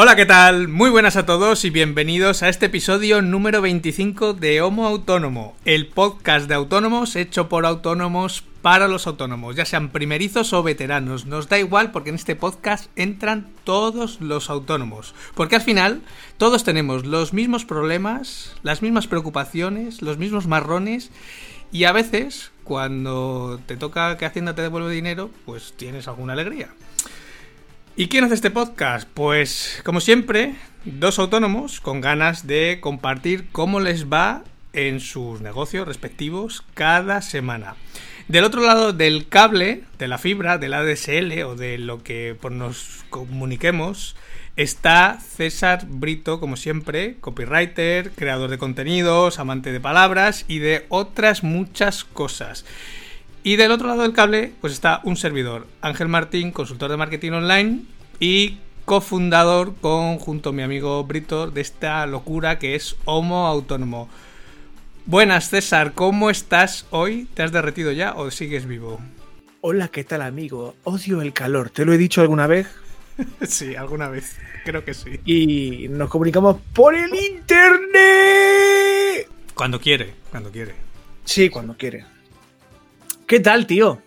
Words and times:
Hola, 0.00 0.14
¿qué 0.14 0.26
tal? 0.26 0.68
Muy 0.68 0.90
buenas 0.90 1.16
a 1.16 1.26
todos 1.26 1.64
y 1.64 1.70
bienvenidos 1.70 2.44
a 2.44 2.48
este 2.48 2.66
episodio 2.66 3.20
número 3.20 3.60
25 3.60 4.32
de 4.32 4.60
Homo 4.62 4.86
Autónomo, 4.86 5.56
el 5.64 5.88
podcast 5.88 6.46
de 6.46 6.54
autónomos 6.54 7.16
hecho 7.16 7.48
por 7.48 7.66
autónomos 7.66 8.44
para 8.62 8.86
los 8.86 9.08
autónomos, 9.08 9.56
ya 9.56 9.64
sean 9.64 9.88
primerizos 9.88 10.52
o 10.52 10.62
veteranos. 10.62 11.26
Nos 11.26 11.48
da 11.48 11.58
igual 11.58 11.90
porque 11.90 12.10
en 12.10 12.14
este 12.14 12.36
podcast 12.36 12.92
entran 12.94 13.48
todos 13.64 14.20
los 14.20 14.50
autónomos. 14.50 15.16
Porque 15.34 15.56
al 15.56 15.62
final 15.62 16.02
todos 16.36 16.62
tenemos 16.62 17.04
los 17.04 17.32
mismos 17.32 17.64
problemas, 17.64 18.54
las 18.62 18.82
mismas 18.82 19.08
preocupaciones, 19.08 20.00
los 20.00 20.16
mismos 20.16 20.46
marrones 20.46 21.10
y 21.72 21.84
a 21.84 21.92
veces 21.92 22.52
cuando 22.62 23.58
te 23.66 23.76
toca 23.76 24.16
que 24.16 24.26
Hacienda 24.26 24.54
te 24.54 24.62
devuelve 24.62 24.92
dinero, 24.92 25.30
pues 25.44 25.74
tienes 25.76 26.06
alguna 26.06 26.34
alegría. 26.34 26.68
¿Y 28.00 28.06
quién 28.06 28.22
hace 28.22 28.34
este 28.34 28.52
podcast? 28.52 29.08
Pues, 29.12 29.80
como 29.84 30.00
siempre, 30.00 30.54
dos 30.84 31.18
autónomos 31.18 31.80
con 31.80 32.00
ganas 32.00 32.46
de 32.46 32.78
compartir 32.80 33.48
cómo 33.50 33.80
les 33.80 34.06
va 34.06 34.44
en 34.72 35.00
sus 35.00 35.40
negocios 35.40 35.88
respectivos 35.88 36.62
cada 36.74 37.22
semana. 37.22 37.74
Del 38.28 38.44
otro 38.44 38.62
lado 38.62 38.92
del 38.92 39.26
cable, 39.26 39.82
de 39.98 40.06
la 40.06 40.18
fibra, 40.18 40.58
del 40.58 40.74
ADSL 40.74 41.42
o 41.42 41.56
de 41.56 41.76
lo 41.76 42.04
que 42.04 42.36
nos 42.52 43.04
comuniquemos, 43.10 44.14
está 44.54 45.18
César 45.18 45.84
Brito, 45.88 46.38
como 46.38 46.56
siempre, 46.56 47.16
copywriter, 47.20 48.12
creador 48.12 48.48
de 48.48 48.58
contenidos, 48.58 49.40
amante 49.40 49.72
de 49.72 49.80
palabras 49.80 50.44
y 50.46 50.60
de 50.60 50.86
otras 50.88 51.42
muchas 51.42 52.04
cosas. 52.04 52.64
Y 53.48 53.56
del 53.56 53.72
otro 53.72 53.88
lado 53.88 54.02
del 54.02 54.12
cable, 54.12 54.52
pues 54.60 54.74
está 54.74 55.00
un 55.04 55.16
servidor, 55.16 55.66
Ángel 55.80 56.08
Martín, 56.08 56.50
consultor 56.50 56.90
de 56.90 56.98
marketing 56.98 57.32
online 57.32 57.80
y 58.20 58.58
cofundador 58.84 59.74
con 59.76 60.18
junto 60.18 60.50
a 60.50 60.52
mi 60.52 60.60
amigo 60.60 61.02
Brito 61.04 61.50
de 61.50 61.62
esta 61.62 62.06
locura 62.06 62.58
que 62.58 62.74
es 62.74 62.96
Homo 63.06 63.46
Autónomo. 63.46 64.10
Buenas 65.06 65.48
César, 65.48 65.94
¿cómo 65.94 66.28
estás 66.28 66.84
hoy? 66.90 67.26
¿Te 67.32 67.42
has 67.42 67.50
derretido 67.50 67.90
ya 67.90 68.12
o 68.16 68.30
sigues 68.30 68.66
vivo? 68.66 69.00
Hola, 69.62 69.88
¿qué 69.88 70.04
tal 70.04 70.20
amigo? 70.20 70.74
Odio 70.84 71.22
el 71.22 71.32
calor, 71.32 71.70
¿te 71.70 71.86
lo 71.86 71.94
he 71.94 71.96
dicho 71.96 72.20
alguna 72.20 72.46
vez? 72.46 72.66
sí, 73.48 73.74
alguna 73.76 74.10
vez, 74.10 74.36
creo 74.66 74.84
que 74.84 74.92
sí. 74.92 75.20
Y 75.24 75.88
nos 75.88 76.10
comunicamos 76.10 76.58
por 76.74 76.94
el 76.94 77.14
internet. 77.14 77.96
Cuando 79.54 79.80
quiere, 79.80 80.12
cuando 80.30 80.52
quiere. 80.52 80.74
Sí, 81.24 81.48
cuando 81.48 81.78
quiere. 81.78 82.17
¿Qué 83.28 83.40
tal, 83.40 83.66
tío? 83.66 84.00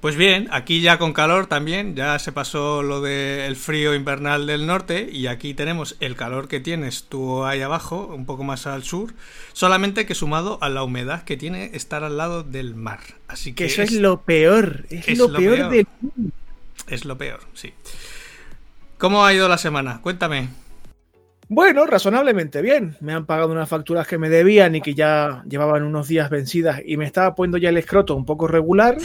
Pues 0.00 0.16
bien, 0.16 0.48
aquí 0.50 0.80
ya 0.80 0.98
con 0.98 1.12
calor 1.12 1.46
también, 1.46 1.94
ya 1.94 2.18
se 2.18 2.32
pasó 2.32 2.82
lo 2.82 3.00
del 3.00 3.54
frío 3.54 3.94
invernal 3.94 4.48
del 4.48 4.66
norte 4.66 5.08
y 5.08 5.28
aquí 5.28 5.54
tenemos 5.54 5.96
el 6.00 6.16
calor 6.16 6.48
que 6.48 6.58
tienes 6.58 7.04
tú 7.04 7.44
ahí 7.44 7.62
abajo, 7.62 8.12
un 8.12 8.26
poco 8.26 8.42
más 8.42 8.66
al 8.66 8.82
sur, 8.82 9.14
solamente 9.52 10.04
que 10.04 10.16
sumado 10.16 10.58
a 10.62 10.68
la 10.68 10.82
humedad 10.82 11.22
que 11.22 11.36
tiene 11.36 11.70
estar 11.74 12.02
al 12.02 12.16
lado 12.16 12.42
del 12.42 12.74
mar. 12.74 12.98
Así 13.28 13.52
que, 13.52 13.66
eso 13.66 13.82
es, 13.82 13.92
lo 13.92 14.22
peor, 14.22 14.84
es, 14.90 15.16
lo, 15.16 15.32
peor, 15.32 15.70
de... 15.70 15.86
Es 16.88 17.04
lo 17.04 17.16
peor, 17.16 17.42
sí. 17.54 17.72
¿Cómo 18.98 19.24
ha 19.24 19.32
ido 19.32 19.48
la 19.48 19.58
semana? 19.58 20.00
Cuéntame. 20.02 20.48
Bueno, 21.48 21.86
razonablemente 21.86 22.60
bien. 22.60 22.96
Me 23.00 23.12
han 23.12 23.24
pagado 23.24 23.52
unas 23.52 23.68
facturas 23.68 24.06
que 24.06 24.18
me 24.18 24.28
debían 24.28 24.74
y 24.74 24.80
que 24.80 24.94
ya 24.94 25.44
llevaban 25.48 25.84
unos 25.84 26.08
días 26.08 26.28
vencidas 26.28 26.82
y 26.84 26.96
me 26.96 27.04
estaba 27.04 27.34
poniendo 27.34 27.58
ya 27.58 27.68
el 27.68 27.76
escroto 27.76 28.16
un 28.16 28.24
poco 28.24 28.48
regular, 28.48 28.96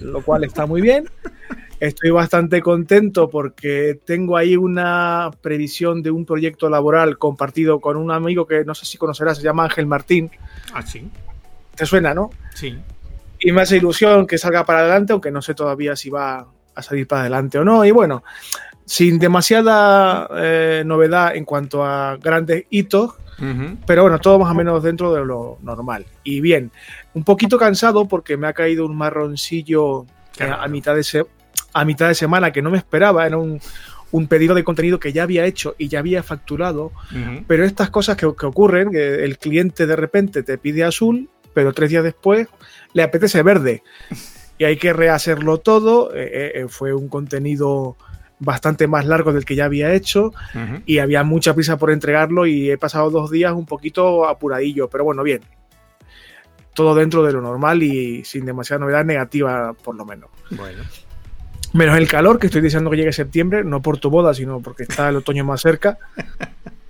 lo 0.00 0.22
cual 0.22 0.44
está 0.44 0.66
muy 0.66 0.82
bien. 0.82 1.08
Estoy 1.80 2.10
bastante 2.10 2.62
contento 2.62 3.28
porque 3.28 3.98
tengo 4.04 4.36
ahí 4.36 4.56
una 4.56 5.30
previsión 5.40 6.02
de 6.02 6.10
un 6.10 6.24
proyecto 6.24 6.68
laboral 6.70 7.18
compartido 7.18 7.80
con 7.80 7.96
un 7.96 8.10
amigo 8.10 8.46
que 8.46 8.64
no 8.64 8.74
sé 8.74 8.86
si 8.86 8.98
conocerás, 8.98 9.38
se 9.38 9.44
llama 9.44 9.64
Ángel 9.64 9.86
Martín. 9.86 10.30
Ah, 10.72 10.82
sí. 10.82 11.10
¿Te 11.74 11.84
suena, 11.84 12.14
no? 12.14 12.30
Sí. 12.54 12.76
Y 13.40 13.52
me 13.52 13.62
hace 13.62 13.76
ilusión 13.76 14.26
que 14.26 14.38
salga 14.38 14.64
para 14.64 14.80
adelante, 14.80 15.12
aunque 15.12 15.30
no 15.30 15.42
sé 15.42 15.54
todavía 15.54 15.96
si 15.96 16.08
va 16.08 16.46
a 16.74 16.82
salir 16.82 17.06
para 17.06 17.22
adelante 17.22 17.58
o 17.58 17.64
no. 17.64 17.84
Y 17.84 17.90
bueno, 17.90 18.22
sin 18.86 19.18
demasiada 19.18 20.28
eh, 20.36 20.84
novedad 20.86 21.34
en 21.34 21.44
cuanto 21.44 21.84
a 21.84 22.16
grandes 22.16 22.66
hitos, 22.70 23.14
pero 23.86 24.02
bueno, 24.02 24.18
todo 24.18 24.38
más 24.38 24.50
o 24.50 24.54
menos 24.54 24.82
dentro 24.82 25.12
de 25.12 25.22
lo 25.22 25.58
normal. 25.60 26.06
Y 26.24 26.40
bien, 26.40 26.70
un 27.12 27.22
poquito 27.22 27.58
cansado 27.58 28.08
porque 28.08 28.38
me 28.38 28.46
ha 28.46 28.54
caído 28.54 28.86
un 28.86 28.96
marroncillo 28.96 30.06
eh, 30.38 30.50
a, 30.50 30.66
mitad 30.68 30.94
de 30.94 31.26
a 31.74 31.84
mitad 31.84 32.08
de 32.08 32.14
semana 32.14 32.52
que 32.52 32.62
no 32.62 32.70
me 32.70 32.78
esperaba, 32.78 33.26
era 33.26 33.36
un, 33.36 33.60
pedido 34.28 34.54
de 34.54 34.64
contenido 34.64 34.98
que 34.98 35.12
ya 35.12 35.24
había 35.24 35.44
hecho 35.44 35.74
y 35.76 35.88
ya 35.88 35.98
había 35.98 36.22
facturado, 36.22 36.92
pero 37.46 37.66
estas 37.66 37.90
cosas 37.90 38.16
que, 38.16 38.24
ocurren, 38.24 38.90
que 38.90 39.22
el 39.22 39.36
cliente 39.36 39.86
de 39.86 39.96
repente 39.96 40.42
te 40.42 40.56
pide 40.56 40.84
azul, 40.84 41.28
pero 41.52 41.74
tres 41.74 41.90
días 41.90 42.04
después 42.04 42.48
le 42.94 43.02
apetece 43.02 43.42
verde. 43.42 43.82
Y 44.56 44.64
hay 44.64 44.78
que 44.78 44.94
rehacerlo 44.94 45.58
todo. 45.58 46.12
Eh, 46.14 46.64
fue 46.70 46.94
un 46.94 47.08
contenido 47.08 47.98
bastante 48.38 48.86
más 48.86 49.06
largo 49.06 49.32
del 49.32 49.44
que 49.44 49.56
ya 49.56 49.64
había 49.64 49.92
hecho 49.94 50.32
y 50.84 50.98
había 50.98 51.24
mucha 51.24 51.54
prisa 51.54 51.76
por 51.76 51.90
entregarlo 51.90 52.46
y 52.46 52.70
he 52.70 52.78
pasado 52.78 53.10
dos 53.10 53.30
días 53.30 53.52
un 53.52 53.66
poquito 53.66 54.28
apuradillo, 54.28 54.88
pero 54.88 55.04
bueno, 55.04 55.22
bien. 55.22 55.40
Todo 56.74 56.94
dentro 56.94 57.22
de 57.22 57.32
lo 57.32 57.40
normal 57.40 57.82
y 57.82 58.24
sin 58.24 58.44
demasiada 58.44 58.80
novedad 58.80 59.04
negativa, 59.04 59.72
por 59.72 59.94
lo 59.94 60.04
menos. 60.04 60.28
Bueno. 60.50 60.82
Menos 61.72 61.96
el 61.96 62.08
calor, 62.08 62.38
que 62.38 62.46
estoy 62.46 62.60
deseando 62.60 62.90
que 62.90 62.96
llegue 62.98 63.12
septiembre, 63.12 63.64
no 63.64 63.80
por 63.82 63.98
tu 63.98 64.10
boda, 64.10 64.34
sino 64.34 64.60
porque 64.60 64.82
está 64.84 65.08
el 65.08 65.16
otoño 65.16 65.44
más 65.44 65.62
cerca. 65.62 65.98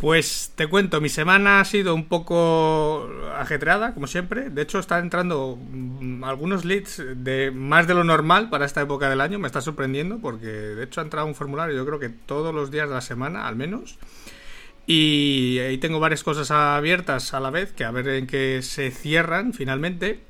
Pues 0.00 0.52
te 0.54 0.66
cuento, 0.66 0.98
mi 1.02 1.10
semana 1.10 1.60
ha 1.60 1.64
sido 1.66 1.94
un 1.94 2.06
poco 2.06 3.06
ajetreada, 3.36 3.92
como 3.92 4.06
siempre. 4.06 4.48
De 4.48 4.62
hecho, 4.62 4.78
están 4.78 5.04
entrando 5.04 5.58
mm, 5.60 6.24
algunos 6.24 6.64
leads 6.64 7.02
de 7.16 7.50
más 7.50 7.86
de 7.86 7.92
lo 7.92 8.02
normal 8.02 8.48
para 8.48 8.64
esta 8.64 8.80
época 8.80 9.10
del 9.10 9.20
año. 9.20 9.38
Me 9.38 9.46
está 9.46 9.60
sorprendiendo 9.60 10.18
porque, 10.18 10.46
de 10.46 10.84
hecho, 10.84 11.02
ha 11.02 11.04
entrado 11.04 11.26
un 11.26 11.34
formulario, 11.34 11.76
yo 11.76 11.84
creo 11.84 11.98
que 11.98 12.08
todos 12.08 12.54
los 12.54 12.70
días 12.70 12.88
de 12.88 12.94
la 12.94 13.02
semana, 13.02 13.46
al 13.46 13.56
menos. 13.56 13.98
Y 14.86 15.58
ahí 15.58 15.76
tengo 15.76 16.00
varias 16.00 16.24
cosas 16.24 16.50
abiertas 16.50 17.34
a 17.34 17.40
la 17.40 17.50
vez, 17.50 17.72
que 17.72 17.84
a 17.84 17.90
ver 17.90 18.08
en 18.08 18.26
qué 18.26 18.60
se 18.62 18.90
cierran 18.90 19.52
finalmente. 19.52 20.20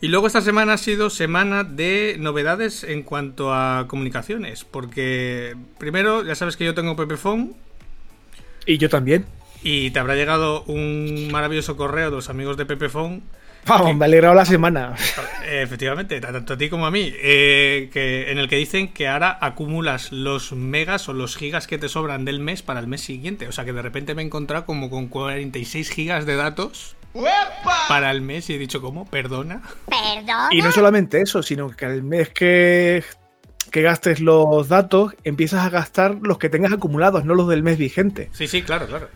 Y 0.00 0.08
luego 0.08 0.28
esta 0.28 0.42
semana 0.42 0.74
ha 0.74 0.78
sido 0.78 1.10
semana 1.10 1.64
de 1.64 2.14
novedades 2.20 2.84
en 2.84 3.02
cuanto 3.02 3.52
a 3.52 3.86
comunicaciones, 3.88 4.64
porque 4.64 5.56
primero 5.78 6.24
ya 6.24 6.36
sabes 6.36 6.56
que 6.56 6.64
yo 6.64 6.74
tengo 6.74 6.94
Pepephone 6.94 7.56
y 8.66 8.78
yo 8.78 8.88
también. 8.88 9.26
Y 9.62 9.90
te 9.90 9.98
habrá 9.98 10.14
llegado 10.14 10.62
un 10.64 11.28
maravilloso 11.30 11.76
correo 11.76 12.10
de 12.10 12.16
los 12.16 12.30
amigos 12.30 12.56
de 12.56 12.66
Pepephone. 12.66 13.22
Vamos, 13.66 13.94
me 13.94 14.04
ha 14.04 14.06
alegrado 14.06 14.34
la 14.34 14.46
semana. 14.46 14.94
Efectivamente, 15.46 16.18
tanto 16.20 16.54
a 16.54 16.56
ti 16.56 16.70
como 16.70 16.86
a 16.86 16.90
mí. 16.90 17.12
Eh, 17.16 17.90
que, 17.92 18.30
en 18.30 18.38
el 18.38 18.48
que 18.48 18.56
dicen 18.56 18.88
que 18.88 19.06
ahora 19.06 19.36
acumulas 19.40 20.12
los 20.12 20.52
megas 20.52 21.08
o 21.08 21.12
los 21.12 21.36
gigas 21.36 21.66
que 21.66 21.76
te 21.76 21.88
sobran 21.88 22.24
del 22.24 22.40
mes 22.40 22.62
para 22.62 22.80
el 22.80 22.86
mes 22.86 23.02
siguiente. 23.02 23.48
O 23.48 23.52
sea 23.52 23.64
que 23.64 23.72
de 23.72 23.82
repente 23.82 24.14
me 24.14 24.22
he 24.22 24.24
encontrado 24.24 24.64
como 24.64 24.88
con 24.88 25.08
46 25.08 25.90
gigas 25.90 26.24
de 26.24 26.36
datos 26.36 26.96
para 27.88 28.10
el 28.10 28.22
mes 28.22 28.48
y 28.48 28.54
he 28.54 28.58
dicho, 28.58 28.80
¿cómo? 28.80 29.04
¿Perdona? 29.04 29.62
¿Perdona? 29.86 30.48
Y 30.52 30.62
no 30.62 30.72
solamente 30.72 31.20
eso, 31.20 31.42
sino 31.42 31.70
que 31.70 31.84
al 31.84 32.02
mes 32.02 32.30
que 32.30 33.04
que 33.70 33.82
gastes 33.82 34.20
los 34.20 34.68
datos, 34.68 35.14
empiezas 35.24 35.64
a 35.64 35.70
gastar 35.70 36.18
los 36.22 36.38
que 36.38 36.48
tengas 36.48 36.72
acumulados, 36.72 37.24
no 37.24 37.34
los 37.34 37.48
del 37.48 37.62
mes 37.62 37.78
vigente. 37.78 38.28
Sí, 38.32 38.46
sí, 38.46 38.62
claro, 38.62 38.86
claro. 38.86 39.08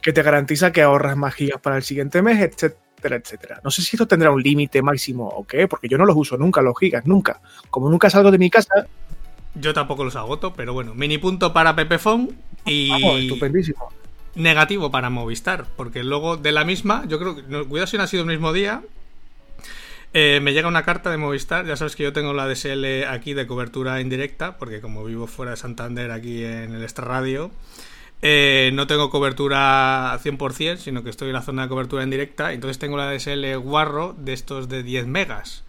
Que 0.00 0.12
te 0.12 0.22
garantiza 0.22 0.72
que 0.72 0.82
ahorras 0.82 1.16
más 1.16 1.34
gigas 1.34 1.60
para 1.60 1.76
el 1.76 1.82
siguiente 1.82 2.22
mes, 2.22 2.40
etcétera, 2.40 3.16
etcétera. 3.16 3.60
No 3.62 3.70
sé 3.70 3.82
si 3.82 3.96
esto 3.96 4.06
tendrá 4.06 4.30
un 4.30 4.42
límite 4.42 4.82
máximo 4.82 5.28
o 5.28 5.46
qué, 5.46 5.68
porque 5.68 5.88
yo 5.88 5.98
no 5.98 6.04
los 6.04 6.16
uso 6.16 6.36
nunca, 6.36 6.62
los 6.62 6.76
gigas, 6.78 7.06
nunca. 7.06 7.40
Como 7.70 7.88
nunca 7.88 8.10
salgo 8.10 8.30
de 8.30 8.38
mi 8.38 8.50
casa. 8.50 8.86
Yo 9.54 9.74
tampoco 9.74 10.04
los 10.04 10.16
agoto, 10.16 10.54
pero 10.54 10.72
bueno, 10.72 10.94
mini 10.94 11.18
punto 11.18 11.52
para 11.52 11.76
Pepephone 11.76 12.30
y. 12.64 12.88
Vamos, 12.90 13.20
estupendísimo. 13.20 13.92
Negativo 14.34 14.90
para 14.90 15.10
Movistar, 15.10 15.66
porque 15.76 16.02
luego 16.02 16.38
de 16.38 16.52
la 16.52 16.64
misma, 16.64 17.04
yo 17.06 17.18
creo 17.18 17.36
que, 17.36 17.42
cuidado 17.68 17.86
si 17.86 17.98
no 17.98 18.04
ha 18.04 18.06
sido 18.06 18.22
el 18.22 18.30
mismo 18.30 18.54
día, 18.54 18.82
eh, 20.14 20.40
me 20.42 20.52
llega 20.52 20.68
una 20.68 20.84
carta 20.84 21.10
de 21.10 21.16
Movistar, 21.16 21.66
ya 21.66 21.76
sabes 21.76 21.96
que 21.96 22.02
yo 22.02 22.12
tengo 22.12 22.32
la 22.32 22.46
DSL 22.46 23.06
aquí 23.08 23.34
de 23.34 23.46
cobertura 23.46 24.00
indirecta, 24.00 24.58
porque 24.58 24.80
como 24.80 25.04
vivo 25.04 25.26
fuera 25.26 25.52
de 25.52 25.56
Santander 25.56 26.10
aquí 26.10 26.44
en 26.44 26.74
el 26.74 26.82
Extra 26.82 27.06
Radio, 27.06 27.50
eh, 28.20 28.70
no 28.74 28.86
tengo 28.86 29.10
cobertura 29.10 30.18
100%, 30.22 30.76
sino 30.76 31.02
que 31.02 31.10
estoy 31.10 31.28
en 31.28 31.34
la 31.34 31.42
zona 31.42 31.62
de 31.62 31.68
cobertura 31.68 32.04
indirecta, 32.04 32.52
entonces 32.52 32.78
tengo 32.78 32.96
la 32.96 33.10
DSL 33.10 33.56
guarro 33.56 34.14
de 34.18 34.32
estos 34.32 34.68
de 34.68 34.82
10 34.82 35.06
megas. 35.06 35.64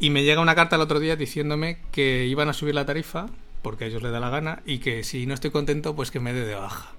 y 0.00 0.10
me 0.10 0.24
llega 0.24 0.40
una 0.40 0.56
carta 0.56 0.74
el 0.74 0.82
otro 0.82 0.98
día 0.98 1.14
diciéndome 1.14 1.78
que 1.92 2.26
iban 2.26 2.48
a 2.48 2.54
subir 2.54 2.74
la 2.74 2.86
tarifa, 2.86 3.26
porque 3.62 3.84
a 3.84 3.86
ellos 3.86 4.02
les 4.02 4.10
da 4.10 4.18
la 4.18 4.30
gana, 4.30 4.62
y 4.66 4.78
que 4.78 5.04
si 5.04 5.26
no 5.26 5.34
estoy 5.34 5.52
contento, 5.52 5.94
pues 5.94 6.10
que 6.10 6.18
me 6.18 6.32
dé 6.32 6.44
de 6.44 6.56
baja. 6.56 6.92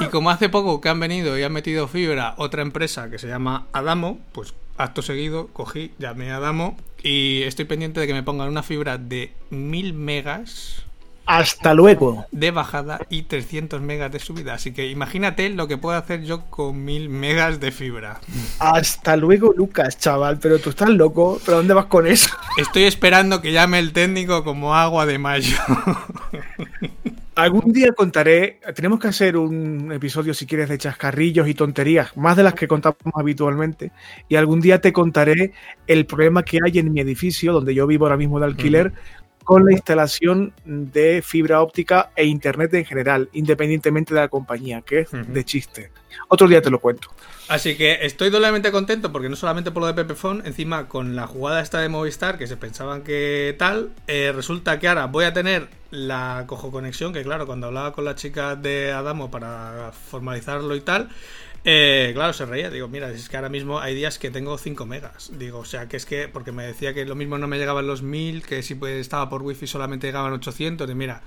Y 0.00 0.06
como 0.06 0.30
hace 0.30 0.48
poco 0.48 0.80
que 0.80 0.88
han 0.88 1.00
venido 1.00 1.38
y 1.38 1.42
han 1.42 1.52
metido 1.52 1.88
fibra 1.88 2.34
otra 2.36 2.62
empresa 2.62 3.10
que 3.10 3.18
se 3.18 3.26
llama 3.26 3.66
Adamo, 3.72 4.20
pues 4.32 4.54
acto 4.76 5.02
seguido 5.02 5.48
cogí, 5.48 5.92
llamé 5.98 6.30
a 6.30 6.36
Adamo 6.36 6.76
y 7.02 7.42
estoy 7.42 7.64
pendiente 7.64 8.00
de 8.00 8.06
que 8.06 8.14
me 8.14 8.22
pongan 8.22 8.48
una 8.48 8.62
fibra 8.62 8.98
de 8.98 9.32
1000 9.50 9.94
megas 9.94 10.86
hasta 11.26 11.74
luego. 11.74 12.24
De 12.30 12.52
bajada 12.52 13.00
y 13.10 13.22
300 13.22 13.80
megas 13.80 14.12
de 14.12 14.20
subida. 14.20 14.54
Así 14.54 14.72
que 14.72 14.88
imagínate 14.88 15.50
lo 15.50 15.66
que 15.66 15.76
puedo 15.76 15.98
hacer 15.98 16.22
yo 16.22 16.42
con 16.46 16.84
1000 16.84 17.08
megas 17.08 17.58
de 17.58 17.72
fibra. 17.72 18.20
Hasta 18.60 19.16
luego, 19.16 19.52
Lucas, 19.56 19.98
chaval. 19.98 20.38
Pero 20.38 20.60
tú 20.60 20.70
estás 20.70 20.88
loco. 20.88 21.40
¿Pero 21.44 21.58
dónde 21.58 21.74
vas 21.74 21.86
con 21.86 22.06
eso? 22.06 22.30
Estoy 22.56 22.84
esperando 22.84 23.42
que 23.42 23.52
llame 23.52 23.80
el 23.80 23.92
técnico 23.92 24.44
como 24.44 24.76
agua 24.76 25.04
de 25.04 25.18
mayo. 25.18 25.56
Algún 27.36 27.70
día 27.70 27.92
contaré, 27.92 28.60
tenemos 28.74 28.98
que 28.98 29.08
hacer 29.08 29.36
un 29.36 29.92
episodio 29.92 30.32
si 30.32 30.46
quieres 30.46 30.70
de 30.70 30.78
chascarrillos 30.78 31.46
y 31.46 31.52
tonterías, 31.52 32.16
más 32.16 32.34
de 32.34 32.42
las 32.42 32.54
que 32.54 32.66
contamos 32.66 32.96
habitualmente, 33.14 33.92
y 34.26 34.36
algún 34.36 34.62
día 34.62 34.80
te 34.80 34.90
contaré 34.90 35.52
el 35.86 36.06
problema 36.06 36.42
que 36.42 36.58
hay 36.64 36.78
en 36.78 36.90
mi 36.90 37.00
edificio, 37.02 37.52
donde 37.52 37.74
yo 37.74 37.86
vivo 37.86 38.06
ahora 38.06 38.16
mismo 38.16 38.40
de 38.40 38.46
alquiler, 38.46 38.94
con 39.46 39.64
la 39.64 39.70
instalación 39.70 40.52
de 40.64 41.22
fibra 41.22 41.62
óptica 41.62 42.10
e 42.16 42.24
internet 42.24 42.74
en 42.74 42.84
general, 42.84 43.28
independientemente 43.32 44.12
de 44.12 44.18
la 44.18 44.26
compañía, 44.26 44.82
que 44.82 45.02
es 45.02 45.08
de 45.12 45.44
chiste. 45.44 45.92
Otro 46.26 46.48
día 46.48 46.60
te 46.60 46.68
lo 46.68 46.80
cuento. 46.80 47.10
Así 47.46 47.76
que 47.76 48.04
estoy 48.04 48.30
doblemente 48.30 48.72
contento 48.72 49.12
porque 49.12 49.28
no 49.28 49.36
solamente 49.36 49.70
por 49.70 49.82
lo 49.82 49.86
de 49.86 49.94
Pepefon, 49.94 50.42
encima 50.44 50.88
con 50.88 51.14
la 51.14 51.28
jugada 51.28 51.60
esta 51.60 51.80
de 51.80 51.88
Movistar, 51.88 52.38
que 52.38 52.48
se 52.48 52.56
pensaban 52.56 53.02
que 53.02 53.54
tal, 53.56 53.90
eh, 54.08 54.32
resulta 54.34 54.80
que 54.80 54.88
ahora 54.88 55.06
voy 55.06 55.26
a 55.26 55.32
tener 55.32 55.68
la 55.92 56.42
cojo 56.48 56.72
conexión, 56.72 57.12
que 57.12 57.22
claro, 57.22 57.46
cuando 57.46 57.68
hablaba 57.68 57.92
con 57.92 58.04
la 58.04 58.16
chica 58.16 58.56
de 58.56 58.90
Adamo 58.90 59.30
para 59.30 59.92
formalizarlo 59.92 60.74
y 60.74 60.80
tal, 60.80 61.08
eh, 61.68 62.12
claro, 62.14 62.32
se 62.32 62.46
reía. 62.46 62.70
Digo, 62.70 62.86
mira, 62.86 63.10
es 63.10 63.28
que 63.28 63.36
ahora 63.36 63.48
mismo 63.48 63.80
hay 63.80 63.92
días 63.96 64.20
que 64.20 64.30
tengo 64.30 64.56
5 64.56 64.86
megas. 64.86 65.32
Digo, 65.36 65.58
o 65.58 65.64
sea, 65.64 65.88
que 65.88 65.96
es 65.96 66.06
que, 66.06 66.28
porque 66.28 66.52
me 66.52 66.64
decía 66.64 66.94
que 66.94 67.04
lo 67.04 67.16
mismo 67.16 67.38
no 67.38 67.48
me 67.48 67.58
llegaban 67.58 67.88
los 67.88 68.02
1000, 68.02 68.44
que 68.44 68.62
si 68.62 68.76
pues, 68.76 68.94
estaba 69.00 69.28
por 69.28 69.42
wifi 69.42 69.66
solamente 69.66 70.06
llegaban 70.06 70.32
800. 70.32 70.88
Y 70.88 70.94
mira, 70.94 71.22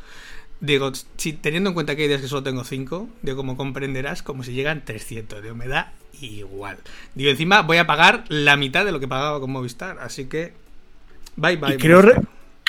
digo, 0.61 0.93
si, 1.17 1.33
teniendo 1.33 1.71
en 1.71 1.73
cuenta 1.73 1.97
que 1.97 2.03
hay 2.03 2.07
días 2.07 2.21
que 2.21 2.29
solo 2.29 2.41
tengo 2.41 2.63
5, 2.63 3.09
digo, 3.21 3.35
como 3.35 3.57
comprenderás, 3.57 4.23
como 4.23 4.43
si 4.43 4.53
llegan 4.53 4.85
300. 4.85 5.43
Digo, 5.43 5.55
me 5.55 5.67
da 5.67 5.91
igual. 6.21 6.77
Digo, 7.15 7.31
encima 7.31 7.61
voy 7.61 7.75
a 7.75 7.85
pagar 7.85 8.23
la 8.29 8.55
mitad 8.55 8.85
de 8.85 8.93
lo 8.93 9.01
que 9.01 9.09
pagaba 9.09 9.41
con 9.41 9.51
Movistar. 9.51 9.99
Así 9.99 10.27
que, 10.27 10.53
bye 11.35 11.57
bye. 11.57 11.75
creo, 11.77 12.01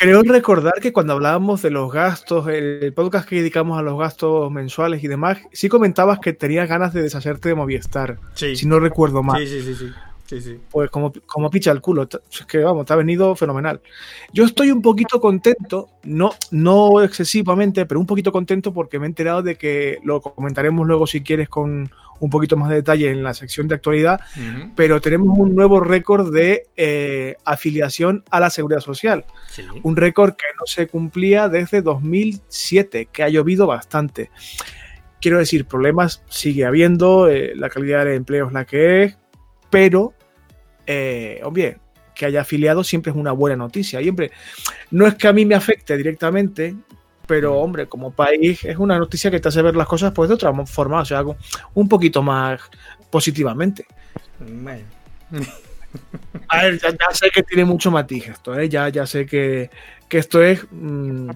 Creo 0.01 0.23
recordar 0.23 0.81
que 0.81 0.95
cuando 0.95 1.13
hablábamos 1.13 1.61
de 1.61 1.71
los 1.71 1.93
gastos, 1.93 2.49
el 2.49 2.91
podcast 2.95 3.29
que 3.29 3.37
dedicamos 3.37 3.79
a 3.79 3.83
los 3.83 3.99
gastos 3.99 4.51
mensuales 4.51 5.05
y 5.05 5.09
demás, 5.09 5.39
sí 5.53 5.69
comentabas 5.69 6.21
que 6.21 6.33
tenías 6.33 6.67
ganas 6.67 6.95
de 6.95 7.03
deshacerte 7.03 7.51
de 7.51 7.55
Movistar. 7.55 8.19
Sí. 8.33 8.57
Si 8.57 8.67
no 8.67 8.81
recuerdo 8.81 9.23
mal. 9.23 9.47
Sí, 9.47 9.61
sí, 9.61 9.63
sí. 9.63 9.75
sí. 9.75 9.93
Sí, 10.39 10.61
Pues 10.71 10.91
como, 10.91 11.13
como 11.27 11.51
picha 11.51 11.73
el 11.73 11.81
culo. 11.81 12.07
Es 12.31 12.47
que 12.47 12.59
vamos, 12.59 12.87
te 12.87 12.93
ha 12.93 12.97
venido 12.97 13.35
fenomenal. 13.35 13.81
Yo 14.33 14.45
estoy 14.45 14.71
un 14.71 14.83
poquito 14.83 15.21
contento, 15.21 15.89
no, 16.05 16.31
no 16.51 17.03
excesivamente, 17.03 17.87
pero 17.87 17.99
un 17.99 18.07
poquito 18.07 18.31
contento 18.31 18.73
porque 18.73 18.99
me 18.99 19.07
he 19.07 19.09
enterado 19.09 19.43
de 19.43 19.57
que 19.57 19.99
lo 20.05 20.21
comentaremos 20.21 20.87
luego 20.87 21.07
si 21.07 21.23
quieres 21.23 21.49
con 21.49 21.91
un 22.21 22.31
poquito 22.31 22.57
más 22.57 22.69
de 22.69 22.77
detalle 22.77 23.11
en 23.11 23.23
la 23.23 23.35
sección 23.35 23.67
de 23.67 23.75
actualidad, 23.75 24.21
pero 24.77 25.01
tenemos 25.01 25.37
un 25.39 25.55
nuevo 25.55 25.81
récord 25.81 26.33
de 26.33 26.69
eh, 26.77 27.37
afiliación 27.45 28.25
a 28.31 28.41
la 28.41 28.51
seguridad 28.51 28.81
social. 28.81 29.25
Un 29.83 29.97
récord 29.97 30.35
que 30.35 30.45
no 30.59 30.67
se 30.67 30.87
cumplía 30.87 31.49
desde 31.49 31.81
2007, 31.81 33.09
que 33.11 33.23
ha 33.23 33.29
llovido 33.31 33.67
bastante. 33.67 34.31
Quiero 35.21 35.39
decir, 35.39 35.65
problemas 35.65 36.23
sigue 36.29 36.67
habiendo, 36.67 37.29
eh, 37.29 37.53
la 37.57 37.71
calidad 37.71 38.05
del 38.05 38.17
empleo 38.17 38.47
es 38.47 38.53
la 38.53 38.65
que 38.67 39.05
es, 39.05 39.19
pero, 39.71 40.13
eh, 40.93 41.41
hombre, 41.45 41.79
que 42.17 42.27
haya 42.27 42.41
afiliado 42.41 42.83
siempre 42.83 43.13
es 43.13 43.17
una 43.17 43.31
buena 43.31 43.55
noticia. 43.55 44.01
Siempre, 44.01 44.33
no 44.91 45.07
es 45.07 45.15
que 45.15 45.29
a 45.29 45.33
mí 45.33 45.47
me 45.47 45.55
afecte 45.55 45.97
directamente, 45.97 46.75
pero 47.29 47.59
hombre, 47.59 47.87
como 47.87 48.11
país 48.11 48.65
es 48.65 48.77
una 48.77 48.99
noticia 48.99 49.31
que 49.31 49.39
te 49.39 49.47
hace 49.47 49.63
ver 49.63 49.77
las 49.77 49.87
cosas 49.87 50.13
pues 50.13 50.29
de 50.29 50.35
otra 50.35 50.53
forma, 50.67 51.03
o 51.03 51.05
sea, 51.05 51.23
un 51.75 51.89
poquito 51.89 52.25
más 52.25 52.61
positivamente. 53.09 53.87
A 56.49 56.63
ver, 56.63 56.81
ya, 56.81 56.91
sé 57.13 57.31
que 57.31 57.45
tiene 57.45 57.65
mucho 57.65 57.93
matiz 57.93 58.27
esto, 58.27 58.59
¿eh? 58.59 58.69
ya, 58.69 58.89
ya 58.89 59.07
sé 59.07 59.27
que, 59.27 59.71
esto 60.11 60.43
es... 60.43 60.67
Mm, 60.73 61.31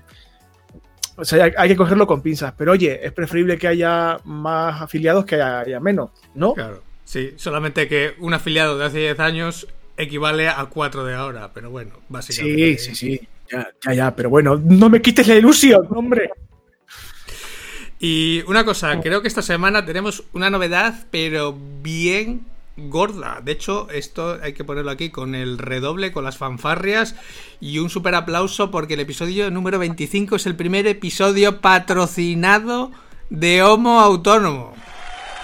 o 1.16 1.24
sea, 1.24 1.48
hay, 1.56 1.68
que 1.68 1.76
cogerlo 1.76 2.08
con 2.08 2.22
pinzas, 2.22 2.54
pero 2.58 2.72
oye, 2.72 3.06
es 3.06 3.12
preferible 3.12 3.56
que 3.56 3.68
haya 3.68 4.18
más 4.24 4.82
afiliados 4.82 5.24
que 5.24 5.40
haya, 5.40 5.78
menos, 5.78 6.10
¿no? 6.34 6.54
Claro, 6.54 6.82
sí, 7.04 7.32
solamente 7.36 7.88
que 7.88 8.14
un 8.18 8.34
afiliado 8.34 8.78
de 8.78 8.84
hace 8.84 8.98
10 8.98 9.20
años 9.20 9.68
equivale 9.96 10.48
a 10.48 10.64
4 10.66 11.04
de 11.04 11.14
ahora, 11.14 11.52
pero 11.52 11.70
bueno, 11.70 11.92
básicamente. 12.08 12.78
Sí, 12.78 12.94
sí, 12.94 12.94
sí. 12.94 13.28
Ya, 13.50 13.68
ya, 13.84 13.94
ya, 13.94 14.16
pero 14.16 14.30
bueno, 14.30 14.60
no 14.64 14.88
me 14.88 15.02
quites 15.02 15.28
la 15.28 15.34
ilusión, 15.34 15.86
hombre. 15.90 16.30
Y 18.00 18.42
una 18.46 18.64
cosa, 18.64 19.00
creo 19.00 19.22
que 19.22 19.28
esta 19.28 19.42
semana 19.42 19.84
tenemos 19.84 20.24
una 20.32 20.50
novedad, 20.50 21.06
pero 21.10 21.56
bien 21.82 22.44
gorda. 22.76 23.40
De 23.42 23.52
hecho, 23.52 23.88
esto 23.90 24.38
hay 24.42 24.52
que 24.52 24.64
ponerlo 24.64 24.90
aquí 24.90 25.10
con 25.10 25.34
el 25.34 25.58
redoble, 25.58 26.12
con 26.12 26.24
las 26.24 26.36
fanfarrias 26.36 27.14
y 27.60 27.78
un 27.78 27.90
super 27.90 28.14
aplauso 28.14 28.70
porque 28.70 28.94
el 28.94 29.00
episodio 29.00 29.50
número 29.50 29.78
25 29.78 30.36
es 30.36 30.46
el 30.46 30.56
primer 30.56 30.86
episodio 30.86 31.60
patrocinado 31.60 32.90
de 33.30 33.62
Homo 33.62 34.00
Autónomo. 34.00 34.74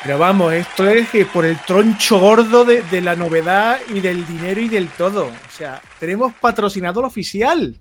Pero 0.02 0.19
vamos, 0.19 0.52
esto 0.55 0.88
es 0.88 1.08
por 1.26 1.44
el 1.44 1.58
troncho 1.58 2.19
gordo 2.19 2.64
de, 2.64 2.82
de 2.82 3.00
la 3.02 3.17
novedad 3.17 3.79
y 3.93 4.00
del 4.00 4.26
dinero 4.26 4.61
y 4.61 4.69
del 4.69 4.88
todo. 4.88 5.26
O 5.26 5.50
sea, 5.50 5.81
tenemos 5.99 6.32
patrocinador 6.35 7.05
oficial. 7.05 7.79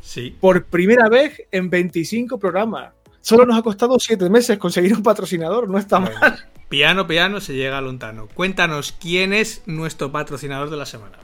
Sí. 0.00 0.36
Por 0.38 0.64
primera 0.66 1.08
vez 1.08 1.42
en 1.50 1.70
25 1.70 2.38
programas. 2.38 2.92
Solo 3.22 3.44
nos 3.44 3.58
ha 3.58 3.62
costado 3.62 3.98
7 3.98 4.28
meses 4.30 4.58
conseguir 4.58 4.94
un 4.94 5.02
patrocinador, 5.02 5.68
no 5.68 5.78
está 5.78 6.00
mal. 6.00 6.12
Piano, 6.68 7.06
piano, 7.06 7.40
se 7.40 7.54
llega 7.54 7.78
a 7.78 7.80
Lontano. 7.80 8.28
Cuéntanos, 8.28 8.92
¿quién 8.92 9.32
es 9.32 9.62
nuestro 9.66 10.12
patrocinador 10.12 10.70
de 10.70 10.76
la 10.76 10.86
semana? 10.86 11.18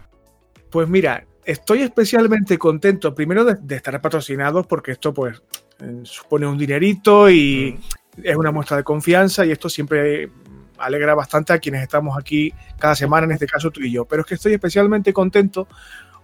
Pues 0.71 0.89
mira, 0.89 1.25
estoy 1.45 1.83
especialmente 1.83 2.59
contento, 2.59 3.15
primero 3.15 3.45
de, 3.45 3.77
estar 3.77 4.01
patrocinados, 4.01 4.67
porque 4.67 4.91
esto 4.91 5.15
pues 5.15 5.41
eh, 5.81 6.01
supone 6.03 6.47
un 6.47 6.59
dinerito 6.59 7.31
y 7.31 7.79
mm. 7.79 7.96
Es 8.23 8.37
una 8.37 8.51
muestra 8.51 8.77
de 8.77 8.85
confianza 8.85 9.45
y 9.45 9.53
esto 9.53 9.69
siempre 9.69 10.31
alegra 10.79 11.15
bastante 11.15 11.53
a 11.53 11.59
quienes 11.59 11.83
estamos 11.83 12.17
aquí 12.19 12.53
cada 12.79 12.95
semana, 12.95 13.27
en 13.27 13.33
este 13.33 13.47
caso 13.47 13.71
tú 13.71 13.81
y 13.81 13.91
yo. 13.91 14.05
Pero 14.05 14.23
es 14.23 14.29
que 14.29 14.35
estoy 14.35 14.53
especialmente 14.55 15.13
contento 15.13 15.69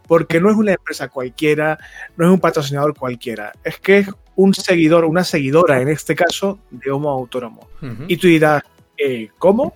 porque 0.07 0.41
no 0.41 0.51
es 0.51 0.57
una 0.57 0.73
empresa 0.73 1.09
cualquiera, 1.09 1.79
no 2.17 2.27
es 2.27 2.33
un 2.33 2.41
patrocinador 2.41 2.97
cualquiera, 2.97 3.53
es 3.65 3.79
que 3.79 3.99
es 3.99 4.09
un 4.35 4.55
seguidor, 4.55 5.05
una 5.05 5.25
seguidora 5.25 5.81
en 5.81 5.89
este 5.89 6.15
caso 6.15 6.59
de 6.71 6.91
Homo 6.91 7.11
Autónomo. 7.11 7.69
Y 8.09 8.17
tú 8.17 8.27
dirás, 8.27 8.63
eh, 8.97 9.31
¿cómo? 9.39 9.75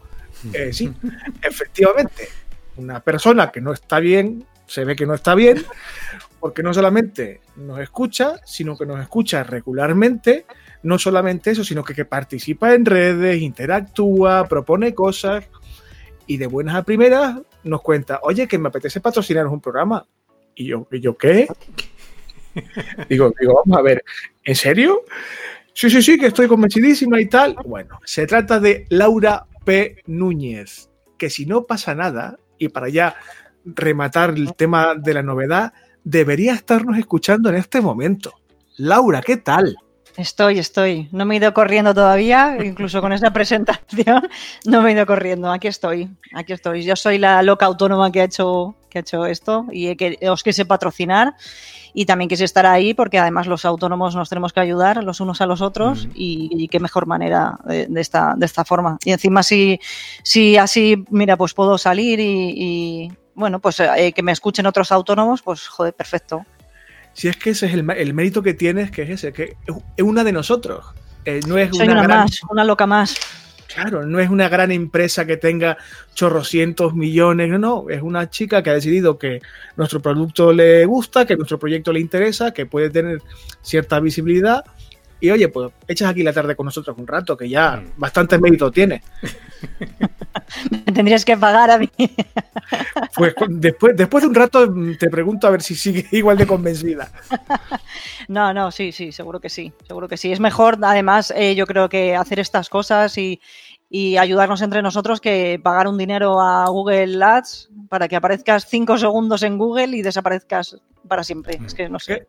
Eh, 0.52 0.72
sí, 0.72 0.92
efectivamente, 1.42 2.28
una 2.76 3.00
persona 3.00 3.50
que 3.50 3.60
no 3.60 3.72
está 3.72 3.98
bien, 4.00 4.44
se 4.66 4.84
ve 4.84 4.96
que 4.96 5.06
no 5.06 5.14
está 5.14 5.34
bien, 5.34 5.64
porque 6.40 6.62
no 6.62 6.74
solamente 6.74 7.40
nos 7.56 7.80
escucha, 7.80 8.40
sino 8.44 8.76
que 8.76 8.86
nos 8.86 9.00
escucha 9.00 9.42
regularmente, 9.42 10.46
no 10.86 10.98
solamente 10.98 11.50
eso, 11.50 11.64
sino 11.64 11.82
que, 11.84 11.94
que 11.94 12.04
participa 12.04 12.74
en 12.74 12.84
redes, 12.84 13.42
interactúa, 13.42 14.46
propone 14.48 14.94
cosas 14.94 15.44
y 16.26 16.36
de 16.36 16.46
buenas 16.46 16.76
a 16.76 16.82
primeras 16.84 17.40
nos 17.64 17.82
cuenta, 17.82 18.20
oye, 18.22 18.46
que 18.46 18.58
me 18.58 18.68
apetece 18.68 19.00
patrocinar 19.00 19.46
un 19.46 19.60
programa. 19.60 20.06
Y 20.54 20.66
yo, 20.66 20.86
¿y 20.90 21.00
yo 21.00 21.16
qué? 21.16 21.48
digo, 23.08 23.32
digo, 23.38 23.62
vamos 23.64 23.78
a 23.78 23.82
ver, 23.82 24.04
¿en 24.44 24.54
serio? 24.54 25.02
Sí, 25.74 25.90
sí, 25.90 26.00
sí, 26.00 26.18
que 26.18 26.26
estoy 26.26 26.46
convencidísima 26.46 27.20
y 27.20 27.26
tal. 27.26 27.56
Bueno, 27.66 28.00
se 28.04 28.26
trata 28.26 28.60
de 28.60 28.86
Laura 28.88 29.46
P. 29.64 30.02
Núñez, 30.06 30.88
que 31.18 31.28
si 31.28 31.44
no 31.44 31.66
pasa 31.66 31.94
nada, 31.94 32.38
y 32.58 32.68
para 32.68 32.88
ya 32.88 33.16
rematar 33.64 34.30
el 34.30 34.54
tema 34.54 34.94
de 34.94 35.14
la 35.14 35.22
novedad, 35.22 35.72
debería 36.04 36.54
estarnos 36.54 36.96
escuchando 36.96 37.48
en 37.48 37.56
este 37.56 37.80
momento. 37.80 38.32
Laura, 38.78 39.20
¿qué 39.20 39.36
tal? 39.36 39.76
Estoy, 40.16 40.58
estoy. 40.58 41.08
No 41.12 41.26
me 41.26 41.34
he 41.34 41.38
ido 41.38 41.52
corriendo 41.52 41.92
todavía, 41.92 42.56
incluso 42.64 43.02
con 43.02 43.12
esta 43.12 43.30
presentación, 43.34 44.28
no 44.64 44.80
me 44.80 44.90
he 44.90 44.92
ido 44.94 45.04
corriendo. 45.04 45.52
Aquí 45.52 45.68
estoy, 45.68 46.08
aquí 46.34 46.54
estoy. 46.54 46.84
Yo 46.84 46.96
soy 46.96 47.18
la 47.18 47.42
loca 47.42 47.66
autónoma 47.66 48.10
que 48.10 48.22
ha 48.22 48.24
hecho, 48.24 48.74
que 48.88 48.98
ha 48.98 49.00
hecho 49.02 49.26
esto 49.26 49.66
y 49.70 49.94
que, 49.96 50.18
os 50.28 50.42
quise 50.42 50.64
patrocinar 50.64 51.34
y 51.92 52.06
también 52.06 52.28
quise 52.28 52.44
estar 52.44 52.64
ahí 52.64 52.94
porque 52.94 53.18
además 53.18 53.46
los 53.46 53.64
autónomos 53.66 54.16
nos 54.16 54.28
tenemos 54.28 54.52
que 54.52 54.60
ayudar 54.60 55.04
los 55.04 55.20
unos 55.20 55.40
a 55.40 55.46
los 55.46 55.60
otros 55.60 56.08
y, 56.14 56.68
qué 56.68 56.80
mejor 56.80 57.06
manera 57.06 57.58
de, 57.66 57.88
esta, 58.00 58.34
de 58.36 58.46
esta 58.46 58.64
forma. 58.64 58.98
Y 59.04 59.12
encima 59.12 59.42
si, 59.42 59.78
si 60.22 60.56
así, 60.56 61.04
mira, 61.10 61.36
pues 61.36 61.52
puedo 61.52 61.76
salir 61.76 62.20
y, 62.20 63.12
bueno, 63.34 63.60
pues 63.60 63.80
eh, 63.80 64.12
que 64.14 64.22
me 64.22 64.32
escuchen 64.32 64.64
otros 64.64 64.92
autónomos, 64.92 65.42
pues 65.42 65.68
joder, 65.68 65.92
perfecto. 65.92 66.46
Si 67.16 67.28
es 67.28 67.38
que 67.38 67.48
ese 67.50 67.64
es 67.64 67.72
el, 67.72 67.82
mérito 68.12 68.42
que 68.42 68.52
tienes, 68.52 68.90
que 68.90 69.00
es 69.00 69.08
ese, 69.08 69.32
que 69.32 69.56
es 69.96 70.04
una 70.04 70.22
de 70.22 70.32
nosotros. 70.32 70.84
Eh, 71.24 71.40
no 71.48 71.56
es 71.56 71.74
Soy 71.74 71.88
una, 71.88 72.06
más, 72.06 72.42
una 72.50 72.62
loca 72.62 72.86
más. 72.86 73.16
Claro, 73.74 74.04
no 74.04 74.20
es 74.20 74.28
una 74.28 74.50
gran 74.50 74.70
empresa 74.70 75.24
que 75.24 75.38
tenga 75.38 75.78
chorrocientos 76.12 76.94
millones, 76.94 77.48
no, 77.48 77.58
no, 77.58 77.86
es 77.88 78.02
una 78.02 78.28
chica 78.28 78.62
que 78.62 78.68
ha 78.68 78.74
decidido 78.74 79.16
que 79.16 79.40
nuestro 79.78 80.02
producto 80.02 80.52
le 80.52 80.84
gusta, 80.84 81.24
que 81.24 81.36
nuestro 81.36 81.58
proyecto 81.58 81.90
le 81.90 82.00
interesa, 82.00 82.52
que 82.52 82.66
puede 82.66 82.90
tener 82.90 83.22
cierta 83.62 83.98
visibilidad 83.98 84.62
y 85.18 85.30
oye, 85.30 85.48
pues 85.48 85.72
echas 85.88 86.10
aquí 86.10 86.22
la 86.22 86.32
tarde 86.32 86.54
con 86.54 86.66
nosotros 86.66 86.96
un 86.98 87.06
rato, 87.06 87.36
que 87.36 87.48
ya 87.48 87.76
mm. 87.76 87.92
bastante 87.96 88.38
mérito 88.38 88.70
tiene. 88.70 89.02
Me 90.70 90.92
tendrías 90.92 91.24
que 91.24 91.36
pagar 91.36 91.70
a 91.70 91.78
mí. 91.78 91.90
Pues 93.16 93.34
después, 93.48 93.96
después 93.96 94.22
de 94.22 94.28
un 94.28 94.34
rato 94.34 94.74
te 94.98 95.10
pregunto 95.10 95.46
a 95.46 95.50
ver 95.50 95.62
si 95.62 95.74
sigue 95.74 96.06
igual 96.12 96.36
de 96.36 96.46
convencida. 96.46 97.10
No, 98.28 98.52
no, 98.52 98.72
sí, 98.72 98.90
sí, 98.90 99.12
seguro 99.12 99.38
que 99.38 99.48
sí, 99.48 99.72
seguro 99.86 100.08
que 100.08 100.16
sí. 100.16 100.32
Es 100.32 100.40
mejor, 100.40 100.78
además, 100.82 101.32
eh, 101.36 101.54
yo 101.54 101.64
creo 101.64 101.88
que 101.88 102.16
hacer 102.16 102.40
estas 102.40 102.68
cosas 102.68 103.16
y, 103.18 103.40
y 103.88 104.16
ayudarnos 104.16 104.62
entre 104.62 104.82
nosotros 104.82 105.20
que 105.20 105.60
pagar 105.62 105.86
un 105.86 105.96
dinero 105.96 106.40
a 106.40 106.68
Google 106.68 107.22
Ads 107.22 107.70
para 107.88 108.08
que 108.08 108.16
aparezcas 108.16 108.66
cinco 108.68 108.98
segundos 108.98 109.44
en 109.44 109.58
Google 109.58 109.96
y 109.96 110.02
desaparezcas 110.02 110.76
para 111.06 111.22
siempre. 111.22 111.60
Es 111.64 111.72
que 111.72 111.88
no 111.88 112.00
sé. 112.00 112.26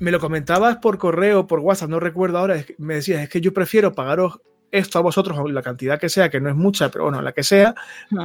Me 0.00 0.10
lo 0.10 0.20
comentabas 0.20 0.76
por 0.76 0.98
correo, 0.98 1.46
por 1.46 1.60
WhatsApp, 1.60 1.88
no 1.88 1.98
recuerdo 1.98 2.38
ahora, 2.38 2.62
me 2.76 2.96
decías, 2.96 3.22
es 3.22 3.28
que 3.30 3.40
yo 3.40 3.54
prefiero 3.54 3.94
pagaros 3.94 4.40
esto 4.70 4.98
a 4.98 5.02
vosotros, 5.02 5.38
la 5.50 5.62
cantidad 5.62 5.98
que 5.98 6.08
sea, 6.08 6.28
que 6.28 6.40
no 6.40 6.48
es 6.50 6.56
mucha, 6.56 6.90
pero 6.90 7.04
bueno, 7.04 7.22
la 7.22 7.32
que 7.32 7.42
sea, 7.42 7.74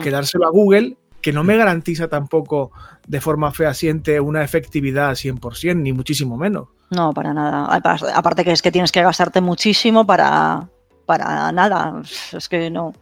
que 0.01 0.11
dárselo 0.11 0.47
a 0.47 0.49
Google, 0.51 0.97
que 1.21 1.31
no 1.31 1.43
me 1.43 1.55
garantiza 1.55 2.07
tampoco 2.07 2.71
de 3.07 3.21
forma 3.21 3.51
fehaciente 3.51 4.19
una 4.19 4.43
efectividad 4.43 5.11
100%, 5.11 5.77
ni 5.77 5.93
muchísimo 5.93 6.37
menos. 6.37 6.67
No, 6.89 7.13
para 7.13 7.33
nada. 7.33 7.73
Aparte 8.13 8.43
que 8.43 8.51
es 8.51 8.61
que 8.61 8.71
tienes 8.71 8.91
que 8.91 9.01
gastarte 9.01 9.41
muchísimo 9.41 10.05
para, 10.05 10.67
para 11.05 11.51
nada. 11.51 12.01
Es 12.31 12.49
que 12.49 12.69
no. 12.69 12.93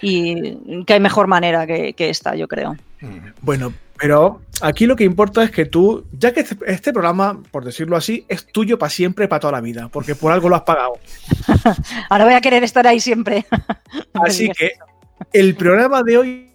Y 0.00 0.84
que 0.84 0.94
hay 0.94 1.00
mejor 1.00 1.26
manera 1.26 1.66
que, 1.66 1.94
esta, 1.98 2.34
yo 2.36 2.48
creo. 2.48 2.76
Bueno, 3.42 3.72
pero 3.98 4.40
aquí 4.60 4.86
lo 4.86 4.96
que 4.96 5.04
importa 5.04 5.42
es 5.42 5.50
que 5.50 5.66
tú, 5.66 6.06
ya 6.12 6.32
que 6.32 6.40
este, 6.40 6.56
este, 6.66 6.92
programa, 6.92 7.42
por 7.50 7.64
decirlo 7.64 7.96
así, 7.96 8.24
es 8.28 8.46
tuyo 8.46 8.78
para 8.78 8.90
siempre, 8.90 9.28
para 9.28 9.40
toda 9.40 9.52
la 9.52 9.60
vida, 9.60 9.88
porque 9.88 10.14
por 10.14 10.32
algo 10.32 10.48
lo 10.48 10.56
has 10.56 10.62
pagado. 10.62 10.92
Ahora 12.10 12.24
voy 12.24 12.34
a 12.34 12.40
querer 12.40 12.64
estar 12.64 12.86
ahí 12.86 13.00
siempre. 13.00 13.46
así 14.14 14.50
que 14.50 14.72
el 15.32 15.56
programa 15.56 16.02
de 16.02 16.18
hoy 16.18 16.48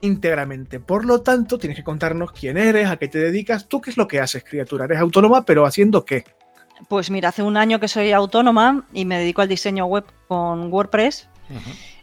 íntegramente. 0.00 0.80
Por 0.80 1.04
lo 1.04 1.22
tanto, 1.22 1.58
tienes 1.58 1.76
que 1.76 1.84
contarnos 1.84 2.32
quién 2.32 2.56
eres, 2.56 2.88
a 2.88 2.96
qué 2.96 3.08
te 3.08 3.18
dedicas, 3.18 3.66
tú 3.68 3.80
qué 3.80 3.90
es 3.90 3.96
lo 3.96 4.06
que 4.06 4.20
haces, 4.20 4.44
criatura. 4.44 4.84
Eres 4.84 4.98
autónoma, 4.98 5.44
pero 5.44 5.66
haciendo 5.66 6.04
qué. 6.04 6.24
Pues 6.88 7.10
mira, 7.10 7.30
hace 7.30 7.42
un 7.42 7.56
año 7.56 7.80
que 7.80 7.88
soy 7.88 8.12
autónoma 8.12 8.86
y 8.92 9.04
me 9.04 9.18
dedico 9.18 9.42
al 9.42 9.48
diseño 9.48 9.86
web 9.86 10.04
con 10.28 10.72
WordPress. 10.72 11.28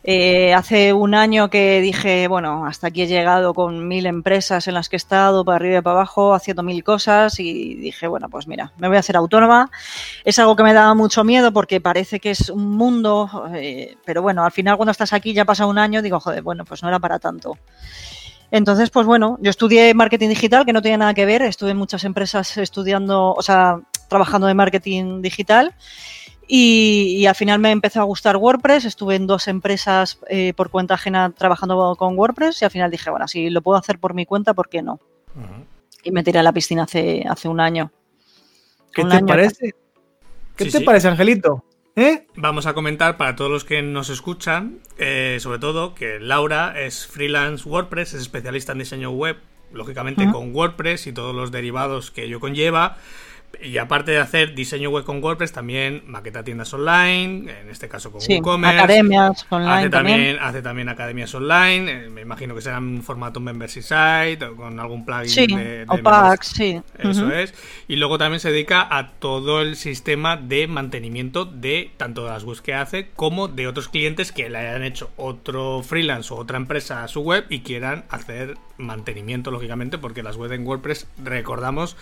Eh, 0.07 0.53
hace 0.53 0.93
un 0.93 1.15
año 1.15 1.49
que 1.49 1.81
dije, 1.81 2.27
bueno, 2.27 2.67
hasta 2.67 2.87
aquí 2.87 3.01
he 3.01 3.07
llegado 3.07 3.55
con 3.55 3.87
mil 3.87 4.05
empresas 4.05 4.67
en 4.67 4.75
las 4.75 4.87
que 4.87 4.97
he 4.97 4.97
estado, 4.97 5.43
para 5.43 5.55
arriba 5.55 5.79
y 5.79 5.81
para 5.81 5.95
abajo, 5.95 6.35
haciendo 6.35 6.61
mil 6.61 6.83
cosas 6.83 7.39
y 7.39 7.73
dije, 7.73 8.05
bueno, 8.05 8.29
pues 8.29 8.47
mira, 8.47 8.71
me 8.77 8.87
voy 8.87 8.97
a 8.97 8.99
hacer 8.99 9.17
autónoma. 9.17 9.71
Es 10.23 10.37
algo 10.37 10.55
que 10.55 10.61
me 10.61 10.73
daba 10.75 10.93
mucho 10.93 11.23
miedo 11.23 11.51
porque 11.51 11.81
parece 11.81 12.19
que 12.19 12.29
es 12.29 12.51
un 12.51 12.77
mundo, 12.77 13.49
eh, 13.55 13.97
pero 14.05 14.21
bueno, 14.21 14.45
al 14.45 14.51
final 14.51 14.77
cuando 14.77 14.91
estás 14.91 15.11
aquí 15.11 15.33
ya 15.33 15.43
pasa 15.43 15.65
un 15.65 15.79
año, 15.79 16.03
digo, 16.03 16.19
joder, 16.19 16.43
bueno, 16.43 16.65
pues 16.65 16.83
no 16.83 16.89
era 16.89 16.99
para 16.99 17.17
tanto. 17.17 17.57
Entonces, 18.51 18.91
pues 18.91 19.07
bueno, 19.07 19.39
yo 19.41 19.49
estudié 19.49 19.91
marketing 19.95 20.29
digital, 20.29 20.67
que 20.67 20.73
no 20.73 20.83
tiene 20.83 20.99
nada 20.99 21.15
que 21.15 21.25
ver, 21.25 21.41
estuve 21.41 21.71
en 21.71 21.77
muchas 21.77 22.03
empresas 22.03 22.55
estudiando, 22.57 23.33
o 23.33 23.41
sea, 23.41 23.79
trabajando 24.07 24.45
de 24.45 24.53
marketing 24.53 25.23
digital. 25.23 25.73
Y, 26.47 27.25
al 27.25 27.35
final 27.35 27.59
me 27.59 27.71
empezó 27.71 28.01
a 28.01 28.03
gustar 28.03 28.37
WordPress, 28.37 28.85
estuve 28.85 29.15
en 29.15 29.25
dos 29.25 29.47
empresas 29.47 30.19
eh, 30.29 30.53
por 30.55 30.69
cuenta 30.69 30.93
ajena 30.93 31.31
trabajando 31.31 31.95
con 31.97 32.17
WordPress 32.17 32.61
y 32.61 32.65
al 32.65 32.71
final 32.71 32.91
dije, 32.91 33.09
bueno, 33.09 33.27
si 33.27 33.49
lo 33.49 33.61
puedo 33.61 33.77
hacer 33.77 33.97
por 33.97 34.13
mi 34.13 34.25
cuenta, 34.25 34.53
¿por 34.53 34.69
qué 34.69 34.81
no? 34.81 34.99
Y 36.03 36.11
me 36.11 36.23
tiré 36.23 36.39
a 36.39 36.43
la 36.43 36.53
piscina 36.53 36.83
hace, 36.83 37.25
hace 37.27 37.47
un 37.47 37.59
año. 37.59 37.91
¿Qué 38.93 39.03
te 39.03 39.23
parece? 39.23 39.73
¿Qué 40.55 40.65
te 40.65 40.81
parece, 40.81 41.07
Angelito? 41.07 41.63
¿Eh? 41.95 42.27
Vamos 42.35 42.65
a 42.65 42.73
comentar 42.73 43.17
para 43.17 43.35
todos 43.35 43.49
los 43.49 43.63
que 43.63 43.81
nos 43.81 44.09
escuchan, 44.09 44.79
eh, 44.97 45.37
sobre 45.39 45.59
todo, 45.59 45.95
que 45.95 46.19
Laura 46.19 46.79
es 46.79 47.07
freelance 47.07 47.67
WordPress, 47.67 48.13
es 48.13 48.21
especialista 48.21 48.73
en 48.73 48.79
diseño 48.79 49.11
web, 49.11 49.37
lógicamente 49.71 50.29
con 50.29 50.53
WordPress 50.53 51.07
y 51.07 51.13
todos 51.13 51.33
los 51.33 51.51
derivados 51.51 52.11
que 52.11 52.23
ello 52.23 52.39
conlleva. 52.39 52.97
Y 53.61 53.77
aparte 53.77 54.11
de 54.11 54.19
hacer 54.19 54.55
diseño 54.55 54.89
web 54.89 55.03
con 55.03 55.23
WordPress, 55.23 55.51
también 55.51 56.03
maqueta 56.07 56.43
tiendas 56.43 56.73
online, 56.73 57.51
en 57.61 57.69
este 57.69 57.87
caso 57.87 58.11
con 58.11 58.21
WooCommerce. 58.21 58.79
Academias 58.79 59.45
online. 59.49 59.71
Hace 59.71 59.89
también, 59.89 60.37
hace 60.39 60.61
también 60.61 60.89
academias 60.89 61.33
online. 61.35 61.91
Eh, 61.91 62.09
me 62.09 62.21
imagino 62.21 62.55
que 62.55 62.61
será 62.61 62.77
en 62.77 63.03
formato 63.03 63.39
membership 63.39 63.81
site 63.81 64.45
o 64.45 64.55
con 64.55 64.79
algún 64.79 65.05
plugin 65.05 65.29
sí, 65.29 65.47
de, 65.47 65.85
sí. 66.41 66.81
Eso 66.97 67.31
es. 67.31 67.53
Y 67.87 67.95
luego 67.95 68.17
también 68.17 68.39
se 68.39 68.51
dedica 68.51 68.87
a 68.89 69.11
todo 69.11 69.61
el 69.61 69.75
sistema 69.75 70.37
de 70.37 70.67
mantenimiento 70.67 71.45
de 71.45 71.91
tanto 71.97 72.23
de 72.23 72.31
las 72.31 72.43
webs 72.43 72.61
que 72.61 72.73
hace 72.73 73.09
como 73.15 73.47
de 73.47 73.67
otros 73.67 73.89
clientes 73.89 74.31
que 74.31 74.49
le 74.49 74.57
hayan 74.57 74.83
hecho 74.83 75.11
otro 75.17 75.83
freelance 75.83 76.33
o 76.33 76.37
otra 76.37 76.57
empresa 76.57 77.03
a 77.03 77.07
su 77.07 77.21
web 77.21 77.45
y 77.49 77.59
quieran 77.61 78.05
hacer 78.09 78.55
mantenimiento, 78.77 79.51
lógicamente, 79.51 79.97
porque 79.97 80.23
las 80.23 80.35
webs 80.35 80.53
en 80.53 80.65
WordPress, 80.65 81.07
recordamos, 81.23 81.95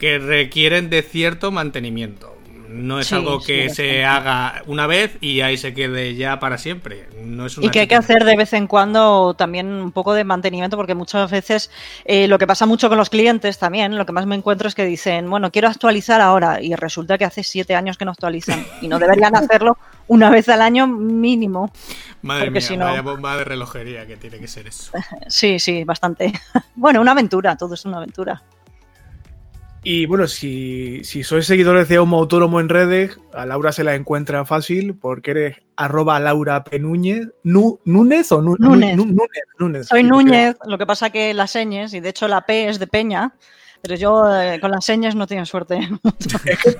que 0.00 0.18
requieren 0.18 0.90
de 0.90 1.02
cierto 1.02 1.52
mantenimiento. 1.52 2.34
No 2.70 3.00
es 3.00 3.12
algo 3.12 3.40
que 3.40 3.68
se 3.68 4.04
haga 4.04 4.62
una 4.66 4.86
vez 4.86 5.18
y 5.20 5.40
ahí 5.40 5.56
se 5.56 5.74
quede 5.74 6.14
ya 6.14 6.38
para 6.38 6.56
siempre. 6.56 7.08
No 7.20 7.46
es 7.46 7.58
y 7.58 7.68
que 7.68 7.80
hay 7.80 7.86
que 7.88 7.96
hacer 7.96 8.24
de 8.24 8.36
vez 8.36 8.52
en 8.52 8.68
cuando 8.68 9.34
también 9.34 9.66
un 9.66 9.90
poco 9.90 10.14
de 10.14 10.22
mantenimiento, 10.22 10.76
porque 10.76 10.94
muchas 10.94 11.28
veces 11.30 11.70
eh, 12.04 12.28
lo 12.28 12.38
que 12.38 12.46
pasa 12.46 12.66
mucho 12.66 12.88
con 12.88 12.96
los 12.96 13.10
clientes 13.10 13.58
también, 13.58 13.98
lo 13.98 14.06
que 14.06 14.12
más 14.12 14.24
me 14.24 14.36
encuentro 14.36 14.68
es 14.68 14.76
que 14.76 14.84
dicen, 14.84 15.28
bueno, 15.28 15.50
quiero 15.50 15.66
actualizar 15.66 16.20
ahora, 16.20 16.62
y 16.62 16.76
resulta 16.76 17.18
que 17.18 17.24
hace 17.24 17.42
siete 17.42 17.74
años 17.74 17.98
que 17.98 18.04
no 18.04 18.12
actualizan 18.12 18.64
y 18.80 18.86
no 18.86 19.00
deberían 19.00 19.34
hacerlo 19.34 19.76
una 20.06 20.30
vez 20.30 20.48
al 20.48 20.62
año 20.62 20.86
mínimo. 20.86 21.72
Madre 22.22 22.52
mía, 22.52 22.76
vaya 22.78 23.02
bomba 23.02 23.36
de 23.36 23.44
relojería 23.44 24.06
que 24.06 24.16
tiene 24.16 24.38
que 24.38 24.48
ser 24.48 24.68
eso. 24.68 24.92
Sí, 25.28 25.58
sí, 25.58 25.84
bastante. 25.84 26.32
Bueno, 26.76 27.00
una 27.00 27.12
aventura, 27.12 27.56
todo 27.56 27.74
es 27.74 27.84
una 27.84 27.98
aventura. 27.98 28.42
Y 29.82 30.04
bueno, 30.04 30.26
si, 30.26 31.02
si 31.04 31.22
sois 31.22 31.46
seguidores 31.46 31.88
de 31.88 31.98
Homo 31.98 32.18
Autónomo 32.18 32.60
en 32.60 32.68
redes, 32.68 33.18
a 33.32 33.46
Laura 33.46 33.72
se 33.72 33.82
la 33.82 33.94
encuentra 33.94 34.44
fácil 34.44 34.94
porque 34.94 35.30
eres 35.30 35.56
arroba 35.74 36.20
Laura 36.20 36.62
P. 36.64 36.78
Núñez. 36.78 37.28
¿Núñez 37.44 38.30
o 38.32 38.42
Núñez? 38.42 38.96
Núñez. 39.58 39.86
Soy 39.88 40.02
Núñez, 40.02 40.56
lo 40.66 40.76
que 40.76 40.86
pasa 40.86 41.08
que 41.08 41.32
las 41.32 41.50
señas, 41.50 41.94
y 41.94 42.00
de 42.00 42.10
hecho 42.10 42.28
la 42.28 42.42
P 42.42 42.68
es 42.68 42.78
de 42.78 42.86
Peña, 42.86 43.34
pero 43.80 43.94
yo 43.94 44.38
eh, 44.38 44.60
con 44.60 44.70
las 44.70 44.84
señas 44.84 45.14
no 45.14 45.26
tengo 45.26 45.46
suerte. 45.46 45.80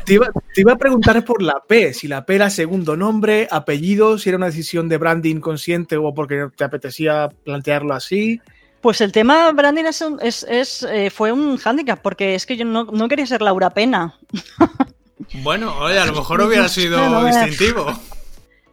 te, 0.04 0.14
iba, 0.14 0.28
te, 0.54 0.60
iba, 0.60 0.72
a 0.74 0.78
preguntar 0.78 1.24
por 1.24 1.42
la 1.42 1.62
P, 1.66 1.94
si 1.94 2.06
la 2.06 2.26
P 2.26 2.34
era 2.34 2.50
segundo 2.50 2.98
nombre, 2.98 3.48
apellido, 3.50 4.18
si 4.18 4.28
era 4.28 4.36
una 4.36 4.46
decisión 4.46 4.90
de 4.90 4.98
branding 4.98 5.40
consciente 5.40 5.96
o 5.96 6.12
porque 6.12 6.48
te 6.54 6.64
apetecía 6.64 7.30
plantearlo 7.44 7.94
así. 7.94 8.42
Pues 8.80 9.00
el 9.00 9.12
tema 9.12 9.52
branding 9.52 9.84
es, 9.84 10.46
es, 10.48 10.82
eh, 10.84 11.10
fue 11.10 11.32
un 11.32 11.58
hándicap, 11.58 12.00
porque 12.00 12.34
es 12.34 12.46
que 12.46 12.56
yo 12.56 12.64
no, 12.64 12.84
no 12.84 13.08
quería 13.08 13.26
ser 13.26 13.42
Laura 13.42 13.70
Pena. 13.70 14.14
Bueno, 15.42 15.76
oye, 15.78 15.98
a 15.98 16.06
lo 16.06 16.12
mejor 16.12 16.40
hubiera 16.40 16.68
sido 16.68 17.24
distintivo. 17.24 17.86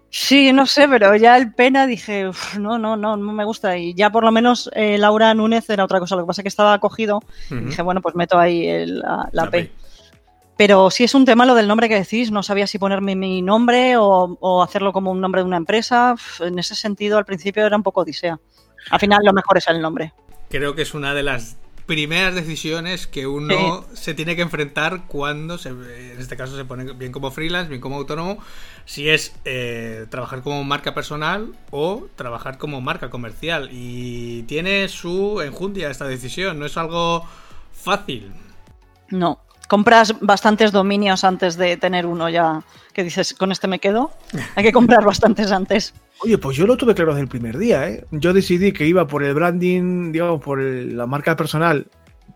Sí, 0.09 0.53
no 0.53 0.65
sé, 0.65 0.87
pero 0.87 1.15
ya 1.15 1.37
el 1.37 1.53
pena 1.53 1.85
dije, 1.85 2.31
no, 2.57 2.79
no, 2.79 2.95
no, 2.95 3.17
no 3.17 3.33
me 3.33 3.45
gusta. 3.45 3.77
Y 3.77 3.93
ya 3.93 4.09
por 4.09 4.23
lo 4.23 4.31
menos 4.31 4.69
eh, 4.73 4.97
Laura 4.97 5.33
Núñez 5.33 5.69
era 5.69 5.83
otra 5.83 5.99
cosa. 5.99 6.15
Lo 6.15 6.23
que 6.23 6.27
pasa 6.27 6.41
es 6.41 6.43
que 6.43 6.49
estaba 6.49 6.73
acogido. 6.73 7.21
Dije, 7.49 7.81
bueno, 7.81 8.01
pues 8.01 8.15
meto 8.15 8.39
ahí 8.39 8.85
la, 8.85 9.49
P. 9.51 9.69
Pero 10.55 10.89
sí 10.89 11.03
es 11.03 11.13
un 11.13 11.25
tema 11.25 11.45
lo 11.45 11.53
del 11.53 11.67
nombre 11.67 11.89
que 11.89 11.95
decís. 11.95 12.31
No 12.31 12.41
sabía 12.41 12.65
si 12.65 12.79
ponerme 12.79 13.15
mi 13.15 13.41
nombre 13.41 13.97
o, 13.97 14.37
o, 14.39 14.63
hacerlo 14.63 14.93
como 14.93 15.11
un 15.11 15.21
nombre 15.21 15.41
de 15.41 15.47
una 15.47 15.57
empresa. 15.57 16.15
En 16.39 16.57
ese 16.57 16.73
sentido, 16.73 17.17
al 17.17 17.25
principio 17.25 17.65
era 17.65 17.75
un 17.75 17.83
poco 17.83 18.01
odisea. 18.01 18.39
Al 18.89 18.99
final 18.99 19.19
lo 19.23 19.33
mejor 19.33 19.57
es 19.57 19.67
el 19.67 19.81
nombre. 19.81 20.13
Creo 20.49 20.75
que 20.75 20.81
es 20.81 20.93
una 20.93 21.13
de 21.13 21.23
las 21.23 21.57
primeras 21.87 22.35
decisiones 22.35 23.07
que 23.07 23.25
uno 23.25 23.85
se 23.93 24.13
tiene 24.13 24.35
que 24.35 24.41
enfrentar 24.41 25.03
cuando, 25.07 25.57
se, 25.57 25.69
en 25.69 26.19
este 26.19 26.35
caso, 26.35 26.55
se 26.55 26.65
pone 26.65 26.91
bien 26.93 27.11
como 27.13 27.31
freelance, 27.31 27.69
bien 27.69 27.81
como 27.81 27.95
autónomo, 27.95 28.37
si 28.85 29.09
es 29.09 29.33
eh, 29.45 30.05
trabajar 30.09 30.41
como 30.41 30.63
marca 30.65 30.93
personal 30.93 31.53
o 31.71 32.07
trabajar 32.15 32.57
como 32.57 32.81
marca 32.81 33.09
comercial. 33.09 33.69
Y 33.71 34.43
tiene 34.43 34.87
su 34.89 35.41
enjundia 35.41 35.89
esta 35.89 36.05
decisión, 36.05 36.59
no 36.59 36.65
es 36.65 36.77
algo 36.77 37.25
fácil. 37.71 38.33
No, 39.09 39.39
compras 39.69 40.13
bastantes 40.19 40.73
dominios 40.73 41.23
antes 41.23 41.55
de 41.55 41.77
tener 41.77 42.05
uno 42.05 42.29
ya 42.29 42.63
que 42.91 43.03
dices, 43.03 43.33
con 43.33 43.51
este 43.51 43.67
me 43.67 43.79
quedo. 43.79 44.11
Hay 44.55 44.63
que 44.63 44.73
comprar 44.73 45.05
bastantes 45.05 45.51
antes. 45.51 45.93
Oye, 46.19 46.37
pues 46.37 46.57
yo 46.57 46.65
lo 46.65 46.77
tuve 46.77 46.95
claro 46.95 47.11
desde 47.11 47.23
el 47.23 47.27
primer 47.27 47.57
día, 47.57 47.87
¿eh? 47.87 48.05
Yo 48.11 48.33
decidí 48.33 48.71
que 48.71 48.87
iba 48.87 49.05
por 49.07 49.23
el 49.23 49.33
branding, 49.33 50.11
digamos, 50.11 50.41
por 50.41 50.59
la 50.59 51.05
marca 51.05 51.35
personal, 51.35 51.87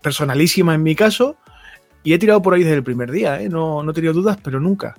personalísima 0.02 0.74
en 0.74 0.82
mi 0.82 0.94
caso, 0.94 1.36
y 2.04 2.12
he 2.12 2.18
tirado 2.18 2.42
por 2.42 2.54
ahí 2.54 2.62
desde 2.62 2.76
el 2.76 2.84
primer 2.84 3.10
día, 3.10 3.40
¿eh? 3.40 3.48
No, 3.48 3.82
no 3.82 3.90
he 3.90 3.94
tenido 3.94 4.12
dudas, 4.12 4.38
pero 4.42 4.60
nunca. 4.60 4.94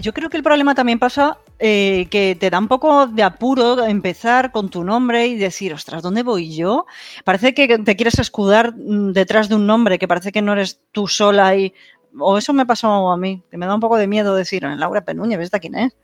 Yo 0.00 0.14
creo 0.14 0.30
que 0.30 0.38
el 0.38 0.42
problema 0.42 0.74
también 0.74 0.98
pasa 0.98 1.36
eh, 1.58 2.08
que 2.10 2.34
te 2.38 2.48
da 2.48 2.58
un 2.58 2.68
poco 2.68 3.06
de 3.06 3.22
apuro 3.22 3.84
empezar 3.84 4.52
con 4.52 4.70
tu 4.70 4.84
nombre 4.84 5.26
y 5.26 5.36
decir, 5.36 5.74
ostras, 5.74 6.02
¿dónde 6.02 6.22
voy 6.22 6.54
yo? 6.54 6.86
Parece 7.24 7.52
que 7.52 7.78
te 7.78 7.96
quieres 7.96 8.18
escudar 8.18 8.74
mm, 8.74 9.12
detrás 9.12 9.50
de 9.50 9.56
un 9.56 9.66
nombre, 9.66 9.98
que 9.98 10.08
parece 10.08 10.32
que 10.32 10.42
no 10.42 10.52
eres 10.52 10.80
tú 10.92 11.06
sola 11.06 11.54
y... 11.56 11.74
O 12.18 12.38
eso 12.38 12.52
me 12.52 12.66
pasó 12.66 13.10
a 13.10 13.16
mí, 13.16 13.42
que 13.50 13.56
me 13.56 13.66
da 13.66 13.74
un 13.74 13.80
poco 13.80 13.96
de 13.96 14.08
miedo 14.08 14.34
decir, 14.34 14.64
Laura 14.64 15.04
Penuña, 15.04 15.36
¿ves 15.36 15.50
quién 15.60 15.76
es? 15.76 15.94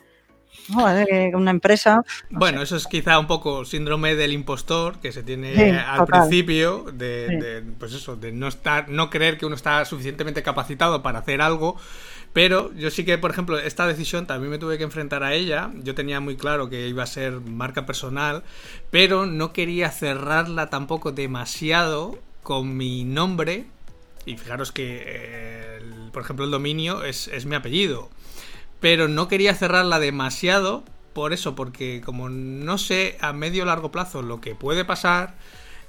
Una 0.68 1.50
empresa. 1.50 2.02
bueno, 2.30 2.62
eso 2.62 2.76
es 2.76 2.86
quizá 2.86 3.18
un 3.18 3.26
poco 3.26 3.64
síndrome 3.64 4.14
del 4.14 4.32
impostor 4.32 4.98
que 4.98 5.12
se 5.12 5.22
tiene 5.22 5.78
al 5.78 6.06
principio 6.06 6.86
de, 6.92 7.62
pues 7.78 7.92
eso, 7.92 8.16
de 8.16 8.32
no 8.32 8.48
estar, 8.48 8.88
no 8.88 9.10
creer 9.10 9.38
que 9.38 9.46
uno 9.46 9.56
está 9.56 9.84
suficientemente 9.84 10.42
capacitado 10.42 11.02
para 11.02 11.20
hacer 11.20 11.40
algo. 11.40 11.76
Pero 12.32 12.70
yo 12.74 12.90
sí 12.90 13.06
que, 13.06 13.16
por 13.16 13.30
ejemplo, 13.30 13.58
esta 13.58 13.86
decisión 13.86 14.26
también 14.26 14.50
me 14.50 14.58
tuve 14.58 14.76
que 14.76 14.84
enfrentar 14.84 15.22
a 15.22 15.32
ella. 15.32 15.70
Yo 15.76 15.94
tenía 15.94 16.20
muy 16.20 16.36
claro 16.36 16.68
que 16.68 16.86
iba 16.86 17.02
a 17.02 17.06
ser 17.06 17.40
marca 17.40 17.86
personal, 17.86 18.42
pero 18.90 19.24
no 19.24 19.54
quería 19.54 19.90
cerrarla 19.90 20.68
tampoco 20.68 21.12
demasiado 21.12 22.18
con 22.42 22.76
mi 22.76 23.04
nombre. 23.04 23.64
Y 24.26 24.36
fijaros 24.36 24.70
que, 24.70 25.78
por 26.12 26.22
ejemplo, 26.24 26.44
el 26.44 26.50
dominio 26.50 27.04
es, 27.04 27.28
es 27.28 27.46
mi 27.46 27.54
apellido 27.54 28.10
pero 28.80 29.08
no 29.08 29.28
quería 29.28 29.54
cerrarla 29.54 29.98
demasiado 29.98 30.84
por 31.12 31.32
eso, 31.32 31.54
porque 31.54 32.02
como 32.04 32.28
no 32.28 32.76
sé 32.78 33.16
a 33.20 33.32
medio 33.32 33.62
o 33.62 33.66
largo 33.66 33.90
plazo 33.90 34.22
lo 34.22 34.40
que 34.40 34.54
puede 34.54 34.84
pasar, 34.84 35.34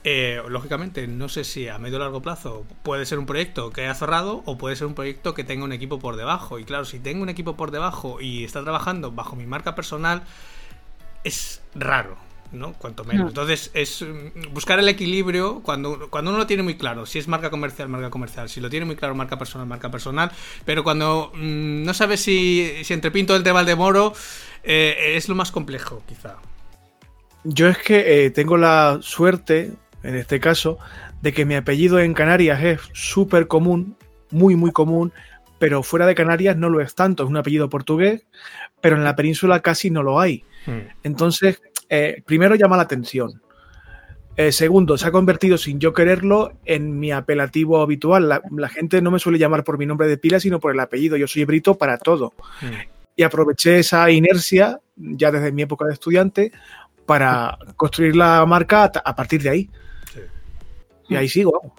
eh, 0.04 0.42
lógicamente 0.48 1.06
no 1.08 1.28
sé 1.28 1.44
si 1.44 1.68
a 1.68 1.80
medio 1.80 1.98
o 1.98 2.00
largo 2.00 2.22
plazo 2.22 2.66
puede 2.84 3.06
ser 3.06 3.20
un 3.20 3.26
proyecto 3.26 3.72
que 3.72 3.82
haya 3.82 3.94
cerrado 3.94 4.42
o 4.46 4.58
puede 4.58 4.78
ser 4.78 4.88
un 4.88 4.94
proyecto 4.94 5.34
que 5.34 5.44
tenga 5.44 5.66
un 5.66 5.74
equipo 5.74 6.00
por 6.00 6.16
debajo. 6.16 6.60
Y 6.60 6.64
claro, 6.64 6.86
si 6.86 7.00
tengo 7.00 7.24
un 7.24 7.30
equipo 7.30 7.58
por 7.58 7.72
debajo 7.72 8.22
y 8.22 8.46
está 8.46 8.64
trabajando 8.64 9.12
bajo 9.12 9.36
mi 9.36 9.46
marca 9.46 9.76
personal, 9.76 10.24
es 11.26 11.62
raro. 11.76 12.27
¿No? 12.52 12.74
Cuanto 12.74 13.04
menos. 13.04 13.30
Entonces, 13.30 13.72
es 13.74 14.02
mm, 14.02 14.54
buscar 14.54 14.80
el 14.80 14.88
equilibrio 14.88 15.62
cuando, 15.62 16.10
cuando 16.10 16.32
uno 16.32 16.40
lo 16.40 16.48
tiene 16.48 16.64
muy 16.64 16.76
claro, 16.78 17.06
si 17.06 17.20
es 17.20 17.28
marca 17.28 17.50
comercial, 17.50 17.90
marca 17.90 18.10
comercial, 18.10 18.50
si 18.50 18.62
lo 18.62 18.70
tiene 18.70 18.86
muy 18.86 18.96
claro, 18.96 19.16
marca 19.16 19.38
personal, 19.38 19.68
marca 19.68 19.90
personal, 19.92 20.32
pero 20.66 20.84
cuando 20.84 21.32
mm, 21.34 21.84
no 21.84 21.94
sabes 21.94 22.22
si, 22.22 22.72
si 22.84 22.94
entre 22.94 23.12
Pinto 23.12 23.36
el 23.36 23.44
de 23.44 23.52
Valdemoro 23.52 24.14
eh, 24.64 25.14
es 25.16 25.30
lo 25.30 25.36
más 25.36 25.52
complejo, 25.52 26.04
quizá. 26.08 26.38
Yo 27.44 27.70
es 27.70 27.78
que 27.78 28.26
eh, 28.26 28.30
tengo 28.32 28.58
la 28.58 29.00
suerte, 29.02 29.72
en 30.04 30.16
este 30.16 30.40
caso, 30.40 30.78
de 31.22 31.34
que 31.34 31.46
mi 31.46 31.56
apellido 31.56 32.00
en 32.00 32.14
Canarias 32.14 32.62
es 32.64 32.82
súper 32.94 33.48
común, 33.48 33.96
muy, 34.32 34.56
muy 34.56 34.72
común, 34.72 35.14
pero 35.60 35.84
fuera 35.84 36.06
de 36.06 36.16
Canarias 36.16 36.58
no 36.58 36.70
lo 36.70 36.82
es 36.82 36.96
tanto. 36.96 37.24
Es 37.24 37.30
un 37.30 37.38
apellido 37.38 37.70
portugués, 37.70 38.26
pero 38.82 38.96
en 38.96 39.04
la 39.04 39.16
península 39.16 39.62
casi 39.62 39.90
no 39.90 40.04
lo 40.04 40.20
hay. 40.20 40.44
Hmm. 40.66 40.90
Entonces, 41.04 41.62
eh, 41.90 42.22
primero 42.26 42.56
llama 42.56 42.78
la 42.78 42.84
atención. 42.84 43.42
Eh, 44.36 44.52
segundo, 44.52 44.98
se 45.00 45.08
ha 45.08 45.12
convertido 45.12 45.58
sin 45.58 45.80
yo 45.80 45.94
quererlo 45.94 46.54
en 46.64 47.00
mi 47.00 47.12
apelativo 47.12 47.82
habitual. 47.82 48.42
La, 48.56 48.70
gente 48.70 49.02
no 49.02 49.10
me 49.10 49.18
suele 49.18 49.40
llamar 49.40 49.64
por 49.64 49.80
mi 49.80 49.88
nombre 49.88 50.08
de 50.08 50.18
pila, 50.18 50.40
sino 50.40 50.60
por 50.60 50.72
el 50.72 50.80
apellido. 50.80 51.18
Yo 51.18 51.28
soy 51.28 51.44
Brito 51.46 51.76
para 51.76 51.98
todo. 51.98 52.34
Hmm. 52.62 52.88
Y 53.16 53.24
aproveché 53.24 53.80
esa 53.80 54.12
inercia, 54.12 54.80
ya 54.96 55.32
desde 55.32 55.52
mi 55.52 55.64
época 55.64 55.86
de 55.86 55.94
estudiante, 55.94 56.52
para 57.08 57.58
construir 57.76 58.16
la 58.16 58.46
marca 58.46 58.84
a, 58.84 59.16
partir 59.16 59.42
de 59.42 59.50
ahí. 59.50 59.70
Y 61.10 61.16
ahí 61.16 61.28
sigo. 61.28 61.74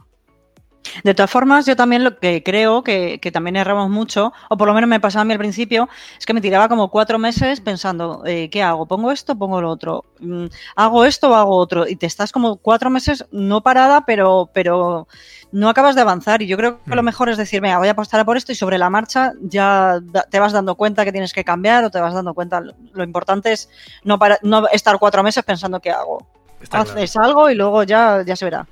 De 1.04 1.14
todas 1.14 1.30
formas, 1.30 1.66
yo 1.66 1.76
también 1.76 2.04
lo 2.04 2.18
que 2.18 2.42
creo 2.42 2.82
que, 2.82 3.20
también 3.32 3.56
erramos 3.56 3.90
mucho, 3.90 4.32
o 4.48 4.56
por 4.56 4.68
lo 4.68 4.74
menos 4.74 4.88
me 4.88 5.00
pasaba 5.00 5.22
a 5.22 5.24
mí 5.24 5.32
al 5.32 5.38
principio, 5.38 5.88
es 6.18 6.26
que 6.26 6.34
me 6.34 6.40
tiraba 6.40 6.68
como 6.68 6.90
cuatro 6.90 7.18
meses 7.18 7.60
pensando, 7.60 8.22
eh, 8.26 8.48
¿qué 8.50 8.62
hago? 8.62 8.86
¿Pongo 8.86 9.10
esto? 9.10 9.36
¿Pongo 9.36 9.60
lo 9.60 9.70
otro? 9.70 10.04
Mm, 10.20 10.46
¿Hago 10.76 11.04
esto 11.04 11.30
o 11.30 11.34
hago 11.34 11.56
otro? 11.56 11.86
Y 11.86 11.96
te 11.96 12.06
estás 12.06 12.32
como 12.32 12.56
cuatro 12.56 12.90
meses 12.90 13.26
no 13.30 13.62
parada, 13.62 14.04
pero, 14.04 14.50
pero 14.52 15.08
no 15.52 15.68
acabas 15.68 15.94
de 15.94 16.02
avanzar. 16.02 16.42
Y 16.42 16.46
yo 16.46 16.56
creo 16.56 16.82
que 16.84 16.94
lo 16.94 17.02
mm. 17.02 17.06
mejor 17.06 17.28
es 17.28 17.36
decir, 17.36 17.60
venga, 17.60 17.78
voy 17.78 17.88
a 17.88 17.92
apostar 17.92 18.24
por 18.24 18.36
esto 18.36 18.52
y 18.52 18.54
sobre 18.54 18.78
la 18.78 18.90
marcha 18.90 19.32
ya 19.40 20.00
te 20.30 20.40
vas 20.40 20.52
dando 20.52 20.74
cuenta 20.74 21.04
que 21.04 21.12
tienes 21.12 21.32
que 21.32 21.44
cambiar 21.44 21.84
o 21.84 21.90
te 21.90 22.00
vas 22.00 22.14
dando 22.14 22.34
cuenta. 22.34 22.60
Lo 22.60 23.04
importante 23.04 23.52
es 23.52 23.68
no, 24.04 24.18
para, 24.18 24.38
no 24.42 24.68
estar 24.68 24.98
cuatro 24.98 25.22
meses 25.22 25.44
pensando 25.44 25.80
qué 25.80 25.90
hago. 25.90 26.26
Haces 26.70 27.16
algo 27.16 27.50
y 27.50 27.54
luego 27.54 27.84
ya, 27.84 28.22
ya 28.26 28.34
se 28.34 28.44
verá. 28.44 28.66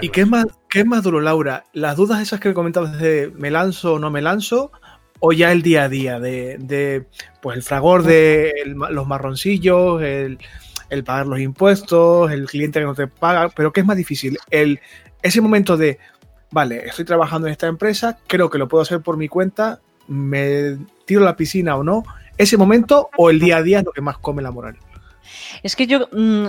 ¿Y 0.00 0.08
qué 0.10 0.22
es, 0.22 0.28
más, 0.28 0.46
qué 0.68 0.80
es 0.80 0.86
más 0.86 1.02
duro, 1.02 1.20
Laura? 1.20 1.64
¿Las 1.72 1.96
dudas 1.96 2.20
esas 2.20 2.40
que 2.40 2.54
comentabas 2.54 2.98
de 2.98 3.32
me 3.36 3.50
lanzo 3.50 3.94
o 3.94 3.98
no 3.98 4.10
me 4.10 4.22
lanzo? 4.22 4.72
¿O 5.20 5.32
ya 5.32 5.52
el 5.52 5.62
día 5.62 5.84
a 5.84 5.88
día 5.88 6.20
de, 6.20 7.06
pues 7.42 7.56
el 7.56 7.62
fragor 7.62 8.02
de 8.02 8.52
los 8.66 9.06
marroncillos, 9.06 10.00
el, 10.02 10.38
pagar 11.04 11.26
los 11.26 11.40
impuestos, 11.40 12.30
el 12.30 12.46
cliente 12.46 12.80
que 12.80 12.86
no 12.86 12.94
te 12.94 13.06
paga? 13.08 13.48
¿Pero 13.48 13.72
qué 13.72 13.80
es 13.80 13.86
más 13.86 13.96
difícil? 13.96 14.38
El, 14.50 14.80
ese 15.22 15.40
momento 15.40 15.76
de, 15.76 15.98
vale, 16.50 16.86
estoy 16.86 17.04
trabajando 17.04 17.48
en 17.48 17.52
esta 17.52 17.66
empresa, 17.66 18.18
creo 18.26 18.48
que 18.50 18.58
lo 18.58 18.68
puedo 18.68 18.82
hacer 18.82 19.00
por 19.00 19.16
mi 19.16 19.28
cuenta, 19.28 19.80
me 20.06 20.78
tiro 21.04 21.22
a 21.22 21.24
la 21.24 21.36
piscina 21.36 21.76
o 21.76 21.82
no, 21.82 22.04
ese 22.36 22.56
momento 22.56 23.10
o 23.16 23.30
el 23.30 23.40
día 23.40 23.56
a 23.56 23.62
día 23.62 23.80
es 23.80 23.84
lo 23.84 23.92
que 23.92 24.00
más 24.00 24.18
come 24.18 24.42
la 24.42 24.52
moral. 24.52 24.76
Es 25.62 25.76
que 25.76 25.86
yo, 25.86 26.08
mm, 26.12 26.46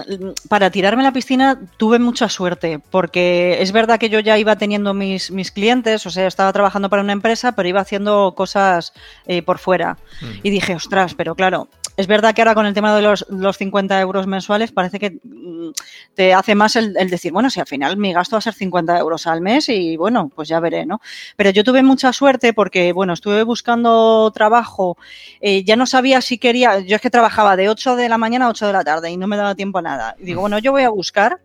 para 0.47 0.69
tirarme 0.69 1.01
a 1.03 1.05
la 1.05 1.13
piscina, 1.13 1.59
tuve 1.77 1.99
mucha 1.99 2.29
suerte, 2.29 2.79
porque 2.79 3.57
es 3.61 3.71
verdad 3.71 3.99
que 3.99 4.09
yo 4.09 4.19
ya 4.19 4.37
iba 4.37 4.55
teniendo 4.55 4.93
mis, 4.93 5.31
mis 5.31 5.51
clientes, 5.51 6.05
o 6.05 6.09
sea, 6.09 6.27
estaba 6.27 6.53
trabajando 6.53 6.89
para 6.89 7.01
una 7.01 7.13
empresa, 7.13 7.53
pero 7.53 7.69
iba 7.69 7.81
haciendo 7.81 8.33
cosas 8.35 8.93
eh, 9.25 9.41
por 9.41 9.59
fuera. 9.59 9.97
Mm. 10.21 10.25
Y 10.43 10.49
dije, 10.49 10.75
ostras, 10.75 11.13
pero 11.15 11.35
claro, 11.35 11.69
es 11.99 12.07
verdad 12.07 12.33
que 12.33 12.41
ahora 12.41 12.55
con 12.55 12.65
el 12.65 12.73
tema 12.73 12.95
de 12.95 13.01
los, 13.01 13.25
los 13.27 13.57
50 13.57 13.99
euros 13.99 14.25
mensuales 14.25 14.71
parece 14.71 14.99
que 14.99 15.19
mm, 15.21 15.71
te 16.13 16.33
hace 16.33 16.55
más 16.55 16.77
el, 16.77 16.93
decir, 16.93 17.33
bueno, 17.33 17.49
si 17.49 17.59
al 17.59 17.67
final 17.67 17.97
mi 17.97 18.13
gasto 18.13 18.37
va 18.37 18.37
a 18.37 18.41
ser 18.41 18.53
50 18.53 18.97
euros 18.97 19.27
al 19.27 19.41
mes 19.41 19.67
y 19.67 19.97
bueno, 19.97 20.31
pues 20.33 20.47
ya 20.47 20.61
veré, 20.61 20.85
¿no? 20.85 21.01
Pero 21.35 21.49
yo 21.49 21.61
tuve 21.65 21.83
mucha 21.83 22.13
suerte 22.13 22.53
porque, 22.53 22.93
bueno, 22.93 23.11
estuve 23.11 23.43
buscando 23.43 24.31
trabajo, 24.33 24.97
eh, 25.41 25.65
ya 25.65 25.75
no 25.75 25.85
sabía 25.85 26.21
si 26.21 26.37
quería, 26.37 26.79
yo 26.79 26.95
es 26.95 27.01
que 27.01 27.09
trabajaba 27.09 27.57
de 27.57 27.67
8 27.67 27.97
de 27.97 28.07
la 28.07 28.17
mañana 28.17 28.45
a 28.45 28.49
8 28.51 28.67
de 28.67 28.73
la 28.73 28.85
tarde 28.85 29.11
y 29.11 29.17
no 29.17 29.27
me 29.27 29.35
daba 29.35 29.53
tiempo 29.53 29.79
a 29.79 29.81
nada. 29.81 30.15
Y 30.19 30.23
digo, 30.23 30.39
bueno, 30.39 30.57
yo 30.59 30.71
voy 30.71 30.83
a 30.83 30.89
buscar 30.89 31.41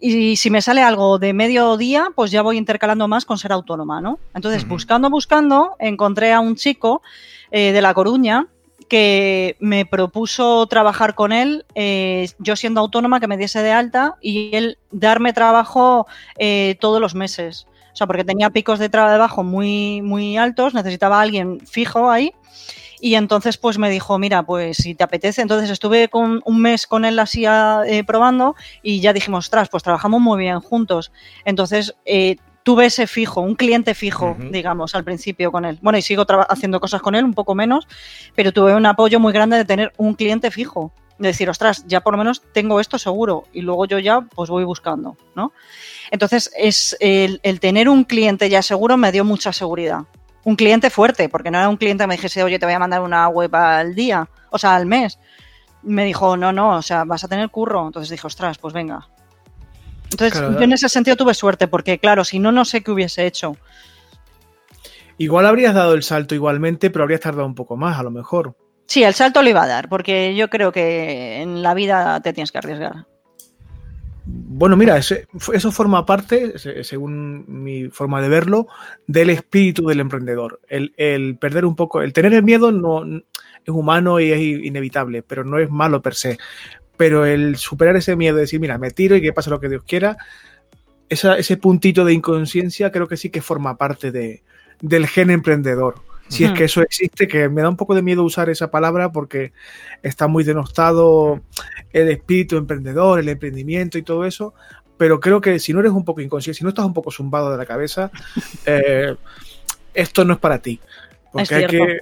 y 0.00 0.34
si 0.34 0.50
me 0.50 0.60
sale 0.60 0.82
algo 0.82 1.20
de 1.20 1.32
mediodía, 1.32 2.08
pues 2.16 2.32
ya 2.32 2.42
voy 2.42 2.56
intercalando 2.56 3.06
más 3.06 3.24
con 3.24 3.38
ser 3.38 3.52
autónoma, 3.52 4.00
¿no? 4.00 4.18
Entonces, 4.34 4.66
buscando, 4.66 5.08
buscando, 5.08 5.76
encontré 5.78 6.32
a 6.32 6.40
un 6.40 6.56
chico 6.56 7.00
eh, 7.52 7.70
de 7.70 7.80
La 7.80 7.94
Coruña 7.94 8.48
que 8.88 9.56
me 9.60 9.86
propuso 9.86 10.66
trabajar 10.66 11.14
con 11.14 11.32
él, 11.32 11.64
eh, 11.74 12.28
yo 12.38 12.56
siendo 12.56 12.80
autónoma, 12.80 13.20
que 13.20 13.28
me 13.28 13.36
diese 13.36 13.62
de 13.62 13.72
alta 13.72 14.16
y 14.20 14.54
él 14.56 14.78
darme 14.90 15.32
trabajo 15.32 16.06
eh, 16.38 16.76
todos 16.80 17.00
los 17.00 17.14
meses. 17.14 17.66
O 17.92 17.96
sea, 17.98 18.06
porque 18.06 18.24
tenía 18.24 18.50
picos 18.50 18.78
de 18.78 18.88
trabajo 18.88 19.42
muy, 19.42 20.02
muy 20.02 20.36
altos, 20.36 20.74
necesitaba 20.74 21.20
alguien 21.20 21.60
fijo 21.66 22.10
ahí 22.10 22.32
y 23.00 23.14
entonces 23.14 23.56
pues 23.56 23.78
me 23.78 23.90
dijo, 23.90 24.18
mira, 24.18 24.42
pues 24.42 24.78
si 24.78 24.94
te 24.94 25.04
apetece, 25.04 25.42
entonces 25.42 25.70
estuve 25.70 26.08
con 26.08 26.42
un 26.44 26.60
mes 26.60 26.86
con 26.86 27.04
él 27.04 27.18
así 27.18 27.44
eh, 27.46 28.04
probando 28.06 28.56
y 28.82 29.00
ya 29.00 29.12
dijimos, 29.12 29.46
ostras, 29.46 29.68
pues 29.68 29.82
trabajamos 29.82 30.20
muy 30.20 30.38
bien 30.38 30.60
juntos. 30.60 31.12
Entonces 31.44 31.94
eh, 32.04 32.36
tuve 32.62 32.86
ese 32.86 33.06
fijo, 33.06 33.40
un 33.40 33.54
cliente 33.54 33.94
fijo, 33.94 34.36
digamos, 34.50 34.94
al 34.94 35.04
principio 35.04 35.50
con 35.50 35.64
él. 35.64 35.78
Bueno, 35.82 35.98
y 35.98 36.02
sigo 36.02 36.26
haciendo 36.48 36.80
cosas 36.80 37.00
con 37.00 37.14
él, 37.14 37.24
un 37.24 37.34
poco 37.34 37.54
menos, 37.54 37.86
pero 38.34 38.52
tuve 38.52 38.74
un 38.74 38.86
apoyo 38.86 39.20
muy 39.20 39.32
grande 39.32 39.56
de 39.56 39.64
tener 39.64 39.92
un 39.96 40.14
cliente 40.14 40.50
fijo. 40.50 40.92
De 41.18 41.28
decir, 41.28 41.50
ostras, 41.50 41.84
ya 41.88 42.00
por 42.00 42.12
lo 42.12 42.18
menos 42.18 42.42
tengo 42.52 42.78
esto 42.78 42.96
seguro 42.96 43.44
y 43.52 43.62
luego 43.62 43.86
yo 43.86 43.98
ya 43.98 44.20
pues 44.20 44.50
voy 44.50 44.62
buscando, 44.62 45.16
¿no? 45.34 45.52
Entonces, 46.12 46.52
es 46.56 46.96
el, 47.00 47.40
el 47.42 47.58
tener 47.58 47.88
un 47.88 48.04
cliente 48.04 48.48
ya 48.48 48.62
seguro 48.62 48.96
me 48.96 49.10
dio 49.10 49.24
mucha 49.24 49.52
seguridad 49.52 50.04
un 50.48 50.56
cliente 50.56 50.88
fuerte, 50.88 51.28
porque 51.28 51.50
no 51.50 51.58
era 51.58 51.68
un 51.68 51.76
cliente 51.76 52.04
que 52.04 52.08
me 52.08 52.16
dijese, 52.16 52.42
oye, 52.42 52.58
te 52.58 52.64
voy 52.64 52.74
a 52.74 52.78
mandar 52.78 53.02
una 53.02 53.28
web 53.28 53.54
al 53.54 53.94
día, 53.94 54.28
o 54.50 54.56
sea, 54.56 54.74
al 54.74 54.86
mes. 54.86 55.18
Me 55.82 56.04
dijo, 56.04 56.38
no, 56.38 56.52
no, 56.52 56.76
o 56.76 56.82
sea, 56.82 57.04
vas 57.04 57.22
a 57.22 57.28
tener 57.28 57.50
curro. 57.50 57.86
Entonces 57.86 58.08
dije, 58.08 58.26
ostras, 58.26 58.56
pues 58.56 58.72
venga. 58.72 59.08
Entonces, 60.10 60.40
yo 60.40 60.60
en 60.60 60.72
ese 60.72 60.88
sentido 60.88 61.16
tuve 61.16 61.34
suerte, 61.34 61.68
porque 61.68 61.98
claro, 61.98 62.24
si 62.24 62.38
no, 62.38 62.52
no 62.52 62.64
sé 62.64 62.82
qué 62.82 62.90
hubiese 62.90 63.26
hecho. 63.26 63.56
Igual 65.18 65.46
habrías 65.46 65.74
dado 65.74 65.94
el 65.94 66.02
salto 66.02 66.34
igualmente, 66.34 66.90
pero 66.90 67.02
habrías 67.02 67.20
tardado 67.20 67.46
un 67.46 67.54
poco 67.54 67.76
más, 67.76 67.98
a 67.98 68.02
lo 68.02 68.10
mejor. 68.10 68.54
Sí, 68.86 69.02
el 69.02 69.14
salto 69.14 69.42
lo 69.42 69.50
iba 69.50 69.64
a 69.64 69.68
dar, 69.68 69.88
porque 69.88 70.34
yo 70.34 70.48
creo 70.48 70.72
que 70.72 71.42
en 71.42 71.62
la 71.62 71.74
vida 71.74 72.20
te 72.20 72.32
tienes 72.32 72.52
que 72.52 72.58
arriesgar. 72.58 73.06
Bueno, 74.30 74.76
mira, 74.76 74.98
eso 74.98 75.72
forma 75.72 76.04
parte, 76.04 76.58
según 76.84 77.44
mi 77.48 77.88
forma 77.88 78.20
de 78.20 78.28
verlo, 78.28 78.66
del 79.06 79.30
espíritu 79.30 79.86
del 79.86 80.00
emprendedor. 80.00 80.60
El, 80.68 81.38
perder 81.40 81.64
un 81.64 81.74
poco, 81.74 82.02
el 82.02 82.12
tener 82.12 82.34
el 82.34 82.42
miedo 82.42 82.70
no 82.70 83.04
es 83.04 83.22
humano 83.68 84.20
y 84.20 84.30
es 84.30 84.40
inevitable, 84.40 85.22
pero 85.22 85.44
no 85.44 85.58
es 85.58 85.70
malo 85.70 86.02
per 86.02 86.14
se. 86.14 86.38
Pero 86.98 87.24
el 87.24 87.56
superar 87.56 87.96
ese 87.96 88.14
miedo, 88.14 88.34
de 88.34 88.42
decir, 88.42 88.60
mira, 88.60 88.76
me 88.76 88.90
tiro 88.90 89.16
y 89.16 89.22
que 89.22 89.32
pase 89.32 89.48
lo 89.48 89.60
que 89.60 89.70
Dios 89.70 89.84
quiera, 89.86 90.18
ese 91.08 91.56
puntito 91.56 92.04
de 92.04 92.12
inconsciencia 92.12 92.92
creo 92.92 93.08
que 93.08 93.16
sí 93.16 93.30
que 93.30 93.40
forma 93.40 93.78
parte 93.78 94.10
de, 94.12 94.42
del 94.82 95.06
gen 95.06 95.30
emprendedor. 95.30 96.02
Si 96.28 96.44
es 96.44 96.52
que 96.52 96.64
eso 96.64 96.82
existe, 96.82 97.26
que 97.26 97.48
me 97.48 97.62
da 97.62 97.70
un 97.70 97.78
poco 97.78 97.94
de 97.94 98.02
miedo 98.02 98.22
usar 98.22 98.50
esa 98.50 98.70
palabra 98.70 99.12
porque 99.12 99.52
está 100.02 100.28
muy 100.28 100.44
denostado 100.44 101.40
el 101.90 102.10
espíritu 102.10 102.58
emprendedor, 102.58 103.18
el 103.18 103.30
emprendimiento 103.30 103.96
y 103.96 104.02
todo 104.02 104.26
eso, 104.26 104.52
pero 104.98 105.20
creo 105.20 105.40
que 105.40 105.58
si 105.58 105.72
no 105.72 105.80
eres 105.80 105.92
un 105.92 106.04
poco 106.04 106.20
inconsciente, 106.20 106.58
si 106.58 106.64
no 106.64 106.68
estás 106.68 106.84
un 106.84 106.92
poco 106.92 107.10
zumbado 107.10 107.50
de 107.50 107.56
la 107.56 107.64
cabeza, 107.64 108.10
eh, 108.66 109.16
esto 109.94 110.26
no 110.26 110.34
es 110.34 110.38
para 110.38 110.58
ti. 110.58 110.78
Porque 111.32 111.54
hay 111.54 111.66
que, 111.66 111.98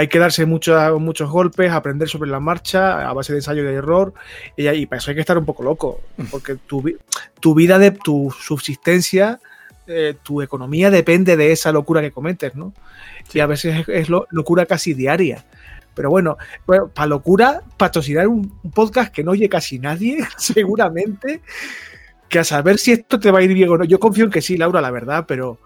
hay 0.00 0.08
que 0.08 0.18
darse 0.18 0.46
muchos 0.46 1.30
golpes, 1.30 1.70
aprender 1.70 2.08
sobre 2.08 2.30
la 2.30 2.40
marcha 2.40 3.06
a 3.06 3.12
base 3.12 3.34
de 3.34 3.40
ensayo 3.40 3.62
y 3.62 3.66
de 3.66 3.74
error, 3.74 4.14
y, 4.56 4.86
para 4.86 4.98
eso 4.98 5.10
hay 5.10 5.14
que 5.14 5.20
estar 5.20 5.36
un 5.36 5.44
poco 5.44 5.62
loco, 5.62 6.00
porque 6.30 6.56
tu, 6.56 6.82
tu 7.38 7.54
vida, 7.54 7.78
de 7.78 7.90
tu 7.90 8.34
subsistencia, 8.40 9.40
eh, 9.86 10.14
tu 10.22 10.40
economía 10.40 10.90
depende 10.90 11.36
de 11.36 11.52
esa 11.52 11.70
locura 11.70 12.00
que 12.00 12.12
cometes, 12.12 12.54
¿no? 12.54 12.72
Y 13.34 13.40
a 13.40 13.46
veces 13.46 13.86
es, 13.88 14.08
locura 14.08 14.64
casi 14.64 14.94
diaria. 14.94 15.44
Pero 15.94 16.08
bueno, 16.08 16.38
para 16.94 17.06
locura, 17.06 17.62
patrocinar 17.76 18.26
un, 18.26 18.58
podcast 18.72 19.12
que 19.12 19.22
no 19.22 19.32
oye 19.32 19.50
casi 19.50 19.78
nadie, 19.78 20.26
seguramente, 20.38 21.42
que 22.30 22.38
a 22.38 22.44
saber 22.44 22.78
si 22.78 22.92
esto 22.92 23.20
te 23.20 23.30
va 23.30 23.40
a 23.40 23.42
ir 23.42 23.52
bien 23.52 23.68
o 23.68 23.76
no. 23.76 23.84
Yo 23.84 24.00
confío 24.00 24.24
en 24.24 24.30
que 24.30 24.40
sí, 24.40 24.56
Laura, 24.56 24.80
la 24.80 24.90
verdad, 24.90 25.26
pero 25.28 25.58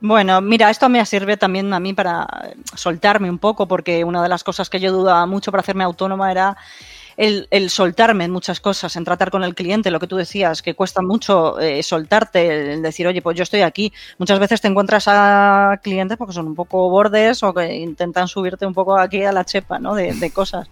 bueno, 0.00 0.40
mira, 0.40 0.70
esto 0.70 0.88
me 0.88 1.04
sirve 1.04 1.36
también 1.36 1.72
a 1.72 1.80
mí 1.80 1.92
para 1.92 2.26
soltarme 2.74 3.30
un 3.30 3.38
poco, 3.38 3.66
porque 3.68 4.04
una 4.04 4.22
de 4.22 4.28
las 4.28 4.44
cosas 4.44 4.70
que 4.70 4.80
yo 4.80 4.92
dudaba 4.92 5.26
mucho 5.26 5.50
para 5.50 5.60
hacerme 5.60 5.84
autónoma 5.84 6.30
era 6.30 6.56
el, 7.16 7.68
soltarme 7.68 8.24
en 8.24 8.30
muchas 8.30 8.60
cosas, 8.60 8.96
en 8.96 9.04
tratar 9.04 9.30
con 9.30 9.44
el 9.44 9.54
cliente, 9.54 9.90
lo 9.90 10.00
que 10.00 10.06
tú 10.06 10.16
decías, 10.16 10.62
que 10.62 10.74
cuesta 10.74 11.02
mucho 11.02 11.60
eh, 11.60 11.82
soltarte, 11.82 12.72
el 12.72 12.82
decir, 12.82 13.06
oye, 13.06 13.20
pues 13.20 13.36
yo 13.36 13.42
estoy 13.42 13.60
aquí. 13.60 13.92
Muchas 14.18 14.38
veces 14.38 14.62
te 14.62 14.68
encuentras 14.68 15.04
a 15.06 15.78
clientes 15.82 16.16
porque 16.16 16.32
son 16.32 16.46
un 16.46 16.54
poco 16.54 16.88
bordes 16.88 17.42
o 17.42 17.52
que 17.52 17.74
intentan 17.74 18.26
subirte 18.26 18.64
un 18.64 18.72
poco 18.72 18.98
aquí 18.98 19.22
a 19.22 19.32
la 19.32 19.44
chepa, 19.44 19.78
¿no? 19.78 19.94
De, 19.94 20.14
de 20.14 20.30
cosas. 20.30 20.70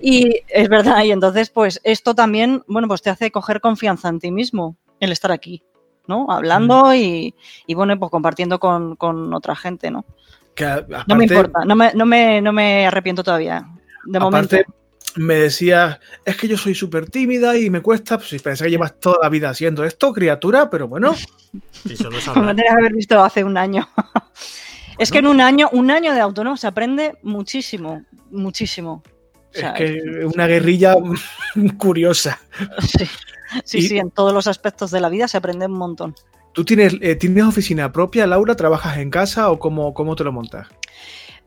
Y 0.00 0.40
es 0.48 0.68
verdad, 0.68 1.04
y 1.04 1.12
entonces, 1.12 1.50
pues 1.50 1.80
esto 1.84 2.14
también, 2.14 2.64
bueno, 2.68 2.88
pues 2.88 3.02
te 3.02 3.10
hace 3.10 3.30
coger 3.30 3.60
confianza 3.60 4.08
en 4.08 4.18
ti 4.18 4.30
mismo, 4.30 4.76
el 5.00 5.12
estar 5.12 5.30
aquí. 5.30 5.62
¿No? 6.06 6.26
Hablando 6.30 6.94
y, 6.94 7.34
bueno, 7.74 7.98
pues 7.98 8.10
compartiendo 8.10 8.58
con, 8.58 9.34
otra 9.34 9.56
gente, 9.56 9.90
¿no? 9.90 10.04
no 11.06 11.16
me 11.16 11.24
importa, 11.24 11.64
no 11.64 11.76
me, 11.76 11.92
no 11.94 12.06
me, 12.06 12.40
no 12.40 12.52
me 12.52 12.86
arrepiento 12.86 13.22
todavía. 13.22 13.66
De 14.04 14.20
momento. 14.20 14.56
Me 15.16 15.34
decía, 15.34 15.98
es 16.26 16.36
que 16.36 16.46
yo 16.46 16.58
soy 16.58 16.74
súper 16.74 17.08
tímida 17.08 17.56
y 17.56 17.70
me 17.70 17.80
cuesta, 17.80 18.18
pues 18.18 18.40
pensé 18.42 18.64
que 18.64 18.70
llevas 18.70 18.94
toda 19.00 19.18
la 19.22 19.28
vida 19.28 19.48
haciendo 19.50 19.84
esto, 19.84 20.12
criatura, 20.12 20.68
pero 20.68 20.88
bueno. 20.88 21.14
Como 22.34 22.54
que 22.54 22.68
haber 22.68 22.92
visto 22.92 23.22
hace 23.22 23.42
un 23.42 23.56
año. 23.56 23.88
es 24.98 25.10
que 25.10 25.18
en 25.18 25.26
un 25.26 25.40
año, 25.40 25.70
un 25.72 25.90
año 25.90 26.12
de 26.12 26.20
autónomo 26.20 26.56
se 26.56 26.66
aprende 26.66 27.16
muchísimo, 27.22 28.02
muchísimo. 28.30 29.02
es 29.52 29.72
que 29.72 29.96
es 29.96 30.34
una 30.34 30.46
guerrilla 30.46 30.94
curiosa. 31.78 32.38
Sí. 32.80 33.08
Sí, 33.64 33.82
sí, 33.82 33.98
en 33.98 34.10
todos 34.10 34.32
los 34.32 34.46
aspectos 34.46 34.90
de 34.90 35.00
la 35.00 35.08
vida 35.08 35.28
se 35.28 35.36
aprende 35.36 35.66
un 35.66 35.72
montón. 35.72 36.14
¿Tú 36.52 36.64
tienes, 36.64 36.96
eh, 37.00 37.16
tienes 37.16 37.44
oficina 37.44 37.92
propia, 37.92 38.26
Laura? 38.26 38.56
¿Trabajas 38.56 38.98
en 38.98 39.10
casa 39.10 39.50
o 39.50 39.58
cómo, 39.58 39.92
cómo 39.92 40.16
te 40.16 40.24
lo 40.24 40.32
montas? 40.32 40.68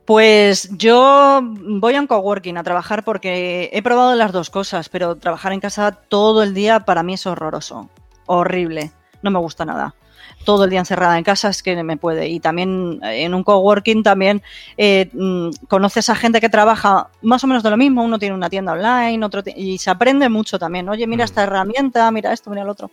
Pues 0.06 0.70
yo 0.72 1.42
voy 1.44 1.96
a 1.96 2.00
un 2.00 2.08
coworking 2.08 2.58
a 2.58 2.64
trabajar 2.64 3.04
porque 3.04 3.70
he 3.74 3.82
probado 3.82 4.16
las 4.16 4.32
dos 4.32 4.50
cosas, 4.50 4.90
pero 4.90 5.16
trabajar 5.16 5.54
en 5.54 5.60
casa 5.60 5.92
todo 5.92 6.42
el 6.42 6.54
día 6.54 6.82
para 6.82 7.04
mí 7.04 7.14
es 7.14 7.28
horroroso, 7.28 7.90
horrible, 8.26 8.92
no 9.22 9.30
me 9.30 9.40
gusta 9.40 9.66
nada 9.66 9.96
todo 10.44 10.64
el 10.64 10.70
día 10.70 10.80
encerrada 10.80 11.18
en 11.18 11.24
casa 11.24 11.50
es 11.50 11.62
que 11.62 11.82
me 11.84 11.98
puede. 11.98 12.28
Y 12.28 12.40
también 12.40 13.00
eh, 13.04 13.24
en 13.24 13.34
un 13.34 13.44
coworking 13.44 14.04
también 14.04 14.42
eh, 14.78 15.10
mm, 15.14 15.50
conoces 15.68 16.10
a 16.10 16.16
gente 16.16 16.42
que 16.42 16.50
trabaja 16.50 17.10
más 17.22 17.44
o 17.44 17.48
menos 17.48 17.64
de 17.64 17.70
lo 17.70 17.78
mismo. 17.78 18.04
Uno 18.04 18.20
tiene 18.20 18.36
una 18.36 18.50
tienda 18.50 18.74
online, 18.74 19.24
otro 19.26 19.42
y 19.56 19.78
se 19.78 19.90
aprende 19.90 20.30
mucho 20.30 20.58
también. 20.58 20.88
Oye, 20.90 21.08
mira 21.08 21.24
mm. 21.24 21.26
esta 21.26 21.44
herramienta, 21.44 22.12
mira 22.12 22.34
esto, 22.34 22.50
mira 22.50 22.64
el 22.64 22.70
otro. 22.70 22.92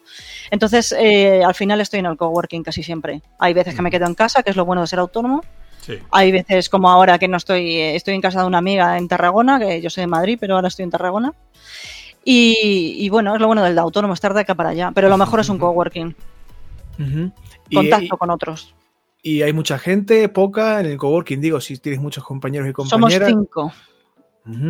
Entonces, 0.51 0.95
eh, 0.99 1.43
al 1.45 1.55
final 1.55 1.81
estoy 1.81 2.01
en 2.01 2.07
el 2.07 2.17
coworking 2.17 2.63
casi 2.63 2.83
siempre. 2.83 3.23
Hay 3.39 3.55
veces 3.55 3.75
que 3.75 3.83
me 3.83 3.89
mm. 3.89 3.93
quedo 3.93 4.07
en 4.07 4.15
casa, 4.15 4.43
que 4.43 4.51
es 4.51 4.57
lo 4.57 4.65
bueno 4.65 4.83
de 4.83 4.89
ser 4.89 4.99
autónomo. 4.99 5.43
Hay 6.11 6.33
veces 6.33 6.69
como 6.69 6.91
ahora 6.91 7.17
que 7.17 7.29
no 7.29 7.37
estoy, 7.37 7.79
estoy 7.79 8.15
en 8.15 8.21
casa 8.21 8.41
de 8.41 8.47
una 8.47 8.59
amiga 8.59 8.99
en 8.99 9.07
Tarragona, 9.07 9.61
que 9.61 9.81
yo 9.81 9.89
soy 9.89 10.03
de 10.03 10.09
Madrid, 10.09 10.37
pero 10.41 10.57
ahora 10.57 10.67
estoy 10.67 10.83
en 10.83 10.91
Tarragona. 10.91 11.33
Y, 12.29 13.09
bueno, 13.09 13.37
es 13.37 13.41
lo 13.41 13.47
bueno 13.47 13.63
del 13.63 13.79
autónomo, 13.79 14.13
estar 14.13 14.35
de 14.35 14.41
acá 14.41 14.57
para 14.57 14.71
allá. 14.71 14.91
Pero 14.93 15.09
lo 15.09 15.17
mejor 15.17 15.39
es 15.39 15.49
un 15.49 15.59
coworking. 15.61 16.17
Contacto 17.73 18.17
con 18.17 18.31
otros. 18.31 18.75
Y 19.23 19.43
hay 19.43 19.53
mucha 19.53 19.79
gente, 19.79 20.29
poca 20.29 20.81
en 20.81 20.87
el 20.87 20.99
coworking, 20.99 21.41
digo, 21.41 21.61
si 21.61 21.79
tienes 21.79 22.01
muchos 22.01 22.23
compañeros 22.23 22.69
y 22.69 22.73
compañeras. 22.73 23.31
Somos 23.31 23.47
cinco. 23.47 23.73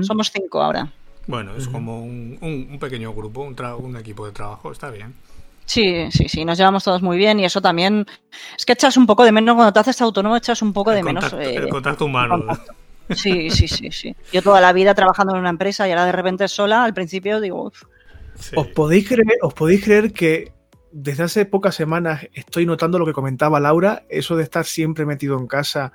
Somos 0.03 0.31
cinco 0.33 0.63
ahora. 0.63 0.91
Bueno, 1.27 1.57
es 1.57 1.67
como 1.69 2.03
un, 2.03 2.79
pequeño 2.81 3.13
grupo, 3.13 3.43
un, 3.43 3.97
equipo 3.97 4.25
de 4.27 4.33
trabajo, 4.33 4.71
está 4.71 4.91
bien. 4.91 5.15
Sí, 5.65 6.09
sí, 6.13 6.29
sí, 6.29 6.45
nos 6.45 6.57
llevamos 6.57 6.85
todos 6.85 7.03
muy 7.03 7.17
bien 7.17 7.41
y 7.41 7.45
eso 7.45 7.61
también 7.61 8.07
es 8.57 8.65
que 8.65 8.73
echas 8.73 8.97
un 8.97 9.05
poco 9.05 9.25
de 9.25 9.33
menos 9.33 9.57
cuando 9.57 9.73
te 9.73 9.81
haces 9.81 10.01
autónomo, 10.01 10.37
echas 10.37 10.63
un 10.63 10.73
poco 10.73 10.93
de 10.93 11.03
menos. 11.03 11.33
el 11.33 11.65
eh, 11.65 11.69
contacto 11.69 12.05
humano. 12.05 12.45
Sí, 13.11 13.51
sí, 13.51 13.69
sí, 13.69 13.91
sí. 13.91 14.17
Yo 14.33 14.43
toda 14.43 14.61
la 14.61 14.73
vida 14.73 14.95
trabajando 14.95 15.35
en 15.35 15.41
una 15.41 15.51
empresa 15.51 15.87
y 15.87 15.91
ahora 15.91 16.07
de 16.07 16.13
repente 16.13 16.49
sola, 16.49 16.85
al 16.85 16.95
principio 16.95 17.41
digo. 17.41 17.73
¿Os, 18.57 18.67
podéis 18.69 19.09
creer, 19.09 19.39
¿Os 19.43 19.55
podéis 19.55 19.85
creer 19.85 20.13
que 20.13 20.53
desde 20.99 21.25
hace 21.25 21.45
pocas 21.45 21.75
semanas 21.75 22.27
estoy 22.33 22.65
notando 22.65 22.99
lo 22.99 23.05
que 23.05 23.13
comentaba 23.13 23.61
Laura, 23.61 24.05
eso 24.09 24.35
de 24.35 24.45
estar 24.45 24.65
siempre 24.65 25.05
metido 25.05 25.39
en 25.39 25.47
casa, 25.47 25.93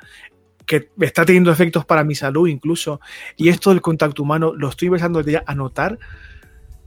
que 0.68 0.90
está 1.00 1.26
teniendo 1.26 1.52
efectos 1.52 1.86
para 1.86 2.04
mi 2.04 2.14
salud 2.14 2.48
incluso, 2.48 3.02
y 3.36 3.50
esto 3.50 3.72
del 3.72 3.82
contacto 3.82 4.22
humano 4.22 4.54
lo 4.56 4.70
estoy 4.70 4.90
empezando 4.90 5.22
ya 5.22 5.44
a 5.48 5.56
notar. 5.56 5.98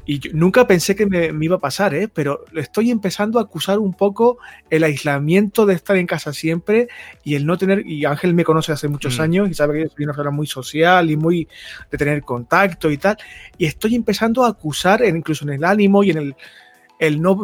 Y 0.07 0.20
nunca 0.35 0.66
pensé 0.66 0.94
que 0.94 1.07
me, 1.07 1.33
iba 1.40 1.57
a 1.57 1.61
pasar, 1.61 1.94
¿eh? 1.94 2.09
pero 2.12 2.44
estoy 2.55 2.90
empezando 2.90 3.38
a 3.38 3.42
acusar 3.42 3.79
un 3.79 3.94
poco 3.94 4.37
el 4.68 4.85
aislamiento 4.85 5.64
de 5.64 5.72
estar 5.74 5.96
en 5.96 6.07
casa 6.07 6.35
siempre 6.35 6.88
y 7.24 7.37
el 7.37 7.46
no 7.46 7.57
tener, 7.57 7.87
y 7.87 8.05
Ángel 8.05 8.35
me 8.35 8.44
conoce 8.44 8.70
hace 8.70 8.87
muchos 8.87 9.18
mm. 9.18 9.22
años 9.22 9.50
y 9.50 9.55
sabe 9.55 9.74
que 9.74 9.85
yo 9.85 9.88
soy 9.88 10.05
una 10.05 10.12
persona 10.12 10.31
muy 10.31 10.46
social 10.46 11.11
y 11.11 11.16
muy 11.16 11.48
de 11.90 11.98
tener 11.98 12.22
contacto 12.22 12.90
y 12.90 12.98
tal, 12.98 13.16
y 13.57 13.64
estoy 13.64 13.94
empezando 13.96 14.44
a 14.44 14.50
acusar, 14.50 15.03
incluso 15.05 15.46
en 15.46 15.55
el 15.55 15.64
ánimo 15.64 16.05
y 16.05 16.11
en 16.11 16.18
el, 16.18 16.37
el 16.98 17.20
no, 17.20 17.38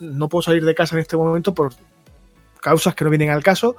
no, 0.00 0.28
puedo 0.28 0.42
salir 0.42 0.64
de 0.64 0.74
casa 0.74 0.96
en 0.96 1.00
este 1.00 1.16
momento 1.16 1.54
por 1.54 1.72
causas 2.60 2.94
que 2.94 3.04
no 3.04 3.10
vienen 3.10 3.30
al 3.30 3.42
caso, 3.42 3.76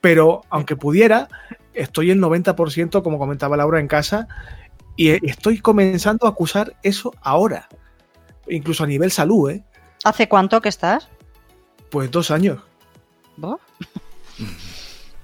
pero 0.00 0.42
aunque 0.50 0.76
pudiera, 0.76 1.28
estoy 1.74 2.10
el 2.10 2.20
90%, 2.20 3.02
como 3.02 3.18
comentaba 3.18 3.56
Laura, 3.56 3.80
en 3.80 3.88
casa 3.88 4.28
y 4.96 5.10
estoy 5.28 5.60
comenzando 5.60 6.26
a 6.26 6.30
acusar 6.30 6.76
eso 6.82 7.12
ahora, 7.20 7.68
incluso 8.48 8.84
a 8.84 8.86
nivel 8.86 9.10
salud. 9.10 9.50
¿eh? 9.50 9.64
¿Hace 10.04 10.28
cuánto 10.28 10.60
que 10.60 10.68
estás? 10.68 11.08
Pues 11.90 12.10
dos 12.10 12.30
años. 12.30 12.60
¿Vos? 13.36 13.60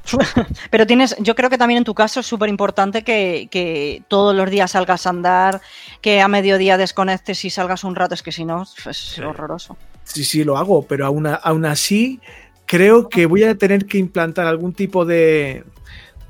Pero 0.71 0.87
tienes, 0.87 1.17
yo 1.19 1.35
creo 1.35 1.51
que 1.51 1.59
también 1.59 1.79
en 1.79 1.85
tu 1.85 1.95
caso 1.95 2.21
es 2.21 2.27
súper 2.27 2.49
importante 2.49 3.03
que, 3.03 4.03
todos 4.09 4.35
los 4.35 4.51
días 4.51 4.73
salgas 4.73 5.07
a 5.07 5.11
andar, 5.11 5.61
que 6.01 6.21
a 6.21 6.29
mediodía 6.29 6.77
desconectes 6.77 7.45
y 7.45 7.51
salgas 7.51 7.85
un 7.85 7.95
rato, 7.95 8.15
es 8.15 8.23
que 8.23 8.33
si 8.33 8.45
no, 8.45 8.63
es 8.63 9.19
horroroso. 9.19 9.77
Sí, 10.05 10.25
sí, 10.25 10.45
lo 10.45 10.57
hago, 10.57 10.83
pero 10.83 11.07
aún, 11.07 11.27
aún 11.27 11.65
así 11.65 12.21
creo 12.67 13.09
que 13.09 13.27
voy 13.27 13.45
a 13.45 13.57
tener 13.57 13.87
que 13.87 13.99
implantar 13.99 14.47
algún 14.47 14.73
tipo 14.73 15.05
de, 15.05 15.65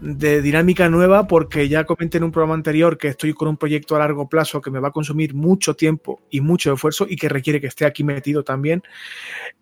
de 0.00 0.42
dinámica 0.42 0.88
nueva 0.88 1.26
porque 1.26 1.68
ya 1.68 1.84
comenté 1.84 2.18
en 2.18 2.24
un 2.24 2.32
programa 2.32 2.54
anterior 2.54 2.98
que 2.98 3.08
estoy 3.08 3.32
con 3.32 3.48
un 3.48 3.56
proyecto 3.56 3.96
a 3.96 4.00
largo 4.00 4.28
plazo 4.28 4.60
que 4.60 4.70
me 4.70 4.78
va 4.78 4.88
a 4.88 4.92
consumir 4.92 5.34
mucho 5.34 5.74
tiempo 5.74 6.20
y 6.30 6.40
mucho 6.40 6.74
esfuerzo 6.74 7.06
y 7.08 7.16
que 7.16 7.28
requiere 7.28 7.60
que 7.60 7.68
esté 7.68 7.86
aquí 7.86 8.04
metido 8.04 8.44
también. 8.44 8.82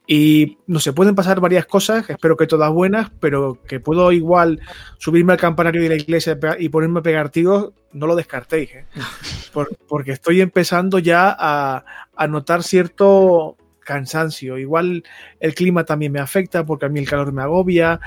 Y 0.07 0.59
no 0.66 0.81
se 0.81 0.92
pueden 0.92 1.14
pasar 1.14 1.40
varias 1.40 1.66
cosas, 1.66 2.11
espero 2.11 2.37
que 2.37 2.47
todas 2.47 2.70
buenas, 2.70 3.11
pero 3.20 3.59
que 3.66 3.81
puedo 3.81 4.12
igual 4.12 4.61
subirme 4.99 5.33
al 5.33 5.38
campanario 5.38 5.83
de 5.83 5.88
la 5.88 5.94
iglesia 5.97 6.38
y 6.59 6.68
ponerme 6.68 7.01
a 7.01 7.03
pegar 7.03 7.31
tiros, 7.31 7.73
no 7.92 8.07
lo 8.07 8.16
descartéis, 8.16 8.70
¿eh? 8.75 8.87
porque 9.88 10.12
estoy 10.12 10.40
empezando 10.40 10.99
ya 10.99 11.35
a, 11.38 11.85
a 12.14 12.27
notar 12.27 12.62
cierto 12.62 13.57
cansancio. 13.85 14.59
Igual 14.59 15.05
el 15.38 15.55
clima 15.55 15.85
también 15.85 16.12
me 16.12 16.20
afecta 16.20 16.64
porque 16.64 16.87
a 16.87 16.88
mí 16.88 16.99
el 16.99 17.09
calor 17.09 17.33
me 17.33 17.42
agobia. 17.42 18.01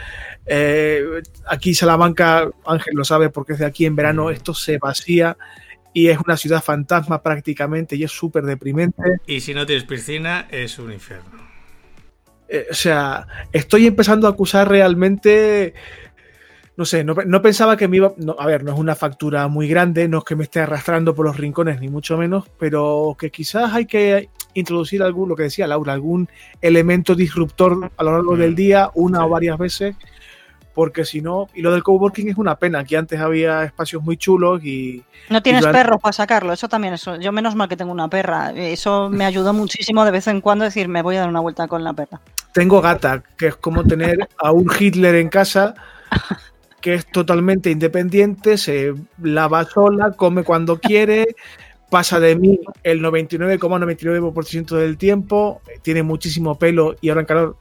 Eh, 0.45 1.03
aquí 1.47 1.73
Salamanca, 1.73 2.49
Ángel 2.65 2.95
lo 2.95 3.05
sabe 3.05 3.29
porque 3.29 3.53
es 3.53 3.59
de 3.59 3.65
aquí 3.65 3.85
en 3.85 3.95
verano, 3.95 4.29
esto 4.29 4.53
se 4.53 4.77
vacía 4.77 5.37
y 5.93 6.09
es 6.09 6.17
una 6.19 6.37
ciudad 6.37 6.61
fantasma 6.61 7.23
prácticamente 7.23 7.95
y 7.95 8.03
es 8.03 8.11
súper 8.11 8.43
deprimente. 8.43 9.01
Y 9.25 9.39
si 9.39 9.53
no 9.53 9.65
tienes 9.65 9.85
piscina, 9.85 10.47
es 10.51 10.77
un 10.79 10.91
infierno. 10.91 11.47
Eh, 12.49 12.67
o 12.71 12.73
sea, 12.73 13.27
estoy 13.51 13.87
empezando 13.87 14.27
a 14.27 14.31
acusar 14.31 14.69
realmente 14.69 15.73
no 16.77 16.85
sé, 16.85 17.03
no, 17.03 17.41
pensaba 17.41 17.75
que 17.75 17.87
me 17.87 17.97
iba. 17.97 18.13
a 18.37 18.45
ver, 18.45 18.63
no 18.63 18.71
es 18.71 18.77
una 18.77 18.95
factura 18.95 19.47
muy 19.47 19.67
grande, 19.67 20.07
no 20.07 20.19
es 20.19 20.23
que 20.23 20.35
me 20.35 20.43
esté 20.43 20.59
arrastrando 20.59 21.15
por 21.15 21.25
los 21.25 21.35
rincones, 21.35 21.81
ni 21.81 21.89
mucho 21.89 22.19
menos, 22.19 22.45
pero 22.59 23.15
que 23.17 23.31
quizás 23.31 23.73
hay 23.73 23.87
que 23.87 24.29
introducir 24.53 25.01
algún, 25.01 25.27
lo 25.27 25.35
que 25.35 25.43
decía 25.43 25.65
Laura, 25.65 25.93
algún 25.93 26.29
elemento 26.61 27.15
disruptor 27.15 27.91
a 27.97 28.03
lo 28.03 28.11
largo 28.11 28.37
del 28.37 28.51
mm, 28.51 28.55
día, 28.55 28.91
una 28.93 29.25
o 29.25 29.29
varias 29.29 29.57
veces, 29.57 29.95
porque 30.75 31.03
si 31.03 31.19
no. 31.19 31.49
Y 31.55 31.63
lo 31.63 31.71
del 31.71 31.81
coworking 31.81 32.29
es 32.29 32.37
una 32.37 32.57
pena, 32.57 32.83
que 32.83 32.95
antes 32.95 33.19
había 33.19 33.63
espacios 33.63 34.03
muy 34.03 34.15
chulos 34.15 34.63
y. 34.63 35.03
No 35.31 35.41
tienes 35.41 35.65
perros 35.65 35.99
para 35.99 36.13
sacarlo, 36.13 36.53
eso 36.53 36.69
también, 36.69 36.93
eso. 36.93 37.15
Yo 37.15 37.31
menos 37.31 37.55
mal 37.55 37.67
que 37.67 37.75
tengo 37.75 37.91
una 37.91 38.07
perra, 38.07 38.51
eso 38.51 39.09
me 39.09 39.25
ayudó 39.25 39.51
muchísimo 39.53 40.05
de 40.05 40.11
vez 40.11 40.27
en 40.27 40.41
cuando 40.41 40.63
decir, 40.63 40.89
me 40.89 41.01
voy 41.01 41.15
a 41.15 41.21
dar 41.21 41.29
una 41.29 41.39
vuelta 41.39 41.67
con 41.67 41.83
la 41.83 41.93
perra. 41.93 42.21
Tengo 42.53 42.81
gata, 42.81 43.23
que 43.35 43.47
es 43.47 43.55
como 43.55 43.83
tener 43.83 44.29
a 44.37 44.51
un 44.51 44.69
Hitler 44.79 45.15
en 45.15 45.29
casa. 45.29 45.73
que 46.87 46.93
es 46.93 47.05
totalmente 47.05 47.69
independiente, 47.69 48.57
se 48.57 48.93
lava 49.21 49.65
sola, 49.65 50.11
come 50.11 50.45
cuando 50.45 50.79
quiere, 50.79 51.35
pasa 51.89 52.17
de 52.17 52.37
mí 52.37 52.61
el 52.81 53.01
99,99% 53.01 54.67
del 54.77 54.97
tiempo, 54.97 55.61
tiene 55.81 56.01
muchísimo 56.01 56.57
pelo 56.57 56.95
y 57.01 57.09
ahora 57.09 57.19
en 57.19 57.27
calor, 57.27 57.57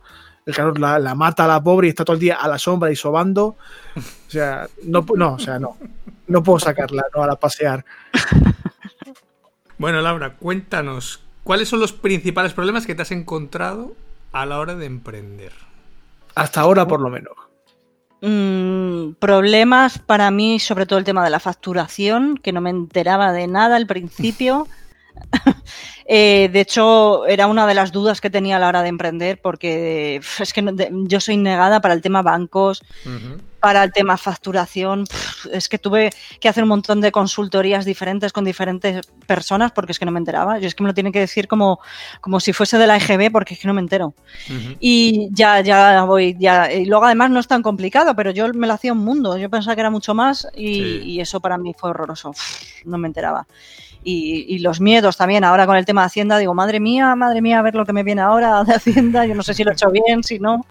el 0.47 0.55
calor 0.55 0.79
la, 0.79 1.15
mata 1.17 1.45
a 1.45 1.49
la 1.49 1.61
pobre 1.61 1.89
y 1.89 1.91
está 1.91 2.05
todo 2.05 2.15
el 2.15 2.21
día 2.21 2.37
a 2.37 2.47
la 2.47 2.57
sombra 2.57 2.93
y 2.93 2.95
sobando. 2.95 3.57
O 3.97 4.31
sea, 4.31 4.69
no, 4.85 5.05
no, 5.17 5.33
o 5.33 5.39
sea, 5.41 5.59
no, 5.59 5.77
no 6.29 6.43
puedo 6.45 6.61
sacarla, 6.61 7.03
no, 7.12 7.25
a 7.25 7.27
la 7.27 7.35
pasear. 7.35 7.85
Bueno, 9.77 10.01
Laura, 10.03 10.35
cuéntanos, 10.37 11.21
¿cuáles 11.43 11.69
son 11.69 11.81
los 11.81 11.93
principales 11.93 12.53
problemas 12.53 12.87
que 12.87 12.95
te 12.95 13.03
has 13.03 13.11
encontrado 13.11 13.97
a 14.31 14.47
la 14.47 14.61
hora 14.61 14.77
de 14.77 14.87
emprender? 14.87 15.53
Hasta 16.37 16.61
ahora, 16.61 16.87
por 16.87 17.01
lo 17.01 17.11
menos. 17.11 17.46
Mm, 18.21 19.13
problemas 19.19 19.99
para 19.99 20.31
mí, 20.31 20.59
sobre 20.59 20.87
todo 20.87 20.99
el 20.99 21.05
tema 21.05 21.23
de 21.25 21.31
la 21.31 21.41
facturación, 21.41 22.37
que 22.37 22.53
no 22.53 22.61
me 22.61 22.71
enteraba 22.71 23.33
de 23.33 23.47
nada 23.47 23.77
al 23.77 23.87
principio. 23.87 24.67
Eh, 26.09 26.49
de 26.53 26.61
hecho, 26.61 27.27
era 27.27 27.49
una 27.49 27.67
de 27.67 27.75
las 27.75 27.91
dudas 27.91 28.21
que 28.21 28.31
tenía 28.31 28.59
a 28.59 28.59
la 28.61 28.69
hora 28.69 28.83
de 28.83 28.91
emprender, 28.91 29.41
porque 29.43 30.21
es 30.39 30.53
que 30.53 30.89
yo 31.09 31.19
soy 31.19 31.37
negada 31.37 31.81
para 31.81 31.95
el 31.95 32.01
tema 32.01 32.23
bancos, 32.23 32.85
para 33.67 33.83
el 33.83 33.91
tema 33.91 34.17
facturación. 34.17 35.07
es 35.51 35.69
que 35.69 35.77
tuve 35.77 36.11
que 36.39 36.49
hacer 36.49 36.63
un 36.63 36.69
montón 36.69 37.01
de 37.01 37.11
consultorías 37.11 37.85
diferentes 37.85 38.33
con 38.33 38.45
diferentes 38.45 39.05
personas, 39.27 39.73
porque 39.73 39.91
es 39.91 39.99
que 39.99 40.05
no 40.05 40.13
me 40.13 40.21
enteraba. 40.21 40.61
Yo 40.61 40.69
es 40.69 40.77
que 40.77 40.85
me 40.85 40.89
lo 40.89 40.95
tienen 40.95 41.13
que 41.13 41.19
decir 41.19 41.49
como, 41.49 41.81
como 42.21 42.39
si 42.39 42.53
fuese 42.53 42.79
de 42.79 42.87
la 42.87 42.97
EGB, 42.97 43.33
porque 43.33 43.55
es 43.55 43.61
que 43.61 43.67
no 43.67 43.75
me 43.75 43.81
entero. 43.81 44.15
Y 44.79 45.31
ya, 45.33 45.63
ya 45.63 46.05
voy, 46.05 46.37
ya. 46.39 46.73
Y 46.73 46.85
luego 46.85 47.07
además 47.07 47.31
no 47.31 47.41
es 47.41 47.49
tan 47.49 47.61
complicado, 47.61 48.15
pero 48.15 48.31
yo 48.31 48.47
me 48.55 48.69
lo 48.69 48.75
hacía 48.75 48.93
un 48.93 49.05
mundo. 49.05 49.37
Yo 49.37 49.51
pensaba 49.51 49.75
que 49.75 49.81
era 49.81 49.91
mucho 49.91 50.15
más 50.15 50.47
y, 50.55 50.99
y 50.99 51.21
eso 51.21 51.41
para 51.41 51.59
mí 51.59 51.75
fue 51.77 51.91
horroroso. 51.91 52.31
no 52.85 52.99
me 52.99 53.09
enteraba 53.09 53.49
y, 54.05 54.59
los 54.61 54.81
miedos 54.81 55.17
también. 55.17 55.43
Ahora 55.43 55.67
con 55.67 55.77
el 55.77 55.85
tema 55.85 56.03
de 56.03 56.07
Hacienda, 56.07 56.39
digo, 56.39 56.55
madre 56.55 56.79
mía, 56.79 57.17
madre 57.17 57.43
mía, 57.43 57.59
a 57.59 57.63
ver 57.63 57.75
lo 57.75 57.85
que 57.85 57.93
me 57.93 58.05
viene 58.05 58.21
ahora 58.21 58.63
de 58.63 58.75
Hacienda. 58.75 59.27
Yo 59.27 59.35
no 59.35 59.43
sé 59.43 59.55
si 59.55 59.65
lo 59.65 59.71
he 59.71 59.75
hecho 59.75 59.91
bien, 59.91 60.23
si 60.23 60.39
no. 60.39 60.65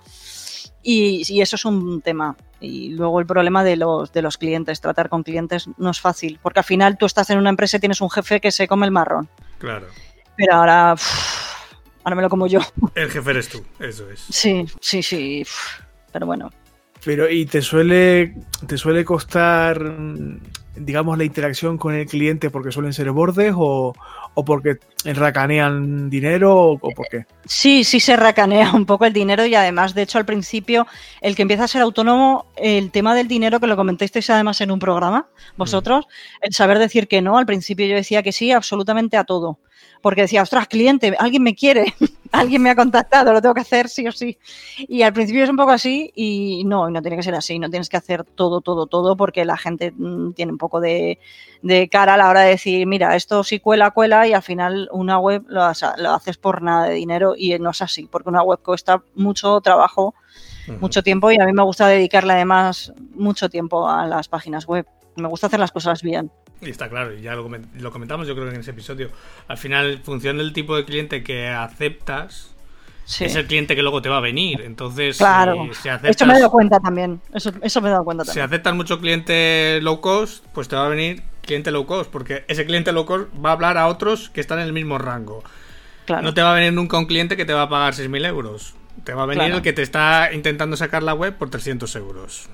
Y, 0.87 1.41
eso 1.41 1.55
es 1.55 1.65
un 1.65 1.99
tema. 2.01 2.37
Y 2.61 2.89
luego 2.89 3.19
el 3.19 3.25
problema 3.25 3.63
de 3.63 3.75
los, 3.75 4.13
de 4.13 4.21
los 4.21 4.37
clientes, 4.37 4.79
tratar 4.79 5.09
con 5.09 5.23
clientes 5.23 5.67
no 5.77 5.89
es 5.89 5.99
fácil, 5.99 6.39
porque 6.43 6.59
al 6.59 6.65
final 6.65 6.97
tú 6.97 7.07
estás 7.07 7.31
en 7.31 7.39
una 7.39 7.49
empresa 7.49 7.77
y 7.77 7.79
tienes 7.79 8.01
un 8.01 8.11
jefe 8.11 8.39
que 8.39 8.51
se 8.51 8.67
come 8.67 8.85
el 8.85 8.91
marrón. 8.91 9.27
Claro. 9.57 9.87
Pero 10.37 10.53
ahora, 10.53 10.95
ahora 12.03 12.15
me 12.15 12.21
lo 12.21 12.29
como 12.29 12.45
yo. 12.45 12.59
El 12.95 13.09
jefe 13.09 13.31
eres 13.31 13.49
tú, 13.49 13.65
eso 13.79 14.07
es. 14.11 14.19
Sí, 14.29 14.65
sí, 14.79 15.01
sí. 15.01 15.43
Pero 16.11 16.27
bueno. 16.27 16.51
Pero, 17.03 17.29
¿y 17.29 17.47
te 17.47 17.63
suele, 17.63 18.35
te 18.67 18.77
suele 18.77 19.03
costar 19.03 19.79
digamos, 20.75 21.17
la 21.17 21.23
interacción 21.23 21.77
con 21.77 21.93
el 21.93 22.05
cliente 22.05 22.49
porque 22.49 22.71
suelen 22.71 22.93
ser 22.93 23.11
bordes 23.11 23.53
o, 23.55 23.93
o 24.35 24.45
porque 24.45 24.77
racanean 25.03 26.09
dinero 26.09 26.55
o, 26.55 26.77
por 26.77 27.07
qué? 27.09 27.25
Sí, 27.45 27.83
sí 27.83 27.99
se 27.99 28.15
racanea 28.15 28.71
un 28.73 28.85
poco 28.85 29.05
el 29.05 29.13
dinero 29.13 29.45
y 29.45 29.55
además, 29.55 29.95
de 29.95 30.03
hecho, 30.03 30.17
al 30.17 30.25
principio, 30.25 30.85
el 31.21 31.35
que 31.35 31.41
empieza 31.41 31.63
a 31.63 31.67
ser 31.67 31.81
autónomo, 31.81 32.45
el 32.55 32.91
tema 32.91 33.15
del 33.15 33.27
dinero, 33.27 33.59
que 33.59 33.67
lo 33.67 33.75
comentasteis 33.75 34.29
además 34.29 34.61
en 34.61 34.71
un 34.71 34.79
programa, 34.79 35.27
vosotros, 35.57 36.05
el 36.41 36.53
saber 36.53 36.79
decir 36.79 37.07
que 37.07 37.21
no, 37.21 37.37
al 37.37 37.45
principio 37.45 37.85
yo 37.87 37.95
decía 37.95 38.23
que 38.23 38.31
sí 38.31 38.51
absolutamente 38.51 39.17
a 39.17 39.23
todo 39.23 39.59
porque 40.05 40.21
decía, 40.21 40.43
ostras, 40.43 40.67
cliente, 40.67 41.15
alguien 41.17 41.41
me 41.41 41.55
quiere, 41.55 41.95
alguien 42.31 42.61
me 42.61 42.69
ha 42.69 42.75
contactado, 42.75 43.33
lo 43.33 43.41
tengo 43.41 43.55
que 43.55 43.61
hacer 43.61 43.89
sí 43.89 44.07
o 44.07 44.11
sí. 44.11 44.37
Y 44.77 45.01
al 45.01 45.13
principio 45.13 45.43
es 45.43 45.49
un 45.49 45.55
poco 45.55 45.71
así 45.71 46.11
y 46.13 46.63
no, 46.63 46.91
no 46.91 47.01
tiene 47.01 47.17
que 47.17 47.23
ser 47.23 47.33
así, 47.33 47.57
no 47.57 47.71
tienes 47.71 47.89
que 47.89 47.97
hacer 47.97 48.23
todo, 48.23 48.61
todo, 48.61 48.85
todo, 48.85 49.17
porque 49.17 49.45
la 49.45 49.57
gente 49.57 49.91
mm, 49.97 50.33
tiene 50.33 50.51
un 50.51 50.59
poco 50.59 50.79
de, 50.79 51.17
cara 51.89 52.13
a 52.13 52.17
la 52.17 52.29
hora 52.29 52.41
de 52.41 52.51
decir, 52.51 52.85
mira, 52.85 53.15
esto 53.15 53.43
sí 53.43 53.59
cuela, 53.59 53.89
cuela 53.89 54.27
y 54.27 54.33
al 54.33 54.43
final 54.43 54.89
una 54.91 55.17
web 55.17 55.43
lo, 55.47 55.63
haces 55.63 56.37
por 56.37 56.61
nada 56.61 56.85
de 56.85 56.93
dinero 56.93 57.33
y 57.35 57.57
no 57.57 57.71
es 57.71 57.81
así, 57.81 58.07
porque 58.11 58.29
una 58.29 58.43
web 58.43 58.59
cuesta 58.61 59.01
mucho 59.15 59.59
trabajo, 59.59 60.13
mucho 60.81 61.01
tiempo 61.01 61.31
y 61.31 61.41
a 61.41 61.47
mí 61.47 61.51
me 61.51 61.63
gusta 61.63 61.87
dedicarle 61.87 62.33
además 62.33 62.93
mucho 63.15 63.49
tiempo 63.49 63.89
a 63.89 64.05
las 64.05 64.27
páginas 64.27 64.67
web. 64.67 64.85
Me 65.15 65.27
gusta 65.27 65.47
hacer 65.47 65.59
las 65.59 65.71
cosas 65.71 66.01
bien. 66.01 66.31
Y 66.61 66.69
está 66.69 66.89
claro, 66.89 67.13
y 67.13 67.21
ya 67.21 67.35
lo, 67.35 67.91
comentamos 67.91 68.27
yo 68.27 68.33
creo 68.33 68.47
que 68.47 68.55
en 68.55 68.61
ese 68.61 68.71
episodio. 68.71 69.09
Al 69.47 69.57
final, 69.57 69.99
función 70.03 70.37
del 70.37 70.53
tipo 70.53 70.75
de 70.75 70.85
cliente 70.85 71.23
que 71.23 71.47
aceptas, 71.47 72.55
es 73.19 73.35
el 73.35 73.45
cliente 73.45 73.75
que 73.75 73.81
luego 73.81 74.01
te 74.01 74.09
va 74.09 74.17
a 74.17 74.21
venir. 74.21 74.61
Entonces, 74.61 75.17
claro. 75.17 75.69
si 75.73 75.89
Esto 76.03 76.25
me 76.25 76.33
he 76.33 76.39
dado 76.39 76.51
cuenta 76.51 76.79
también. 76.79 77.21
Eso, 77.33 77.51
eso 77.61 77.81
me 77.81 77.89
he 77.89 77.91
dado 77.91 78.03
cuenta 78.03 78.23
también. 78.23 78.43
Si 78.43 78.47
aceptas 78.47 78.73
mucho 78.73 78.99
cliente 78.99 79.79
low 79.81 80.01
cost, 80.01 80.45
pues 80.53 80.67
te 80.67 80.75
va 80.75 80.85
a 80.85 80.89
venir 80.89 81.23
cliente 81.45 81.71
low 81.71 81.85
cost, 81.85 82.09
porque 82.09 82.43
ese 82.47 82.65
cliente 82.65 82.91
low 82.91 83.05
cost 83.05 83.29
va 83.43 83.49
a 83.49 83.53
hablar 83.53 83.77
a 83.77 83.87
otros 83.87 84.29
que 84.29 84.41
están 84.41 84.59
en 84.59 84.65
el 84.65 84.73
mismo 84.73 84.97
rango. 84.97 85.43
Claro. 86.05 86.23
No 86.23 86.33
te 86.33 86.41
va 86.41 86.51
a 86.51 86.55
venir 86.55 86.73
nunca 86.73 86.97
un 86.97 87.05
cliente 87.05 87.37
que 87.37 87.45
te 87.45 87.53
va 87.53 87.63
a 87.63 87.69
pagar 87.69 87.93
6.000 87.93 88.25
euros. 88.27 88.75
Te 89.03 89.13
va 89.13 89.23
a 89.23 89.25
venir 89.25 89.51
el 89.51 89.61
que 89.61 89.73
te 89.73 89.81
está 89.81 90.31
intentando 90.33 90.77
sacar 90.77 91.03
la 91.03 91.13
web 91.13 91.37
por 91.37 91.49
300 91.49 91.95
euros. 91.95 92.47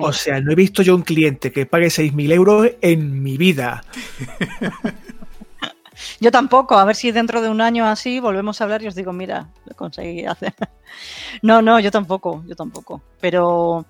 O 0.00 0.12
sea, 0.12 0.40
no 0.40 0.52
he 0.52 0.54
visto 0.54 0.82
yo 0.82 0.94
un 0.94 1.02
cliente 1.02 1.52
que 1.52 1.66
pague 1.66 1.86
6.000 1.86 2.32
euros 2.32 2.70
en 2.80 3.22
mi 3.22 3.36
vida. 3.36 3.84
Yo 6.20 6.30
tampoco, 6.30 6.78
a 6.78 6.84
ver 6.84 6.96
si 6.96 7.10
dentro 7.12 7.42
de 7.42 7.48
un 7.48 7.60
año 7.60 7.86
así 7.86 8.20
volvemos 8.20 8.60
a 8.60 8.64
hablar 8.64 8.82
y 8.82 8.86
os 8.86 8.94
digo, 8.94 9.12
mira, 9.12 9.48
lo 9.66 9.74
conseguí 9.74 10.24
hacer. 10.24 10.54
No, 11.42 11.60
no, 11.60 11.78
yo 11.78 11.90
tampoco, 11.90 12.42
yo 12.46 12.56
tampoco. 12.56 13.02
Pero, 13.20 13.84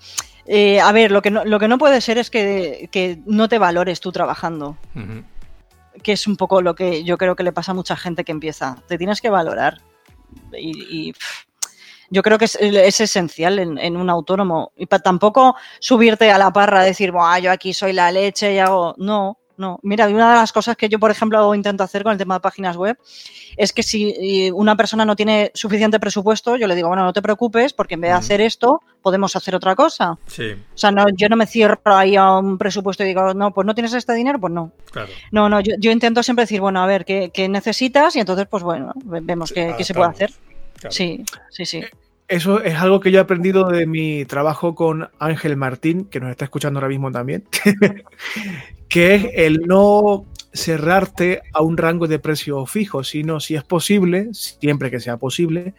eh, 0.46 0.80
a 0.80 0.90
ver, 0.90 1.12
lo 1.12 1.22
que, 1.22 1.30
no, 1.30 1.44
lo 1.44 1.60
que 1.60 1.68
no 1.68 1.78
puede 1.78 2.00
ser 2.00 2.18
es 2.18 2.28
que, 2.28 3.20
no 3.24 3.48
te 3.48 3.56
valores 3.56 4.00
tú 4.00 4.10
trabajando. 4.10 4.76
Que 6.02 6.12
es 6.12 6.26
un 6.26 6.36
poco 6.36 6.60
lo 6.60 6.74
que 6.74 7.04
yo 7.04 7.16
creo 7.16 7.36
que 7.36 7.44
le 7.44 7.52
pasa 7.52 7.70
a 7.70 7.74
mucha 7.74 7.96
gente 7.96 8.24
que 8.24 8.32
empieza. 8.32 8.82
Te 8.88 8.98
tienes 8.98 9.20
que 9.20 9.30
valorar. 9.30 9.80
Y, 10.60 11.14
yo 12.10 12.22
creo 12.22 12.38
que 12.38 12.46
es, 12.46 13.00
esencial 13.00 13.58
en, 13.58 13.96
un 13.96 14.10
autónomo. 14.10 14.72
Y 14.76 14.86
para 14.86 15.02
tampoco 15.02 15.56
subirte 15.78 16.30
a 16.30 16.38
la 16.38 16.52
parra, 16.52 16.82
decir, 16.82 17.12
yo 17.42 17.50
aquí 17.50 17.74
soy 17.74 17.92
la 17.92 18.10
leche 18.10 18.54
y 18.54 18.58
hago. 18.58 18.94
No, 18.98 19.38
no. 19.58 19.78
Mira, 19.82 20.06
una 20.08 20.30
de 20.30 20.36
las 20.38 20.52
cosas 20.52 20.76
que 20.76 20.88
yo, 20.88 20.98
por 20.98 21.10
ejemplo, 21.10 21.54
intento 21.54 21.82
hacer 21.82 22.02
con 22.02 22.12
el 22.12 22.18
tema 22.18 22.34
de 22.34 22.40
páginas 22.40 22.76
web 22.76 22.96
es 23.56 23.72
que 23.72 23.82
si 23.82 24.50
una 24.52 24.76
persona 24.76 25.04
no 25.04 25.16
tiene 25.16 25.50
suficiente 25.52 25.98
presupuesto, 25.98 26.56
yo 26.56 26.68
le 26.68 26.76
digo, 26.76 26.88
bueno, 26.88 27.04
no 27.04 27.12
te 27.12 27.20
preocupes, 27.20 27.72
porque 27.72 27.94
en 27.94 28.02
vez 28.02 28.12
de 28.12 28.16
hacer 28.16 28.40
esto, 28.40 28.80
podemos 29.02 29.34
hacer 29.34 29.56
otra 29.56 29.74
cosa. 29.74 30.16
Sí. 30.28 30.52
O 30.52 30.78
sea, 30.78 30.92
no, 30.92 31.06
yo 31.12 31.28
no 31.28 31.36
me 31.36 31.46
cierro 31.46 31.80
ahí 31.86 32.14
a 32.14 32.38
un 32.38 32.56
presupuesto 32.56 33.02
y 33.02 33.08
digo, 33.08 33.34
no, 33.34 33.52
pues 33.52 33.66
no 33.66 33.74
tienes 33.74 33.92
este 33.94 34.14
dinero, 34.14 34.38
pues 34.38 34.52
no. 34.52 34.70
Claro. 34.92 35.10
No, 35.32 35.48
no, 35.48 35.60
yo, 35.60 35.90
intento 35.90 36.22
siempre 36.22 36.44
decir, 36.44 36.60
bueno, 36.60 36.80
a 36.80 36.86
ver, 36.86 37.04
¿qué, 37.04 37.48
necesitas? 37.50 38.14
Y 38.14 38.20
entonces, 38.20 38.46
pues 38.48 38.62
bueno, 38.62 38.92
vemos 39.04 39.52
qué, 39.52 39.74
qué 39.76 39.82
se 39.82 39.92
puede 39.92 40.10
hacer. 40.10 40.30
Sí, 40.90 41.24
sí, 41.50 41.64
sí. 41.64 41.78
Eh, 41.78 41.90
eso 42.28 42.62
es 42.62 42.74
algo 42.74 43.00
que 43.00 43.10
yo 43.10 43.18
he 43.18 43.22
aprendido 43.22 43.64
de 43.64 43.86
mi 43.86 44.26
trabajo 44.26 44.74
con 44.74 45.08
Ángel 45.18 45.56
Martín, 45.56 46.04
que 46.04 46.20
nos 46.20 46.30
está 46.30 46.44
escuchando 46.44 46.78
ahora 46.78 46.90
mismo 46.90 47.10
también, 47.10 47.44
que 48.88 49.14
es 49.14 49.26
el 49.34 49.60
no 49.66 50.26
cerrarte 50.52 51.40
a 51.54 51.62
un 51.62 51.78
rango 51.78 52.06
de 52.06 52.18
precio 52.18 52.66
fijo, 52.66 53.02
sino 53.02 53.40
si 53.40 53.54
es 53.54 53.64
posible, 53.64 54.28
siempre 54.32 54.90
que 54.90 55.00
sea 55.00 55.16
posible, 55.16 55.74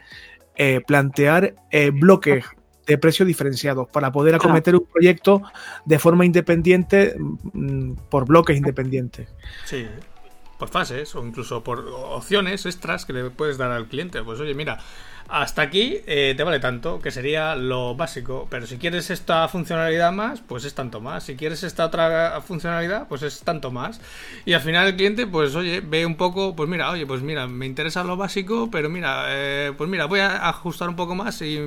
eh, 0.55 0.81
plantear 0.85 1.53
eh, 1.69 1.91
bloques 1.91 2.45
de 2.87 2.97
precios 2.97 3.27
diferenciados 3.27 3.87
para 3.87 4.11
poder 4.11 4.33
acometer 4.33 4.75
un 4.75 4.85
proyecto 4.91 5.43
de 5.85 5.99
forma 5.99 6.25
independiente 6.25 7.15
mm, 7.53 7.93
por 8.09 8.25
bloques 8.25 8.57
independientes. 8.57 9.29
Sí, 9.65 9.87
por 10.59 10.69
fases 10.69 11.15
o 11.15 11.25
incluso 11.25 11.63
por 11.63 11.79
opciones 11.87 12.65
extras 12.67 13.05
que 13.05 13.13
le 13.13 13.31
puedes 13.31 13.57
dar 13.57 13.71
al 13.71 13.87
cliente. 13.87 14.21
Pues 14.21 14.39
oye, 14.39 14.53
mira, 14.53 14.77
hasta 15.29 15.61
aquí 15.61 15.97
eh, 16.07 16.33
te 16.35 16.43
vale 16.43 16.59
tanto, 16.59 16.99
que 16.99 17.11
sería 17.11 17.55
lo 17.55 17.95
básico. 17.95 18.47
Pero 18.49 18.65
si 18.65 18.77
quieres 18.77 19.09
esta 19.11 19.47
funcionalidad 19.47 20.11
más, 20.11 20.41
pues 20.41 20.65
es 20.65 20.73
tanto 20.73 21.01
más. 21.01 21.23
Si 21.23 21.35
quieres 21.35 21.63
esta 21.63 21.85
otra 21.85 22.41
funcionalidad, 22.41 23.07
pues 23.07 23.21
es 23.21 23.41
tanto 23.41 23.71
más. 23.71 24.01
Y 24.45 24.53
al 24.53 24.61
final 24.61 24.87
el 24.87 24.95
cliente, 24.95 25.27
pues 25.27 25.55
oye, 25.55 25.81
ve 25.81 26.05
un 26.05 26.15
poco, 26.15 26.55
pues 26.55 26.67
mira, 26.67 26.89
oye, 26.89 27.05
pues 27.05 27.21
mira, 27.21 27.47
me 27.47 27.65
interesa 27.67 28.03
lo 28.03 28.17
básico, 28.17 28.69
pero 28.71 28.89
mira, 28.89 29.25
eh, 29.27 29.71
pues 29.77 29.89
mira, 29.89 30.05
voy 30.05 30.21
a 30.21 30.49
ajustar 30.49 30.89
un 30.89 30.95
poco 30.95 31.15
más 31.15 31.41
y, 31.41 31.59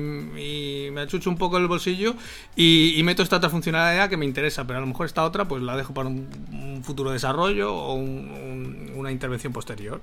me 0.91 1.01
achucho 1.01 1.29
un 1.29 1.37
poco 1.37 1.57
el 1.57 1.67
bolsillo 1.67 2.15
y, 2.55 3.01
meto 3.03 3.23
esta 3.23 3.37
otra 3.37 3.49
funcionalidad 3.49 4.09
que 4.09 4.17
me 4.17 4.25
interesa. 4.25 4.67
Pero 4.67 4.79
a 4.79 4.81
lo 4.81 4.87
mejor 4.87 5.05
esta 5.05 5.23
otra, 5.23 5.45
pues 5.45 5.63
la 5.63 5.77
dejo 5.77 5.93
para 5.93 6.09
un, 6.09 6.81
futuro 6.83 7.11
desarrollo 7.11 7.73
o 7.73 7.93
una 7.93 9.11
intervención 9.11 9.53
posterior. 9.53 10.01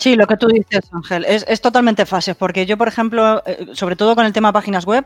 Sí, 0.00 0.16
lo 0.16 0.26
que 0.26 0.38
tú 0.38 0.46
dices, 0.46 0.90
Ángel, 0.92 1.26
es, 1.26 1.60
totalmente 1.60 2.06
fácil, 2.06 2.34
porque 2.34 2.64
yo, 2.64 2.78
por 2.78 2.88
ejemplo, 2.88 3.42
eh, 3.44 3.66
sobre 3.74 3.96
todo 3.96 4.16
con 4.16 4.24
el 4.24 4.32
tema 4.32 4.50
páginas 4.50 4.86
web, 4.86 5.04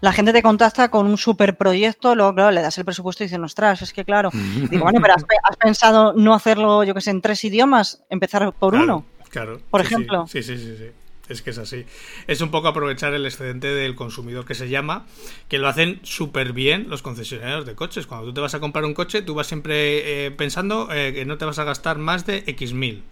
la 0.00 0.12
gente 0.12 0.32
te 0.32 0.40
contacta 0.40 0.88
con 0.88 1.06
un 1.06 1.18
super 1.18 1.56
proyecto, 1.56 2.14
luego, 2.14 2.32
claro, 2.32 2.52
le 2.52 2.62
das 2.62 2.78
el 2.78 2.84
presupuesto 2.84 3.24
y 3.24 3.26
dicen, 3.26 3.42
ostras, 3.42 3.82
es 3.82 3.92
que 3.92 4.04
claro. 4.04 4.30
Digo, 4.70 4.84
bueno, 4.84 5.00
pero 5.02 5.14
has, 5.14 5.56
pensado 5.56 6.12
no 6.12 6.32
hacerlo, 6.32 6.84
yo 6.84 6.94
que 6.94 7.00
sé, 7.00 7.10
en 7.10 7.22
tres 7.22 7.42
idiomas, 7.42 8.04
empezar 8.08 8.52
por 8.52 8.76
uno. 8.76 9.04
Claro. 9.30 9.60
Por 9.68 9.80
ejemplo. 9.80 10.28
Sí, 10.28 10.44
sí, 10.44 10.56
sí, 10.56 10.76
sí. 10.78 10.90
Es 11.28 11.42
que 11.42 11.50
es 11.50 11.58
así. 11.58 11.84
Es 12.28 12.40
un 12.40 12.52
poco 12.52 12.68
aprovechar 12.68 13.12
el 13.14 13.26
excedente 13.26 13.66
del 13.66 13.96
consumidor 13.96 14.44
que 14.44 14.54
se 14.54 14.68
llama, 14.68 15.06
que 15.48 15.58
lo 15.58 15.66
hacen 15.66 15.98
súper 16.04 16.52
bien 16.52 16.86
los 16.88 17.02
concesionarios 17.02 17.66
de 17.66 17.74
coches. 17.74 18.06
Cuando 18.06 18.28
tú 18.28 18.34
te 18.34 18.40
vas 18.40 18.54
a 18.54 18.60
comprar 18.60 18.84
un 18.84 18.94
coche, 18.94 19.22
tú 19.22 19.34
vas 19.34 19.48
siempre 19.48 20.26
eh, 20.26 20.30
pensando 20.30 20.88
eh, 20.92 21.12
que 21.12 21.24
no 21.24 21.36
te 21.36 21.44
vas 21.44 21.58
a 21.58 21.64
gastar 21.64 21.98
más 21.98 22.26
de 22.26 22.44
X 22.46 22.72
mil. 22.74 23.02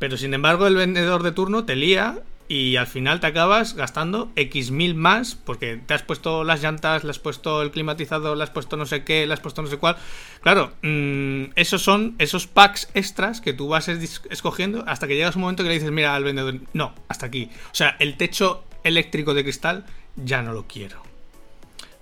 Pero 0.00 0.16
sin 0.16 0.34
embargo, 0.34 0.66
el 0.66 0.74
vendedor 0.74 1.22
de 1.22 1.30
turno 1.30 1.64
te 1.64 1.76
lía 1.76 2.18
y 2.48 2.74
al 2.74 2.88
final 2.88 3.20
te 3.20 3.28
acabas 3.28 3.74
gastando 3.74 4.32
X 4.34 4.72
mil 4.72 4.96
más 4.96 5.36
porque 5.36 5.76
te 5.76 5.94
has 5.94 6.02
puesto 6.02 6.42
las 6.42 6.62
llantas, 6.62 7.04
le 7.04 7.10
has 7.10 7.20
puesto 7.20 7.62
el 7.62 7.70
climatizador, 7.70 8.36
le 8.36 8.42
has 8.42 8.50
puesto 8.50 8.76
no 8.76 8.86
sé 8.86 9.04
qué, 9.04 9.24
le 9.24 9.34
has 9.34 9.40
puesto 9.40 9.62
no 9.62 9.68
sé 9.68 9.76
cuál. 9.76 9.96
Claro, 10.40 10.72
mm, 10.82 11.52
esos 11.54 11.82
son 11.82 12.16
esos 12.18 12.48
packs 12.48 12.88
extras 12.94 13.40
que 13.40 13.52
tú 13.52 13.68
vas 13.68 13.88
escogiendo 13.88 14.82
hasta 14.88 15.06
que 15.06 15.14
llegas 15.14 15.36
un 15.36 15.42
momento 15.42 15.62
que 15.62 15.68
le 15.68 15.76
dices, 15.76 15.92
mira 15.92 16.16
al 16.16 16.24
vendedor, 16.24 16.56
no, 16.72 16.92
hasta 17.06 17.26
aquí. 17.26 17.50
O 17.66 17.74
sea, 17.74 17.94
el 18.00 18.16
techo 18.16 18.64
eléctrico 18.82 19.34
de 19.34 19.44
cristal 19.44 19.84
ya 20.16 20.42
no 20.42 20.52
lo 20.52 20.66
quiero. 20.66 21.02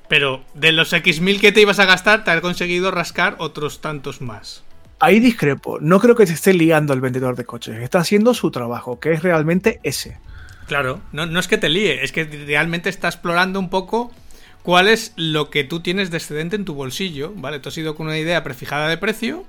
Pero 0.09 0.45
de 0.55 0.73
los 0.73 0.93
X 0.93 1.21
mil 1.21 1.41
que 1.41 1.53
te 1.53 1.61
ibas 1.61 1.81
a 1.81 1.85
gastar, 1.85 2.25
te 2.25 2.31
has 2.31 2.41
conseguido 2.41 2.91
rascar 2.91 3.37
otros 3.39 3.81
tantos 3.81 4.23
más. 4.23 4.65
Ahí 5.01 5.21
discrepo. 5.21 5.79
No 5.81 6.01
creo 6.01 6.17
que 6.17 6.27
se 6.27 6.35
esté 6.35 6.53
liando 6.53 6.93
el 6.93 7.01
vendedor 7.01 7.37
de 7.37 7.45
coches. 7.45 7.77
Está 7.77 8.01
haciendo 8.01 8.35
su 8.35 8.51
trabajo, 8.51 8.99
que 8.99 9.13
es 9.13 9.23
realmente 9.23 9.81
ese. 9.85 10.19
Claro, 10.67 11.01
no, 11.13 11.41
es 11.41 11.49
que 11.49 11.57
te 11.57 11.71
líe, 11.71 12.05
es 12.05 12.13
que 12.13 12.25
realmente 12.25 12.91
está 12.91 13.09
explorando 13.09 13.59
un 13.59 13.71
poco 13.71 14.13
cuál 14.63 14.87
es 14.89 15.15
lo 15.17 15.49
que 15.49 15.65
tú 15.65 15.81
tienes 15.81 16.11
de 16.11 16.19
excedente 16.19 16.57
en 16.57 16.67
tu 16.67 16.75
bolsillo, 16.75 17.33
¿vale? 17.35 17.59
Tú 17.59 17.71
has 17.71 17.79
ido 17.79 17.95
con 17.95 18.07
una 18.07 18.19
idea 18.19 18.45
prefijada 18.45 18.87
de 18.89 18.99
precio, 18.99 19.47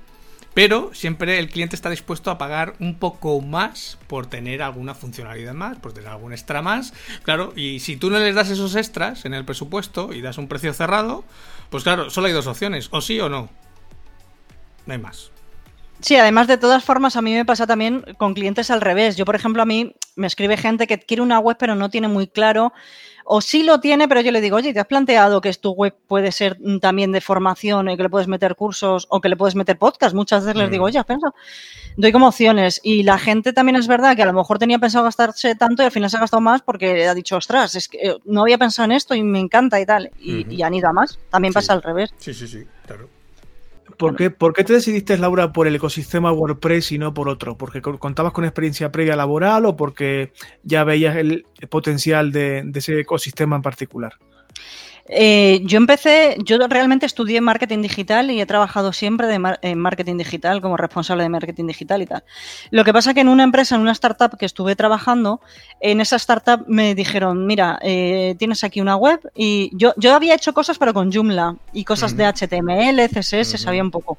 pero 0.54 0.94
siempre 0.94 1.38
el 1.38 1.50
cliente 1.50 1.76
está 1.76 1.90
dispuesto 1.90 2.30
a 2.30 2.38
pagar 2.38 2.74
un 2.80 2.98
poco 2.98 3.38
más 3.42 3.98
por 4.06 4.28
tener 4.28 4.62
alguna 4.62 4.94
funcionalidad 4.94 5.52
más, 5.52 5.78
por 5.78 5.92
tener 5.92 6.08
algún 6.08 6.32
extra 6.32 6.62
más. 6.62 6.94
Claro, 7.22 7.52
y 7.54 7.80
si 7.80 7.96
tú 7.98 8.08
no 8.08 8.18
les 8.18 8.34
das 8.34 8.48
esos 8.48 8.74
extras 8.74 9.26
en 9.26 9.34
el 9.34 9.44
presupuesto 9.44 10.14
y 10.14 10.22
das 10.22 10.38
un 10.38 10.48
precio 10.48 10.72
cerrado, 10.72 11.24
pues 11.68 11.82
claro, 11.82 12.08
solo 12.08 12.28
hay 12.28 12.32
dos 12.32 12.46
opciones, 12.46 12.88
o 12.92 13.02
sí 13.02 13.20
o 13.20 13.28
no. 13.28 13.50
No 14.86 14.94
hay 14.94 14.98
más. 14.98 15.30
Sí, 16.00 16.16
además 16.16 16.46
de 16.46 16.56
todas 16.56 16.84
formas, 16.84 17.16
a 17.16 17.22
mí 17.22 17.34
me 17.34 17.44
pasa 17.44 17.66
también 17.66 18.04
con 18.18 18.34
clientes 18.34 18.70
al 18.70 18.80
revés. 18.80 19.16
Yo, 19.16 19.24
por 19.24 19.36
ejemplo, 19.36 19.62
a 19.62 19.66
mí 19.66 19.94
me 20.16 20.26
escribe 20.26 20.56
gente 20.56 20.86
que 20.86 20.98
quiere 20.98 21.22
una 21.22 21.38
web 21.38 21.56
pero 21.58 21.74
no 21.74 21.90
tiene 21.90 22.08
muy 22.08 22.26
claro, 22.26 22.72
o 23.32 23.40
sí 23.40 23.62
lo 23.62 23.78
tiene, 23.78 24.08
pero 24.08 24.20
yo 24.20 24.32
le 24.32 24.40
digo, 24.40 24.56
oye, 24.56 24.72
¿te 24.72 24.80
has 24.80 24.86
planteado 24.86 25.40
que 25.40 25.52
tu 25.54 25.70
web 25.70 25.94
puede 26.08 26.32
ser 26.32 26.58
también 26.80 27.12
de 27.12 27.20
formación 27.20 27.88
y 27.88 27.96
que 27.96 28.02
le 28.02 28.08
puedes 28.08 28.26
meter 28.26 28.56
cursos 28.56 29.06
o 29.08 29.20
que 29.20 29.28
le 29.28 29.36
puedes 29.36 29.54
meter 29.54 29.78
podcast? 29.78 30.16
Muchas 30.16 30.44
veces 30.44 30.60
les 30.60 30.68
digo, 30.68 30.82
mm. 30.82 30.86
oye, 30.86 31.04
pienso, 31.04 31.34
doy 31.96 32.10
como 32.10 32.26
opciones. 32.26 32.80
Y 32.82 33.04
la 33.04 33.18
gente 33.18 33.52
también 33.52 33.76
es 33.76 33.86
verdad 33.86 34.16
que 34.16 34.22
a 34.22 34.26
lo 34.26 34.32
mejor 34.32 34.58
tenía 34.58 34.80
pensado 34.80 35.04
gastarse 35.04 35.54
tanto 35.54 35.82
y 35.82 35.86
al 35.86 35.92
final 35.92 36.10
se 36.10 36.16
ha 36.16 36.20
gastado 36.20 36.40
más 36.40 36.62
porque 36.62 37.06
ha 37.06 37.14
dicho, 37.14 37.36
ostras, 37.36 37.76
es 37.76 37.86
que 37.86 37.98
eh, 37.98 38.16
no 38.24 38.42
había 38.42 38.58
pensado 38.58 38.86
en 38.86 38.92
esto 38.92 39.14
y 39.14 39.22
me 39.22 39.38
encanta 39.38 39.80
y 39.80 39.86
tal. 39.86 40.10
Y, 40.18 40.60
han 40.62 40.74
ido 40.74 40.88
a 40.88 40.92
más. 40.92 41.20
También 41.30 41.54
pasa 41.54 41.72
al 41.72 41.82
revés. 41.82 42.12
Sí, 42.18 42.34
sí, 42.34 42.48
sí, 42.48 42.64
claro. 42.84 43.08
¿Por 43.96 44.16
qué, 44.16 44.64
te 44.64 44.72
decidiste, 44.72 45.16
Laura, 45.18 45.52
por 45.52 45.66
el 45.66 45.76
ecosistema 45.76 46.32
WordPress 46.32 46.92
y 46.92 46.98
no 46.98 47.14
por 47.14 47.28
otro? 47.28 47.56
¿Porque 47.56 47.80
contabas 47.80 48.32
con 48.32 48.44
experiencia 48.44 48.92
previa 48.92 49.16
laboral 49.16 49.66
o 49.66 49.76
porque 49.76 50.32
ya 50.62 50.84
veías 50.84 51.16
el 51.16 51.44
potencial 51.68 52.32
de 52.32 52.70
ese 52.74 53.00
ecosistema 53.00 53.56
en 53.56 53.62
particular? 53.62 54.14
Eh, 55.12 55.60
yo 55.64 55.76
empecé, 55.78 56.36
yo 56.44 56.56
realmente 56.68 57.04
estudié 57.04 57.40
marketing 57.40 57.82
digital 57.82 58.30
y 58.30 58.40
he 58.40 58.46
trabajado 58.46 58.92
siempre 58.92 59.26
en 59.34 59.78
marketing 59.78 60.16
digital 60.16 60.60
como 60.60 60.76
responsable 60.76 61.24
de 61.24 61.28
marketing 61.28 61.66
digital 61.66 62.00
y 62.00 62.06
tal. 62.06 62.22
Lo 62.70 62.84
que 62.84 62.92
pasa 62.92 63.12
que 63.12 63.20
en 63.20 63.28
una 63.28 63.42
empresa, 63.42 63.74
en 63.74 63.80
una 63.80 63.90
startup 63.90 64.38
que 64.38 64.46
estuve 64.46 64.76
trabajando, 64.76 65.40
en 65.80 66.00
esa 66.00 66.14
startup 66.14 66.64
me 66.68 66.94
dijeron, 66.94 67.44
mira, 67.44 67.80
eh, 67.82 68.36
tienes 68.38 68.62
aquí 68.62 68.80
una 68.80 68.94
web 68.94 69.20
y 69.34 69.70
yo, 69.76 69.94
yo 69.96 70.14
había 70.14 70.34
hecho 70.34 70.54
cosas 70.54 70.78
pero 70.78 70.94
con 70.94 71.12
Joomla 71.12 71.56
y 71.72 71.84
cosas 71.84 72.16
de 72.16 72.26
HTML, 72.26 73.08
CSS, 73.08 73.60
sabía 73.60 73.82
un 73.82 73.90
poco, 73.90 74.18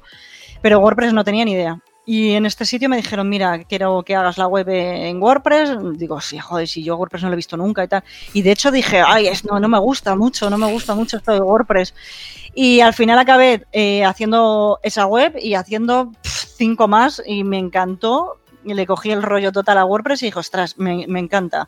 pero 0.60 0.78
WordPress 0.80 1.14
no 1.14 1.24
tenía 1.24 1.46
ni 1.46 1.52
idea. 1.52 1.80
Y 2.04 2.32
en 2.32 2.46
este 2.46 2.64
sitio 2.64 2.88
me 2.88 2.96
dijeron, 2.96 3.28
mira, 3.28 3.62
quiero 3.64 4.02
que 4.02 4.16
hagas 4.16 4.36
la 4.36 4.48
web 4.48 4.68
en 4.68 5.22
WordPress. 5.22 5.70
Digo, 5.98 6.20
sí, 6.20 6.38
joder, 6.38 6.66
si 6.66 6.82
yo 6.82 6.96
WordPress 6.96 7.22
no 7.22 7.28
lo 7.28 7.34
he 7.34 7.36
visto 7.36 7.56
nunca 7.56 7.84
y 7.84 7.88
tal. 7.88 8.02
Y 8.32 8.42
de 8.42 8.50
hecho 8.50 8.72
dije, 8.72 9.02
ay, 9.06 9.28
es, 9.28 9.44
no, 9.44 9.60
no 9.60 9.68
me 9.68 9.78
gusta 9.78 10.16
mucho, 10.16 10.50
no 10.50 10.58
me 10.58 10.70
gusta 10.70 10.94
mucho 10.94 11.18
esto 11.18 11.32
de 11.32 11.40
WordPress. 11.40 11.94
Y 12.54 12.80
al 12.80 12.92
final 12.92 13.18
acabé 13.18 13.64
eh, 13.72 14.04
haciendo 14.04 14.80
esa 14.82 15.06
web 15.06 15.36
y 15.40 15.54
haciendo 15.54 16.12
cinco 16.22 16.88
más 16.88 17.22
y 17.24 17.44
me 17.44 17.58
encantó 17.58 18.41
y 18.64 18.74
le 18.74 18.86
cogí 18.86 19.10
el 19.10 19.22
rollo 19.22 19.52
total 19.52 19.78
a 19.78 19.84
WordPress 19.84 20.22
y 20.22 20.26
dije, 20.26 20.38
ostras, 20.38 20.78
me, 20.78 21.04
encanta. 21.18 21.66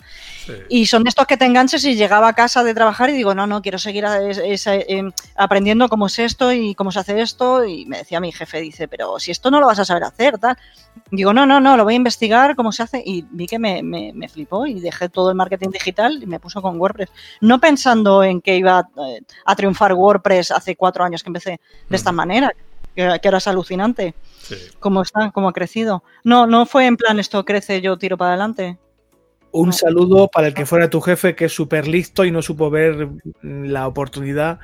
Y 0.69 0.87
son 0.87 1.05
de 1.05 1.09
estos 1.09 1.27
que 1.27 1.37
te 1.37 1.45
enganches 1.45 1.85
y 1.85 1.97
llegaba 1.97 2.29
a 2.29 2.33
casa 2.33 2.65
de 2.65 2.75
trabajar 2.75 3.11
y 3.11 3.15
digo, 3.15 3.35
no, 3.35 3.47
no, 3.47 3.63
quiero 3.63 3.79
seguir 3.79 4.05
em, 4.07 5.13
aprendiendo 5.37 5.89
cómo 5.89 6.07
es 6.07 6.19
esto 6.19 6.53
y 6.53 6.75
cómo 6.75 6.93
se 6.93 7.01
hace 7.01 7.21
esto. 7.21 7.65
Y 7.65 7.87
me 7.87 7.99
decía 7.99 8.21
mi 8.21 8.33
jefe, 8.33 8.61
dice, 8.61 8.89
pero 8.89 9.19
si 9.19 9.31
esto 9.31 9.51
no 9.51 9.61
lo 9.61 9.67
vas 9.67 9.79
a 9.79 9.85
saber 9.85 10.05
hacer, 10.05 10.39
tal. 10.39 10.57
Digo, 11.11 11.33
no, 11.33 11.47
no, 11.47 11.61
no, 11.61 11.77
lo 11.77 11.85
voy 11.85 11.95
a 11.95 11.97
investigar 11.97 12.57
cómo 12.57 12.73
se 12.73 12.83
hace. 12.83 13.03
Y 13.05 13.25
vi 13.31 13.47
que 13.47 13.59
me, 13.59 13.83
me, 13.83 14.29
flipó 14.29 14.67
y 14.67 14.81
dejé 14.81 15.09
todo 15.09 15.31
el 15.31 15.37
marketing 15.37 15.71
digital 15.71 16.23
y 16.23 16.27
me 16.27 16.41
puso 16.41 16.63
con 16.63 16.81
WordPress. 16.81 17.11
No 17.41 17.61
pensando 17.61 18.23
en 18.23 18.41
que 18.41 18.57
iba 18.57 18.89
eh, 18.99 19.21
a, 19.45 19.57
triunfar 19.57 19.95
WordPress 19.95 20.51
hace 20.51 20.77
cuatro 20.77 21.05
años 21.05 21.23
que 21.23 21.29
empecé 21.29 21.61
de 21.89 21.97
esta 21.97 22.13
manera, 22.13 22.53
que, 22.95 23.19
que 23.21 23.29
ahora 23.29 23.39
es 23.39 23.49
alucinante. 23.49 24.15
¿Cómo 24.81 25.03
está? 25.03 25.31
¿Cómo 25.31 25.49
ha 25.49 25.53
crecido? 25.53 26.03
No, 26.23 26.47
no 26.47 26.67
fue 26.67 26.87
en 26.87 26.97
plan 26.97 27.19
esto 27.19 27.45
crece, 27.45 27.81
yo 27.81 27.97
tiro 27.97 28.17
para 28.17 28.31
adelante. 28.31 28.79
Un 29.53 29.73
saludo 29.73 30.29
para 30.29 30.49
el 30.49 30.55
que 30.55 30.67
fuera 30.67 30.91
tu 30.91 31.01
jefe, 31.01 31.37
que 31.37 31.45
es 31.45 31.53
súper 31.53 31.87
listo 31.87 32.25
y 32.25 32.33
no 32.33 32.43
supo 32.43 32.71
ver 32.71 33.09
la 33.43 33.87
oportunidad. 33.87 34.59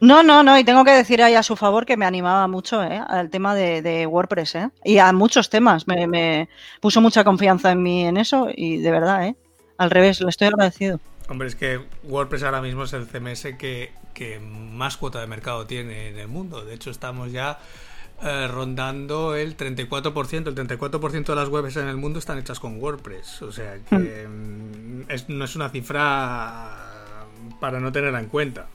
No, 0.00 0.22
no, 0.22 0.42
no, 0.42 0.58
y 0.58 0.64
tengo 0.64 0.82
que 0.82 0.92
decir 0.92 1.22
ahí 1.22 1.34
a 1.34 1.42
su 1.42 1.56
favor 1.56 1.84
que 1.84 1.98
me 1.98 2.06
animaba 2.06 2.48
mucho 2.48 2.82
¿eh? 2.82 3.00
al 3.06 3.28
tema 3.28 3.54
de, 3.54 4.06
WordPress 4.06 4.54
¿eh? 4.54 4.70
y 4.82 4.96
a 4.98 5.12
muchos 5.12 5.50
temas. 5.50 5.86
Me, 5.86 6.48
puso 6.80 7.00
mucha 7.02 7.22
confianza 7.22 7.70
en 7.70 7.82
mí 7.82 8.04
en 8.06 8.16
eso 8.16 8.48
y 8.52 8.78
de 8.78 8.90
verdad, 8.90 9.26
¿eh? 9.26 9.36
al 9.76 9.90
revés, 9.90 10.20
le 10.20 10.30
estoy 10.30 10.48
agradecido. 10.48 11.00
Hombre, 11.30 11.46
es 11.46 11.54
que 11.54 11.80
WordPress 12.02 12.42
ahora 12.42 12.60
mismo 12.60 12.82
es 12.82 12.92
el 12.92 13.06
CMS 13.06 13.54
que, 13.56 13.92
que 14.14 14.40
más 14.40 14.96
cuota 14.96 15.20
de 15.20 15.28
mercado 15.28 15.64
tiene 15.64 16.08
en 16.08 16.18
el 16.18 16.26
mundo. 16.26 16.64
De 16.64 16.74
hecho, 16.74 16.90
estamos 16.90 17.30
ya 17.30 17.60
eh, 18.20 18.48
rondando 18.48 19.36
el 19.36 19.56
34%. 19.56 20.48
El 20.48 20.56
34% 20.56 21.24
de 21.24 21.34
las 21.36 21.48
webs 21.48 21.76
en 21.76 21.86
el 21.86 21.96
mundo 21.96 22.18
están 22.18 22.36
hechas 22.38 22.58
con 22.58 22.82
WordPress. 22.82 23.42
O 23.42 23.52
sea 23.52 23.78
que 23.78 24.26
hmm. 24.26 25.02
mm, 25.02 25.06
no 25.28 25.44
es 25.44 25.54
una 25.54 25.68
cifra 25.68 27.26
para 27.60 27.78
no 27.78 27.92
tenerla 27.92 28.18
en 28.18 28.26
cuenta. 28.26 28.66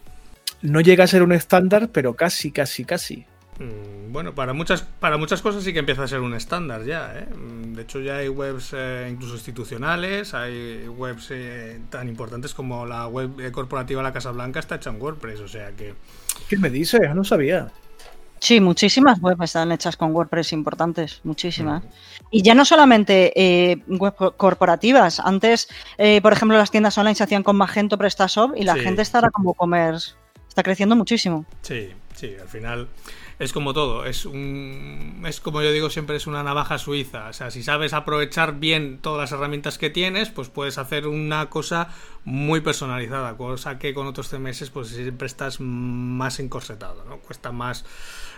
No 0.62 0.80
llega 0.80 1.04
a 1.04 1.08
ser 1.08 1.24
un 1.24 1.34
estándar, 1.34 1.90
pero 1.92 2.14
casi, 2.14 2.52
casi, 2.54 2.86
casi. 2.86 3.26
Mm, 3.60 4.12
bueno, 4.12 4.36
para 4.36 4.54
muchas, 4.54 4.82
para 4.82 5.18
muchas 5.18 5.42
cosas 5.42 5.64
sí 5.64 5.72
que 5.72 5.80
empieza 5.80 6.04
a 6.04 6.08
ser 6.08 6.20
un 6.20 6.34
estándar 6.34 6.84
ya. 6.84 7.14
¿eh? 7.18 7.28
Mm, 7.34 7.74
de 7.74 7.82
hecho, 7.82 8.00
ya 8.00 8.18
hay 8.18 8.30
webs 8.30 8.72
eh, 8.74 9.08
incluso 9.10 9.36
institucionales, 9.36 10.34
hay 10.34 10.88
webs 10.88 11.32
tan 11.90 12.08
importantes 12.08 12.54
como 12.54 12.86
la 12.86 13.08
web 13.08 13.52
corporativa 13.52 14.04
La 14.04 14.14
Casa 14.14 14.32
Blanca 14.32 14.60
está 14.60 14.76
hecha 14.76 14.90
en 14.90 15.02
WordPress. 15.02 15.40
O 15.42 15.48
sea 15.48 15.72
que. 15.72 15.94
¿Qué 16.50 16.58
me 16.58 16.70
dices? 16.70 17.02
No 17.16 17.24
sabía. 17.24 17.72
Sí, 18.40 18.60
muchísimas 18.60 19.20
webs 19.22 19.42
están 19.44 19.72
hechas 19.72 19.98
con 19.98 20.12
WordPress 20.14 20.54
importantes, 20.54 21.22
muchísimas. 21.24 21.84
Y 22.30 22.42
ya 22.44 22.54
no 22.54 22.66
solamente 22.66 23.32
eh, 23.36 23.82
web 23.88 24.14
corporativas. 24.38 25.20
Antes, 25.20 25.68
eh, 25.98 26.22
por 26.22 26.34
ejemplo, 26.34 26.58
las 26.58 26.70
tiendas 26.70 26.98
online 26.98 27.16
se 27.16 27.24
hacían 27.24 27.44
con 27.44 27.56
Magento, 27.56 27.98
PrestaShop 27.98 28.56
y 28.56 28.64
la 28.64 28.76
gente 28.76 29.02
está 29.02 29.20
ahora 29.20 29.32
como 29.32 29.54
commerce. 29.54 30.14
Está 30.48 30.64
creciendo 30.64 30.96
muchísimo. 30.96 31.46
Sí, 31.62 31.90
sí, 32.14 32.36
al 32.40 32.48
final 32.48 32.88
es 33.40 33.52
como 33.54 33.74
todo, 33.74 34.06
es 34.06 34.26
un 34.26 35.24
es 35.26 35.40
como 35.40 35.62
yo 35.62 35.72
digo 35.72 35.90
siempre 35.90 36.16
es 36.16 36.28
una 36.28 36.44
navaja 36.44 36.78
suiza, 36.78 37.28
o 37.30 37.34
sea, 37.34 37.52
si 37.52 37.64
sabes 37.64 37.94
aprovechar 37.94 38.60
bien 38.60 39.00
todas 39.02 39.20
las 39.20 39.32
herramientas 39.38 39.78
que 39.78 39.90
tienes, 39.90 40.30
pues 40.30 40.50
puedes 40.50 40.78
hacer 40.78 41.08
una 41.08 41.50
cosa 41.50 41.90
muy 42.26 42.62
personalizada, 42.62 43.38
cosa 43.38 43.78
que 43.80 43.94
con 43.94 44.08
otros 44.08 44.30
CMS 44.30 44.70
pues 44.72 44.90
siempre 44.90 45.28
estás 45.28 45.60
más 45.60 46.40
encorsetado, 46.40 47.06
¿no? 47.06 47.20
Cuesta 47.20 47.52
más 47.52 47.86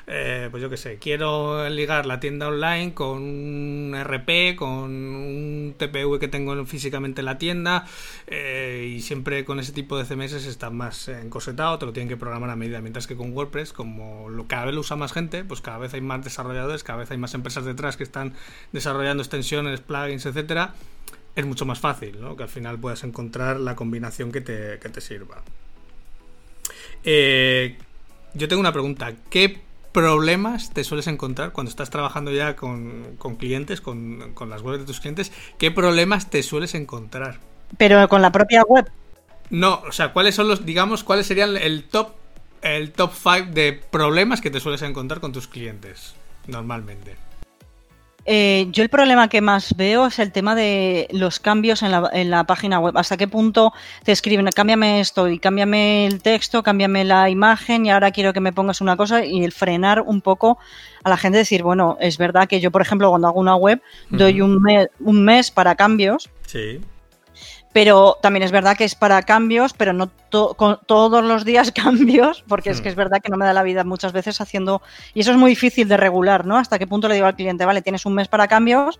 eh, 0.10 0.48
pues 0.52 0.64
yo 0.64 0.70
qué 0.70 0.78
sé, 0.78 1.00
quiero 1.00 1.68
ligar 1.68 2.06
la 2.06 2.22
tienda 2.22 2.48
online 2.48 2.94
con 2.94 3.24
un 3.24 3.94
RP, 3.94 4.56
con 4.56 4.80
un 4.80 5.76
TPV 5.78 6.18
que 6.18 6.30
tengo 6.30 6.66
físicamente 6.66 7.20
en 7.20 7.26
la 7.26 7.38
tienda 7.38 7.86
eh, 8.26 8.94
y 8.96 9.02
siempre 9.02 9.44
con 9.44 9.60
ese 9.60 9.74
tipo 9.74 9.98
de 9.98 10.06
CMS 10.06 10.32
está 10.34 10.70
más 10.70 11.10
encorsetado, 11.10 11.78
te 11.78 11.86
lo 11.86 11.92
tienen 11.92 12.08
que 12.08 12.16
programar 12.16 12.50
a 12.50 12.56
medida, 12.56 12.80
mientras 12.80 13.06
que 13.06 13.18
con 13.18 13.34
WordPress, 13.34 13.74
como 13.74 14.30
lo, 14.30 14.48
cada 14.48 14.66
vez 14.66 14.76
lo 14.76 14.80
usa 14.80 14.96
más 14.96 15.12
gente, 15.12 15.44
pues 15.44 15.60
cada 15.60 15.78
vez 15.78 15.94
hay 15.94 16.02
más 16.02 16.24
desarrolladores, 16.24 16.86
cada 16.86 17.00
vez 17.00 17.12
hay 17.12 17.18
más 17.18 17.34
empresas 17.34 17.66
detrás 17.66 17.98
que 17.98 18.04
están 18.04 18.34
desarrollando 18.72 19.22
extensiones, 19.24 19.82
plugins, 19.82 20.26
etcétera, 20.26 20.74
es 21.38 21.46
mucho 21.46 21.66
más 21.66 21.80
fácil, 21.80 22.20
¿no? 22.20 22.36
Que 22.36 22.44
al 22.44 22.50
final 22.50 22.80
puedas 22.80 23.04
encontrar 23.04 23.60
la 23.60 23.76
combinación 23.76 24.32
que 24.32 24.42
te, 24.42 24.80
que 24.80 24.90
te 24.90 25.02
sirva. 25.02 25.44
Eh, 27.04 27.78
yo 28.34 28.48
tengo 28.48 28.60
una 28.60 28.74
pregunta. 28.74 29.14
¿Qué 29.30 29.62
problemas 29.92 30.72
te 30.74 30.84
sueles 30.84 31.06
encontrar 31.06 31.52
cuando 31.52 31.70
estás 31.70 31.92
trabajando 31.92 32.32
ya 32.32 32.56
con, 32.56 33.18
clientes, 33.38 33.82
con, 33.82 34.34
las 34.50 34.64
webs 34.64 34.80
de 34.80 34.86
tus 34.86 35.00
clientes? 35.00 35.32
¿Qué 35.60 35.70
problemas 35.70 36.32
te 36.32 36.42
sueles 36.42 36.74
encontrar? 36.74 37.38
Pero 37.78 38.10
con 38.10 38.24
la 38.24 38.32
propia 38.32 38.64
web. 38.64 38.90
No, 39.52 39.84
o 39.88 39.92
sea, 39.92 40.14
¿cuáles 40.14 40.34
son 40.34 40.48
los, 40.48 40.66
digamos, 40.66 41.04
cuáles 41.04 41.28
serían 41.28 41.56
el 41.56 41.84
top, 41.84 42.14
el 42.64 42.94
top 42.94 43.12
5 43.14 43.52
de 43.52 43.74
problemas 43.74 44.42
que 44.42 44.50
te 44.50 44.60
sueles 44.60 44.82
encontrar 44.82 45.22
con 45.22 45.34
tus 45.34 45.48
clientes 45.48 46.16
normalmente? 46.48 47.27
Eh, 48.30 48.68
yo 48.72 48.84
el 48.84 48.90
problema 48.90 49.30
que 49.30 49.40
más 49.40 49.74
veo 49.78 50.08
es 50.08 50.20
el 50.20 50.34
tema 50.34 50.54
de 50.54 51.08
los 51.12 51.40
cambios 51.40 51.82
en 51.82 51.92
la, 51.92 52.10
en 52.12 52.30
la, 52.30 52.44
página 52.44 52.78
web. 52.78 52.98
¿Hasta 52.98 53.16
qué 53.16 53.26
punto 53.26 53.72
te 54.04 54.12
escriben, 54.12 54.46
cámbiame 54.54 55.00
esto 55.00 55.30
y 55.30 55.40
cámbiame 55.40 56.06
el 56.06 56.22
texto, 56.22 56.62
cámbiame 56.62 57.06
la 57.06 57.30
imagen 57.30 57.86
y 57.86 57.92
ahora 57.92 58.12
quiero 58.12 58.34
que 58.34 58.42
me 58.42 58.52
pongas 58.52 58.82
una 58.82 58.98
cosa 58.98 59.24
y 59.24 59.46
el 59.46 59.54
frenar 59.54 60.02
un 60.02 60.20
poco 60.20 60.58
a 61.06 61.10
la 61.10 61.16
gente 61.16 61.38
decir, 61.38 61.64
bueno, 61.64 61.98
es 62.02 62.18
verdad 62.18 62.50
que 62.50 62.60
yo, 62.60 62.70
por 62.70 62.82
ejemplo, 62.82 63.10
cuando 63.10 63.30
hago 63.30 63.40
una 63.40 63.56
web, 63.56 63.82
doy 64.10 64.42
un, 64.42 64.62
un 65.00 65.24
mes 65.24 65.50
para 65.50 65.76
cambios. 65.76 66.30
Sí 66.46 66.82
pero 67.74 68.18
también 68.22 68.44
es 68.44 68.52
verdad 68.52 68.78
que 68.78 68.84
es 68.84 68.96
para 68.96 69.22
cambios, 69.22 69.74
pero 69.74 69.94
no 69.94 70.08
todos 70.08 71.24
los 71.24 71.46
días 71.46 71.72
cambios, 71.76 72.44
porque 72.48 72.70
es 72.70 72.82
que 72.82 72.90
es 72.90 72.96
hmm. 72.96 72.98
verdad 72.98 73.22
que 73.22 73.30
no 73.30 73.38
me 73.38 73.46
da 73.46 73.54
la 73.54 73.64
vida 73.64 73.84
muchas 73.84 74.14
veces 74.14 74.42
haciendo, 74.42 74.82
y 75.14 75.22
eso 75.22 75.32
es 75.32 75.38
muy 75.38 75.52
difícil 75.52 75.88
de 75.88 75.98
regular, 75.98 76.46
¿no? 76.46 76.58
Hasta 76.58 76.80
qué 76.80 76.88
punto 76.88 77.08
le 77.08 77.16
digo 77.16 77.28
al 77.28 77.36
cliente, 77.36 77.66
vale, 77.66 77.82
tienes 77.82 78.06
un 78.06 78.14
mes 78.14 78.28
para 78.28 78.48
cambios, 78.48 79.00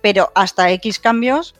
pero 0.00 0.30
hasta 0.34 0.70
X 0.70 0.98
cambios, 0.98 1.54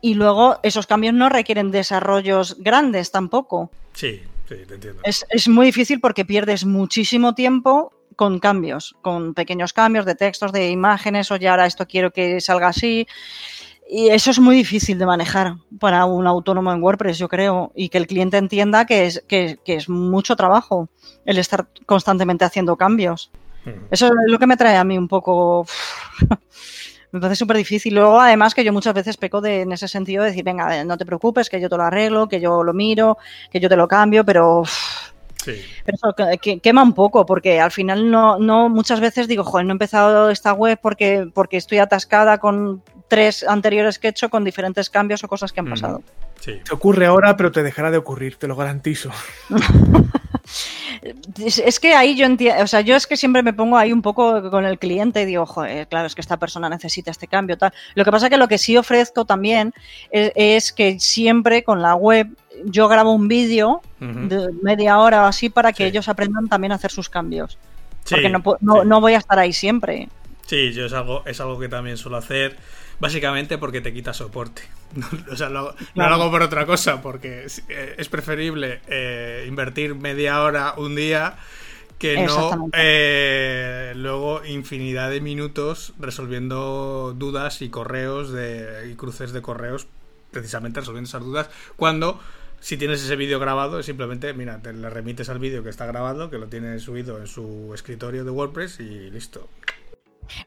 y 0.00 0.14
luego 0.14 0.58
esos 0.62 0.86
cambios 0.86 1.14
no 1.14 1.28
requieren 1.28 1.70
desarrollos 1.70 2.56
grandes 2.58 3.10
tampoco. 3.10 3.70
Sí, 3.94 4.20
sí, 4.48 4.56
te 4.68 4.74
entiendo. 4.74 5.00
Es, 5.04 5.24
es 5.30 5.48
muy 5.48 5.66
difícil 5.66 6.00
porque 6.00 6.24
pierdes 6.24 6.64
muchísimo 6.64 7.34
tiempo 7.34 7.90
con 8.14 8.38
cambios, 8.38 8.94
con 9.02 9.34
pequeños 9.34 9.72
cambios 9.72 10.04
de 10.04 10.14
textos, 10.14 10.52
de 10.52 10.70
imágenes, 10.70 11.30
o 11.30 11.36
ya 11.36 11.52
ahora 11.52 11.66
esto 11.66 11.86
quiero 11.86 12.12
que 12.12 12.40
salga 12.40 12.68
así. 12.68 13.06
Y 13.88 14.08
eso 14.08 14.30
es 14.30 14.38
muy 14.38 14.56
difícil 14.56 14.98
de 14.98 15.06
manejar 15.06 15.56
para 15.78 16.04
un 16.06 16.26
autónomo 16.26 16.72
en 16.72 16.82
WordPress, 16.82 17.18
yo 17.18 17.28
creo, 17.28 17.70
y 17.74 17.90
que 17.90 17.98
el 17.98 18.06
cliente 18.06 18.38
entienda 18.38 18.86
que 18.86 19.06
es, 19.06 19.22
que, 19.28 19.58
es 19.66 19.88
mucho 19.88 20.36
trabajo 20.36 20.88
el 21.26 21.38
estar 21.38 21.66
constantemente 21.86 22.44
haciendo 22.44 22.76
cambios. 22.76 23.30
Eso 23.90 24.08
es 24.08 24.12
lo 24.26 24.38
que 24.38 24.46
me 24.46 24.56
trae 24.56 24.76
a 24.76 24.84
mí 24.84 24.98
un 24.98 25.08
poco... 25.08 25.66
me 27.12 27.20
parece 27.20 27.36
súper 27.36 27.56
difícil. 27.56 27.94
Luego, 27.94 28.20
además, 28.20 28.54
que 28.54 28.64
yo 28.64 28.72
muchas 28.72 28.92
veces 28.92 29.16
peco 29.16 29.40
de, 29.40 29.60
en 29.60 29.72
ese 29.72 29.86
sentido 29.86 30.24
de 30.24 30.30
decir, 30.30 30.44
venga, 30.44 30.82
no 30.84 30.98
te 30.98 31.06
preocupes, 31.06 31.48
que 31.48 31.60
yo 31.60 31.68
te 31.68 31.76
lo 31.76 31.84
arreglo, 31.84 32.28
que 32.28 32.40
yo 32.40 32.64
lo 32.64 32.74
miro, 32.74 33.18
que 33.50 33.60
yo 33.60 33.68
te 33.68 33.76
lo 33.76 33.86
cambio, 33.86 34.24
pero... 34.24 34.64
Sí. 35.36 35.52
Pero 35.84 35.96
eso 35.96 36.38
que, 36.40 36.58
quema 36.58 36.82
un 36.82 36.94
poco, 36.94 37.24
porque 37.24 37.60
al 37.60 37.70
final 37.70 38.10
no, 38.10 38.38
no, 38.38 38.68
muchas 38.68 38.98
veces 38.98 39.28
digo, 39.28 39.44
joder, 39.44 39.66
no 39.66 39.72
he 39.72 39.74
empezado 39.74 40.30
esta 40.30 40.54
web 40.54 40.78
porque, 40.82 41.28
porque 41.32 41.58
estoy 41.58 41.78
atascada 41.78 42.38
con 42.38 42.82
tres 43.08 43.44
anteriores 43.46 43.98
que 43.98 44.08
he 44.08 44.10
hecho 44.10 44.28
con 44.28 44.44
diferentes 44.44 44.90
cambios 44.90 45.22
o 45.24 45.28
cosas 45.28 45.52
que 45.52 45.60
han 45.60 45.70
pasado. 45.70 46.02
Sí. 46.40 46.60
Te 46.64 46.74
ocurre 46.74 47.06
ahora, 47.06 47.36
pero 47.36 47.52
te 47.52 47.62
dejará 47.62 47.90
de 47.90 47.98
ocurrir, 47.98 48.36
te 48.36 48.48
lo 48.48 48.56
garantizo. 48.56 49.10
es 51.38 51.80
que 51.80 51.94
ahí 51.94 52.16
yo 52.16 52.26
entiendo, 52.26 52.62
o 52.62 52.66
sea, 52.66 52.80
yo 52.80 52.96
es 52.96 53.06
que 53.06 53.16
siempre 53.16 53.42
me 53.42 53.52
pongo 53.52 53.76
ahí 53.76 53.92
un 53.92 54.02
poco 54.02 54.50
con 54.50 54.64
el 54.64 54.78
cliente 54.78 55.22
y 55.22 55.26
digo, 55.26 55.46
joder, 55.46 55.86
claro, 55.88 56.06
es 56.06 56.14
que 56.14 56.20
esta 56.20 56.38
persona 56.38 56.68
necesita 56.68 57.10
este 57.10 57.26
cambio, 57.26 57.58
tal. 57.58 57.72
Lo 57.94 58.04
que 58.04 58.10
pasa 58.10 58.26
es 58.26 58.30
que 58.30 58.36
lo 58.36 58.48
que 58.48 58.58
sí 58.58 58.76
ofrezco 58.76 59.24
también 59.24 59.72
es, 60.10 60.72
que 60.72 60.98
siempre 61.00 61.62
con 61.62 61.82
la 61.82 61.94
web 61.94 62.28
yo 62.64 62.88
grabo 62.88 63.12
un 63.12 63.28
vídeo 63.28 63.82
de 64.00 64.50
media 64.62 64.98
hora 64.98 65.22
o 65.22 65.26
así 65.26 65.48
para 65.48 65.72
que 65.72 65.86
ellos 65.86 66.08
aprendan 66.08 66.48
también 66.48 66.72
a 66.72 66.76
hacer 66.76 66.90
sus 66.90 67.08
cambios. 67.08 67.58
Porque 68.08 68.28
no, 68.28 68.84
no, 68.84 69.00
voy 69.00 69.14
a 69.14 69.18
estar 69.18 69.38
ahí 69.38 69.52
siempre. 69.52 70.08
Sí, 70.46 70.72
yo 70.72 70.86
es 70.86 70.92
algo, 70.92 71.22
es 71.26 71.40
algo 71.40 71.58
que 71.58 71.68
también 71.68 71.96
suelo 71.96 72.18
hacer. 72.18 72.56
Básicamente 73.00 73.58
porque 73.58 73.80
te 73.80 73.92
quita 73.92 74.12
soporte. 74.12 74.62
o 75.30 75.36
sea, 75.36 75.48
no 75.48 75.74
lo 75.94 76.04
hago 76.04 76.30
por 76.30 76.42
otra 76.42 76.66
cosa, 76.66 77.02
porque 77.02 77.46
eh, 77.68 77.94
es 77.98 78.08
preferible 78.08 78.80
eh, 78.88 79.44
invertir 79.48 79.94
media 79.94 80.42
hora 80.42 80.74
un 80.76 80.94
día 80.94 81.36
que 81.98 82.22
no 82.22 82.70
eh, 82.72 83.92
luego 83.96 84.44
infinidad 84.44 85.10
de 85.10 85.20
minutos 85.20 85.94
resolviendo 85.98 87.14
dudas 87.16 87.62
y 87.62 87.70
correos 87.70 88.32
de, 88.32 88.90
y 88.90 88.94
cruces 88.94 89.32
de 89.32 89.42
correos, 89.42 89.86
precisamente 90.30 90.80
resolviendo 90.80 91.08
esas 91.08 91.22
dudas, 91.22 91.50
cuando 91.76 92.20
si 92.60 92.76
tienes 92.76 93.02
ese 93.02 93.16
vídeo 93.16 93.38
grabado, 93.38 93.78
es 93.78 93.86
simplemente, 93.86 94.32
mira, 94.32 94.60
te 94.60 94.72
le 94.72 94.88
remites 94.88 95.28
al 95.28 95.38
vídeo 95.38 95.62
que 95.62 95.68
está 95.68 95.86
grabado, 95.86 96.30
que 96.30 96.38
lo 96.38 96.46
tienes 96.46 96.82
subido 96.82 97.18
en 97.18 97.26
su 97.26 97.72
escritorio 97.74 98.24
de 98.24 98.30
WordPress 98.30 98.80
y 98.80 99.10
listo. 99.10 99.48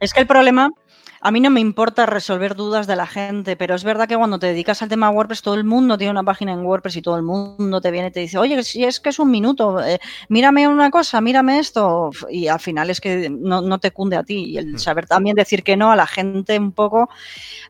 Es 0.00 0.12
que 0.12 0.20
el 0.20 0.26
problema 0.26 0.72
a 1.20 1.30
mí 1.30 1.40
no 1.40 1.50
me 1.50 1.60
importa 1.60 2.06
resolver 2.06 2.54
dudas 2.54 2.86
de 2.86 2.96
la 2.96 3.06
gente, 3.06 3.56
pero 3.56 3.74
es 3.74 3.84
verdad 3.84 4.08
que 4.08 4.16
cuando 4.16 4.38
te 4.38 4.46
dedicas 4.46 4.82
al 4.82 4.88
tema 4.88 5.10
WordPress, 5.10 5.42
todo 5.42 5.54
el 5.54 5.64
mundo 5.64 5.98
tiene 5.98 6.12
una 6.12 6.22
página 6.22 6.52
en 6.52 6.64
WordPress 6.64 6.96
y 6.96 7.02
todo 7.02 7.16
el 7.16 7.22
mundo 7.22 7.80
te 7.80 7.90
viene 7.90 8.08
y 8.08 8.10
te 8.10 8.20
dice, 8.20 8.38
oye, 8.38 8.62
si 8.62 8.84
es 8.84 9.00
que 9.00 9.08
es 9.10 9.18
un 9.18 9.30
minuto, 9.30 9.82
eh, 9.84 9.98
mírame 10.28 10.68
una 10.68 10.90
cosa, 10.90 11.20
mírame 11.20 11.58
esto. 11.58 12.10
Y 12.30 12.48
al 12.48 12.60
final 12.60 12.90
es 12.90 13.00
que 13.00 13.28
no, 13.30 13.78
te 13.78 13.90
cunde 13.90 14.16
a 14.16 14.22
ti. 14.22 14.44
Y 14.44 14.58
el 14.58 14.74
hmm. 14.74 14.78
saber 14.78 15.06
también 15.06 15.36
decir 15.36 15.62
que 15.62 15.76
no 15.76 15.90
a 15.90 15.96
la 15.96 16.06
gente 16.06 16.58
un 16.58 16.72
poco, 16.72 17.08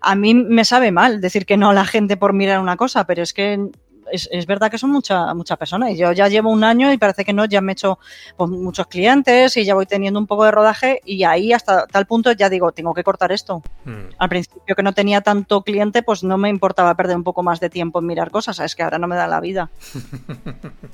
a 0.00 0.14
mí 0.14 0.34
me 0.34 0.64
sabe 0.64 0.92
mal 0.92 1.20
decir 1.20 1.46
que 1.46 1.56
no 1.56 1.70
a 1.70 1.74
la 1.74 1.84
gente 1.84 2.16
por 2.16 2.32
mirar 2.32 2.60
una 2.60 2.76
cosa, 2.76 3.04
pero 3.04 3.22
es 3.22 3.32
que 3.32 3.70
es, 4.10 4.46
verdad 4.46 4.70
que 4.70 4.78
son 4.78 4.90
muchas 4.90 5.34
muchas 5.34 5.58
personas. 5.58 5.90
Y 5.90 5.96
yo 5.96 6.12
ya 6.12 6.28
llevo 6.28 6.50
un 6.50 6.64
año 6.64 6.92
y 6.92 6.98
parece 6.98 7.24
que 7.24 7.32
no, 7.32 7.44
ya 7.44 7.60
me 7.60 7.72
he 7.72 7.74
hecho 7.74 7.98
pues, 8.36 8.50
muchos 8.50 8.86
clientes 8.86 9.56
y 9.56 9.64
ya 9.64 9.74
voy 9.74 9.86
teniendo 9.86 10.18
un 10.18 10.26
poco 10.26 10.44
de 10.44 10.50
rodaje 10.50 11.00
y 11.04 11.24
ahí 11.24 11.52
hasta 11.52 11.86
tal 11.86 12.06
punto 12.06 12.32
ya 12.32 12.48
digo, 12.48 12.72
tengo 12.72 12.94
que 12.94 13.04
cortar 13.04 13.32
esto. 13.32 13.62
Hmm. 13.84 14.10
Al 14.18 14.28
principio 14.28 14.74
que 14.74 14.82
no 14.82 14.92
tenía 14.92 15.20
tanto 15.20 15.62
cliente, 15.62 16.02
pues 16.02 16.24
no 16.24 16.38
me 16.38 16.48
importaba 16.48 16.94
perder 16.94 17.16
un 17.16 17.24
poco 17.24 17.42
más 17.42 17.60
de 17.60 17.70
tiempo 17.70 17.98
en 18.00 18.06
mirar 18.06 18.30
cosas, 18.30 18.60
es 18.60 18.74
que 18.74 18.82
ahora 18.82 18.98
no 18.98 19.08
me 19.08 19.16
da 19.16 19.26
la 19.26 19.40
vida. 19.40 19.70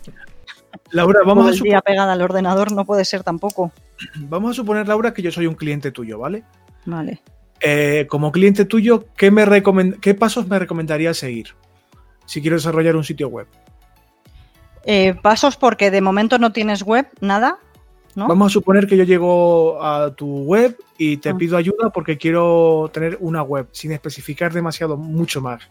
Laura, 0.90 1.20
vamos 1.24 1.48
a 1.48 1.52
suponer... 1.52 1.82
pegada 1.82 2.12
al 2.12 2.22
ordenador 2.22 2.72
no 2.72 2.84
puede 2.84 3.04
ser 3.04 3.22
tampoco. 3.22 3.72
Vamos 4.16 4.52
a 4.52 4.54
suponer, 4.54 4.86
Laura, 4.88 5.14
que 5.14 5.22
yo 5.22 5.30
soy 5.30 5.46
un 5.46 5.54
cliente 5.54 5.90
tuyo, 5.90 6.18
¿vale? 6.18 6.44
Vale. 6.84 7.22
Eh, 7.60 8.06
como 8.08 8.32
cliente 8.32 8.64
tuyo, 8.64 9.06
¿qué, 9.16 9.30
me 9.30 9.44
¿qué 10.00 10.14
pasos 10.14 10.46
me 10.48 10.58
recomendaría 10.58 11.14
seguir? 11.14 11.54
Si 12.27 12.41
quiero 12.41 12.57
desarrollar 12.57 12.97
un 12.97 13.05
sitio 13.05 13.29
web? 13.29 13.47
Eh, 14.85 15.14
pasos 15.22 15.57
porque 15.57 15.91
de 15.91 16.01
momento 16.01 16.39
no 16.39 16.53
tienes 16.53 16.83
web, 16.83 17.07
nada. 17.20 17.59
¿no? 18.14 18.29
Vamos 18.29 18.53
a 18.53 18.53
suponer 18.53 18.87
que 18.87 18.97
yo 18.97 19.05
llego 19.05 19.83
a 19.83 20.14
tu 20.14 20.45
web 20.45 20.77
y 20.99 21.16
te 21.16 21.31
ah. 21.31 21.37
pido 21.37 21.57
ayuda 21.57 21.91
porque 21.93 22.18
quiero 22.18 22.91
tener 22.93 23.16
una 23.20 23.43
web, 23.43 23.68
sin 23.72 23.93
especificar 23.93 24.53
demasiado, 24.53 24.97
mucho 24.97 25.41
más, 25.41 25.62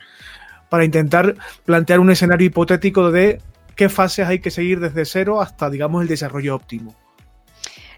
para 0.70 0.84
intentar 0.84 1.36
plantear 1.66 2.00
un 2.00 2.12
escenario 2.12 2.48
hipotético 2.48 3.12
de 3.12 3.42
qué 3.76 3.90
fases 3.90 4.28
hay 4.28 4.40
que 4.40 4.52
seguir 4.52 4.80
desde 4.80 5.06
cero 5.06 5.42
hasta, 5.42 5.70
digamos, 5.70 6.02
el 6.02 6.08
desarrollo 6.08 6.56
óptimo. 6.56 6.96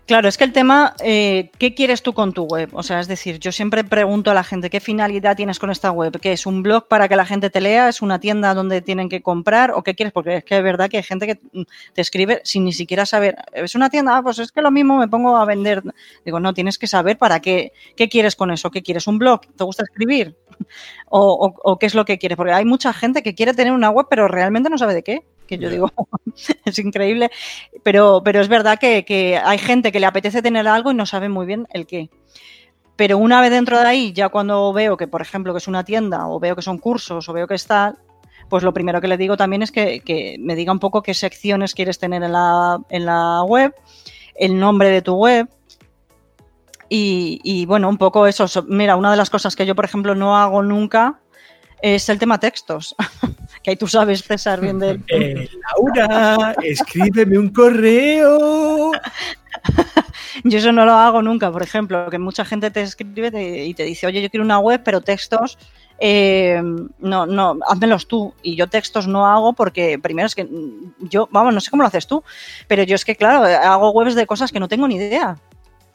Claro, 0.05 0.27
es 0.27 0.37
que 0.37 0.43
el 0.43 0.53
tema, 0.53 0.93
eh, 1.03 1.49
¿qué 1.57 1.73
quieres 1.73 2.03
tú 2.03 2.13
con 2.13 2.31
tu 2.31 2.43
web? 2.43 2.69
O 2.73 2.83
sea, 2.83 2.99
es 2.99 3.07
decir, 3.07 3.39
yo 3.39 3.51
siempre 3.51 3.83
pregunto 3.83 4.29
a 4.29 4.35
la 4.35 4.43
gente, 4.43 4.69
¿qué 4.69 4.79
finalidad 4.79 5.35
tienes 5.35 5.57
con 5.57 5.71
esta 5.71 5.89
web? 5.91 6.19
¿Qué 6.21 6.31
es 6.31 6.45
un 6.45 6.61
blog 6.61 6.87
para 6.87 7.07
que 7.07 7.15
la 7.15 7.25
gente 7.25 7.49
te 7.49 7.59
lea? 7.59 7.89
¿Es 7.89 8.03
una 8.03 8.19
tienda 8.19 8.53
donde 8.53 8.83
tienen 8.83 9.09
que 9.09 9.23
comprar? 9.23 9.71
¿O 9.71 9.81
qué 9.81 9.95
quieres? 9.95 10.13
Porque 10.13 10.37
es 10.37 10.43
que 10.43 10.57
es 10.57 10.63
verdad 10.63 10.89
que 10.91 10.97
hay 10.97 11.03
gente 11.03 11.25
que 11.25 11.39
mm, 11.53 11.63
te 11.93 12.01
escribe 12.01 12.39
sin 12.43 12.65
ni 12.65 12.73
siquiera 12.73 13.07
saber, 13.07 13.35
¿es 13.51 13.73
una 13.73 13.89
tienda? 13.89 14.15
Ah, 14.15 14.21
pues 14.21 14.37
es 14.37 14.51
que 14.51 14.61
lo 14.61 14.69
mismo 14.69 14.99
me 14.99 15.07
pongo 15.07 15.37
a 15.37 15.45
vender. 15.45 15.81
Digo, 16.23 16.39
no, 16.39 16.53
tienes 16.53 16.77
que 16.77 16.85
saber 16.85 17.17
para 17.17 17.39
qué, 17.39 17.73
qué 17.95 18.07
quieres 18.07 18.35
con 18.35 18.51
eso. 18.51 18.69
¿Qué 18.69 18.83
quieres? 18.83 19.07
¿Un 19.07 19.17
blog? 19.17 19.41
¿Te 19.55 19.63
gusta 19.63 19.81
escribir? 19.81 20.35
¿O, 21.09 21.55
o 21.63 21.79
qué 21.79 21.87
es 21.87 21.95
lo 21.95 22.05
que 22.05 22.19
quieres? 22.19 22.37
Porque 22.37 22.53
hay 22.53 22.65
mucha 22.65 22.93
gente 22.93 23.23
que 23.23 23.33
quiere 23.33 23.55
tener 23.55 23.73
una 23.73 23.89
web, 23.89 24.05
pero 24.07 24.27
realmente 24.27 24.69
no 24.69 24.77
sabe 24.77 24.93
de 24.93 25.03
qué. 25.03 25.23
Que 25.45 25.57
yo 25.57 25.69
digo, 25.69 25.91
es 26.65 26.79
increíble, 26.79 27.31
pero, 27.83 28.21
pero 28.23 28.41
es 28.41 28.47
verdad 28.47 28.79
que, 28.79 29.05
que, 29.05 29.37
hay 29.37 29.57
gente 29.57 29.91
que 29.91 29.99
le 29.99 30.05
apetece 30.05 30.41
tener 30.41 30.67
algo 30.67 30.91
y 30.91 30.95
no 30.95 31.05
sabe 31.05 31.29
muy 31.29 31.45
bien 31.45 31.67
el 31.71 31.85
qué. 31.85 32.09
Pero 32.95 33.17
una 33.17 33.41
vez 33.41 33.51
dentro 33.51 33.77
de 33.79 33.85
ahí, 33.85 34.13
ya 34.13 34.29
cuando 34.29 34.71
veo 34.71 34.95
que, 34.95 35.07
por 35.07 35.21
ejemplo, 35.21 35.53
que 35.53 35.57
es 35.57 35.67
una 35.67 35.83
tienda, 35.83 36.27
o 36.27 36.39
veo 36.39 36.55
que 36.55 36.61
son 36.61 36.77
cursos, 36.77 37.27
o 37.27 37.33
veo 37.33 37.47
que 37.47 37.55
está, 37.55 37.95
pues 38.49 38.63
lo 38.63 38.73
primero 38.73 39.01
que 39.01 39.07
le 39.07 39.17
digo 39.17 39.35
también 39.35 39.61
es 39.61 39.71
que, 39.71 39.99
que 39.99 40.37
me 40.39 40.55
diga 40.55 40.71
un 40.71 40.79
poco 40.79 41.01
qué 41.01 41.13
secciones 41.13 41.73
quieres 41.73 41.99
tener 41.99 42.23
en 42.23 42.31
la, 42.31 42.79
en 42.89 43.05
la 43.05 43.43
web, 43.43 43.75
el 44.35 44.57
nombre 44.57 44.89
de 44.89 45.01
tu 45.01 45.15
web, 45.15 45.49
y, 46.87 47.41
y, 47.43 47.65
bueno, 47.65 47.89
un 47.89 47.97
poco 47.97 48.27
eso. 48.27 48.45
Mira, 48.67 48.95
una 48.95 49.11
de 49.11 49.17
las 49.17 49.29
cosas 49.29 49.55
que 49.55 49.65
yo, 49.65 49.75
por 49.75 49.85
ejemplo, 49.85 50.13
no 50.13 50.37
hago 50.37 50.61
nunca 50.61 51.19
es 51.81 52.09
el 52.09 52.19
tema 52.19 52.39
textos. 52.39 52.95
que 53.65 53.71
ahí 53.71 53.77
tú 53.77 53.87
sabes, 53.87 54.23
César, 54.23 54.61
bien 54.61 54.77
de... 54.77 54.99
Eh, 55.07 55.49
Laura, 55.97 56.55
escríbeme 56.61 57.39
un 57.39 57.49
correo. 57.49 58.91
yo 60.43 60.57
eso 60.59 60.71
no 60.71 60.85
lo 60.85 60.93
hago 60.93 61.23
nunca, 61.23 61.51
por 61.51 61.63
ejemplo, 61.63 62.07
que 62.11 62.19
mucha 62.19 62.45
gente 62.45 62.69
te 62.69 62.83
escribe 62.83 63.65
y 63.65 63.73
te 63.73 63.83
dice, 63.83 64.05
oye, 64.05 64.21
yo 64.21 64.29
quiero 64.29 64.43
una 64.43 64.59
web, 64.59 64.81
pero 64.85 65.01
textos, 65.01 65.57
eh, 65.97 66.61
no, 66.99 67.25
no, 67.25 67.57
házmelos 67.67 68.07
tú. 68.07 68.35
Y 68.43 68.55
yo 68.55 68.67
textos 68.67 69.07
no 69.07 69.25
hago 69.25 69.53
porque, 69.53 69.97
primero 69.97 70.27
es 70.27 70.35
que 70.35 70.47
yo, 70.99 71.27
vamos, 71.31 71.51
no 71.51 71.59
sé 71.59 71.71
cómo 71.71 71.81
lo 71.81 71.87
haces 71.87 72.05
tú, 72.05 72.23
pero 72.67 72.83
yo 72.83 72.93
es 72.93 73.03
que, 73.03 73.15
claro, 73.15 73.45
hago 73.45 73.89
webs 73.93 74.13
de 74.13 74.27
cosas 74.27 74.51
que 74.51 74.59
no 74.59 74.67
tengo 74.67 74.87
ni 74.87 74.97
idea. 74.97 75.37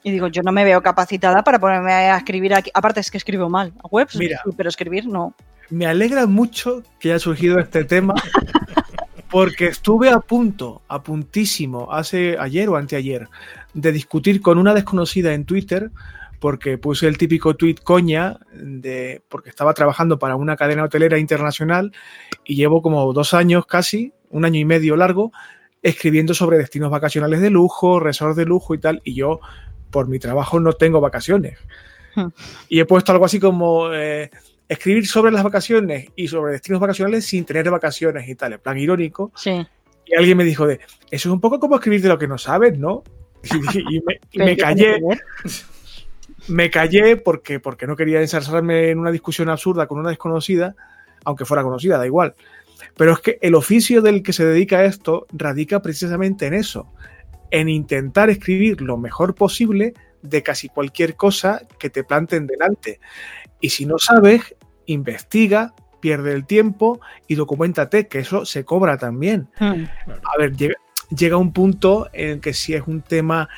Y 0.03 0.11
digo, 0.11 0.27
yo 0.27 0.43
no 0.43 0.51
me 0.51 0.65
veo 0.65 0.83
capacitada 0.83 1.45
para 1.45 1.61
ponerme 1.61 1.93
a 1.93 2.17
escribir 2.17 2.53
aquí. 2.53 2.71
Aparte 2.75 2.99
es 2.99 3.13
que 3.13 3.19
escribo 3.19 3.49
mal. 3.49 3.73
Webs, 3.93 4.17
Mira, 4.17 4.43
pero 4.57 4.69
escribir 4.69 5.07
no. 5.07 5.37
Me 5.71 5.87
alegra 5.87 6.27
mucho 6.27 6.83
que 6.99 7.11
haya 7.11 7.19
surgido 7.19 7.59
este 7.59 7.85
tema. 7.85 8.15
Porque 9.31 9.67
estuve 9.67 10.11
a 10.11 10.19
punto, 10.19 10.83
a 10.89 11.05
puntísimo, 11.05 11.93
hace 11.93 12.37
ayer 12.37 12.69
o 12.69 12.77
anteayer, 12.77 13.29
de 13.75 13.93
discutir 13.93 14.41
con 14.41 14.59
una 14.59 14.75
desconocida 14.75 15.35
en 15.35 15.45
Twitter, 15.45 15.93
porque 16.41 16.79
puse 16.79 17.07
el 17.07 17.17
típico 17.17 17.55
tweet 17.55 17.77
coña, 17.85 18.39
de, 18.53 19.23
porque 19.29 19.51
estaba 19.51 19.73
trabajando 19.73 20.19
para 20.19 20.35
una 20.35 20.57
cadena 20.57 20.83
hotelera 20.83 21.19
internacional 21.19 21.93
y 22.45 22.57
llevo 22.57 22.83
como 22.83 23.13
dos 23.13 23.33
años 23.33 23.67
casi, 23.67 24.13
un 24.31 24.45
año 24.45 24.59
y 24.59 24.65
medio 24.65 24.97
largo, 24.97 25.31
escribiendo 25.83 26.35
sobre 26.35 26.59
destinos 26.59 26.91
vacacionales 26.91 27.41
de 27.41 27.51
lujo, 27.51 28.01
resorts 28.01 28.37
de 28.37 28.47
lujo 28.47 28.75
y 28.75 28.79
tal, 28.79 29.01
y 29.05 29.15
yo 29.15 29.39
por 29.91 30.09
mi 30.09 30.19
trabajo 30.19 30.59
no 30.59 30.73
tengo 30.73 31.01
vacaciones. 31.01 31.59
Hmm. 32.17 32.29
Y 32.69 32.81
he 32.81 32.85
puesto 32.85 33.13
algo 33.13 33.27
así 33.27 33.39
como 33.39 33.93
eh, 33.93 34.31
escribir 34.71 35.05
sobre 35.05 35.33
las 35.33 35.43
vacaciones 35.43 36.11
y 36.15 36.29
sobre 36.29 36.53
destinos 36.53 36.81
vacacionales 36.81 37.27
sin 37.27 37.45
tener 37.45 37.69
vacaciones 37.71 38.29
y 38.29 38.37
tal, 38.37 38.53
en 38.53 38.61
plan 38.61 38.79
irónico. 38.79 39.33
Sí. 39.35 39.67
Y 40.07 40.15
alguien 40.15 40.37
me 40.37 40.45
dijo 40.45 40.65
de, 40.65 40.79
eso 41.11 41.29
es 41.29 41.33
un 41.33 41.41
poco 41.41 41.59
como 41.59 41.75
escribir 41.75 42.01
de 42.03 42.09
lo 42.09 42.17
que 42.17 42.29
no 42.29 42.39
sabes, 42.39 42.79
¿no? 42.79 43.03
Y, 43.43 43.97
y 43.97 44.01
me, 44.01 44.21
y 44.31 44.39
me 44.39 44.57
callé. 44.57 45.01
Me 46.49 46.71
callé 46.71 47.17
porque, 47.17 47.61
porque 47.61 47.87
no 47.87 47.95
quería 47.95 48.21
ensarzarme 48.21 48.89
en 48.89 48.99
una 48.99 49.13
discusión 49.13 49.51
absurda 49.51 49.87
con 49.87 49.99
una 49.99 50.09
desconocida, 50.09 50.75
aunque 51.25 51.45
fuera 51.45 51.63
conocida, 51.63 51.99
da 51.99 52.07
igual. 52.07 52.35
Pero 52.97 53.13
es 53.13 53.21
que 53.21 53.39
el 53.43 53.55
oficio 53.55 54.01
del 54.01 54.23
que 54.23 54.33
se 54.33 54.45
dedica 54.45 54.79
a 54.79 54.85
esto 54.87 55.27
radica 55.33 55.83
precisamente 55.83 56.47
en 56.47 56.55
eso, 56.55 56.91
en 57.51 57.69
intentar 57.69 58.31
escribir 58.31 58.81
lo 58.81 58.97
mejor 58.97 59.35
posible 59.35 59.93
de 60.23 60.43
casi 60.43 60.69
cualquier 60.71 61.15
cosa 61.15 61.63
que 61.79 61.91
te 61.91 62.05
planten 62.05 62.47
delante. 62.47 63.01
Y 63.61 63.69
si 63.69 63.85
no 63.85 63.99
sabes, 63.99 64.57
investiga, 64.93 65.75
pierde 66.01 66.33
el 66.33 66.47
tiempo 66.47 67.01
y 67.27 67.35
documentate, 67.35 68.09
que 68.09 68.21
eso 68.21 68.45
se 68.45 68.65
cobra 68.65 68.97
también. 68.97 69.49
Hmm. 69.59 69.85
A 70.07 70.39
ver, 70.39 70.57
llega, 70.57 70.77
llega 71.15 71.37
un 71.37 71.53
punto 71.53 72.09
en 72.13 72.41
que 72.41 72.55
si 72.55 72.75
es 72.75 72.83
un 72.87 73.03
tema 73.03 73.49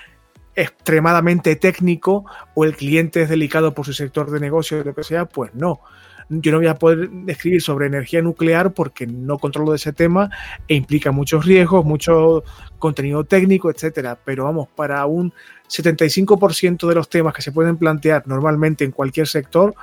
extremadamente 0.54 1.56
técnico 1.56 2.26
o 2.54 2.64
el 2.64 2.76
cliente 2.76 3.22
es 3.22 3.28
delicado 3.28 3.72
por 3.72 3.86
su 3.86 3.92
sector 3.92 4.30
de 4.30 4.40
negocio 4.40 4.80
o 4.80 4.84
lo 4.84 4.94
que 4.94 5.04
sea, 5.04 5.24
pues 5.24 5.54
no. 5.54 5.80
Yo 6.28 6.52
no 6.52 6.58
voy 6.58 6.66
a 6.66 6.76
poder 6.76 7.10
escribir 7.26 7.60
sobre 7.60 7.86
energía 7.86 8.22
nuclear 8.22 8.72
porque 8.72 9.06
no 9.06 9.38
controlo 9.38 9.72
de 9.72 9.76
ese 9.76 9.92
tema 9.92 10.30
e 10.68 10.74
implica 10.74 11.12
muchos 11.12 11.44
riesgos, 11.44 11.84
mucho 11.84 12.42
contenido 12.78 13.24
técnico, 13.24 13.70
etcétera. 13.70 14.18
Pero 14.24 14.44
vamos, 14.44 14.68
para 14.74 15.04
un 15.06 15.32
75% 15.68 16.88
de 16.88 16.94
los 16.94 17.08
temas 17.08 17.34
que 17.34 17.42
se 17.42 17.52
pueden 17.52 17.76
plantear 17.76 18.26
normalmente 18.26 18.84
en 18.84 18.92
cualquier 18.92 19.26
sector, 19.26 19.74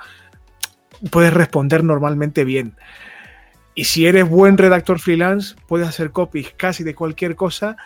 puedes 1.11 1.33
responder 1.33 1.83
normalmente 1.83 2.43
bien. 2.43 2.75
Y 3.75 3.85
si 3.85 4.05
eres 4.05 4.27
buen 4.27 4.57
redactor 4.57 4.99
freelance, 4.99 5.55
puedes 5.67 5.87
hacer 5.87 6.11
copies 6.11 6.51
casi 6.57 6.83
de 6.83 6.95
cualquier 6.95 7.35
cosa 7.35 7.77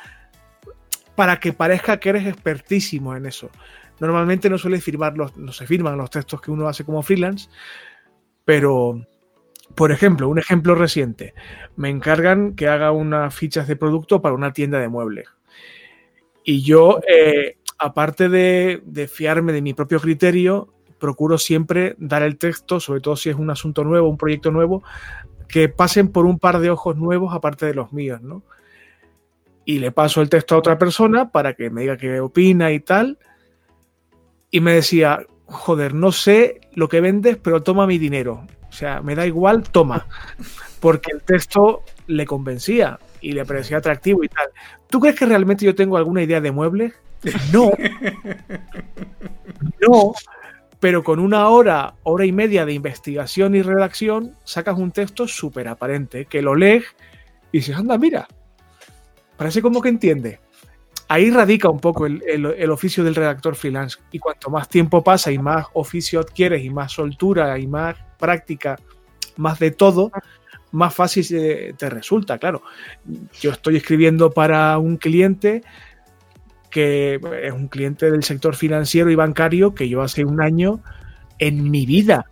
para 1.15 1.39
que 1.39 1.53
parezca 1.53 1.99
que 1.99 2.09
eres 2.09 2.25
expertísimo 2.25 3.15
en 3.15 3.25
eso. 3.25 3.49
Normalmente 3.99 4.49
no 4.49 4.57
suele 4.57 4.81
firmar 4.81 5.15
los, 5.17 5.37
no 5.37 5.51
se 5.51 5.67
firman 5.67 5.97
los 5.97 6.09
textos 6.09 6.41
que 6.41 6.51
uno 6.51 6.67
hace 6.67 6.83
como 6.83 7.03
freelance, 7.03 7.47
pero, 8.43 9.05
por 9.75 9.91
ejemplo, 9.91 10.27
un 10.27 10.39
ejemplo 10.39 10.73
reciente, 10.75 11.33
me 11.75 11.89
encargan 11.89 12.55
que 12.55 12.67
haga 12.67 12.91
unas 12.91 13.33
fichas 13.35 13.67
de 13.67 13.75
producto 13.75 14.21
para 14.21 14.35
una 14.35 14.51
tienda 14.51 14.79
de 14.79 14.89
muebles. 14.89 15.27
Y 16.43 16.63
yo, 16.63 16.99
eh, 17.07 17.57
aparte 17.77 18.29
de, 18.29 18.81
de 18.83 19.07
fiarme 19.07 19.53
de 19.53 19.61
mi 19.61 19.73
propio 19.73 19.99
criterio, 19.99 20.72
procuro 21.03 21.37
siempre 21.37 21.97
dar 21.97 22.23
el 22.23 22.37
texto, 22.37 22.79
sobre 22.79 23.01
todo 23.01 23.17
si 23.17 23.29
es 23.29 23.35
un 23.35 23.49
asunto 23.49 23.83
nuevo, 23.83 24.07
un 24.07 24.17
proyecto 24.17 24.51
nuevo, 24.51 24.83
que 25.49 25.67
pasen 25.67 26.07
por 26.07 26.25
un 26.25 26.39
par 26.39 26.59
de 26.59 26.69
ojos 26.69 26.95
nuevos 26.95 27.35
aparte 27.35 27.65
de 27.65 27.73
los 27.73 27.91
míos, 27.91 28.21
¿no? 28.21 28.41
Y 29.65 29.79
le 29.79 29.91
paso 29.91 30.21
el 30.21 30.29
texto 30.29 30.55
a 30.55 30.59
otra 30.59 30.77
persona 30.77 31.29
para 31.29 31.55
que 31.55 31.69
me 31.69 31.81
diga 31.81 31.97
qué 31.97 32.21
opina 32.21 32.71
y 32.71 32.79
tal. 32.79 33.17
Y 34.49 34.61
me 34.61 34.75
decía, 34.75 35.27
joder, 35.45 35.93
no 35.93 36.13
sé 36.13 36.61
lo 36.73 36.87
que 36.87 37.01
vendes, 37.01 37.35
pero 37.35 37.61
toma 37.61 37.85
mi 37.85 37.97
dinero. 37.97 38.47
O 38.69 38.71
sea, 38.71 39.01
me 39.01 39.13
da 39.13 39.27
igual, 39.27 39.63
toma. 39.63 40.07
Porque 40.79 41.11
el 41.11 41.21
texto 41.21 41.83
le 42.07 42.25
convencía 42.25 42.97
y 43.19 43.33
le 43.33 43.43
parecía 43.43 43.75
atractivo 43.75 44.23
y 44.23 44.29
tal. 44.29 44.47
¿Tú 44.87 45.01
crees 45.01 45.19
que 45.19 45.25
realmente 45.25 45.65
yo 45.65 45.75
tengo 45.75 45.97
alguna 45.97 46.23
idea 46.23 46.39
de 46.39 46.53
muebles? 46.53 46.93
No. 47.51 47.71
No. 49.85 50.13
Pero 50.83 51.01
con 51.01 51.19
una 51.19 51.47
hora, 51.47 51.93
hora 52.03 52.25
y 52.25 52.33
media 52.33 52.65
de 52.65 52.73
investigación 52.73 53.55
y 53.55 53.61
redacción, 53.61 54.35
sacas 54.43 54.77
un 54.77 54.91
texto 54.91 55.29
súper 55.29 55.69
aparente, 55.69 56.25
que 56.25 56.41
lo 56.41 56.55
lees 56.55 56.83
y 57.53 57.59
dices, 57.59 57.77
anda, 57.77 57.97
mira, 57.97 58.27
parece 59.37 59.61
como 59.61 59.81
que 59.81 59.87
entiende. 59.87 60.41
Ahí 61.07 61.31
radica 61.31 61.69
un 61.69 61.79
poco 61.79 62.05
el, 62.05 62.21
el, 62.27 62.45
el, 62.47 62.69
oficio 62.69 63.01
del 63.01 63.15
redactor 63.15 63.55
freelance. 63.55 63.97
Y 64.11 64.19
cuanto 64.19 64.49
más 64.49 64.67
tiempo 64.67 65.01
pasa 65.01 65.31
y 65.31 65.37
más 65.37 65.67
oficio 65.71 66.19
adquieres 66.19 66.65
y 66.65 66.69
más 66.69 66.91
soltura 66.91 67.57
y 67.57 67.65
más 67.65 67.95
práctica, 68.19 68.77
más 69.37 69.59
de 69.59 69.71
todo, 69.71 70.11
más 70.73 70.93
fácil 70.93 71.25
te, 71.25 71.73
te 71.77 71.89
resulta, 71.89 72.37
claro. 72.37 72.61
Yo 73.39 73.51
estoy 73.51 73.77
escribiendo 73.77 74.31
para 74.31 74.77
un 74.79 74.97
cliente 74.97 75.63
que 76.73 77.19
es 77.43 77.53
un 77.53 77.67
cliente 77.67 78.09
del 78.09 78.23
sector 78.23 78.55
financiero 78.55 79.11
y 79.11 79.15
bancario 79.15 79.75
que 79.75 79.87
yo 79.87 80.01
hace 80.01 80.25
un 80.25 80.41
año 80.41 80.81
en 81.37 81.69
mi 81.69 81.85
vida 81.85 82.25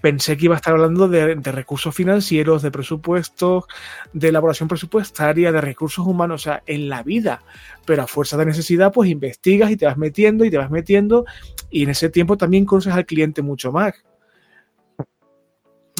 pensé 0.00 0.36
que 0.36 0.44
iba 0.44 0.54
a 0.54 0.58
estar 0.58 0.74
hablando 0.74 1.08
de, 1.08 1.34
de, 1.34 1.52
recursos 1.52 1.94
financieros, 1.94 2.60
de 2.60 2.70
presupuestos, 2.70 3.64
de 4.12 4.28
elaboración 4.28 4.68
presupuestaria, 4.68 5.50
de 5.50 5.62
recursos 5.62 6.06
humanos, 6.06 6.42
o 6.42 6.44
sea, 6.44 6.62
en 6.66 6.90
la 6.90 7.02
vida. 7.02 7.42
Pero 7.86 8.02
a 8.02 8.06
fuerza 8.06 8.36
de 8.36 8.44
necesidad, 8.44 8.92
pues 8.92 9.08
investigas 9.08 9.70
y 9.70 9.78
te 9.78 9.86
vas 9.86 9.96
metiendo 9.96 10.44
y 10.44 10.50
te 10.50 10.58
vas 10.58 10.70
metiendo 10.70 11.24
y 11.70 11.84
en 11.84 11.88
ese 11.88 12.10
tiempo 12.10 12.36
también 12.36 12.66
conoces 12.66 12.92
al 12.92 13.06
cliente 13.06 13.40
mucho 13.40 13.72
más. 13.72 13.94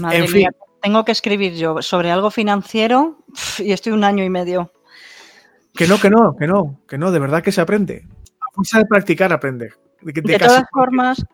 Madre 0.03 0.19
en 0.19 0.29
fin. 0.29 0.39
Mía, 0.41 0.51
tengo 0.83 1.03
que 1.07 1.13
escribir 1.13 1.55
yo 1.55 1.81
sobre 1.81 2.11
algo 2.11 2.31
financiero 2.31 3.25
y 3.59 3.73
estoy 3.73 3.95
un 3.95 4.05
año 4.05 4.23
y 4.23 4.29
medio. 4.29 4.71
Que 5.75 5.89
no, 5.89 5.99
que 5.99 6.09
no, 6.09 6.37
que 6.37 6.47
no, 6.47 6.81
que 6.89 6.99
no, 6.99 7.11
de 7.11 7.19
verdad 7.19 7.43
que 7.43 7.53
se 7.53 7.61
aprende. 7.61 8.07
A 8.41 8.53
fuerza 8.53 8.79
de 8.79 8.87
practicar 8.87 9.33
aprende. 9.33 9.73
De, 10.01 10.13
de, 10.13 10.21
de 10.21 10.39
todas 10.39 10.65
formas, 10.71 11.25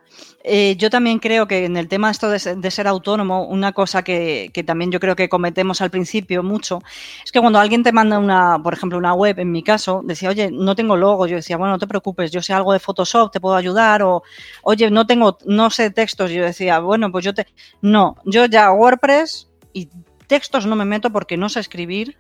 eh, 0.45 0.77
yo 0.77 0.91
también 0.91 1.19
creo 1.19 1.49
que 1.49 1.65
en 1.65 1.77
el 1.77 1.89
tema 1.89 2.11
esto 2.11 2.31
de, 2.31 2.39
de 2.39 2.71
ser 2.71 2.87
autónomo, 2.87 3.47
una 3.49 3.73
cosa 3.73 4.03
que, 4.03 4.51
que, 4.55 4.63
también 4.63 4.93
yo 4.93 5.01
creo 5.01 5.17
que 5.17 5.29
cometemos 5.29 5.81
al 5.81 5.91
principio 5.91 6.45
mucho, 6.45 6.81
es 7.25 7.33
que 7.33 7.41
cuando 7.41 7.59
alguien 7.59 7.83
te 7.83 7.91
manda 7.91 8.19
una, 8.19 8.63
por 8.63 8.73
ejemplo, 8.73 8.97
una 8.97 9.13
web, 9.13 9.41
en 9.41 9.51
mi 9.51 9.65
caso, 9.65 10.03
decía, 10.05 10.31
oye, 10.31 10.51
no 10.53 10.77
tengo 10.77 10.97
logo, 10.97 11.27
yo 11.27 11.35
decía, 11.35 11.57
bueno, 11.57 11.73
no 11.73 11.79
te 11.79 11.89
preocupes, 11.89 12.31
yo 12.31 12.41
sé 12.43 12.53
algo 12.53 12.73
de 12.73 12.79
Photoshop, 12.79 13.33
te 13.33 13.41
puedo 13.41 13.57
ayudar, 13.57 14.03
o, 14.03 14.23
oye, 14.63 14.89
no 14.91 15.05
tengo, 15.05 15.37
no 15.47 15.69
sé 15.71 15.91
textos, 15.91 16.31
yo 16.31 16.45
decía, 16.45 16.79
bueno, 16.79 17.11
pues 17.11 17.25
yo 17.25 17.35
te, 17.35 17.47
no, 17.83 18.17
yo 18.25 18.47
ya 18.47 18.71
WordPress 18.71 19.49
y 19.73 19.89
textos 20.29 20.65
no 20.65 20.77
me 20.77 20.85
meto 20.85 21.11
porque 21.11 21.37
no 21.37 21.49
sé 21.49 21.59
escribir, 21.59 22.17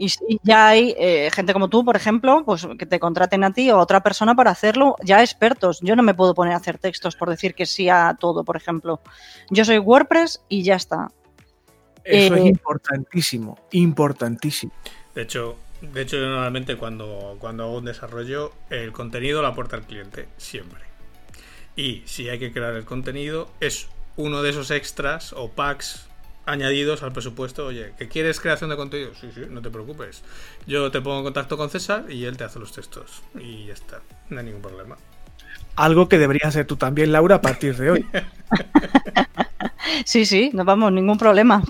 y, 0.00 0.06
y 0.28 0.40
ya 0.42 0.68
hay 0.68 0.94
eh, 0.98 1.28
gente 1.30 1.52
como 1.52 1.68
tú, 1.68 1.84
por 1.84 1.94
ejemplo, 1.94 2.42
pues 2.46 2.66
que 2.78 2.86
te 2.86 2.98
contraten 2.98 3.44
a 3.44 3.52
ti 3.52 3.70
o 3.70 3.76
a 3.76 3.82
otra 3.82 4.02
persona 4.02 4.34
para 4.34 4.50
hacerlo, 4.50 4.96
ya 5.04 5.20
expertos. 5.20 5.80
Yo 5.82 5.94
no 5.94 6.02
me 6.02 6.14
puedo 6.14 6.34
poner 6.34 6.54
a 6.54 6.56
hacer 6.56 6.78
textos 6.78 7.16
por 7.16 7.28
decir 7.28 7.54
que 7.54 7.66
sí 7.66 7.90
a 7.90 8.16
todo, 8.18 8.42
por 8.42 8.56
ejemplo. 8.56 9.00
Yo 9.50 9.62
soy 9.66 9.76
WordPress 9.76 10.40
y 10.48 10.62
ya 10.62 10.76
está. 10.76 11.12
Eso 12.02 12.34
eh, 12.34 12.38
es 12.38 12.46
importantísimo, 12.46 13.58
importantísimo. 13.72 14.72
De 15.14 15.22
hecho, 15.22 15.56
de 15.82 16.00
hecho 16.00 16.16
yo 16.16 16.28
normalmente 16.28 16.76
cuando, 16.78 17.36
cuando 17.38 17.64
hago 17.64 17.76
un 17.76 17.84
desarrollo, 17.84 18.52
el 18.70 18.92
contenido 18.92 19.42
lo 19.42 19.48
aporta 19.48 19.76
el 19.76 19.82
cliente, 19.82 20.28
siempre. 20.38 20.80
Y 21.76 22.02
si 22.06 22.30
hay 22.30 22.38
que 22.38 22.52
crear 22.54 22.74
el 22.74 22.86
contenido, 22.86 23.50
es 23.60 23.88
uno 24.16 24.40
de 24.40 24.48
esos 24.48 24.70
extras 24.70 25.34
o 25.34 25.50
packs 25.50 26.09
añadidos 26.46 27.02
al 27.02 27.12
presupuesto. 27.12 27.66
Oye, 27.66 27.92
¿que 27.98 28.08
quieres 28.08 28.40
creación 28.40 28.70
de 28.70 28.76
contenido? 28.76 29.12
Sí, 29.14 29.30
sí, 29.34 29.42
no 29.48 29.62
te 29.62 29.70
preocupes. 29.70 30.22
Yo 30.66 30.90
te 30.90 31.00
pongo 31.00 31.18
en 31.18 31.24
contacto 31.24 31.56
con 31.56 31.70
César 31.70 32.10
y 32.10 32.24
él 32.24 32.36
te 32.36 32.44
hace 32.44 32.58
los 32.58 32.72
textos. 32.72 33.22
Y 33.38 33.66
ya 33.66 33.74
está, 33.74 34.00
no 34.28 34.38
hay 34.38 34.46
ningún 34.46 34.62
problema. 34.62 34.96
Algo 35.76 36.08
que 36.08 36.18
deberías 36.18 36.48
hacer 36.48 36.66
tú 36.66 36.76
también, 36.76 37.12
Laura, 37.12 37.36
a 37.36 37.40
partir 37.40 37.76
de 37.76 37.90
hoy. 37.90 38.06
sí, 40.04 40.26
sí, 40.26 40.50
no 40.52 40.64
vamos, 40.64 40.92
ningún 40.92 41.18
problema. 41.18 41.62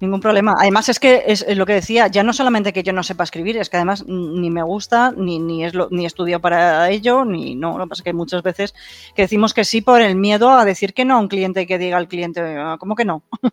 Ningún 0.00 0.20
problema. 0.20 0.56
Además 0.58 0.88
es 0.88 0.98
que 0.98 1.24
es 1.26 1.46
lo 1.56 1.66
que 1.66 1.74
decía, 1.74 2.06
ya 2.08 2.22
no 2.22 2.32
solamente 2.32 2.72
que 2.72 2.82
yo 2.82 2.92
no 2.92 3.02
sepa 3.02 3.24
escribir, 3.24 3.58
es 3.58 3.68
que 3.68 3.76
además 3.76 4.04
ni 4.06 4.50
me 4.50 4.62
gusta, 4.62 5.12
ni, 5.14 5.38
ni 5.38 5.64
es 5.64 5.74
lo, 5.74 5.88
ni 5.90 6.06
estudio 6.06 6.40
para 6.40 6.88
ello, 6.90 7.24
ni 7.26 7.54
no. 7.54 7.76
Lo 7.76 7.84
que 7.84 7.90
pasa 7.90 8.00
es 8.00 8.04
que 8.04 8.12
muchas 8.14 8.42
veces 8.42 8.74
que 9.14 9.22
decimos 9.22 9.52
que 9.52 9.64
sí 9.64 9.82
por 9.82 10.00
el 10.00 10.16
miedo 10.16 10.50
a 10.50 10.64
decir 10.64 10.94
que 10.94 11.04
no 11.04 11.16
a 11.16 11.20
un 11.20 11.28
cliente 11.28 11.62
y 11.62 11.66
que 11.66 11.78
diga 11.78 11.98
al 11.98 12.08
cliente, 12.08 12.40
ah, 12.40 12.76
¿cómo 12.80 12.94
que 12.96 13.04
no? 13.04 13.24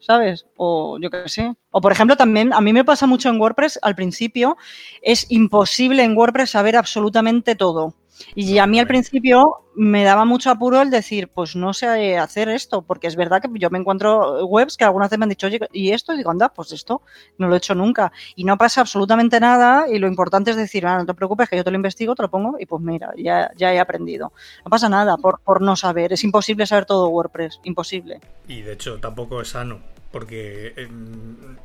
¿sabes? 0.00 0.46
O 0.56 0.98
yo 1.00 1.10
qué 1.10 1.28
sé. 1.28 1.54
O 1.70 1.80
por 1.80 1.92
ejemplo, 1.92 2.16
también 2.16 2.52
a 2.52 2.60
mí 2.60 2.72
me 2.72 2.84
pasa 2.84 3.06
mucho 3.06 3.28
en 3.28 3.40
WordPress, 3.40 3.78
al 3.82 3.94
principio 3.94 4.56
es 5.02 5.26
imposible 5.30 6.02
en 6.02 6.16
WordPress 6.16 6.50
saber 6.50 6.76
absolutamente 6.76 7.54
todo. 7.54 7.94
Y 8.34 8.58
a 8.58 8.66
mí 8.66 8.78
al 8.78 8.86
principio 8.86 9.64
me 9.76 10.04
daba 10.04 10.24
mucho 10.24 10.50
apuro 10.50 10.80
el 10.80 10.90
decir, 10.90 11.28
pues 11.28 11.56
no 11.56 11.72
sé 11.72 12.16
hacer 12.16 12.48
esto, 12.48 12.82
porque 12.82 13.06
es 13.06 13.16
verdad 13.16 13.42
que 13.42 13.48
yo 13.58 13.70
me 13.70 13.78
encuentro 13.78 14.46
webs 14.46 14.76
que 14.76 14.84
algunas 14.84 15.08
veces 15.08 15.18
me 15.18 15.24
han 15.24 15.30
dicho, 15.30 15.46
oye, 15.46 15.60
¿y 15.72 15.90
esto? 15.90 16.12
Y 16.12 16.18
digo, 16.18 16.30
anda, 16.30 16.48
pues 16.48 16.72
esto 16.72 17.02
no 17.38 17.48
lo 17.48 17.54
he 17.54 17.58
hecho 17.58 17.74
nunca. 17.74 18.12
Y 18.36 18.44
no 18.44 18.56
pasa 18.56 18.80
absolutamente 18.80 19.40
nada 19.40 19.86
y 19.88 19.98
lo 19.98 20.06
importante 20.06 20.50
es 20.50 20.56
decir, 20.56 20.86
ah, 20.86 20.98
no 20.98 21.06
te 21.06 21.14
preocupes, 21.14 21.48
que 21.48 21.56
yo 21.56 21.64
te 21.64 21.70
lo 21.70 21.76
investigo, 21.76 22.14
te 22.14 22.22
lo 22.22 22.30
pongo 22.30 22.56
y 22.58 22.66
pues 22.66 22.82
mira, 22.82 23.12
ya, 23.16 23.50
ya 23.56 23.72
he 23.72 23.80
aprendido. 23.80 24.32
No 24.64 24.70
pasa 24.70 24.88
nada 24.88 25.16
por, 25.16 25.40
por 25.40 25.60
no 25.60 25.76
saber, 25.76 26.12
es 26.12 26.24
imposible 26.24 26.66
saber 26.66 26.86
todo 26.86 27.08
WordPress, 27.08 27.60
imposible. 27.64 28.20
Y 28.46 28.62
de 28.62 28.74
hecho 28.74 28.98
tampoco 29.00 29.40
es 29.40 29.48
sano, 29.48 29.80
porque... 30.10 30.72
Em, 30.76 31.56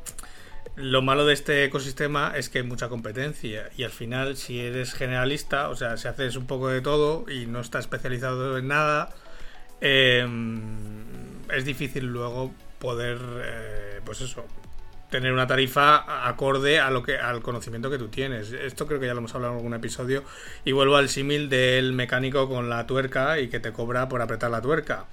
lo 0.76 1.02
malo 1.02 1.26
de 1.26 1.34
este 1.34 1.64
ecosistema 1.64 2.32
es 2.36 2.48
que 2.48 2.58
hay 2.58 2.64
mucha 2.64 2.88
competencia 2.88 3.70
y 3.76 3.82
al 3.84 3.90
final 3.90 4.36
si 4.36 4.60
eres 4.60 4.94
generalista, 4.94 5.68
o 5.68 5.76
sea, 5.76 5.96
si 5.96 6.08
haces 6.08 6.36
un 6.36 6.46
poco 6.46 6.68
de 6.68 6.80
todo 6.80 7.30
y 7.30 7.46
no 7.46 7.60
estás 7.60 7.84
especializado 7.84 8.56
en 8.56 8.68
nada, 8.68 9.10
em, 9.80 10.72
es 11.52 11.64
difícil 11.64 12.06
luego 12.06 12.54
poder, 12.78 13.18
eh, 13.44 14.00
pues 14.04 14.20
eso, 14.22 14.46
tener 15.10 15.32
una 15.32 15.46
tarifa 15.46 16.28
acorde 16.28 16.78
a 16.80 16.90
lo 16.90 17.02
que 17.02 17.18
al 17.18 17.42
conocimiento 17.42 17.90
que 17.90 17.98
tú 17.98 18.08
tienes. 18.08 18.52
Esto 18.52 18.86
creo 18.86 19.00
que 19.00 19.06
ya 19.06 19.14
lo 19.14 19.18
hemos 19.18 19.34
hablado 19.34 19.54
en 19.54 19.58
algún 19.58 19.74
episodio 19.74 20.24
y 20.64 20.72
vuelvo 20.72 20.96
al 20.96 21.08
símil 21.08 21.48
del 21.48 21.92
mecánico 21.92 22.48
con 22.48 22.70
la 22.70 22.86
tuerca 22.86 23.38
y 23.40 23.48
que 23.48 23.60
te 23.60 23.72
cobra 23.72 24.08
por 24.08 24.22
apretar 24.22 24.50
la 24.50 24.62
tuerca 24.62 25.06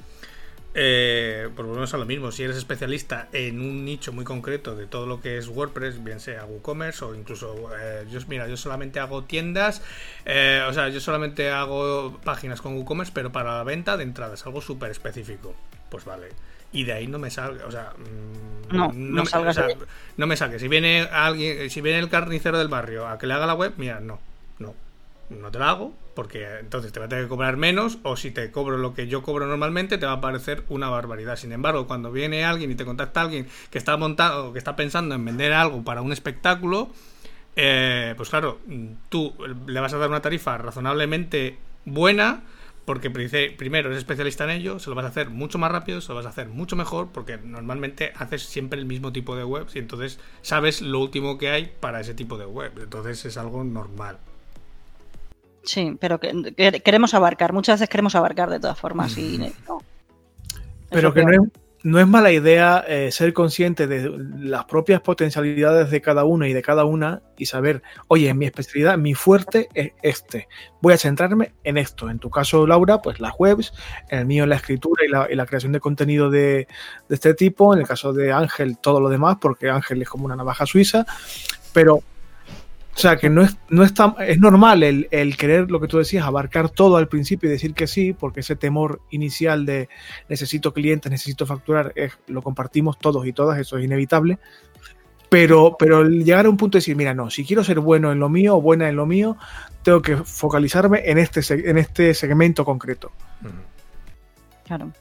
eh, 0.80 1.50
por 1.56 1.66
lo 1.66 1.74
menos 1.74 1.92
a 1.96 1.98
lo 1.98 2.06
mismo, 2.06 2.32
si 2.32 2.44
eres 2.44 2.56
especialista 2.56 3.30
en 3.34 3.60
un 3.60 3.84
nicho 3.84 4.14
muy 4.14 4.24
concreto 4.24 4.76
de 4.76 4.86
todo 4.86 5.08
lo 5.08 5.20
que 5.20 5.40
es 5.40 5.48
WordPress, 5.48 6.04
bien 6.04 6.20
sea 6.20 6.46
WooCommerce 6.46 7.04
o 7.04 7.16
incluso, 7.16 7.72
eh, 7.82 8.06
yo, 8.12 8.20
mira, 8.28 8.48
yo 8.48 8.58
solamente 8.58 9.00
hago 9.00 9.24
tiendas, 9.24 9.82
eh, 10.24 10.64
o 10.70 10.74
sea, 10.74 10.90
yo 10.90 11.00
solamente 11.00 11.50
hago 11.50 12.20
páginas 12.24 12.62
con 12.62 12.76
WooCommerce, 12.76 13.12
pero 13.12 13.32
para 13.32 13.58
la 13.58 13.64
venta 13.64 13.98
de 13.98 14.04
entradas, 14.04 14.46
algo 14.46 14.62
súper 14.62 14.92
específico. 14.92 15.56
Pues 15.90 16.06
vale. 16.06 16.28
Y 16.72 16.84
de 16.84 16.94
ahí 16.94 17.08
no 17.08 17.18
me 17.18 17.32
salga, 17.32 17.66
o 17.66 17.72
sea, 17.72 17.94
mm, 17.98 18.76
no, 18.76 18.92
no, 18.94 19.24
me, 19.24 19.32
no 20.18 20.28
me 20.28 20.38
salga. 20.38 20.60
Si 20.60 20.68
viene 20.68 21.08
alguien, 21.12 21.72
si 21.72 21.82
viene 21.82 21.98
el 21.98 22.10
carnicero 22.10 22.60
del 22.60 22.68
barrio 22.68 23.08
a 23.08 23.18
que 23.18 23.26
le 23.26 23.34
haga 23.34 23.48
la 23.48 23.56
web, 23.56 23.74
mira, 23.78 24.00
no, 24.00 24.20
no, 24.60 24.76
no 25.30 25.52
te 25.52 25.60
la 25.60 25.70
hago, 25.70 25.94
porque 26.16 26.60
entonces 26.60 26.92
te 26.92 27.00
va 27.00 27.06
a 27.06 27.10
tener 27.10 27.26
que 27.26 27.30
cobrar 27.30 27.58
menos, 27.58 28.00
o 28.04 28.18
si 28.18 28.32
te 28.32 28.52
cobro 28.52 28.78
lo 28.78 28.94
que 28.94 29.08
yo 29.08 29.24
cobro 29.24 29.46
normalmente, 29.46 29.98
te 29.98 30.06
va 30.06 30.14
a 30.14 30.22
parecer 30.22 30.64
una 30.70 30.90
barbaridad. 30.90 31.36
Sin 31.36 31.52
embargo, 31.52 31.88
cuando 31.88 32.12
viene 32.12 32.46
alguien 32.46 32.72
y 32.72 32.76
te 32.76 32.86
contacta 32.86 33.22
alguien 33.22 33.48
que 33.70 33.78
está 33.78 33.98
montado, 33.98 34.54
que 34.54 34.60
está 34.60 34.76
pensando 34.76 35.16
en 35.16 35.26
vender 35.26 35.54
algo 35.54 35.84
para 35.84 36.02
un 36.02 36.12
espectáculo, 36.12 36.90
eh, 37.56 38.14
pues 38.18 38.30
claro, 38.30 38.60
tú 39.10 39.34
le 39.68 39.80
vas 39.80 39.94
a 39.94 39.98
dar 39.98 40.10
una 40.10 40.22
tarifa 40.22 40.58
razonablemente 40.58 41.58
buena, 41.86 42.44
porque 42.86 43.10
primero 43.10 43.90
eres 43.90 43.98
especialista 43.98 44.46
en 44.46 44.52
ello, 44.52 44.80
se 44.80 44.90
lo 44.90 44.96
vas 44.96 45.04
a 45.04 45.10
hacer 45.10 45.30
mucho 45.30 45.58
más 45.58 45.72
rápido, 45.72 46.00
se 46.00 46.10
lo 46.10 46.16
vas 46.16 46.26
a 46.26 46.30
hacer 46.30 46.48
mucho 46.48 46.78
mejor, 46.78 47.10
porque 47.12 47.38
normalmente 47.38 48.14
haces 48.16 48.44
siempre 48.44 48.80
el 48.80 48.86
mismo 48.86 49.12
tipo 49.12 49.36
de 49.36 49.44
webs 49.44 49.76
y 49.76 49.80
entonces 49.80 50.20
sabes 50.42 50.82
lo 50.82 51.00
último 51.00 51.38
que 51.38 51.50
hay 51.50 51.70
para 51.82 52.00
ese 52.00 52.14
tipo 52.14 52.38
de 52.38 52.46
web. 52.46 52.72
Entonces 52.82 53.26
es 53.26 53.36
algo 53.38 53.64
normal. 53.66 54.20
Sí, 55.68 55.98
pero 56.00 56.20
que, 56.20 56.82
queremos 56.84 57.14
abarcar, 57.14 57.52
muchas 57.52 57.80
veces 57.80 57.90
queremos 57.90 58.16
abarcar 58.16 58.50
de 58.50 58.60
todas 58.60 58.80
formas 58.80 59.18
y 59.18 59.38
no. 59.38 59.82
Pero 60.90 61.14
que 61.14 61.24
no 61.24 61.32
es, 61.34 61.40
no 61.84 62.00
es, 62.00 62.08
mala 62.08 62.32
idea 62.32 62.86
eh, 62.88 63.12
ser 63.12 63.34
consciente 63.34 63.86
de 63.86 64.10
las 64.40 64.64
propias 64.64 65.02
potencialidades 65.02 65.92
de 65.92 66.00
cada 66.00 66.24
uno 66.24 66.46
y 66.46 66.54
de 66.54 66.62
cada 66.62 66.86
una 66.86 67.22
y 67.38 67.48
saber, 67.48 67.84
oye, 68.08 68.34
mi 68.34 68.46
especialidad, 68.46 68.98
mi 68.98 69.14
fuerte 69.14 69.68
es 69.74 69.92
este. 70.02 70.48
Voy 70.82 70.94
a 70.94 70.98
centrarme 70.98 71.52
en 71.66 71.78
esto. 71.78 72.10
En 72.10 72.20
tu 72.20 72.30
caso, 72.30 72.66
Laura, 72.66 73.02
pues 73.02 73.20
las 73.20 73.34
webs, 73.38 73.74
en 74.08 74.20
el 74.20 74.26
mío 74.26 74.46
la 74.46 74.56
escritura 74.56 75.04
y 75.06 75.10
la, 75.10 75.28
y 75.30 75.36
la 75.36 75.46
creación 75.46 75.74
de 75.74 75.82
contenido 75.82 76.30
de, 76.30 76.70
de, 77.10 77.16
este 77.16 77.34
tipo. 77.34 77.74
En 77.74 77.82
el 77.82 77.88
caso 77.88 78.14
de 78.14 78.32
Ángel, 78.32 78.78
todo 78.78 79.02
lo 79.02 79.10
demás, 79.10 79.36
porque 79.42 79.70
Ángel 79.70 80.02
es 80.02 80.08
como 80.08 80.24
una 80.24 80.38
navaja 80.38 80.66
suiza. 80.66 81.06
Pero 81.74 82.02
o 82.98 83.00
sea, 83.00 83.18
que 83.18 83.30
no 83.30 83.44
es, 83.44 83.56
no 83.70 83.84
es, 83.84 83.94
es 84.26 84.40
normal 84.40 84.82
el, 84.82 85.08
el, 85.12 85.38
querer, 85.38 85.70
lo 85.70 85.80
que 85.80 85.88
tú 85.88 86.00
decías, 86.00 86.26
abarcar 86.26 86.72
todo 86.72 86.98
al 86.98 87.08
principio 87.08 87.48
y 87.48 87.52
decir 87.52 87.76
que 87.76 87.86
sí, 87.86 88.12
porque 88.12 88.40
ese 88.40 88.56
temor 88.56 89.02
inicial 89.12 89.68
de 89.68 89.88
necesito 90.30 90.74
clientes, 90.74 91.12
necesito 91.12 91.46
facturar, 91.46 91.94
es, 91.96 92.18
lo 92.26 92.42
compartimos 92.42 92.98
todos 92.98 93.28
y 93.28 93.34
todas, 93.34 93.60
eso 93.60 93.78
es 93.78 93.86
inevitable. 93.86 94.40
Pero, 95.30 95.76
pero 95.78 96.06
llegar 96.06 96.48
a 96.48 96.50
un 96.50 96.58
punto 96.58 96.78
de 96.78 96.80
decir, 96.80 96.96
mira, 96.96 97.14
no, 97.14 97.30
si 97.30 97.46
quiero 97.46 97.64
ser 97.64 97.82
bueno 97.82 98.12
en 98.12 98.20
lo 98.20 98.30
mío 98.30 98.56
o 98.58 98.62
buena 98.62 98.90
en 98.90 98.96
lo 98.96 99.06
mío, 99.06 99.38
tengo 99.84 100.02
que 100.02 100.18
focalizarme 100.18 101.04
en 101.06 101.20
este, 101.20 101.42
en 101.70 101.78
este 101.78 102.16
segmento 102.16 102.66
concreto. 102.66 103.12
Claro. 104.66 104.92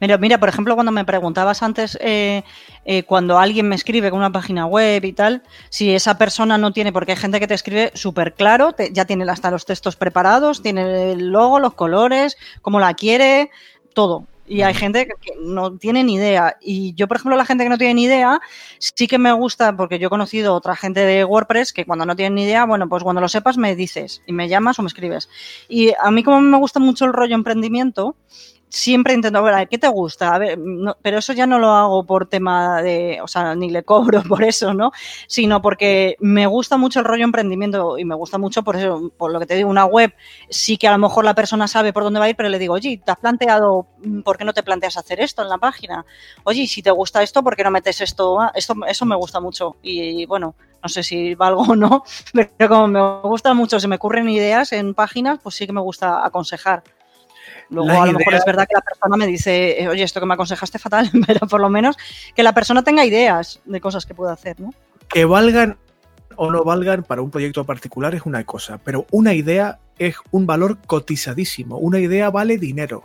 Mira, 0.00 0.16
mira, 0.16 0.38
por 0.38 0.48
ejemplo, 0.48 0.74
cuando 0.74 0.92
me 0.92 1.04
preguntabas 1.04 1.62
antes, 1.62 1.98
eh, 2.00 2.42
eh, 2.86 3.02
cuando 3.02 3.38
alguien 3.38 3.68
me 3.68 3.74
escribe 3.74 4.10
con 4.10 4.18
una 4.18 4.32
página 4.32 4.64
web 4.64 5.04
y 5.04 5.12
tal, 5.12 5.42
si 5.68 5.94
esa 5.94 6.16
persona 6.16 6.56
no 6.56 6.72
tiene, 6.72 6.92
porque 6.92 7.12
hay 7.12 7.18
gente 7.18 7.38
que 7.38 7.46
te 7.46 7.54
escribe 7.54 7.92
súper 7.94 8.34
claro, 8.34 8.74
ya 8.92 9.04
tiene 9.04 9.30
hasta 9.30 9.50
los 9.50 9.66
textos 9.66 9.96
preparados, 9.96 10.62
tiene 10.62 11.12
el 11.12 11.28
logo, 11.28 11.60
los 11.60 11.74
colores, 11.74 12.38
cómo 12.62 12.80
la 12.80 12.94
quiere, 12.94 13.50
todo. 13.92 14.26
Y 14.46 14.62
hay 14.62 14.74
gente 14.74 15.06
que 15.06 15.34
no 15.40 15.76
tiene 15.76 16.02
ni 16.02 16.14
idea. 16.14 16.56
Y 16.60 16.92
yo, 16.94 17.06
por 17.06 17.18
ejemplo, 17.18 17.36
la 17.36 17.44
gente 17.44 17.62
que 17.62 17.70
no 17.70 17.78
tiene 17.78 17.94
ni 17.94 18.04
idea, 18.04 18.40
sí 18.78 19.06
que 19.06 19.16
me 19.16 19.32
gusta, 19.32 19.76
porque 19.76 20.00
yo 20.00 20.08
he 20.08 20.10
conocido 20.10 20.54
otra 20.54 20.74
gente 20.74 21.00
de 21.00 21.24
WordPress 21.24 21.72
que 21.72 21.84
cuando 21.84 22.04
no 22.04 22.16
tienen 22.16 22.34
ni 22.34 22.44
idea, 22.44 22.64
bueno, 22.64 22.88
pues 22.88 23.04
cuando 23.04 23.20
lo 23.20 23.28
sepas 23.28 23.58
me 23.58 23.76
dices 23.76 24.22
y 24.26 24.32
me 24.32 24.48
llamas 24.48 24.78
o 24.78 24.82
me 24.82 24.88
escribes. 24.88 25.28
Y 25.68 25.92
a 26.02 26.10
mí 26.10 26.24
como 26.24 26.40
me 26.40 26.58
gusta 26.58 26.80
mucho 26.80 27.04
el 27.04 27.12
rollo 27.12 27.36
emprendimiento, 27.36 28.16
siempre 28.70 29.14
intento, 29.14 29.42
ver, 29.42 29.68
¿qué 29.68 29.78
te 29.78 29.88
gusta? 29.88 30.34
A 30.34 30.38
ver, 30.38 30.58
pero 31.02 31.18
eso 31.18 31.32
ya 31.32 31.46
no 31.46 31.58
lo 31.58 31.70
hago 31.70 32.04
por 32.04 32.26
tema 32.26 32.80
de, 32.80 33.20
o 33.20 33.28
sea, 33.28 33.54
ni 33.54 33.68
le 33.68 33.82
cobro 33.82 34.22
por 34.28 34.42
eso, 34.44 34.72
¿no? 34.72 34.92
Sino 35.26 35.60
porque 35.60 36.16
me 36.20 36.46
gusta 36.46 36.76
mucho 36.78 37.00
el 37.00 37.04
rollo 37.04 37.24
emprendimiento 37.24 37.98
y 37.98 38.04
me 38.04 38.14
gusta 38.14 38.38
mucho 38.38 38.62
por 38.62 38.76
eso, 38.76 39.12
por 39.18 39.32
lo 39.32 39.40
que 39.40 39.46
te 39.46 39.56
digo, 39.56 39.68
una 39.68 39.84
web, 39.84 40.14
sí 40.48 40.78
que 40.78 40.88
a 40.88 40.92
lo 40.92 40.98
mejor 40.98 41.24
la 41.24 41.34
persona 41.34 41.68
sabe 41.68 41.92
por 41.92 42.04
dónde 42.04 42.20
va 42.20 42.26
a 42.26 42.30
ir, 42.30 42.36
pero 42.36 42.48
le 42.48 42.58
digo, 42.58 42.74
oye, 42.74 43.00
¿te 43.04 43.10
has 43.10 43.18
planteado, 43.18 43.88
mm, 44.04 44.20
por 44.20 44.38
qué 44.38 44.44
no 44.44 44.54
te 44.54 44.62
planteas 44.62 44.96
hacer 44.96 45.20
esto 45.20 45.42
en 45.42 45.48
la 45.48 45.58
página? 45.58 46.06
Oye, 46.44 46.66
si 46.66 46.82
te 46.82 46.92
gusta 46.92 47.22
esto, 47.22 47.42
¿por 47.42 47.56
qué 47.56 47.64
no 47.64 47.70
metes 47.72 48.00
esto? 48.00 48.38
Esto 48.54 48.74
eso 48.86 49.04
me 49.04 49.16
gusta 49.16 49.40
mucho. 49.40 49.76
Y 49.82 50.26
bueno, 50.26 50.54
no 50.82 50.88
sé 50.88 51.02
si 51.02 51.34
valgo 51.34 51.62
o 51.62 51.76
no, 51.76 52.04
pero 52.32 52.68
como 52.68 52.86
me 52.86 53.20
gusta 53.28 53.52
mucho, 53.52 53.80
se 53.80 53.88
me 53.88 53.96
ocurren 53.96 54.28
ideas 54.28 54.72
en 54.72 54.94
páginas, 54.94 55.40
pues 55.42 55.56
sí 55.56 55.66
que 55.66 55.72
me 55.72 55.80
gusta 55.80 56.24
aconsejar. 56.24 56.84
Luego, 57.70 58.02
a 58.02 58.06
lo 58.06 58.12
mejor 58.18 58.34
es 58.34 58.44
verdad 58.44 58.66
que 58.66 58.74
la 58.74 58.80
persona 58.80 59.16
me 59.16 59.26
dice, 59.26 59.80
eh, 59.80 59.88
oye, 59.88 60.02
esto 60.02 60.20
que 60.20 60.26
me 60.26 60.34
aconsejaste 60.34 60.78
fatal, 60.80 61.10
pero 61.26 61.46
por 61.46 61.60
lo 61.60 61.70
menos 61.70 61.96
que 62.34 62.42
la 62.42 62.52
persona 62.52 62.82
tenga 62.82 63.04
ideas 63.04 63.60
de 63.64 63.80
cosas 63.80 64.06
que 64.06 64.14
pueda 64.14 64.32
hacer, 64.32 64.60
¿no? 64.60 64.74
Que 65.08 65.24
valgan 65.24 65.78
o 66.36 66.50
no 66.50 66.64
valgan 66.64 67.02
para 67.02 67.22
un 67.22 67.30
proyecto 67.30 67.64
particular 67.64 68.14
es 68.14 68.22
una 68.24 68.44
cosa, 68.44 68.78
pero 68.78 69.06
una 69.10 69.34
idea 69.34 69.78
es 69.98 70.16
un 70.30 70.46
valor 70.46 70.78
cotizadísimo. 70.86 71.76
Una 71.76 72.00
idea 72.00 72.30
vale 72.30 72.56
dinero. 72.56 73.04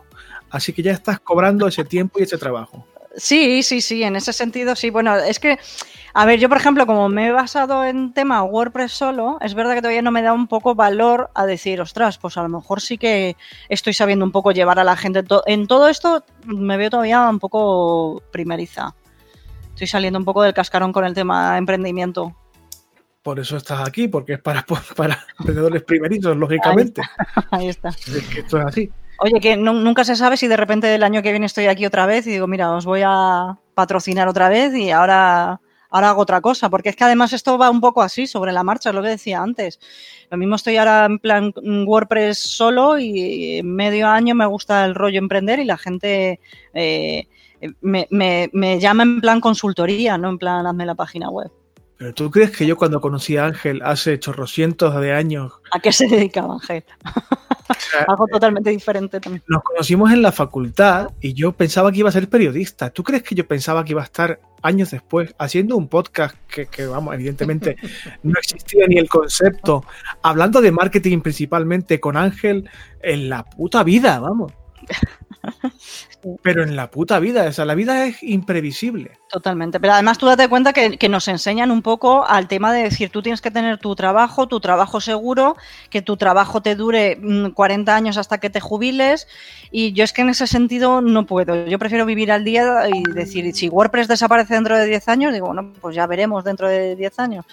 Así 0.50 0.72
que 0.72 0.82
ya 0.82 0.94
estás 0.94 1.20
cobrando 1.20 1.68
ese 1.68 1.84
tiempo 1.84 2.20
y 2.20 2.24
ese 2.24 2.38
trabajo. 2.38 2.88
Sí, 3.18 3.64
sí, 3.64 3.82
sí, 3.82 4.04
en 4.04 4.16
ese 4.16 4.32
sentido 4.32 4.76
sí. 4.76 4.90
Bueno, 4.90 5.16
es 5.18 5.40
que, 5.40 5.60
a 6.18 6.26
ver, 6.26 6.40
yo 6.40 6.48
por 6.48 6.58
ejemplo, 6.58 6.86
como 6.88 7.10
me 7.10 7.28
he 7.28 7.32
basado 7.34 7.84
en 7.84 8.14
tema 8.14 8.42
WordPress 8.42 8.94
solo, 8.94 9.38
es 9.42 9.54
verdad 9.54 9.74
que 9.74 9.82
todavía 9.82 10.02
no 10.02 10.12
me 10.12 10.22
da 10.22 10.32
un 10.32 10.48
poco 10.48 10.74
valor 10.74 11.30
a 11.36 11.46
decir, 11.46 11.82
ostras, 11.82 12.18
pues 12.18 12.38
a 12.38 12.44
lo 12.44 12.48
mejor 12.48 12.80
sí 12.80 12.98
que 12.98 13.36
estoy 13.68 13.92
sabiendo 13.92 14.24
un 14.24 14.32
poco 14.32 14.54
llevar 14.54 14.80
a 14.80 14.86
la 14.86 14.96
gente. 14.96 15.26
En 15.46 15.68
todo 15.68 15.90
esto 15.90 16.24
me 16.46 16.78
veo 16.78 16.90
todavía 16.90 17.28
un 17.28 17.40
poco 17.40 18.24
primeriza. 18.32 18.96
Estoy 19.72 19.88
saliendo 19.88 20.18
un 20.18 20.24
poco 20.24 20.42
del 20.42 20.54
cascarón 20.54 20.94
con 20.94 21.04
el 21.04 21.14
tema 21.14 21.58
emprendimiento. 21.58 22.34
por 23.22 23.38
eso 23.38 23.58
estás 23.58 23.86
aquí, 23.86 24.08
porque 24.08 24.36
es 24.36 24.40
para, 24.40 24.66
para 24.96 25.20
emprendedores 25.38 25.84
primerizos, 25.84 26.38
lógicamente. 26.38 27.02
Ahí 27.52 27.68
está. 27.68 27.90
Es 28.08 28.28
que 28.30 28.40
esto 28.40 28.58
es 28.60 28.66
así. 28.66 28.92
Oye, 29.20 29.42
que 29.42 29.58
nunca 29.58 30.06
se 30.06 30.16
sabe 30.16 30.38
si 30.38 30.48
de 30.48 30.56
repente 30.56 30.96
el 30.96 31.04
año 31.04 31.22
que 31.22 31.32
viene 31.32 31.46
estoy 31.46 31.68
aquí 31.68 31.86
otra 31.86 32.06
vez 32.06 32.26
y 32.28 32.32
digo, 32.32 32.48
mira, 32.48 32.72
os 32.72 32.86
voy 32.86 33.02
a 33.04 33.58
patrocinar 33.74 34.30
otra 34.30 34.48
vez 34.48 34.74
y 34.74 34.92
ahora, 34.92 35.60
ahora 35.96 36.10
hago 36.10 36.22
otra 36.22 36.42
cosa, 36.42 36.70
porque 36.70 36.90
es 36.90 36.96
que 36.98 37.06
además 37.06 37.32
esto 37.32 37.58
va 37.58 37.70
un 37.70 37.80
poco 37.80 38.02
así, 38.02 38.28
sobre 38.28 38.52
la 38.52 38.66
marcha, 38.66 38.90
es 38.90 38.96
lo 38.96 39.02
que 39.02 39.08
decía 39.08 39.42
antes. 39.42 39.80
Lo 40.30 40.38
mismo 40.38 40.56
estoy 40.58 40.76
ahora 40.76 41.06
en 41.06 41.20
plan 41.20 41.54
WordPress 41.56 42.38
solo 42.38 43.00
y 43.00 43.60
en 43.60 43.74
medio 43.74 44.10
año 44.10 44.36
me 44.36 44.46
gusta 44.46 44.84
el 44.84 44.94
rollo 44.94 45.20
emprender 45.20 45.60
y 45.60 45.64
la 45.64 45.78
gente 45.78 46.42
eh, 46.74 47.28
me, 47.80 48.08
me, 48.10 48.50
me 48.52 48.78
llama 48.78 49.04
en 49.04 49.22
plan 49.22 49.40
consultoría, 49.40 50.18
no 50.18 50.30
en 50.30 50.38
plan 50.38 50.68
hazme 50.68 50.86
la 50.86 50.96
página 50.96 51.30
web. 51.30 51.50
Pero 51.98 52.14
tú 52.14 52.30
crees 52.30 52.52
que 52.52 52.68
yo 52.68 52.76
cuando 52.76 53.00
conocí 53.00 53.38
a 53.38 53.46
Ángel 53.46 53.82
hace 53.82 54.20
chorrocientos 54.20 55.00
de 55.00 55.14
años... 55.14 55.54
¿A 55.72 55.80
qué 55.80 55.94
se 55.94 56.10
dedicaba 56.10 56.56
Ángel? 56.56 56.84
Algo 58.08 58.28
totalmente 58.28 58.70
diferente 58.70 59.20
también. 59.20 59.44
Nos 59.48 59.64
conocimos 59.64 60.12
en 60.12 60.22
la 60.22 60.32
facultad 60.32 61.10
y 61.20 61.34
yo 61.34 61.52
pensaba 61.54 61.92
que 61.92 62.00
iba 62.00 62.10
a 62.10 62.12
ser 62.12 62.30
periodista. 62.30 62.90
¿Tú 62.90 63.04
crees 63.04 63.24
que 63.24 63.36
yo 63.36 63.48
pensaba 63.48 63.84
que 63.84 63.92
iba 63.92 64.02
a 64.02 64.06
estar 64.06 64.40
años 64.62 64.92
después 64.92 65.34
haciendo 65.38 65.76
un 65.78 65.88
podcast 65.88 66.36
que, 66.48 66.66
que 66.68 66.86
vamos, 66.86 67.14
evidentemente 67.14 67.76
no 68.24 68.38
existía 68.38 68.88
ni 68.88 68.98
el 68.98 69.08
concepto, 69.08 69.84
hablando 70.22 70.62
de 70.62 70.72
marketing 70.72 71.22
principalmente 71.22 72.00
con 72.00 72.18
Ángel 72.18 72.70
en 73.02 73.30
la 73.30 73.44
puta 73.44 73.84
vida, 73.84 74.20
vamos? 74.20 74.54
Pero 76.42 76.64
en 76.64 76.76
la 76.76 76.90
puta 76.90 77.20
vida, 77.20 77.48
o 77.48 77.52
sea, 77.52 77.66
la 77.66 77.76
vida 77.76 78.06
es 78.06 78.22
imprevisible. 78.24 79.20
Totalmente. 79.30 79.80
Pero 79.80 79.94
además 79.94 80.18
tú 80.18 80.26
date 80.26 80.48
cuenta 80.48 80.74
que, 80.74 80.98
que, 80.98 81.10
nos 81.10 81.28
enseñan 81.28 81.72
un 81.72 81.82
poco 81.82 82.26
al 82.26 82.48
tema 82.48 82.74
de 82.74 82.84
decir, 82.84 83.10
tú 83.10 83.22
tienes 83.22 83.42
que 83.42 83.52
tener 83.52 83.78
tu 83.78 83.96
trabajo, 83.96 84.48
tu 84.48 84.60
trabajo 84.60 85.02
seguro, 85.02 85.56
que 85.90 86.02
tu 86.02 86.18
trabajo 86.18 86.62
te 86.62 86.76
dure 86.76 87.20
40 87.54 87.92
mm, 87.92 87.96
años 87.96 88.18
hasta 88.18 88.40
que 88.40 88.50
te 88.50 88.60
jubiles. 88.60 89.28
Y 89.72 89.94
yo 89.94 90.04
es 90.04 90.14
que 90.14 90.22
en 90.22 90.30
ese 90.30 90.48
sentido 90.48 91.02
no 91.02 91.26
puedo. 91.26 91.68
Yo 91.68 91.78
prefiero 91.78 92.06
vivir 92.06 92.32
al 92.32 92.44
día 92.44 92.88
y 92.92 93.04
decir, 93.14 93.54
si 93.54 93.70
WordPress 93.70 94.08
desaparece 94.08 94.56
dentro 94.56 94.78
de 94.78 94.86
10 94.86 95.08
años, 95.10 95.34
digo, 95.34 95.48
bueno, 95.48 95.74
pues 95.82 95.96
ya 95.96 96.08
veremos 96.08 96.44
dentro 96.44 96.68
de 96.68 96.96
10 96.96 97.20
años 97.20 97.46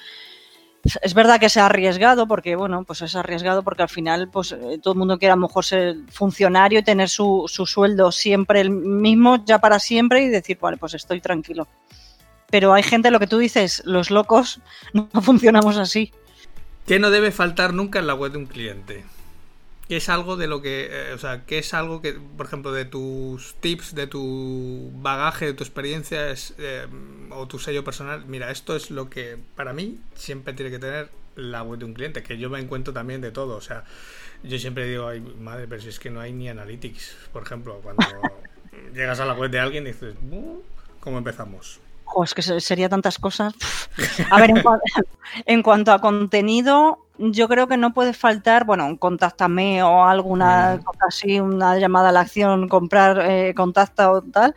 es 0.85 1.14
verdad 1.14 1.39
que 1.39 1.49
se 1.49 1.61
ha 1.61 1.66
arriesgado 1.66 2.26
porque, 2.26 2.57
bueno, 2.57 2.85
pues 2.85 3.03
es 3.03 3.14
arriesgado 3.14 3.62
porque 3.62 3.83
al 3.83 3.89
final, 3.89 4.28
pues 4.28 4.53
eh, 4.53 4.78
todo 4.83 4.95
el 4.95 4.99
mundo 4.99 5.18
quiere 5.18 5.33
a 5.33 5.37
lo 5.37 5.43
mejor 5.43 5.64
ser 5.64 5.97
funcionario 6.11 6.80
y 6.80 6.83
tener 6.83 7.09
su, 7.09 7.45
su 7.47 7.66
sueldo 7.66 8.11
siempre 8.11 8.61
el 8.61 8.70
mismo, 8.70 9.45
ya 9.45 9.61
para 9.61 9.78
siempre 9.78 10.22
y 10.22 10.28
decir, 10.28 10.59
vale, 10.61 10.76
pues 10.76 10.95
estoy 10.95 11.20
tranquilo. 11.20 11.68
Pero 12.51 12.74
hay 12.74 12.83
gente, 12.83 13.11
lo 13.11 13.20
que 13.20 13.28
tú 13.28 13.39
dices, 13.39 13.83
los 13.85 14.11
locos 14.11 14.61
no 14.93 15.09
funcionamos 15.22 15.76
así. 15.76 16.12
¿Qué 16.87 16.99
no 16.99 17.11
debe 17.11 17.30
faltar 17.30 17.72
nunca 17.72 18.01
en 18.01 18.09
la 18.09 18.14
web 18.14 18.33
de 18.33 18.39
un 18.39 18.47
cliente? 18.47 19.05
¿Qué 19.93 19.99
es 19.99 20.09
algo 20.09 20.38
de 20.38 20.47
lo 20.47 20.62
que, 20.62 20.88
eh, 20.90 21.12
o 21.12 21.18
sea, 21.18 21.45
qué 21.45 21.59
es 21.59 21.74
algo 21.74 22.01
que, 22.01 22.14
por 22.14 22.47
ejemplo, 22.47 22.72
de 22.72 22.86
tus 22.86 23.57
tips, 23.57 23.95
de 23.95 24.07
tu 24.07 24.90
bagaje, 24.95 25.45
de 25.45 25.53
tu 25.53 25.62
experiencia 25.64 26.30
es, 26.30 26.55
eh, 26.57 26.86
o 27.28 27.47
tu 27.47 27.59
sello 27.59 27.84
personal? 27.84 28.24
Mira, 28.24 28.51
esto 28.51 28.74
es 28.74 28.90
lo 28.90 29.11
que 29.11 29.36
para 29.55 29.74
mí 29.74 30.01
siempre 30.14 30.55
tiene 30.55 30.70
que 30.70 30.78
tener 30.78 31.11
la 31.36 31.62
web 31.62 31.78
de 31.78 31.84
un 31.84 31.93
cliente, 31.93 32.22
que 32.22 32.38
yo 32.38 32.49
me 32.49 32.59
encuentro 32.59 32.95
también 32.95 33.20
de 33.20 33.32
todo. 33.32 33.55
O 33.55 33.61
sea, 33.61 33.84
yo 34.43 34.59
siempre 34.59 34.88
digo, 34.88 35.09
ay, 35.09 35.20
madre, 35.20 35.66
pero 35.68 35.82
si 35.82 35.90
es 35.90 36.01
que 36.01 36.09
no 36.09 36.20
hay 36.20 36.32
ni 36.32 36.49
analytics, 36.49 37.14
por 37.30 37.43
ejemplo, 37.43 37.78
cuando 37.82 38.03
llegas 38.95 39.20
a 39.20 39.26
la 39.26 39.34
web 39.34 39.51
de 39.51 39.61
alguien 39.61 39.84
y 39.84 39.88
dices, 39.88 40.14
¿cómo 41.01 41.18
empezamos? 41.18 41.80
Oh, 42.15 42.25
es 42.25 42.35
que 42.35 42.43
sería 42.43 42.89
tantas 42.89 43.19
cosas. 43.19 43.55
A 44.31 44.41
ver, 44.41 44.51
en, 44.51 44.63
cuanto, 44.63 44.85
en 45.47 45.63
cuanto 45.63 45.93
a 45.93 46.01
contenido, 46.01 47.07
yo 47.19 47.49
creo 47.49 47.69
que 47.69 47.77
no 47.77 47.93
puede 47.93 48.13
faltar, 48.13 48.65
bueno, 48.65 48.97
contáctame 48.99 49.83
o 49.83 50.05
alguna 50.05 50.81
cosa 50.85 51.05
así, 51.09 51.41
una 51.41 51.79
llamada 51.79 52.09
a 52.09 52.13
la 52.13 52.21
acción, 52.21 52.69
comprar, 52.69 53.21
eh, 53.31 53.55
contacta 53.55 54.11
o 54.11 54.23
tal, 54.23 54.55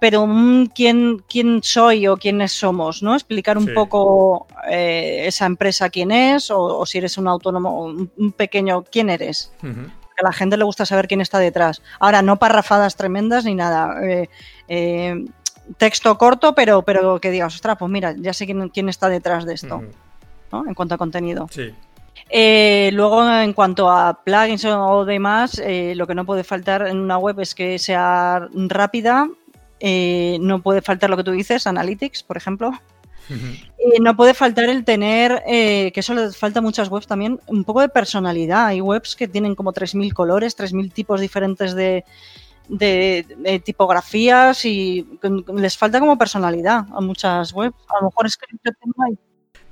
pero 0.00 0.22
un 0.22 0.70
quién, 0.74 1.22
quién 1.28 1.62
soy 1.62 2.06
o 2.06 2.16
quiénes 2.16 2.52
somos, 2.52 3.02
¿no? 3.02 3.14
Explicar 3.14 3.56
un 3.56 3.66
sí. 3.66 3.72
poco 3.72 4.46
eh, 4.70 5.24
esa 5.26 5.46
empresa 5.46 5.88
quién 5.88 6.10
es 6.10 6.50
o, 6.50 6.60
o, 6.60 6.86
si 6.86 6.98
eres 6.98 7.16
un 7.16 7.28
autónomo, 7.28 7.84
un, 7.84 8.10
un 8.16 8.32
pequeño, 8.32 8.84
quién 8.90 9.08
eres. 9.08 9.52
Uh 9.62 9.66
-huh. 9.66 9.90
A 10.20 10.22
la 10.22 10.32
gente 10.32 10.56
le 10.56 10.64
gusta 10.64 10.86
saber 10.86 11.08
quién 11.08 11.20
está 11.20 11.38
detrás. 11.38 11.82
Ahora, 11.98 12.22
no 12.22 12.36
parrafadas 12.36 12.94
tremendas 12.94 13.44
ni 13.44 13.54
nada. 13.54 13.96
Eh, 14.68 15.24
texto 15.76 16.16
corto, 16.18 16.54
pero, 16.54 16.82
pero 16.82 17.20
que 17.20 17.30
digas, 17.30 17.54
ostras, 17.54 17.76
pues 17.78 17.90
mira, 17.90 18.14
ya 18.16 18.32
sé 18.32 18.46
quién, 18.46 18.68
quién 18.68 18.88
está 18.88 19.08
detrás 19.08 19.44
de 19.44 19.54
esto. 19.54 19.76
Uh 19.76 19.82
-huh. 19.82 19.92
¿no? 20.52 20.68
En 20.68 20.74
cuanto 20.74 20.94
a 20.94 20.98
contenido. 20.98 21.48
Sí. 21.50 21.72
Eh, 22.30 22.90
luego, 22.92 23.28
en 23.30 23.52
cuanto 23.52 23.90
a 23.90 24.22
plugins 24.24 24.64
o 24.64 25.04
demás, 25.04 25.60
eh, 25.62 25.94
lo 25.94 26.06
que 26.06 26.14
no 26.14 26.24
puede 26.24 26.44
faltar 26.44 26.86
en 26.86 26.98
una 26.98 27.18
web 27.18 27.40
es 27.40 27.54
que 27.54 27.78
sea 27.78 28.48
rápida. 28.52 29.28
Eh, 29.80 30.38
no 30.40 30.62
puede 30.62 30.80
faltar 30.80 31.10
lo 31.10 31.16
que 31.16 31.24
tú 31.24 31.32
dices, 31.32 31.66
Analytics, 31.66 32.22
por 32.22 32.36
ejemplo. 32.36 32.70
Uh 33.30 33.32
-huh. 33.32 34.00
no 34.02 34.16
puede 34.16 34.34
faltar 34.34 34.68
el 34.68 34.84
tener, 34.84 35.42
que 35.46 35.92
eso 35.94 36.12
le 36.14 36.30
falta 36.32 36.58
a 36.58 36.62
muchas 36.62 36.90
webs 36.90 37.06
también, 37.06 37.40
un 37.46 37.64
poco 37.64 37.80
de 37.80 37.88
personalidad. 37.88 38.66
Hay 38.66 38.80
webs 38.80 39.16
que 39.16 39.28
tienen 39.28 39.54
como 39.54 39.72
3.000 39.72 40.12
colores, 40.12 40.56
3.000 40.56 40.92
tipos 40.92 41.20
diferentes 41.20 41.74
de, 41.74 42.04
de, 42.68 43.26
de, 43.38 43.58
tipografías 43.60 44.64
y 44.64 45.06
les 45.54 45.76
falta 45.76 46.00
como 46.00 46.18
personalidad 46.18 46.86
a 46.92 47.00
muchas 47.00 47.52
webs. 47.52 47.76
A 47.88 48.00
lo 48.00 48.08
mejor 48.08 48.26
es 48.26 48.36
que 48.36 48.46
no 48.52 49.04
hay 49.04 49.18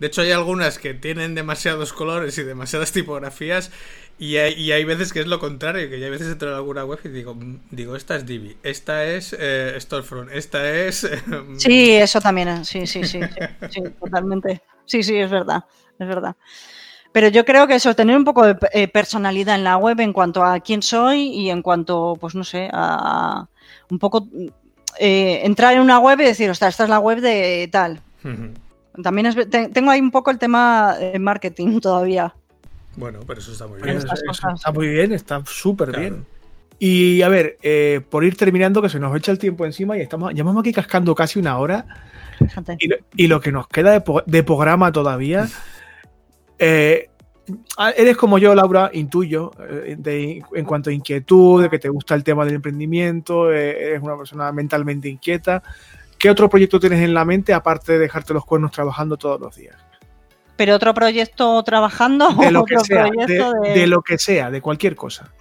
de 0.02 0.08
hecho, 0.08 0.22
hay 0.22 0.32
algunas 0.32 0.80
que 0.80 0.94
tienen 0.94 1.36
demasiados 1.36 1.92
colores 1.92 2.36
y 2.36 2.42
demasiadas 2.42 2.90
tipografías 2.90 3.70
y 4.18 4.36
hay, 4.36 4.54
y 4.54 4.72
hay 4.72 4.82
veces 4.82 5.12
que 5.12 5.20
es 5.20 5.28
lo 5.28 5.38
contrario, 5.38 5.88
que 5.88 6.00
ya 6.00 6.06
hay 6.06 6.10
veces 6.10 6.26
entro 6.26 6.48
en 6.48 6.56
alguna 6.56 6.84
web 6.84 6.98
y 7.04 7.08
digo, 7.08 7.36
mm, 7.36 7.60
digo 7.70 7.94
esta 7.94 8.16
es 8.16 8.26
Divi, 8.26 8.56
esta 8.64 9.04
es 9.04 9.32
eh, 9.38 9.76
Storefront, 9.78 10.32
esta 10.32 10.68
es... 10.68 11.08
sí, 11.56 11.92
eso 11.92 12.20
también, 12.20 12.64
sí, 12.64 12.84
sí, 12.88 13.04
sí, 13.04 13.20
sí, 13.22 13.68
sí, 13.70 13.82
totalmente. 14.00 14.62
Sí, 14.86 15.04
sí, 15.04 15.16
es 15.16 15.30
verdad, 15.30 15.66
es 15.96 16.08
verdad. 16.08 16.34
Pero 17.12 17.28
yo 17.28 17.44
creo 17.44 17.66
que 17.66 17.74
eso, 17.74 17.94
tener 17.94 18.16
un 18.16 18.24
poco 18.24 18.46
de 18.46 18.56
eh, 18.72 18.88
personalidad 18.88 19.54
en 19.54 19.64
la 19.64 19.76
web 19.76 20.00
en 20.00 20.12
cuanto 20.12 20.42
a 20.42 20.60
quién 20.60 20.82
soy 20.82 21.28
y 21.28 21.50
en 21.50 21.60
cuanto, 21.62 22.16
pues 22.18 22.34
no 22.34 22.42
sé, 22.42 22.70
a 22.72 23.46
un 23.90 23.98
poco 23.98 24.26
eh, 24.98 25.40
entrar 25.44 25.74
en 25.74 25.80
una 25.80 25.98
web 25.98 26.20
y 26.20 26.24
decir, 26.24 26.48
ostras, 26.48 26.72
esta 26.74 26.84
es 26.84 26.90
la 26.90 26.98
web 26.98 27.20
de 27.20 27.68
tal. 27.70 28.00
Uh 28.24 28.28
-huh. 28.28 29.02
También 29.02 29.26
es, 29.26 29.36
tengo 29.50 29.90
ahí 29.90 30.00
un 30.00 30.10
poco 30.10 30.30
el 30.30 30.38
tema 30.38 30.96
de 30.98 31.18
marketing 31.18 31.80
todavía. 31.80 32.34
Bueno, 32.96 33.20
pero 33.26 33.40
eso 33.40 33.52
está 33.52 33.66
muy 33.66 33.80
bien. 33.80 33.96
Eso, 33.98 34.06
eso 34.30 34.50
está 34.54 34.72
muy 34.72 34.88
bien, 34.88 35.12
está 35.12 35.42
súper 35.46 35.88
claro. 35.88 36.00
bien. 36.00 36.26
Y 36.78 37.22
a 37.22 37.28
ver, 37.28 37.58
eh, 37.62 38.00
por 38.10 38.24
ir 38.24 38.36
terminando, 38.36 38.82
que 38.82 38.88
se 38.88 38.98
nos 38.98 39.14
echa 39.16 39.30
el 39.30 39.38
tiempo 39.38 39.64
encima 39.64 39.96
y 39.96 40.00
estamos, 40.00 40.34
llevamos 40.34 40.62
aquí 40.62 40.72
cascando 40.72 41.14
casi 41.14 41.38
una 41.38 41.58
hora. 41.58 41.86
Y 42.78 42.88
lo, 42.88 42.96
y 43.14 43.26
lo, 43.28 43.40
que 43.40 43.52
nos 43.52 43.68
queda 43.68 43.92
de, 43.92 44.02
de 44.26 44.42
programa 44.42 44.90
todavía. 44.90 45.48
Eh, 46.64 47.08
eres 47.96 48.16
como 48.16 48.38
yo, 48.38 48.54
Laura, 48.54 48.88
intuyo, 48.92 49.50
eh, 49.68 49.96
de, 49.98 50.44
en 50.54 50.64
cuanto 50.64 50.90
a 50.90 50.92
inquietud, 50.92 51.60
de 51.60 51.68
que 51.68 51.80
te 51.80 51.88
gusta 51.88 52.14
el 52.14 52.22
tema 52.22 52.44
del 52.44 52.54
emprendimiento, 52.54 53.52
eh, 53.52 53.88
eres 53.88 54.00
una 54.00 54.16
persona 54.16 54.52
mentalmente 54.52 55.08
inquieta. 55.08 55.60
¿Qué 56.16 56.30
otro 56.30 56.48
proyecto 56.48 56.78
tienes 56.78 57.00
en 57.00 57.14
la 57.14 57.24
mente 57.24 57.52
aparte 57.52 57.94
de 57.94 57.98
dejarte 57.98 58.32
los 58.32 58.44
cuernos 58.44 58.70
trabajando 58.70 59.16
todos 59.16 59.40
los 59.40 59.56
días? 59.56 59.74
¿Pero 60.54 60.76
otro 60.76 60.94
proyecto 60.94 61.60
trabajando? 61.64 62.28
De 62.28 62.52
lo 62.52 62.64
que 62.64 62.78
sea, 62.78 63.06
de, 63.06 63.26
de... 63.26 63.70
de, 63.74 63.86
lo 63.88 64.02
que 64.02 64.18
sea, 64.18 64.48
de 64.52 64.60
cualquier 64.60 64.94
cosa. 64.94 65.32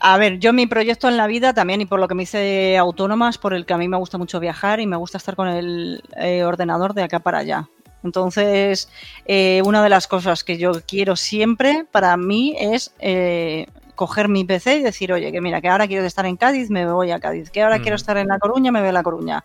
A 0.00 0.16
ver, 0.16 0.38
yo 0.38 0.54
mi 0.54 0.66
proyecto 0.66 1.08
en 1.08 1.18
la 1.18 1.26
vida 1.26 1.52
también, 1.52 1.82
y 1.82 1.86
por 1.86 2.00
lo 2.00 2.08
que 2.08 2.14
me 2.14 2.22
hice 2.22 2.78
autónomas, 2.78 3.36
por 3.36 3.52
el 3.52 3.66
que 3.66 3.74
a 3.74 3.78
mí 3.78 3.86
me 3.86 3.98
gusta 3.98 4.16
mucho 4.16 4.40
viajar 4.40 4.80
y 4.80 4.86
me 4.86 4.96
gusta 4.96 5.18
estar 5.18 5.36
con 5.36 5.48
el 5.48 6.02
eh, 6.16 6.42
ordenador 6.44 6.94
de 6.94 7.02
acá 7.02 7.18
para 7.18 7.38
allá. 7.38 7.68
Entonces, 8.04 8.88
eh, 9.26 9.62
una 9.64 9.82
de 9.82 9.88
las 9.88 10.06
cosas 10.06 10.44
que 10.44 10.56
yo 10.56 10.72
quiero 10.86 11.16
siempre 11.16 11.84
para 11.90 12.16
mí 12.16 12.54
es 12.58 12.94
eh, 13.00 13.66
coger 13.94 14.28
mi 14.28 14.44
PC 14.44 14.76
y 14.76 14.82
decir, 14.82 15.12
oye, 15.12 15.32
que 15.32 15.40
mira, 15.40 15.60
que 15.60 15.68
ahora 15.68 15.88
quiero 15.88 16.04
estar 16.06 16.24
en 16.26 16.36
Cádiz, 16.36 16.70
me 16.70 16.90
voy 16.90 17.10
a 17.10 17.18
Cádiz, 17.18 17.50
que 17.50 17.62
ahora 17.62 17.78
mm. 17.78 17.82
quiero 17.82 17.96
estar 17.96 18.16
en 18.16 18.28
La 18.28 18.38
Coruña, 18.38 18.70
me 18.70 18.80
voy 18.80 18.90
a 18.90 18.92
La 18.92 19.02
Coruña. 19.02 19.44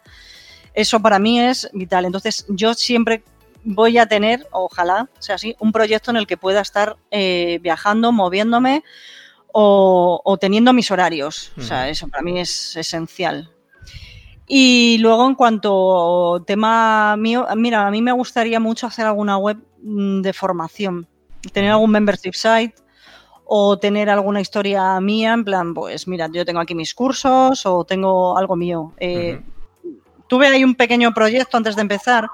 Eso 0.73 0.99
para 0.99 1.19
mí 1.19 1.39
es 1.39 1.69
vital. 1.73 2.05
Entonces, 2.05 2.45
yo 2.49 2.73
siempre 2.73 3.23
voy 3.63 3.97
a 3.97 4.05
tener, 4.05 4.47
ojalá 4.51 5.09
sea 5.19 5.35
así, 5.35 5.55
un 5.59 5.71
proyecto 5.71 6.11
en 6.11 6.17
el 6.17 6.27
que 6.27 6.37
pueda 6.37 6.61
estar 6.61 6.97
eh, 7.11 7.59
viajando, 7.61 8.11
moviéndome 8.11 8.83
o, 9.51 10.21
o, 10.23 10.37
teniendo 10.37 10.73
mis 10.73 10.91
horarios. 10.91 11.51
O 11.57 11.61
sea, 11.61 11.89
eso 11.89 12.07
para 12.07 12.23
mí 12.23 12.39
es 12.39 12.75
esencial. 12.75 13.52
Y 14.47 14.97
luego, 14.99 15.27
en 15.27 15.35
cuanto 15.35 16.43
tema 16.45 17.15
mío, 17.17 17.47
mira, 17.55 17.87
a 17.87 17.91
mí 17.91 18.01
me 18.01 18.11
gustaría 18.11 18.59
mucho 18.59 18.87
hacer 18.87 19.05
alguna 19.05 19.37
web 19.37 19.57
mm, 19.81 20.21
de 20.21 20.33
formación, 20.33 21.07
tener 21.51 21.71
algún 21.71 21.91
membership 21.91 22.33
site 22.33 22.75
o 23.45 23.77
tener 23.77 24.09
alguna 24.09 24.41
historia 24.41 24.99
mía, 24.99 25.33
en 25.33 25.43
plan, 25.43 25.73
pues 25.73 26.07
mira, 26.07 26.29
yo 26.31 26.45
tengo 26.45 26.59
aquí 26.59 26.75
mis 26.75 26.93
cursos 26.93 27.65
o 27.65 27.83
tengo 27.83 28.37
algo 28.37 28.55
mío. 28.55 28.93
Eh, 28.97 29.39
uh 29.39 29.47
-huh 29.47 29.53
tuve 30.33 30.47
ahí 30.47 30.63
un 30.63 30.73
pequeño 30.73 31.13
proyecto 31.13 31.57
antes 31.57 31.75
de 31.75 31.83
empezar 31.83 32.27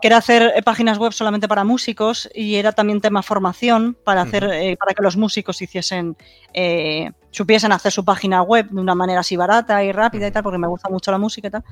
que 0.00 0.08
era 0.08 0.16
hacer 0.16 0.52
eh, 0.56 0.62
páginas 0.62 0.96
web 0.96 1.12
solamente 1.12 1.46
para 1.46 1.62
músicos 1.62 2.26
y 2.34 2.54
era 2.54 2.72
también 2.72 3.02
tema 3.02 3.22
formación 3.22 3.98
para 4.02 4.22
hacer, 4.22 4.44
eh, 4.44 4.76
para 4.78 4.94
que 4.94 5.02
los 5.02 5.18
músicos 5.18 5.60
hiciesen, 5.60 6.16
eh, 6.54 7.12
supiesen 7.34 7.72
hacer 7.72 7.90
su 7.92 8.04
página 8.04 8.42
web 8.42 8.68
de 8.70 8.80
una 8.80 8.94
manera 8.94 9.20
así 9.20 9.36
barata 9.36 9.82
y 9.82 9.90
rápida 9.92 10.28
y 10.28 10.30
tal, 10.30 10.42
porque 10.44 10.58
me 10.58 10.68
gusta 10.68 10.88
mucho 10.88 11.10
la 11.10 11.18
música 11.18 11.48
y 11.48 11.50
tal. 11.50 11.64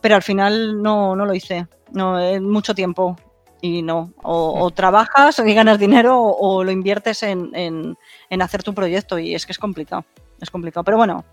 Pero 0.00 0.14
al 0.14 0.22
final 0.22 0.82
no, 0.82 1.16
no 1.16 1.24
lo 1.26 1.34
hice, 1.34 1.66
no, 1.92 2.18
eh, 2.20 2.38
mucho 2.40 2.74
tiempo 2.74 3.16
y 3.62 3.82
no, 3.82 4.12
o, 4.22 4.62
o 4.64 4.70
trabajas 4.70 5.38
y 5.44 5.54
ganas 5.54 5.78
dinero 5.78 6.18
o, 6.18 6.58
o 6.58 6.64
lo 6.64 6.70
inviertes 6.70 7.22
en, 7.22 7.50
en- 7.54 7.96
en 8.30 8.42
hacer 8.42 8.62
tu 8.62 8.72
proyecto 8.74 9.18
y 9.18 9.34
es 9.34 9.44
que 9.46 9.52
es 9.52 9.58
complicado, 9.58 10.04
es 10.40 10.50
complicado. 10.50 10.84
Pero 10.84 10.96
bueno, 10.98 11.24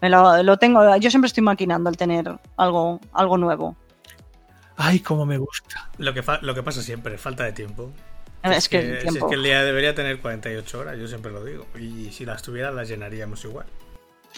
me 0.00 0.08
lo, 0.10 0.42
lo 0.42 0.58
tengo, 0.58 0.96
yo 0.96 1.10
siempre 1.10 1.26
estoy 1.28 1.42
maquinando 1.42 1.88
el 1.90 1.96
tener 1.96 2.38
algo, 2.56 3.00
algo 3.12 3.36
nuevo. 3.38 3.76
Ay, 4.76 5.00
cómo 5.00 5.26
me 5.26 5.36
gusta. 5.38 5.90
Lo 5.98 6.14
que, 6.14 6.22
lo 6.42 6.54
que 6.54 6.62
pasa 6.62 6.80
siempre, 6.82 7.18
falta 7.18 7.44
de 7.44 7.52
tiempo. 7.52 7.90
Es 8.42 8.68
que 8.68 8.78
el 8.78 9.00
si 9.02 9.18
es 9.18 9.24
que 9.24 9.34
el 9.34 9.42
día 9.42 9.62
debería 9.64 9.94
tener 9.94 10.18
48 10.20 10.78
horas, 10.78 10.98
yo 10.98 11.06
siempre 11.06 11.30
lo 11.30 11.44
digo. 11.44 11.66
Y 11.78 12.10
si 12.12 12.24
las 12.24 12.42
tuviera, 12.42 12.70
las 12.70 12.88
llenaríamos 12.88 13.44
igual. 13.44 13.66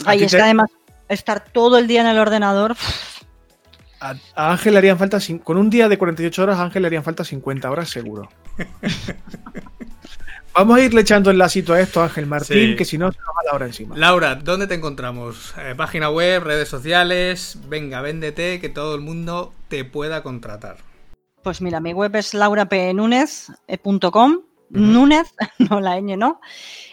Ay, 0.04 0.18
ti 0.18 0.24
es 0.24 0.30
te- 0.32 0.38
que 0.38 0.42
además 0.42 0.70
estar 1.08 1.44
todo 1.44 1.78
el 1.78 1.86
día 1.86 2.00
en 2.00 2.06
el 2.08 2.18
ordenador, 2.18 2.74
A, 4.00 4.14
a 4.34 4.50
Ángel 4.52 4.72
le 4.72 4.78
harían 4.78 4.98
falta, 4.98 5.18
con 5.44 5.56
un 5.58 5.70
día 5.70 5.88
de 5.88 5.96
48 5.98 6.42
horas, 6.42 6.58
a 6.58 6.64
Ángel 6.64 6.82
le 6.82 6.86
harían 6.88 7.04
falta 7.04 7.22
50 7.24 7.70
horas 7.70 7.88
seguro. 7.90 8.28
Vamos 10.54 10.76
a 10.76 10.80
irle 10.82 11.00
echando 11.00 11.30
el 11.30 11.38
lacito 11.38 11.72
a 11.72 11.80
esto, 11.80 12.02
Ángel 12.02 12.26
Martín, 12.26 12.70
Sí. 12.72 12.76
que 12.76 12.84
si 12.84 12.98
no 12.98 13.10
se 13.10 13.18
nos 13.18 13.28
va 13.28 13.42
la 13.46 13.52
hora 13.54 13.64
encima. 13.66 13.96
Laura, 13.96 14.34
¿dónde 14.34 14.66
te 14.66 14.74
encontramos? 14.74 15.54
Eh, 15.58 15.74
página 15.74 16.10
web, 16.10 16.42
redes 16.44 16.68
sociales. 16.68 17.56
Venga, 17.68 18.02
véndete, 18.02 18.60
que 18.60 18.68
todo 18.68 18.94
el 18.94 19.00
mundo 19.00 19.54
te 19.68 19.84
pueda 19.86 20.22
contratar. 20.22 20.76
Pues 21.42 21.60
mira, 21.60 21.80
mi 21.80 21.92
web 21.92 22.14
es 22.16 22.34
laurapnunez.com. 22.34 24.38
Núñez, 24.70 25.34
no 25.58 25.80
la 25.80 26.00
ñ, 26.00 26.16
¿no? 26.16 26.40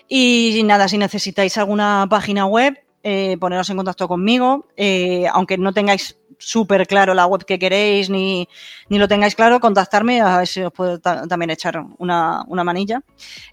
Y 0.08 0.62
nada, 0.66 0.88
si 0.88 0.98
necesitáis 0.98 1.58
alguna 1.58 2.08
página 2.10 2.46
web, 2.46 2.78
eh, 3.04 3.38
poneros 3.40 3.70
en 3.70 3.78
contacto 3.78 4.08
conmigo. 4.08 4.68
Eh, 4.76 5.28
aunque 5.32 5.58
no 5.58 5.72
tengáis 5.72 6.18
súper 6.42 6.88
claro 6.88 7.14
la 7.14 7.26
web 7.26 7.44
que 7.46 7.60
queréis 7.60 8.10
ni, 8.10 8.48
ni 8.90 8.98
lo 8.98 9.08
tengáis 9.08 9.36
claro, 9.36 9.60
contactarme 9.60 10.22
a 10.22 10.38
ver 10.40 10.48
si 10.48 10.62
os 10.62 10.72
puedo 10.74 11.00
ta- 11.00 11.28
también 11.28 11.50
echar 11.52 11.84
una, 11.98 12.44
una 12.48 12.64
manilla. 12.64 13.02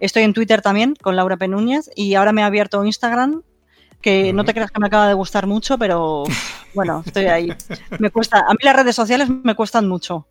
Estoy 0.01 0.23
en 0.25 0.33
Twitter 0.33 0.63
también 0.63 0.95
con 1.01 1.15
Laura 1.17 1.37
P. 1.37 1.47
Núñez 1.49 1.91
y 1.95 2.15
ahora 2.15 2.33
me 2.33 2.41
he 2.41 2.45
abierto 2.45 2.85
Instagram 2.85 3.43
que 4.01 4.33
no 4.33 4.45
te 4.45 4.55
creas 4.55 4.71
que 4.71 4.79
me 4.81 4.87
acaba 4.87 5.09
de 5.09 5.15
gustar 5.15 5.47
mucho, 5.49 5.79
pero 5.79 6.23
bueno, 6.75 7.03
estoy 7.05 7.27
ahí. 7.27 7.53
Me 7.99 8.11
cuesta, 8.11 8.39
a 8.47 8.53
mí 8.53 8.59
las 8.63 8.77
redes 8.77 8.95
sociales 8.97 9.29
me 9.29 9.55
cuestan 9.55 9.89
mucho. 9.89 10.27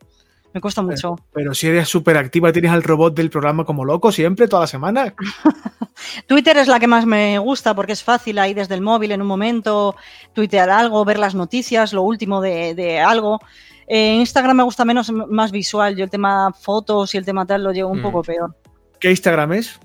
Me 0.55 0.61
cuesta 0.61 0.81
mucho. 0.81 1.17
Pero 1.33 1.53
si 1.53 1.67
eres 1.67 1.89
súper 1.89 2.15
activa, 2.15 2.51
tienes 2.53 2.71
al 2.71 2.81
robot 2.81 3.13
del 3.13 3.29
programa 3.29 3.65
como 3.65 3.83
loco 3.83 4.11
siempre, 4.13 4.47
toda 4.47 4.61
la 4.61 4.67
semana. 4.67 5.13
Twitter 6.27 6.55
es 6.57 6.69
la 6.69 6.79
que 6.79 6.87
más 6.87 7.05
me 7.05 7.37
gusta 7.39 7.75
porque 7.75 7.91
es 7.91 8.01
fácil 8.03 8.39
ahí 8.39 8.53
desde 8.53 8.73
el 8.73 8.79
móvil 8.81 9.11
en 9.11 9.21
un 9.21 9.27
momento 9.27 9.97
tuitear 10.33 10.69
algo, 10.69 11.03
ver 11.03 11.19
las 11.19 11.35
noticias, 11.35 11.91
lo 11.91 12.03
último 12.03 12.39
de, 12.39 12.73
de 12.73 12.99
algo. 13.01 13.41
Eh, 13.85 14.13
Instagram 14.15 14.55
me 14.55 14.63
gusta 14.63 14.85
menos, 14.85 15.11
más 15.11 15.51
visual. 15.51 15.95
Yo 15.97 16.05
el 16.05 16.09
tema 16.09 16.53
fotos 16.53 17.13
y 17.13 17.17
el 17.17 17.25
tema 17.25 17.45
tal 17.45 17.61
lo 17.63 17.73
llevo 17.73 17.89
un 17.89 17.99
Mm. 17.99 18.03
poco 18.03 18.23
peor. 18.23 18.55
¿Qué 18.99 19.09
Instagram 19.11 19.51
es? 19.53 19.77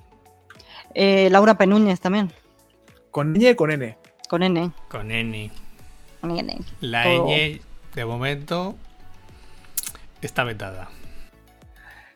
Eh, 0.95 1.29
Laura 1.33 1.59
Penúñez 1.59 1.99
también, 2.01 2.33
¿Con 3.11 3.35
ñ 3.35 3.53
o 3.53 3.57
con 3.57 3.71
n? 3.73 3.97
con 4.29 4.43
N. 4.45 4.71
Con 4.89 5.11
N. 5.11 5.51
con 6.21 6.31
N. 6.39 6.59
La 6.81 7.03
Todo. 7.03 7.27
ñ, 7.27 7.61
de 7.97 8.05
momento, 8.05 8.77
está 10.27 10.45
vetada. 10.45 10.89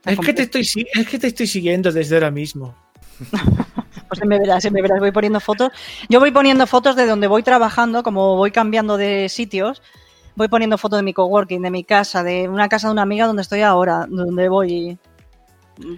Es 0.05 0.19
que, 0.19 0.35
te 0.35 0.43
estoy, 0.43 0.63
es 0.93 1.09
que 1.09 1.19
te 1.19 1.29
estoy 1.29 1.47
siguiendo 1.47 1.91
desde 1.91 2.17
ahora 2.17 2.31
mismo. 2.31 2.75
Pues 4.07 4.19
se 4.19 4.27
me 4.27 4.39
verás, 4.39 4.63
se 4.63 4.71
me 4.71 4.83
verás, 4.83 5.01
voy 5.01 5.13
poniendo 5.13 5.41
fotos. 5.41 5.71
Yo 6.11 6.21
voy 6.21 6.31
poniendo 6.31 6.67
fotos 6.67 6.95
de 6.95 7.07
donde 7.07 7.27
voy 7.27 7.43
trabajando, 7.43 8.03
como 8.03 8.37
voy 8.37 8.51
cambiando 8.51 8.99
de 8.99 9.31
sitios. 9.31 9.83
Voy 10.37 10.49
poniendo 10.49 10.77
fotos 10.77 10.99
de 10.99 11.03
mi 11.05 11.15
coworking, 11.15 11.63
de 11.63 11.71
mi 11.71 11.85
casa, 11.85 12.23
de 12.23 12.49
una 12.49 12.69
casa 12.69 12.89
de 12.89 12.93
una 12.93 13.03
amiga 13.03 13.27
donde 13.27 13.43
estoy 13.43 13.63
ahora, 13.63 14.07
donde 14.09 14.49
voy. 14.49 14.99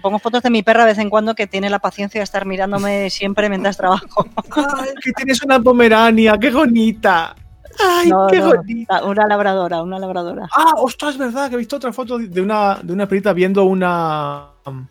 Pongo 0.01 0.19
fotos 0.19 0.41
de 0.41 0.49
mi 0.49 0.63
perra 0.63 0.83
de 0.83 0.91
vez 0.91 0.99
en 0.99 1.09
cuando 1.09 1.35
que 1.35 1.47
tiene 1.47 1.69
la 1.69 1.79
paciencia 1.79 2.19
de 2.19 2.23
estar 2.23 2.45
mirándome 2.45 3.09
siempre 3.09 3.49
mientras 3.49 3.77
trabajo. 3.77 4.25
¡Ay, 4.55 4.89
que 5.03 5.11
tienes 5.11 5.43
una 5.43 5.59
pomerania! 5.59 6.37
¡Qué 6.39 6.49
bonita! 6.49 7.35
¡Ay, 7.79 8.09
No, 8.09 8.27
qué 8.27 8.39
no, 8.39 8.47
bonita! 8.55 9.03
una 9.05 9.27
labradora, 9.27 9.81
una 9.81 9.99
labradora. 9.99 10.47
Ah, 10.55 10.73
ostras, 10.77 11.13
es 11.13 11.17
verdad 11.19 11.49
que 11.49 11.55
he 11.55 11.59
visto 11.59 11.75
otra 11.75 11.93
foto 11.93 12.17
de 12.17 12.41
una, 12.41 12.79
de 12.81 12.93
una 12.93 13.07
perita 13.07 13.33
viendo 13.33 13.63
una 13.65 14.49
um, 14.65 14.87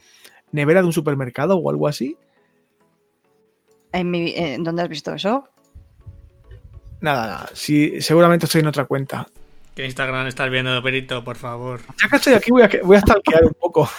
nevera 0.52 0.80
de 0.80 0.86
un 0.86 0.92
supermercado 0.92 1.56
o 1.56 1.70
algo 1.70 1.88
así. 1.88 2.16
En 3.92 4.10
mi, 4.10 4.32
en- 4.36 4.62
¿Dónde 4.64 4.82
has 4.82 4.88
visto 4.88 5.12
eso? 5.14 5.48
Nada, 7.00 7.26
nada. 7.26 7.48
Sí, 7.52 8.00
seguramente 8.00 8.46
estoy 8.46 8.60
en 8.60 8.66
otra 8.68 8.84
cuenta. 8.86 9.26
¿Qué 9.74 9.84
Instagram 9.84 10.26
estás 10.26 10.48
viendo, 10.50 10.82
Perito, 10.82 11.22
por 11.22 11.36
favor? 11.36 11.80
Ya 12.02 12.08
que 12.08 12.16
estoy 12.16 12.32
aquí, 12.34 12.50
voy 12.50 12.62
a, 12.62 12.70
voy 12.82 12.96
a 12.96 13.00
stalkear 13.00 13.44
un 13.44 13.54
poco. 13.60 13.88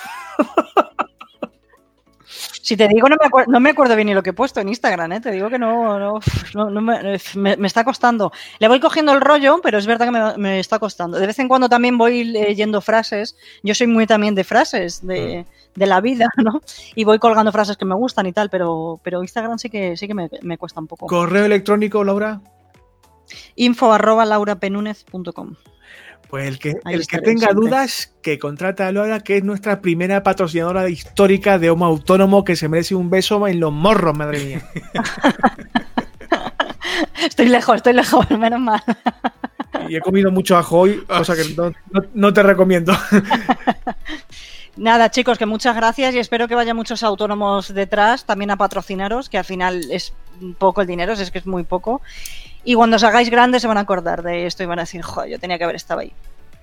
Si 2.67 2.75
te 2.75 2.85
digo, 2.89 3.07
no 3.07 3.15
me, 3.17 3.29
acuer- 3.29 3.47
no 3.47 3.61
me 3.61 3.69
acuerdo 3.69 3.95
bien 3.95 4.07
ni 4.07 4.13
lo 4.13 4.21
que 4.21 4.31
he 4.31 4.33
puesto 4.33 4.59
en 4.59 4.67
Instagram, 4.67 5.09
¿eh? 5.13 5.21
te 5.21 5.31
digo 5.31 5.49
que 5.49 5.57
no, 5.57 5.97
no, 5.97 6.19
no- 6.53 6.69
no 6.69 6.81
me, 6.81 7.17
me- 7.35 7.55
me 7.55 7.65
está 7.67 7.85
costando. 7.85 8.33
Le 8.59 8.67
voy 8.67 8.81
cogiendo 8.81 9.13
el 9.13 9.21
rollo, 9.21 9.61
pero 9.63 9.77
es 9.77 9.87
verdad 9.87 10.05
que 10.11 10.37
me, 10.37 10.59
está 10.59 10.77
costando. 10.77 11.17
De 11.17 11.25
vez 11.27 11.39
en 11.39 11.47
cuando 11.47 11.69
también 11.69 11.97
voy 11.97 12.25
leyendo 12.25 12.81
frases. 12.81 13.37
Yo 13.63 13.73
soy 13.73 13.87
muy 13.87 14.05
también 14.05 14.35
de 14.35 14.43
frases, 14.43 14.99
de, 15.07 15.45
de 15.75 15.85
la 15.85 16.01
vida, 16.01 16.27
¿no? 16.43 16.59
Y 16.93 17.05
voy 17.05 17.19
colgando 17.19 17.53
frases 17.53 17.77
que 17.77 17.85
me 17.85 17.95
gustan 17.95 18.25
y 18.25 18.33
tal, 18.33 18.49
pero, 18.49 18.99
pero 19.01 19.21
Instagram 19.21 19.57
sí 19.59 19.69
que, 19.69 19.95
sí 19.95 20.05
que 20.05 20.13
me, 20.13 20.29
me 20.41 20.57
cuesta 20.57 20.81
un 20.81 20.87
poco. 20.87 21.07
Correo 21.07 21.45
electrónico, 21.45 22.03
Laura. 22.03 22.41
Info 23.55 23.93
arroba 23.93 24.25
laurapenúnez.com. 24.25 25.55
Pues 26.29 26.47
el 26.47 26.59
que, 26.59 26.75
Ahí 26.83 26.95
el 26.95 27.07
que 27.07 27.19
tenga 27.19 27.47
siempre. 27.47 27.53
dudas, 27.69 28.13
que 28.21 28.37
contrate 28.37 28.83
a 28.83 28.91
Laura, 28.91 29.21
que 29.21 29.37
es 29.37 29.43
nuestra 29.43 29.79
primera 29.81 30.23
patrocinadora 30.23 30.89
histórica 30.89 31.57
de 31.57 31.69
Homo 31.69 31.85
Autónomo, 31.85 32.43
que 32.43 32.55
se 32.57 32.67
merece 32.67 32.95
un 32.95 33.09
beso 33.09 33.47
en 33.47 33.59
los 33.61 33.71
morros, 33.71 34.17
madre 34.17 34.43
mía. 34.43 34.61
Estoy 37.23 37.47
lejos, 37.49 37.77
estoy 37.77 37.93
lejos, 37.93 38.29
menos 38.37 38.59
mal. 38.59 38.81
Y 39.89 39.95
he 39.95 40.01
comido 40.01 40.31
mucho 40.31 40.57
ajo 40.57 40.79
hoy, 40.79 41.03
cosa 41.07 41.35
que 41.35 41.43
no, 41.55 41.69
no- 41.91 42.01
no 42.13 42.33
te 42.33 42.43
recomiendo. 42.43 42.93
Nada, 44.77 45.09
chicos, 45.09 45.37
que 45.39 45.45
muchas 45.47 45.75
gracias 45.75 46.13
y 46.13 46.19
espero 46.19 46.47
que 46.47 46.53
vaya 46.55 46.73
muchos 46.73 47.01
autónomos 47.03 47.73
detrás 47.73 48.25
también 48.25 48.51
a 48.51 48.57
patrocinaros, 48.57 49.27
que 49.29 49.37
al 49.39 49.45
final 49.45 49.89
es 49.91 50.13
poco 50.59 50.81
el 50.81 50.87
dinero, 50.87 51.13
es 51.13 51.31
que 51.31 51.39
es 51.39 51.47
muy 51.47 51.63
poco. 51.63 52.01
Y 52.69 52.75
cuando 52.75 52.97
os 52.97 53.03
hagáis 53.05 53.29
grandes 53.29 53.61
se 53.61 53.67
van 53.69 53.77
a 53.77 53.81
acordar 53.81 54.21
de 54.23 54.45
esto 54.45 54.61
y 54.61 54.65
van 54.65 54.79
a 54.79 54.81
decir, 54.81 55.01
joder, 55.01 55.29
yo 55.31 55.39
tenía 55.39 55.57
que 55.57 55.63
haber 55.63 55.77
estado 55.77 56.01
ahí. 56.01 56.11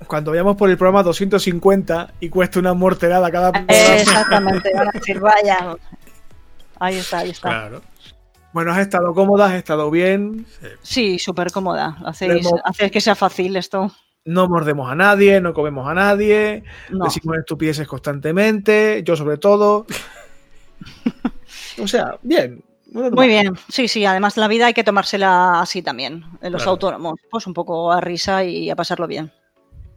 Cuando 0.07 0.33
vayamos 0.33 0.55
por 0.55 0.69
el 0.69 0.77
programa 0.77 1.03
250 1.03 2.13
y 2.21 2.29
cuesta 2.29 2.59
una 2.59 2.75
morterada 2.75 3.31
cada 3.31 3.53
programa. 3.53 3.73
Exactamente, 3.97 4.71
van 4.75 4.89
a 4.89 4.91
decir, 4.93 5.19
vaya. 5.19 5.77
Ahí 6.79 6.97
está, 6.97 7.21
ahí 7.21 7.31
está. 7.31 7.49
Claro. 7.49 7.81
Bueno, 8.53 8.73
has 8.73 8.81
estado 8.81 9.15
cómoda, 9.15 9.47
has 9.47 9.55
estado 9.55 9.91
bien, 9.91 10.45
Sí, 10.83 11.19
súper 11.19 11.51
cómoda. 11.51 11.97
Hacéis 12.05 12.47
que 12.93 13.01
sea 13.01 13.15
fácil 13.15 13.57
esto. 13.57 13.91
no 14.27 14.47
mordemos 14.47 14.93
a 14.93 14.95
nadie, 14.95 15.41
no 15.41 15.55
comemos 15.55 15.89
a 15.89 15.95
nadie, 15.95 16.65
No. 16.91 17.07
decimos 17.07 17.39
estupideces 17.39 17.89
constantemente, 17.89 19.03
yo 19.07 19.17
sobre 19.17 19.39
todo. 19.39 19.87
o 21.83 21.89
sea, 21.89 22.19
bien. 22.23 22.63
Muy 22.95 23.27
bien, 23.27 23.53
sí, 23.69 23.89
sí, 23.89 24.05
además 24.07 24.37
la 24.37 24.47
vida 24.47 24.67
hay 24.67 24.73
que 24.73 24.85
tomársela 24.85 25.61
así 25.61 25.83
también, 25.83 26.25
en 26.41 26.53
los 26.53 26.63
Claro. 26.63 26.71
autónomos, 26.71 27.15
pues 27.29 27.45
un 27.47 27.53
poco 27.53 27.91
a 27.91 28.01
risa 28.01 28.45
y 28.45 28.71
a 28.71 28.77
pasarlo 28.77 29.09
bien. 29.09 29.33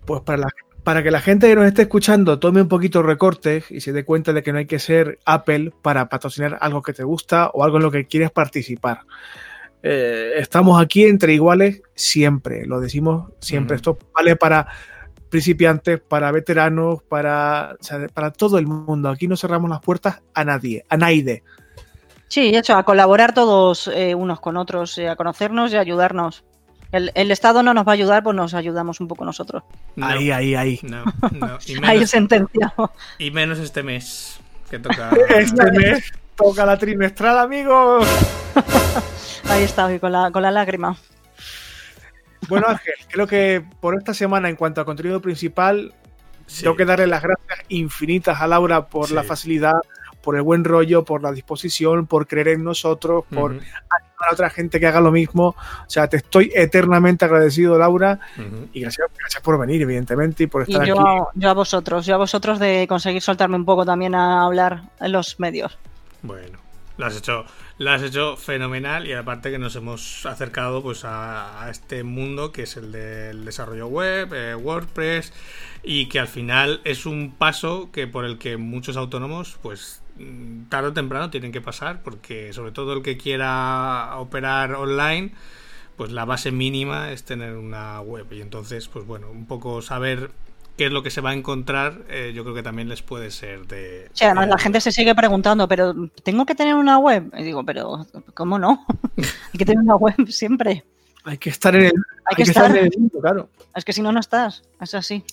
Pues 0.06 0.22
para, 0.22 0.40
la- 0.40 0.50
para 0.84 1.04
que 1.04 1.12
la 1.12 1.22
gente 1.22 1.48
que 1.48 1.56
nos 1.56 1.66
esté 1.68 1.84
escuchando 1.84 2.40
tome 2.40 2.60
un 2.60 2.68
poquito 2.68 3.04
recortes 3.04 3.70
y 3.70 3.82
se 3.82 3.94
dé 3.94 4.04
cuenta 4.04 4.34
de 4.34 4.42
que 4.42 4.52
no 4.52 4.58
hay 4.58 4.66
que 4.66 4.80
ser 4.80 5.20
Apple 5.26 5.74
para 5.84 6.10
patrocinar 6.10 6.58
algo 6.60 6.82
que 6.82 6.94
te 6.94 7.04
gusta 7.04 7.52
o 7.54 7.64
algo 7.64 7.78
en 7.78 7.84
lo 7.84 7.92
que 7.92 8.08
quieres 8.08 8.32
participar. 8.32 9.02
Eh, 9.84 10.32
estamos 10.38 10.82
aquí 10.82 11.04
entre 11.06 11.34
iguales 11.36 11.84
siempre, 11.94 12.66
lo 12.66 12.80
decimos 12.80 13.32
siempre. 13.40 13.76
Esto 13.76 13.96
vale 14.12 14.36
para 14.36 14.68
principiantes, 15.30 16.00
para 16.00 16.32
veteranos, 16.32 17.04
para, 17.04 17.76
o 17.80 17.84
sea, 17.84 18.08
para 18.08 18.32
todo 18.32 18.58
el 18.58 18.66
mundo. 18.66 19.10
Aquí 19.10 19.28
no 19.28 19.38
cerramos 19.38 19.70
las 19.70 19.82
puertas 19.82 20.24
a 20.34 20.44
nadie, 20.44 20.84
a 20.90 20.98
nadie. 20.98 21.44
Sí, 22.28 22.52
de 22.52 22.58
hecho, 22.60 22.76
a 22.76 22.84
colaborar 22.84 23.34
todos 23.34 23.88
eh, 23.88 24.14
unos 24.16 24.40
con 24.40 24.58
otros, 24.58 24.98
eh, 24.98 25.08
a 25.10 25.16
conocernos 25.16 25.72
y 25.72 25.78
a 25.78 25.82
ayudarnos. 25.82 26.44
El, 26.92 27.12
el 27.16 27.32
Estado 27.32 27.64
no 27.64 27.74
nos 27.74 27.86
va 27.88 27.92
a 27.92 27.96
ayudar, 27.96 28.24
pues 28.24 28.36
nos 28.36 28.54
ayudamos 28.54 29.00
un 29.02 29.08
poco 29.08 29.26
nosotros. 29.26 29.64
No, 29.96 30.08
Ahí, 30.08 30.32
ahí, 30.32 30.56
ahí. 30.56 30.80
no, 30.84 31.04
no. 31.32 31.58
Y 31.66 31.74
Ahí 31.76 31.82
menos, 31.96 32.10
sentenciado. 32.10 32.92
y 33.18 33.32
menos 33.32 33.60
este 33.60 33.84
mes 33.84 34.40
que 34.70 34.80
toca. 34.80 35.12
Este 35.30 35.72
mes 35.72 36.12
toca 36.36 36.66
la 36.66 36.78
trimestral, 36.78 37.40
amigos. 37.40 38.08
Ahí 39.50 39.64
está, 39.64 39.98
con 40.00 40.12
la, 40.12 40.30
con 40.32 40.42
la 40.44 40.52
lágrima. 40.52 40.96
Bueno, 42.50 42.68
Ángel, 42.68 42.94
creo 43.10 43.28
que 43.28 43.64
por 43.80 43.96
esta 43.96 44.14
semana, 44.14 44.48
en 44.50 44.56
cuanto 44.56 44.80
a 44.82 44.86
contenido 44.86 45.22
principal, 45.22 45.94
Tengo 46.62 46.76
que 46.76 46.86
darle 46.86 47.08
las 47.08 47.22
gracias 47.22 47.60
infinitas 47.70 48.40
a 48.42 48.48
Laura 48.48 48.88
por 48.88 49.12
la 49.12 49.24
facilidad, 49.24 49.74
por 50.28 50.36
el 50.36 50.42
buen 50.42 50.66
rollo, 50.66 51.06
por 51.06 51.24
la 51.24 51.32
disposición, 51.32 52.06
por 52.06 52.28
creer 52.28 52.50
en 52.50 52.62
nosotros, 52.66 53.24
por 53.34 53.52
animar 53.52 54.30
a 54.30 54.34
otra 54.34 54.50
gente 54.50 54.78
que 54.78 54.86
haga 54.86 55.00
lo 55.00 55.10
mismo. 55.10 55.56
O 55.56 55.90
sea, 55.90 56.10
te 56.10 56.18
estoy 56.18 56.52
eternamente 56.54 57.24
agradecido, 57.24 57.78
Laura, 57.78 58.20
y 58.74 58.82
gracias, 58.82 59.08
gracias, 59.18 59.42
por 59.42 59.58
venir, 59.58 59.82
evidentemente, 59.84 60.44
y 60.44 60.48
por 60.48 60.64
estar 60.64 60.84
y 60.84 60.90
yo, 60.90 61.00
aquí. 61.00 61.30
Yo 61.36 61.50
a 61.50 61.54
vosotros, 61.54 62.06
yo 62.06 62.16
a 62.16 62.18
vosotros 62.18 62.60
de 62.60 62.88
conseguir 62.90 63.22
soltarme 63.22 63.56
un 63.56 63.64
poco 63.64 63.86
también 63.86 64.16
a 64.16 64.44
hablar 64.44 64.82
en 65.00 65.14
los 65.14 65.40
medios. 65.40 65.78
Bueno, 66.24 66.60
lo 66.98 67.06
has 67.06 67.16
hecho, 67.16 67.46
lo 67.78 67.92
has 67.92 68.04
hecho 68.04 68.36
fenomenal 68.36 69.08
y 69.08 69.14
aparte 69.14 69.50
que 69.50 69.60
nos 69.60 69.78
hemos 69.78 70.26
acercado 70.26 70.84
pues 70.84 71.06
a, 71.06 71.64
a 71.64 71.70
este 71.70 72.04
mundo 72.04 72.52
que 72.52 72.64
es 72.64 72.76
el 72.76 72.92
del 72.92 73.46
desarrollo 73.46 73.88
web, 73.88 74.34
eh, 74.34 74.56
WordPress 74.56 75.32
y 75.84 76.08
que 76.10 76.20
al 76.20 76.28
final 76.28 76.82
es 76.84 77.06
un 77.06 77.32
paso 77.32 77.92
que 77.94 78.08
por 78.08 78.26
el 78.26 78.38
que 78.38 78.58
muchos 78.58 78.98
autónomos 78.98 79.58
pues 79.62 80.02
tarde 80.70 80.90
o 80.90 80.94
temprano 80.94 81.30
tienen 81.30 81.52
que 81.52 81.62
pasar 81.62 82.02
porque 82.04 82.54
sobre 82.54 82.72
todo 82.72 82.94
el 82.94 83.02
que 83.02 83.18
quiera 83.18 84.18
operar 84.18 84.74
online 84.74 85.34
pues 85.96 86.12
la 86.12 86.26
base 86.26 86.52
mínima 86.52 87.12
es 87.12 87.24
tener 87.24 87.56
una 87.56 88.02
web 88.02 88.28
y 88.32 88.42
entonces 88.42 88.88
pues 88.88 89.06
bueno 89.06 89.30
un 89.32 89.46
poco 89.46 89.82
saber 89.82 90.32
qué 90.78 90.86
es 90.86 90.92
lo 90.92 91.02
que 91.04 91.10
se 91.10 91.22
va 91.22 91.32
a 91.32 91.34
encontrar, 91.34 92.04
eh, 92.08 92.32
yo 92.36 92.44
creo 92.44 92.56
que 92.56 92.62
también 92.62 92.88
les 92.88 93.02
puede 93.02 93.32
ser 93.32 93.66
de... 93.66 94.10
Sí, 94.14 94.26
además 94.26 94.48
la 94.48 94.58
gente 94.60 94.80
se 94.80 94.92
sigue 94.92 95.16
preguntando, 95.16 95.68
pero 95.68 95.94
¿tengo 96.24 96.46
que 96.46 96.54
tener 96.54 96.76
una 96.76 97.00
web? 97.00 97.32
Y 97.36 97.44
digo, 97.44 97.66
pero 97.66 98.06
¿cómo 98.36 98.60
no? 98.60 98.86
hay 99.18 99.58
que 99.58 99.66
tener 99.66 99.84
una 99.84 99.96
web 99.96 100.16
siempre. 100.30 100.86
Hay 101.24 101.40
que 101.40 101.50
estar 101.50 101.76
en 101.76 101.86
el, 101.86 101.94
hay 102.26 102.36
que 102.36 102.44
estar 102.44 102.70
en 102.70 102.86
el 102.86 102.92
mundo, 102.96 103.20
claro. 103.20 103.50
Es 103.76 103.84
que 103.84 103.92
si 103.92 104.02
no, 104.02 104.12
no 104.12 104.20
estás. 104.20 104.64
Es 104.80 104.94
así. 104.94 105.24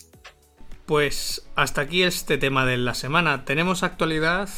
Pues 0.87 1.47
hasta 1.55 1.83
aquí 1.83 2.03
este 2.03 2.37
tema 2.37 2.67
de 2.67 2.79
la 2.79 2.95
semana. 2.95 3.45
¿Tenemos 3.45 3.83
actualidad? 3.83 4.49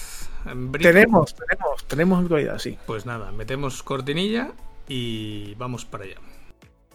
Tenemos, 0.80 1.34
tenemos, 1.34 1.84
tenemos 1.86 2.22
actualidad, 2.22 2.58
sí. 2.58 2.78
Pues 2.86 3.04
nada, 3.04 3.32
metemos 3.32 3.82
cortinilla 3.82 4.52
y 4.88 5.54
vamos 5.56 5.84
para 5.84 6.04
allá. 6.04 6.16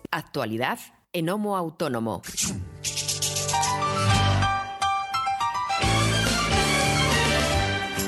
Actualidad 0.10 0.80
en 1.14 1.30
Homo 1.30 1.58
Autónomo. 1.58 2.22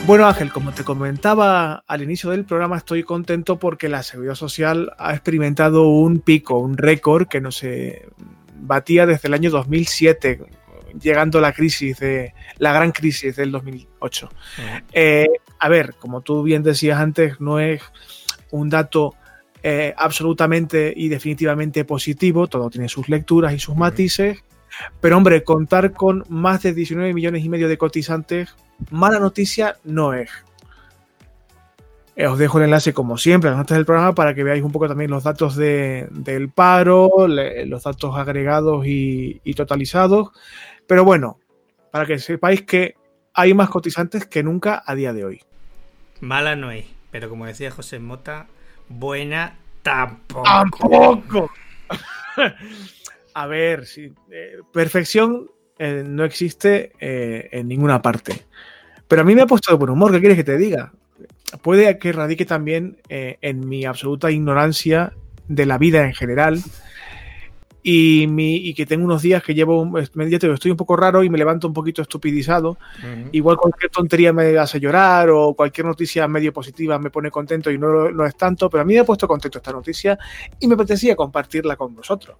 Bueno, 0.05 0.27
Ángel, 0.27 0.51
como 0.51 0.73
te 0.73 0.83
comentaba 0.83 1.83
al 1.87 2.01
inicio 2.01 2.29
del 2.29 2.43
programa, 2.43 2.75
estoy 2.75 3.03
contento 3.03 3.57
porque 3.57 3.87
la 3.87 4.03
Seguridad 4.03 4.35
Social 4.35 4.91
ha 4.97 5.13
experimentado 5.13 5.87
un 5.87 6.19
pico, 6.19 6.57
un 6.57 6.77
récord 6.77 7.27
que 7.29 7.39
no 7.39 7.51
se 7.51 8.09
batía 8.55 9.05
desde 9.05 9.29
el 9.29 9.33
año 9.33 9.49
2007, 9.49 10.45
llegando 11.01 11.39
la 11.41 11.53
crisis 11.53 11.99
de 11.99 12.33
la 12.57 12.73
gran 12.73 12.91
crisis 12.91 13.35
del 13.35 13.51
2008. 13.51 14.29
Uh 14.29 14.61
-huh. 14.61 14.83
eh, 14.93 15.27
a 15.59 15.69
ver, 15.69 15.95
como 15.99 16.21
tú 16.21 16.43
bien 16.43 16.63
decías 16.63 16.99
antes, 16.99 17.39
no 17.39 17.59
es 17.59 17.81
un 18.51 18.69
dato 18.69 19.15
eh, 19.61 19.93
absolutamente 19.97 20.93
y 20.95 21.07
definitivamente 21.07 21.85
positivo, 21.85 22.47
todo 22.47 22.69
tiene 22.69 22.89
sus 22.89 23.07
lecturas 23.09 23.53
y 23.53 23.59
sus 23.59 23.69
uh 23.69 23.77
-huh. 23.77 23.79
matices, 23.79 24.43
pero 24.99 25.17
hombre, 25.17 25.43
contar 25.43 25.93
con 25.93 26.25
más 26.29 26.63
de 26.63 26.73
19 26.73 27.13
millones 27.13 27.43
y 27.43 27.49
medio 27.49 27.67
de 27.67 27.77
cotizantes, 27.77 28.55
mala 28.91 29.19
noticia 29.19 29.77
no 29.83 30.13
es. 30.13 30.29
Eh, 32.15 32.27
os 32.27 32.37
dejo 32.37 32.59
el 32.59 32.65
enlace, 32.65 32.93
como 32.93 33.17
siempre, 33.17 33.49
las 33.49 33.57
notas 33.57 33.75
del 33.75 33.85
programa 33.85 34.13
para 34.13 34.35
que 34.35 34.43
veáis 34.43 34.63
un 34.63 34.71
poco 34.71 34.87
también 34.87 35.09
los 35.09 35.23
datos 35.23 35.55
de, 35.55 36.07
del 36.11 36.49
paro, 36.49 37.27
le, 37.27 37.65
los 37.65 37.83
datos 37.83 38.15
agregados 38.15 38.85
y, 38.85 39.41
y, 39.43 39.53
totalizados. 39.55 40.29
Pero 40.87 41.03
bueno, 41.03 41.39
para 41.91 42.05
que 42.05 42.19
sepáis 42.19 42.63
que 42.63 42.95
hay 43.33 43.53
más 43.53 43.69
cotizantes 43.69 44.25
que 44.25 44.43
nunca 44.43 44.83
a 44.85 44.95
día 44.95 45.13
de 45.13 45.25
hoy. 45.25 45.41
Mala 46.21 46.55
no 46.55 46.71
es, 46.71 46.85
pero 47.11 47.29
como 47.29 47.45
decía 47.45 47.71
José 47.71 47.99
Mota, 47.99 48.47
buena 48.89 49.57
tampoco. 49.81 50.43
¡Tampoco! 50.43 51.51
a 53.33 53.47
ver, 53.47 53.85
sí, 53.85 54.13
eh, 54.31 54.59
perfección 54.71 55.49
eh, 55.79 56.03
no 56.05 56.23
existe 56.23 56.93
eh, 56.99 57.49
en 57.51 57.67
ninguna 57.67 58.01
parte. 58.01 58.45
Pero 59.07 59.21
a 59.21 59.25
mí 59.25 59.35
me 59.35 59.41
ha 59.41 59.47
puesto 59.47 59.71
de 59.71 59.77
buen 59.77 59.91
humor, 59.91 60.11
¿qué 60.11 60.19
quieres 60.19 60.37
que 60.37 60.43
te 60.43 60.57
diga? 60.57 60.93
Puede 61.61 61.97
que 61.97 62.11
radique 62.11 62.45
también 62.45 62.97
eh, 63.09 63.37
en 63.41 63.67
mi 63.67 63.85
absoluta 63.85 64.31
ignorancia 64.31 65.13
de 65.47 65.65
la 65.65 65.77
vida 65.77 66.05
en 66.05 66.13
general 66.13 66.59
y, 67.83 68.27
mi, 68.27 68.55
y, 68.55 68.73
que 68.73 68.85
tengo 68.85 69.03
unos 69.03 69.21
días 69.21 69.43
que 69.43 69.53
llevo, 69.53 69.99
ya 69.99 70.07
te 70.39 70.47
digo, 70.47 70.53
estoy 70.53 70.71
un 70.71 70.77
poco 70.77 70.95
raro 70.95 71.21
y 71.21 71.29
me 71.29 71.37
levanto 71.37 71.67
un 71.67 71.73
poquito 71.73 72.01
estupidizado. 72.01 72.69
Uh 72.71 73.05
-huh. 73.05 73.29
Igual 73.33 73.57
cualquier 73.57 73.91
tontería 73.91 74.31
me 74.31 74.57
hace 74.57 74.79
llorar 74.79 75.29
o 75.29 75.53
cualquier 75.53 75.85
noticia 75.85 76.27
medio 76.27 76.53
positiva 76.53 76.97
me 76.97 77.09
pone 77.09 77.29
contento 77.29 77.69
y 77.69 77.77
no, 77.77 78.09
no 78.09 78.25
es 78.25 78.35
tanto, 78.35 78.69
pero 78.69 78.81
a 78.81 78.85
mí 78.85 78.93
me 78.93 79.01
ha 79.01 79.03
puesto 79.03 79.27
contento 79.27 79.57
esta 79.57 79.73
noticia 79.73 80.17
y 80.59 80.67
me 80.67 80.75
apetecía 80.75 81.15
compartirla 81.15 81.75
con 81.75 81.93
vosotros. 81.93 82.37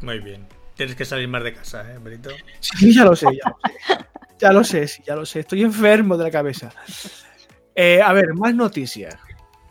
Muy 0.00 0.18
bien. 0.18 0.44
Tienes 0.74 0.96
que 0.96 1.04
salir 1.04 1.28
más 1.28 1.44
de 1.44 1.54
casa, 1.54 1.82
¿eh, 1.92 1.98
Berito? 2.02 2.30
Sí, 2.58 2.92
ya 2.92 3.04
lo 3.04 3.14
sé, 3.14 3.26
ya 3.26 3.50
lo 3.50 3.56
sé. 3.60 4.06
ya 4.40 4.52
lo 4.52 4.64
sé, 4.64 4.88
sí, 4.88 5.02
ya 5.06 5.14
lo 5.14 5.24
sé. 5.24 5.40
Estoy 5.40 5.62
enfermo 5.62 6.16
de 6.16 6.24
la 6.24 6.30
cabeza. 6.30 6.72
Eh, 7.74 8.00
a 8.02 8.12
ver, 8.12 8.34
más 8.34 8.54
noticias. 8.54 9.14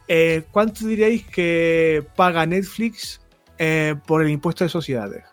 Eh, 0.07 0.43
¿Cuánto 0.51 0.85
diréis 0.87 1.25
que 1.25 2.05
paga 2.15 2.45
Netflix 2.45 3.19
eh, 3.59 3.95
por 4.07 4.23
el 4.23 4.29
impuesto 4.29 4.63
de 4.63 4.69
sociedades? 4.69 5.25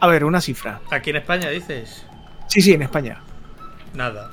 A 0.00 0.06
ver, 0.06 0.24
una 0.24 0.40
cifra. 0.40 0.80
¿Aquí 0.90 1.10
en 1.10 1.16
España 1.16 1.50
dices? 1.50 2.06
Sí, 2.46 2.62
sí, 2.62 2.72
en 2.72 2.82
España. 2.82 3.20
Nada. 3.92 4.30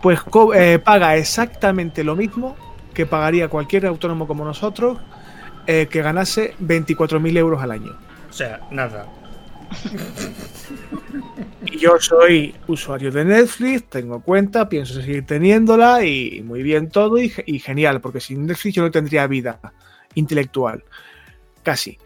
Pues 0.00 0.20
eh, 0.54 0.78
paga 0.78 1.16
exactamente 1.16 2.02
lo 2.02 2.16
mismo 2.16 2.56
que 2.94 3.04
pagaría 3.04 3.48
cualquier 3.48 3.86
autónomo 3.86 4.26
como 4.26 4.44
nosotros 4.44 4.98
eh, 5.66 5.88
que 5.90 6.00
ganase 6.00 6.54
24.000 6.60 7.36
euros 7.36 7.62
al 7.62 7.72
año. 7.72 7.98
O 8.30 8.32
sea, 8.32 8.60
nada. 8.70 9.06
Y 11.68 11.78
yo 11.78 11.98
soy 11.98 12.54
usuario 12.68 13.10
de 13.10 13.24
Netflix, 13.24 13.90
tengo 13.90 14.20
cuenta, 14.20 14.68
pienso 14.68 15.02
seguir 15.02 15.26
teniéndola 15.26 16.04
y 16.04 16.40
muy 16.42 16.62
bien 16.62 16.90
todo 16.90 17.18
y, 17.18 17.32
y, 17.44 17.58
genial, 17.58 18.00
porque 18.00 18.20
sin 18.20 18.46
Netflix 18.46 18.76
yo 18.76 18.82
no 18.82 18.92
tendría 18.92 19.26
vida 19.26 19.58
intelectual. 20.16 20.82
Casi. 21.62 21.98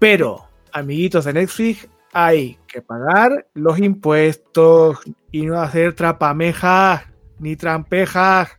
Pero, 0.00 0.48
amiguitos 0.72 1.24
de 1.24 1.32
Netflix, 1.34 1.88
hay 2.12 2.58
que 2.66 2.82
pagar 2.82 3.46
los 3.54 3.78
impuestos 3.78 4.98
y 5.30 5.46
no 5.46 5.60
hacer 5.60 5.94
trapamejas 5.94 7.04
ni 7.38 7.54
trampejas. 7.54 8.58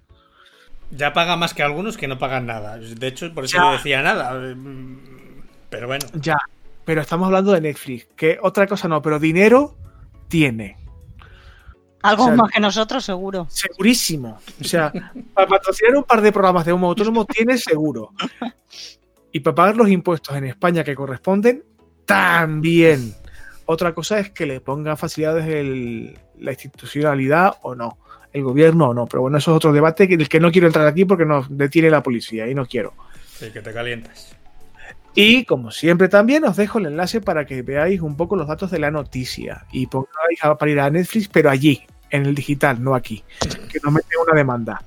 Ya 0.91 1.11
paga 1.11 1.35
más 1.35 1.53
que 1.53 1.63
algunos 1.63 1.97
que 1.97 2.07
no 2.07 2.17
pagan 2.17 2.45
nada. 2.45 2.77
De 2.77 3.07
hecho, 3.07 3.33
por 3.33 3.45
eso 3.45 3.57
ya. 3.57 3.63
no 3.63 3.71
decía 3.73 4.01
nada. 4.01 4.55
Pero 5.69 5.87
bueno. 5.87 6.05
Ya. 6.13 6.37
Pero 6.85 7.01
estamos 7.01 7.27
hablando 7.27 7.53
de 7.53 7.61
Netflix, 7.61 8.07
que 8.15 8.37
otra 8.41 8.67
cosa 8.67 8.87
no, 8.87 9.01
pero 9.01 9.19
dinero 9.19 9.75
tiene. 10.27 10.77
Algo 12.03 12.23
o 12.23 12.27
sea, 12.27 12.35
más 12.35 12.51
que 12.51 12.59
nosotros, 12.59 13.03
seguro. 13.03 13.47
Segurísimo. 13.49 14.37
O 14.59 14.63
sea, 14.63 14.91
para 15.33 15.47
patrocinar 15.47 15.95
un 15.95 16.03
par 16.03 16.21
de 16.21 16.31
programas 16.31 16.65
de 16.65 16.73
humo 16.73 16.87
autónomo 16.87 17.25
tiene 17.25 17.57
seguro. 17.57 18.11
Y 19.31 19.39
para 19.39 19.55
pagar 19.55 19.77
los 19.77 19.89
impuestos 19.89 20.35
en 20.35 20.45
España 20.45 20.83
que 20.83 20.95
corresponden, 20.95 21.63
también. 22.05 23.15
Otra 23.65 23.93
cosa 23.95 24.19
es 24.19 24.31
que 24.31 24.45
le 24.45 24.59
ponga 24.59 24.97
facilidades 24.97 25.47
el, 25.47 26.19
la 26.39 26.51
institucionalidad 26.51 27.55
o 27.61 27.73
no, 27.73 27.97
el 28.33 28.43
gobierno 28.43 28.89
o 28.89 28.93
no. 28.93 29.05
Pero 29.07 29.21
bueno, 29.21 29.37
eso 29.37 29.51
es 29.51 29.57
otro 29.57 29.71
debate 29.71 30.05
del 30.05 30.27
que 30.27 30.41
no 30.41 30.51
quiero 30.51 30.67
entrar 30.67 30.85
aquí 30.85 31.05
porque 31.05 31.25
nos 31.25 31.47
detiene 31.49 31.89
la 31.89 32.03
policía 32.03 32.47
y 32.47 32.53
no 32.53 32.65
quiero. 32.65 32.93
Sí, 33.25 33.49
que 33.51 33.61
te 33.61 33.73
calientas. 33.73 34.35
Y 35.15 35.45
como 35.45 35.71
siempre 35.71 36.09
también 36.09 36.43
os 36.43 36.57
dejo 36.57 36.79
el 36.79 36.87
enlace 36.87 37.21
para 37.21 37.45
que 37.45 37.61
veáis 37.61 38.01
un 38.01 38.17
poco 38.17 38.35
los 38.35 38.47
datos 38.47 38.71
de 38.71 38.79
la 38.79 38.91
noticia 38.91 39.65
y 39.71 39.87
pongáis 39.87 40.39
para 40.59 40.71
ir 40.71 40.79
a 40.79 40.89
Netflix, 40.89 41.29
pero 41.29 41.49
allí, 41.49 41.83
en 42.13 42.27
el 42.27 42.35
digital, 42.35 42.81
no 42.81 42.93
aquí, 42.93 43.23
que 43.69 43.79
nos 43.83 43.91
mete 43.91 44.15
una 44.23 44.37
demanda. 44.37 44.83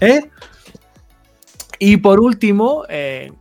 ¿Eh? 0.00 0.30
Y 1.80 1.96
por 1.96 2.20
último, 2.20 2.84
eh, 2.88 3.32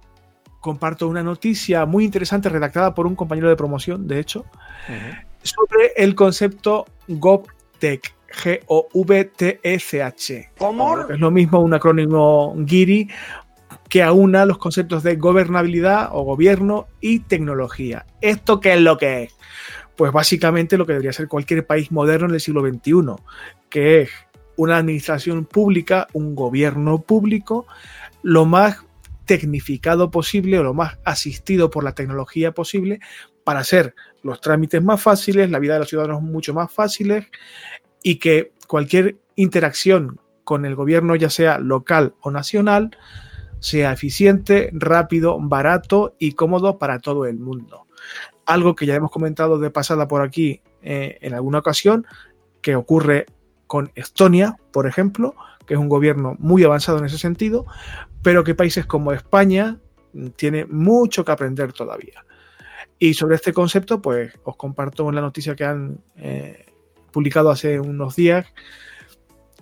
comparto 0.59 1.07
una 1.07 1.21
noticia 1.21 1.85
muy 1.85 2.05
interesante 2.05 2.49
redactada 2.49 2.95
por 2.95 3.05
un 3.05 3.15
compañero 3.15 3.49
de 3.49 3.55
promoción, 3.55 4.07
de 4.07 4.19
hecho, 4.19 4.39
uh 4.41 4.91
-huh. 4.91 5.25
sobre 5.43 5.93
el 5.95 6.15
concepto 6.15 6.85
GovTech. 7.07 8.15
G-O-V-T-E-C-H. 8.33 10.49
¿Cómo? 10.57 11.01
Es 11.07 11.19
lo 11.19 11.29
mismo 11.29 11.59
un 11.59 11.75
acrónimo 11.75 12.55
GIRI 12.65 13.07
que 13.89 14.01
aúna 14.01 14.47
los 14.47 14.57
conceptos 14.57 15.03
de 15.03 15.17
gobernabilidad 15.17 16.09
o 16.13 16.23
gobierno 16.23 16.87
y 16.99 17.19
tecnología. 17.19 18.07
¿Esto 18.21 18.59
qué 18.59 18.73
es 18.73 18.81
lo 18.81 18.97
que 18.97 19.25
es? 19.25 19.35
Pues 19.95 20.11
básicamente 20.11 20.77
lo 20.77 20.85
que 20.85 20.93
debería 20.93 21.13
ser 21.13 21.27
cualquier 21.27 21.65
país 21.65 21.91
moderno 21.91 22.27
en 22.27 22.33
el 22.33 22.41
siglo 22.41 22.61
XXI, 22.61 23.23
que 23.69 24.01
es 24.01 24.09
una 24.55 24.77
administración 24.77 25.45
pública, 25.45 26.07
un 26.13 26.35
gobierno 26.35 27.01
público, 27.01 27.65
lo 28.21 28.45
más 28.45 28.77
tecnificado 29.25 30.11
posible 30.11 30.59
o 30.59 30.63
lo 30.63 30.73
más 30.73 30.97
asistido 31.05 31.69
por 31.69 31.83
la 31.83 31.93
tecnología 31.93 32.51
posible 32.53 32.99
para 33.43 33.61
hacer 33.61 33.95
los 34.21 34.41
trámites 34.41 34.81
más 34.83 35.01
fáciles, 35.01 35.49
la 35.49 35.59
vida 35.59 35.73
de 35.73 35.79
los 35.79 35.89
ciudadanos 35.89 36.21
mucho 36.21 36.53
más 36.53 36.71
fáciles 36.71 37.25
y 38.01 38.17
que 38.17 38.51
cualquier 38.67 39.17
interacción 39.35 40.19
con 40.43 40.65
el 40.65 40.75
gobierno, 40.75 41.15
ya 41.15 41.29
sea 41.29 41.57
local 41.59 42.15
o 42.21 42.31
nacional, 42.31 42.97
sea 43.59 43.93
eficiente, 43.93 44.69
rápido, 44.73 45.37
barato 45.39 46.15
y 46.19 46.33
cómodo 46.33 46.77
para 46.77 46.99
todo 46.99 47.25
el 47.25 47.39
mundo. 47.39 47.87
Algo 48.45 48.75
que 48.75 48.85
ya 48.85 48.95
hemos 48.95 49.11
comentado 49.11 49.57
de 49.59 49.69
pasada 49.69 50.07
por 50.07 50.21
aquí 50.21 50.61
eh, 50.81 51.17
en 51.21 51.33
alguna 51.33 51.59
ocasión, 51.59 52.05
que 52.61 52.75
ocurre 52.75 53.25
con 53.67 53.91
Estonia, 53.95 54.57
por 54.71 54.87
ejemplo, 54.87 55.35
que 55.65 55.75
es 55.75 55.79
un 55.79 55.89
gobierno 55.89 56.35
muy 56.39 56.63
avanzado 56.63 56.99
en 56.99 57.05
ese 57.05 57.17
sentido, 57.17 57.65
pero 58.21 58.43
que 58.43 58.55
países 58.55 58.85
como 58.85 59.13
España 59.13 59.77
tiene 60.35 60.65
mucho 60.65 61.25
que 61.25 61.31
aprender 61.31 61.73
todavía. 61.73 62.25
Y 62.99 63.13
sobre 63.13 63.35
este 63.35 63.53
concepto, 63.53 64.01
pues 64.01 64.33
os 64.43 64.55
comparto 64.55 65.11
la 65.11 65.21
noticia 65.21 65.55
que 65.55 65.65
han 65.65 65.99
eh, 66.15 66.65
publicado 67.11 67.49
hace 67.49 67.79
unos 67.79 68.15
días 68.15 68.45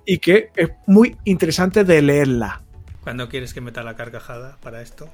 y 0.05 0.19
que 0.19 0.49
es 0.55 0.71
muy 0.87 1.17
interesante 1.25 1.83
de 1.83 2.01
leerla. 2.01 2.61
¿Cuándo 3.03 3.29
quieres 3.29 3.53
que 3.53 3.61
meta 3.61 3.83
la 3.83 3.95
carcajada 3.95 4.57
para 4.61 4.81
esto? 4.81 5.09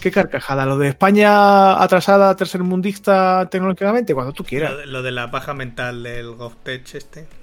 ¿Qué 0.00 0.10
carcajada? 0.10 0.66
¿Lo 0.66 0.78
de 0.78 0.88
España 0.88 1.82
atrasada, 1.82 2.34
tercermundista 2.36 3.48
tecnológicamente? 3.50 4.14
Cuando 4.14 4.32
tú 4.32 4.44
quieras. 4.44 4.72
Lo 4.86 5.02
de, 5.02 5.10
la 5.10 5.30
paja 5.30 5.54
mental 5.54 6.02
del 6.02 6.34
GovTech 6.34 6.94
este. 6.94 7.26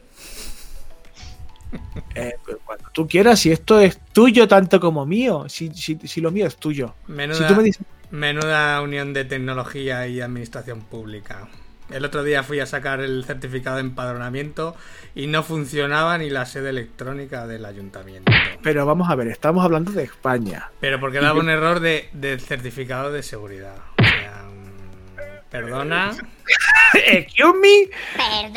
Eh, 2.16 2.36
pues 2.45 2.58
cuando 2.64 2.88
tú 2.93 3.08
quieras, 3.08 3.39
si 3.39 3.51
esto 3.51 3.80
es 3.80 3.99
tuyo 4.14 4.47
tanto 4.47 4.80
como 4.80 5.04
mío, 5.08 5.45
si, 5.49 5.72
si, 5.74 6.22
lo 6.22 6.30
mío 6.30 6.45
es 6.45 6.58
tuyo. 6.58 6.93
menuda 8.12 8.80
unión 8.82 9.12
de 9.14 9.26
tecnología 9.26 10.06
y 10.06 10.22
administración 10.22 10.82
pública. 10.82 11.49
El 11.94 12.06
otro 12.06 12.24
día 12.24 12.41
fui 12.41 12.60
a 12.60 12.66
sacar 12.66 13.02
el 13.02 13.24
certificado 13.24 13.76
de 13.76 13.84
empadronamiento 13.84 14.76
y 15.14 15.28
no 15.28 15.44
funcionaba 15.44 16.18
ni 16.18 16.32
la 16.32 16.48
sede 16.48 16.72
electrónica 16.72 17.46
del 17.46 17.66
ayuntamiento. 17.66 18.32
Pero 18.64 18.88
vamos 18.88 19.12
a 19.12 19.16
ver, 19.16 19.28
estamos 19.28 19.64
hablando 19.64 19.91
de 19.91 20.04
España. 20.04 20.72
Pero 20.80 21.00
porque 21.00 21.20
daba 21.20 21.39
un 21.39 21.50
error 21.50 21.80
de, 21.80 22.10
certificado 22.39 23.12
de 23.12 23.22
seguridad. 23.22 23.76
O 24.00 24.04
sea, 24.04 24.44
mm, 24.50 25.50
perdona. 25.52 26.12
Excuse 26.94 27.60
me. 27.60 27.89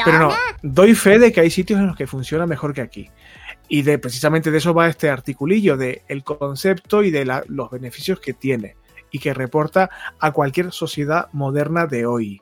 Pero 0.03 0.18
no, 0.18 0.34
doy 0.62 0.95
fe 0.95 1.18
de 1.18 1.30
que 1.30 1.41
hay 1.41 1.51
sitios 1.51 1.78
en 1.78 1.89
los 1.89 1.97
que 1.97 2.07
funciona 2.07 2.47
mejor 2.47 2.72
que 2.72 2.80
aquí. 2.80 3.11
Y 3.68 3.82
de 3.82 3.99
precisamente 3.99 4.51
de 4.51 4.59
eso 4.59 4.72
va 4.72 4.89
este 4.89 5.11
articulillo, 5.11 5.76
de 5.76 6.03
el 6.09 6.24
concepto 6.24 7.03
y 7.03 7.11
de 7.11 7.26
los 7.49 7.70
beneficios 7.70 8.18
que 8.18 8.32
tiene 8.32 8.76
y 9.11 9.18
que 9.18 9.34
reporta 9.34 9.91
a 10.20 10.32
cualquier 10.32 10.72
sociedad 10.72 11.28
moderna 11.32 11.87
de 11.87 12.07
hoy 12.07 12.41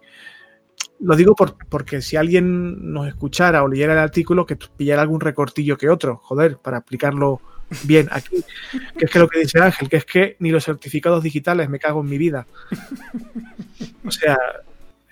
lo 1.04 1.16
digo 1.16 1.34
porque 1.68 2.00
si 2.00 2.16
alguien 2.16 2.92
nos 2.92 3.06
escuchara 3.06 3.62
o 3.62 3.68
leyera 3.68 3.92
el 3.92 3.98
artículo, 3.98 4.46
que 4.46 4.56
pillara 4.56 5.02
algún 5.02 5.20
recortillo 5.20 5.76
que 5.76 5.90
otro, 5.90 6.16
joder, 6.16 6.56
para 6.56 6.78
explicarlo 6.78 7.42
bien 7.82 8.08
aquí. 8.10 8.42
Que 8.98 9.04
es 9.04 9.10
que 9.10 9.18
lo 9.18 9.28
que 9.28 9.40
dice 9.40 9.60
Ángel, 9.60 9.88
que 9.88 9.98
es 9.98 10.06
que 10.06 10.36
ni 10.38 10.50
los 10.50 10.64
certificados 10.64 11.22
digitales 11.22 11.68
me 11.68 11.78
cago 11.78 12.00
en 12.00 12.08
mi 12.08 12.16
vida. 12.16 12.46
O 14.06 14.10
sea, 14.10 14.38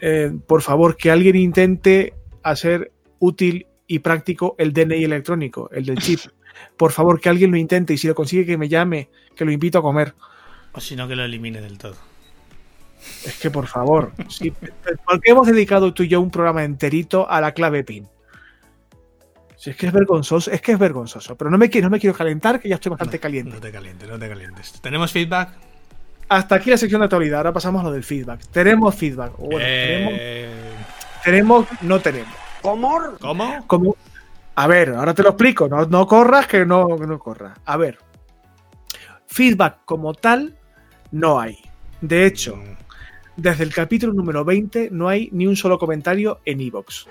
eh, 0.01 0.32
por 0.47 0.62
favor, 0.62 0.97
que 0.97 1.11
alguien 1.11 1.36
intente 1.36 2.14
hacer 2.43 2.90
útil 3.18 3.66
y 3.86 3.99
práctico 3.99 4.55
el 4.59 4.72
DNI 4.72 5.05
electrónico, 5.05 5.68
el 5.72 5.84
del 5.84 5.99
chip. 5.99 6.20
Por 6.76 6.93
favor, 6.93 7.20
que 7.20 7.28
alguien 7.28 7.51
lo 7.51 7.59
intente 7.59 7.93
y 7.93 7.99
si 7.99 8.09
lo 8.09 8.14
consigue 8.14 8.47
que 8.47 8.57
me 8.57 8.68
llame, 8.68 9.11
que 9.36 9.45
lo 9.45 9.53
invito 9.53 9.78
a 9.78 9.82
comer. 9.82 10.14
O 10.72 10.80
si 10.80 10.97
no, 10.97 11.07
que 11.07 11.16
lo 11.16 11.24
elimine 11.24 11.61
del 11.61 11.76
todo. 11.76 12.11
Es 13.24 13.38
que 13.38 13.50
por 13.50 13.66
favor, 13.66 14.12
¿por 15.05 15.20
qué 15.20 15.30
hemos 15.30 15.46
dedicado 15.46 15.92
tú 15.94 16.03
y 16.03 16.09
yo 16.09 16.20
un 16.20 16.30
programa 16.30 16.64
enterito 16.64 17.28
a 17.28 17.40
la 17.40 17.53
clave 17.53 17.84
PIN? 17.84 18.09
Si 19.57 19.70
es 19.70 19.76
que 19.76 19.86
es 19.86 19.92
vergonzoso, 19.92 20.50
es 20.50 20.61
que 20.61 20.72
es 20.72 20.78
vergonzoso. 20.78 21.36
Pero 21.36 21.48
no 21.48 21.57
me, 21.57 21.70
quiero, 21.70 21.86
no 21.86 21.92
me 21.92 22.00
quiero 22.00 22.16
calentar, 22.16 22.59
que 22.61 22.68
ya 22.68 22.74
estoy 22.76 22.90
bastante 22.90 23.20
caliente. 23.20 23.53
No 23.53 23.61
te 23.61 23.70
calientes, 23.70 24.09
no 24.09 24.18
te 24.18 24.28
calientes. 24.28 24.72
¿Tenemos 24.80 25.12
feedback? 25.12 25.50
Hasta 26.28 26.57
aquí 26.57 26.70
la 26.70 26.76
sección 26.76 27.00
de 27.00 27.05
actualidad. 27.05 27.38
Ahora 27.38 27.53
pasamos 27.53 27.80
a 27.80 27.84
lo 27.84 27.92
del 27.92 28.03
feedback. 28.03 28.40
Tenemos 28.50 28.94
feedback. 28.96 29.36
Bueno, 29.36 29.61
eh, 29.61 30.50
tenemos, 31.22 31.66
no 31.82 32.00
tenemos. 32.00 32.34
¿Cómo? 32.61 33.00
¿Cómo? 33.68 33.96
A 34.57 34.66
ver, 34.66 34.90
ahora 34.90 35.14
te 35.14 35.22
lo 35.22 35.28
explico. 35.30 35.68
No, 35.68 35.86
no 35.86 36.09
corras, 36.09 36.48
que 36.48 36.66
no, 36.66 36.98
que 36.98 37.07
no 37.07 37.20
corras. 37.20 37.57
A 37.64 37.76
ver. 37.76 37.98
Feedback 39.28 39.84
como 39.84 40.12
tal, 40.12 40.57
no 41.12 41.38
hay. 41.38 41.59
De 42.00 42.26
hecho, 42.26 42.57
mm 42.57 42.82
desde 43.37 43.64
el 43.64 43.72
capítulo 43.72 44.12
número 44.12 44.45
20 44.45 44.91
no 44.91 45.09
hay 45.09 45.28
ni 45.33 45.47
un 45.47 45.57
solo 45.57 45.78
comentario 45.78 46.41
en 46.45 46.61
Evox, 46.61 47.07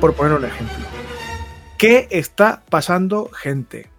por 0.00 0.14
poner 0.14 0.32
un 0.32 0.44
ejemplo. 0.44 0.84
¿Qué 1.78 2.08
está 2.10 2.62
pasando, 2.68 3.28
gente? 3.32 3.90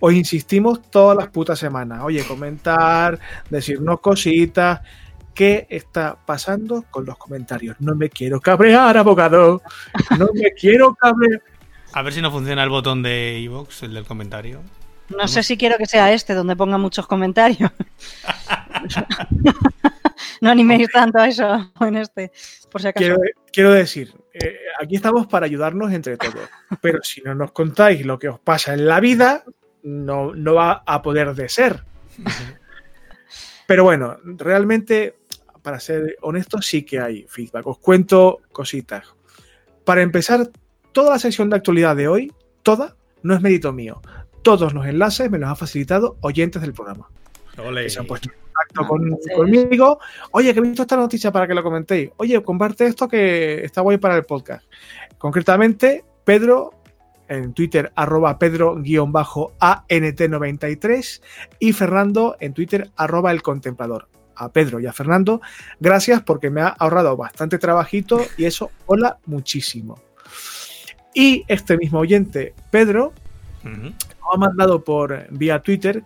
Os 0.00 0.12
insistimos 0.12 0.82
todas 0.90 1.16
las 1.16 1.28
putas 1.28 1.58
semanas. 1.58 2.00
Oye, 2.02 2.22
comentar, 2.24 3.18
decirnos 3.50 4.00
cositas. 4.00 4.80
¿Qué 5.34 5.66
está 5.68 6.16
pasando 6.24 6.84
con 6.90 7.04
los 7.04 7.18
comentarios? 7.18 7.76
No 7.78 7.94
me 7.94 8.08
quiero 8.08 8.40
cabrear, 8.40 8.96
abogado. 8.96 9.60
No 10.18 10.28
me 10.32 10.52
quiero 10.52 10.94
cabrear. 10.94 11.42
A 11.92 12.02
ver 12.02 12.12
si 12.12 12.22
no 12.22 12.30
funciona 12.30 12.62
el 12.62 12.70
botón 12.70 13.02
de 13.02 13.38
Evox, 13.42 13.82
el 13.82 13.94
del 13.94 14.04
comentario. 14.04 14.60
No 15.16 15.28
sé 15.28 15.42
si 15.42 15.56
quiero 15.56 15.78
que 15.78 15.86
sea 15.86 16.12
este, 16.12 16.34
donde 16.34 16.56
ponga 16.56 16.78
muchos 16.78 17.06
comentarios. 17.06 17.70
no 20.40 20.50
animéis 20.50 20.88
tanto 20.90 21.18
a 21.18 21.28
eso 21.28 21.72
en 21.80 21.96
este, 21.96 22.32
por 22.70 22.82
si 22.82 22.88
acaso. 22.88 23.16
Quiero, 23.52 23.72
decir, 23.72 24.12
eh, 24.34 24.56
aquí 24.82 24.96
estamos 24.96 25.26
para 25.26 25.46
ayudarnos 25.46 25.92
entre 25.92 26.16
todos, 26.16 26.48
pero 26.80 27.02
si 27.02 27.22
no 27.22 27.34
nos 27.34 27.52
contáis 27.52 28.04
lo 28.04 28.18
que 28.18 28.28
os 28.28 28.40
pasa 28.40 28.74
en 28.74 28.86
la 28.86 29.00
vida, 29.00 29.44
no, 29.82 30.34
no 30.34 30.54
va 30.54 30.82
a 30.84 31.02
poder 31.02 31.34
de 31.34 31.48
ser. 31.48 31.84
Pero 33.66 33.84
bueno, 33.84 34.18
realmente, 34.24 35.16
para 35.62 35.80
ser 35.80 36.16
honesto, 36.22 36.62
sí 36.62 36.84
que 36.84 37.00
hay 37.00 37.26
feedback. 37.28 37.66
Os 37.66 37.78
cuento 37.78 38.40
cositas. 38.52 39.06
Para 39.84 40.02
empezar, 40.02 40.50
toda 40.92 41.10
la 41.10 41.18
sección 41.18 41.50
de 41.50 41.56
actualidad 41.56 41.96
de 41.96 42.08
hoy, 42.08 42.32
toda, 42.62 42.96
no 43.22 43.34
es 43.34 43.40
mérito 43.40 43.72
mío. 43.72 44.00
Todos 44.46 44.72
los 44.72 44.86
enlaces 44.86 45.28
me 45.28 45.38
los 45.38 45.50
han 45.50 45.56
facilitado 45.56 46.18
oyentes 46.20 46.62
del 46.62 46.72
programa. 46.72 47.08
Que 47.56 47.90
se 47.90 47.98
han 47.98 48.06
puesto 48.06 48.30
contacto 48.30 48.86
conmigo. 49.34 49.98
Oye, 50.30 50.54
que 50.54 50.60
he 50.60 50.62
visto 50.62 50.82
esta 50.82 50.96
noticia 50.96 51.32
para 51.32 51.48
que 51.48 51.54
lo 51.54 51.64
comentéis. 51.64 52.10
Oye, 52.18 52.40
comparte 52.44 52.86
esto 52.86 53.08
que 53.08 53.64
está 53.64 53.80
guay 53.80 53.98
para 53.98 54.14
el 54.14 54.22
podcast. 54.22 54.64
Concretamente, 55.18 56.04
Pedro 56.22 56.74
en 57.26 57.54
Twitter, 57.54 57.90
arroba 57.96 58.38
Pedro-ANT93 58.38 61.22
y 61.58 61.72
Fernando 61.72 62.36
en 62.38 62.54
Twitter, 62.54 62.92
arroba 62.94 63.32
el 63.32 63.42
contemplador. 63.42 64.06
A 64.36 64.52
Pedro 64.52 64.78
y 64.78 64.86
a 64.86 64.92
Fernando, 64.92 65.40
gracias 65.80 66.22
porque 66.22 66.50
me 66.50 66.60
ha 66.60 66.68
ahorrado 66.68 67.16
bastante 67.16 67.58
trabajito 67.58 68.24
y 68.36 68.44
eso 68.44 68.70
hola 68.84 69.18
muchísimo. 69.26 70.00
Y 71.14 71.44
este 71.48 71.76
mismo 71.76 71.98
oyente, 71.98 72.54
Pedro, 72.70 73.12
me 74.30 74.46
ha 74.46 74.48
mandado 74.48 74.84
por 74.84 75.26
vía 75.30 75.60
Twitter 75.60 76.02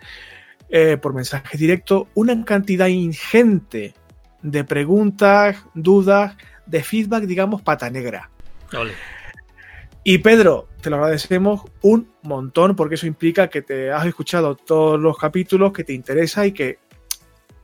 eh, 0.69 0.97
por 0.97 1.15
mensaje 1.15 1.59
directo 1.59 2.09
una 2.15 2.45
cantidad 2.45 2.87
ingente 2.87 3.95
de 4.43 4.65
preguntas, 4.65 5.57
dudas, 5.75 6.37
de 6.67 6.83
feedback, 6.85 7.25
digamos, 7.25 7.61
pata 7.63 7.91
negra. 7.91 8.31
Y 10.05 10.19
Pedro, 10.19 10.69
te 10.81 10.89
lo 10.89 10.97
agradecemos 10.97 11.63
un 11.83 12.11
montón 12.23 12.77
porque 12.77 12.95
eso 12.95 13.07
implica 13.07 13.49
que 13.49 13.63
te 13.63 13.91
has 13.91 14.07
escuchado 14.07 14.55
todos 14.55 14.99
los 14.99 15.19
capítulos, 15.19 15.73
que 15.73 15.85
te 15.85 15.93
interesa 15.93 16.47
y 16.47 16.53
que 16.53 16.79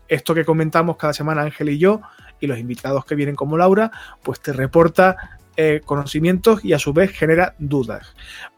esto 0.09 0.35
que 0.35 0.45
comentamos 0.45 0.97
cada 0.97 1.13
semana 1.13 1.43
Ángel 1.43 1.71
y 1.71 1.79
yo 1.79 2.01
y 2.41 2.47
los 2.47 2.59
invitados 2.59 3.05
que 3.05 3.15
vienen 3.15 3.35
como 3.35 3.57
Laura, 3.57 3.91
pues 4.23 4.41
te 4.41 4.53
reporta 4.53 5.36
eh, 5.57 5.81
conocimientos 5.85 6.65
y 6.65 6.73
a 6.73 6.79
su 6.79 6.93
vez 6.93 7.13
genera 7.13 7.55
dudas. 7.59 8.15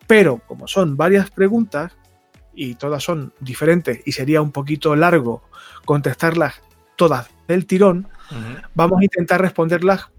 Pero 0.07 0.41
como 0.47 0.67
son 0.67 0.97
varias 0.97 1.31
preguntas, 1.31 1.93
y 2.59 2.75
todas 2.75 3.05
son 3.05 3.33
diferentes 3.39 4.01
y 4.05 4.11
sería 4.11 4.43
un 4.43 4.51
poquito 4.51 4.97
largo 4.97 5.45
contestarlas 5.85 6.61
todas 6.97 7.31
del 7.47 7.67
tirón, 7.67 8.09
vamos 8.75 9.01
a 9.01 9.05
intentar 9.05 9.41
responderlas 9.41 10.11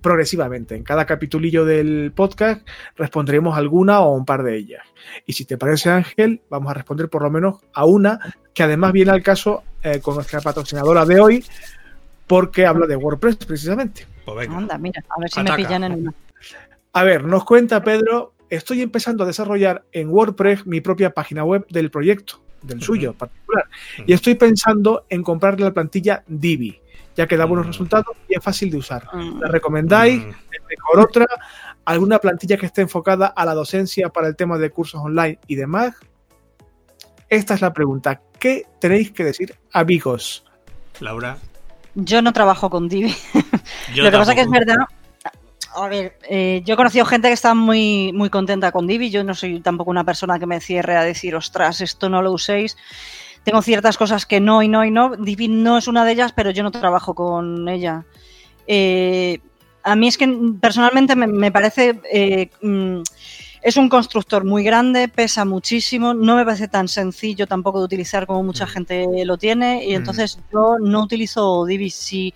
progresivamente. 0.00 0.76
En 0.76 0.84
cada 0.84 1.04
capitulillo 1.06 1.64
del 1.64 2.12
podcast 2.14 2.66
responderemos 2.96 3.58
alguna 3.58 4.00
o 4.00 4.14
un 4.14 4.24
par 4.24 4.44
de 4.44 4.56
ellas. 4.56 4.86
Y 5.26 5.32
si 5.32 5.44
te 5.44 5.58
parece, 5.58 5.90
Ángel, 5.90 6.40
vamos 6.48 6.70
a 6.70 6.74
responder 6.74 7.08
por 7.08 7.22
lo 7.24 7.30
menos 7.30 7.56
a 7.74 7.84
una 7.84 8.20
que 8.54 8.62
además 8.62 8.92
viene 8.92 9.10
al 9.10 9.22
caso 9.22 9.64
eh, 9.82 9.98
con 10.00 10.14
nuestra 10.14 10.40
patrocinadora 10.40 11.04
de 11.04 11.20
hoy, 11.20 11.44
porque 12.28 12.64
habla 12.64 12.86
de 12.86 12.94
WordPress 12.94 13.36
precisamente. 13.38 14.06
Pues 14.24 14.48
Anda, 14.48 14.78
mira, 14.78 15.02
a 15.08 15.20
ver 15.20 15.30
si 15.30 15.42
me 15.42 15.52
pillan 15.56 15.82
en 15.82 15.92
una. 15.94 16.14
A 16.92 17.02
ver, 17.02 17.24
nos 17.24 17.44
cuenta 17.44 17.82
Pedro 17.82 18.34
estoy 18.50 18.82
empezando 18.82 19.24
a 19.24 19.26
desarrollar 19.26 19.84
en 19.92 20.10
WordPress 20.10 20.66
mi 20.66 20.80
propia 20.80 21.10
página 21.10 21.44
web 21.44 21.66
del 21.68 21.90
proyecto, 21.90 22.40
del 22.62 22.82
suyo 22.82 23.12
particular. 23.12 23.64
Y 24.06 24.12
estoy 24.12 24.34
pensando 24.34 25.04
en 25.08 25.22
comprarle 25.22 25.64
la 25.64 25.74
plantilla 25.74 26.24
Divi, 26.26 26.80
ya 27.16 27.26
que 27.26 27.36
da 27.36 27.44
buenos 27.44 27.66
mm. 27.66 27.70
resultados 27.70 28.16
y 28.28 28.36
es 28.36 28.42
fácil 28.42 28.70
de 28.70 28.78
usar. 28.78 29.04
Mm. 29.12 29.40
¿La 29.40 29.48
recomendáis? 29.48 30.24
Mm. 30.24 30.30
¿Mejor 30.68 31.00
otra? 31.00 31.26
¿Alguna 31.84 32.18
plantilla 32.18 32.56
que 32.56 32.66
esté 32.66 32.82
enfocada 32.82 33.26
a 33.28 33.44
la 33.44 33.54
docencia 33.54 34.08
para 34.10 34.28
el 34.28 34.36
tema 34.36 34.58
de 34.58 34.70
cursos 34.70 35.00
online 35.02 35.38
y 35.46 35.54
demás? 35.56 35.94
Esta 37.28 37.54
es 37.54 37.60
la 37.60 37.72
pregunta. 37.72 38.20
¿Qué 38.38 38.66
tenéis 38.80 39.12
que 39.12 39.24
decir, 39.24 39.54
amigos? 39.72 40.44
Laura. 41.00 41.38
Yo 41.94 42.22
no 42.22 42.32
trabajo 42.32 42.70
con 42.70 42.88
Divi. 42.88 43.14
Lo 43.96 44.10
que 44.10 44.16
pasa 44.16 44.34
que 44.34 44.42
es 44.42 44.50
verdad. 44.50 44.76
A 45.80 45.88
ver, 45.88 46.18
eh, 46.28 46.62
yo 46.64 46.74
he 46.74 46.76
conocido 46.76 47.04
gente 47.04 47.28
que 47.28 47.34
está 47.34 47.54
muy, 47.54 48.12
muy 48.12 48.30
contenta 48.30 48.72
con 48.72 48.86
Divi. 48.86 49.10
Yo 49.10 49.24
no 49.24 49.34
soy 49.34 49.60
tampoco 49.60 49.90
una 49.90 50.04
persona 50.04 50.38
que 50.38 50.46
me 50.46 50.60
cierre 50.60 50.96
a 50.96 51.02
decir, 51.02 51.34
ostras, 51.34 51.80
esto 51.80 52.08
no 52.08 52.22
lo 52.22 52.32
uséis 52.32 52.76
tengo 53.48 53.62
ciertas 53.62 53.96
cosas 53.96 54.26
que 54.26 54.40
no 54.40 54.62
y 54.62 54.68
no 54.68 54.84
y 54.84 54.90
no. 54.90 55.16
Divi 55.16 55.48
no 55.48 55.78
es 55.78 55.88
una 55.88 56.04
de 56.04 56.12
ellas, 56.12 56.32
pero 56.34 56.50
yo 56.50 56.62
no 56.62 56.70
trabajo 56.70 57.14
con 57.14 57.66
ella. 57.68 58.04
Eh, 58.66 59.38
a 59.82 59.96
mí 59.96 60.08
es 60.08 60.18
que 60.18 60.28
personalmente 60.60 61.16
me, 61.16 61.50
parece... 61.50 61.98
Eh, 62.12 62.50
mm, 62.60 63.00
es 63.62 63.76
un 63.76 63.88
constructor 63.88 64.44
muy 64.44 64.62
grande, 64.62 65.08
pesa 65.08 65.44
muchísimo, 65.44 66.14
no 66.14 66.36
me 66.36 66.44
parece 66.44 66.68
tan 66.68 66.86
sencillo 66.86 67.46
tampoco 67.46 67.80
de 67.80 67.86
utilizar 67.86 68.24
como 68.24 68.44
mucha 68.44 68.66
mm. 68.66 68.68
gente 68.68 69.06
lo 69.24 69.36
tiene 69.36 69.84
y 69.84 69.92
mm. 69.92 69.96
entonces 69.96 70.38
yo 70.52 70.76
no 70.78 71.02
utilizo 71.02 71.64
Divi. 71.64 71.90
Si, 71.90 72.34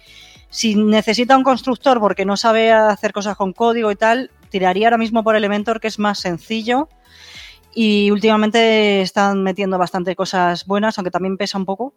si 0.53 0.75
necesita 0.75 1.37
un 1.37 1.43
constructor 1.43 1.99
porque 1.99 2.27
no 2.27 2.37
sabe 2.37 2.71
hacer 2.71 3.13
cosas 3.13 3.37
con 3.37 3.55
código 3.55 3.91
y 3.91 3.97
tal, 3.97 4.31
tiraría 4.51 4.87
ahora 4.87 4.99
mismo 4.99 5.25
por 5.25 5.35
Elementor 5.35 5.81
que 5.81 5.89
es 5.89 5.99
más 5.99 6.21
sencillo 6.21 6.91
y 7.75 8.11
últimamente 8.11 9.01
están 9.01 9.43
metiendo 9.43 9.79
bastante 9.79 10.15
cosas 10.15 10.67
buenas, 10.67 10.99
aunque 10.99 11.11
también 11.11 11.39
pesa 11.39 11.57
un 11.57 11.65
poco, 11.65 11.95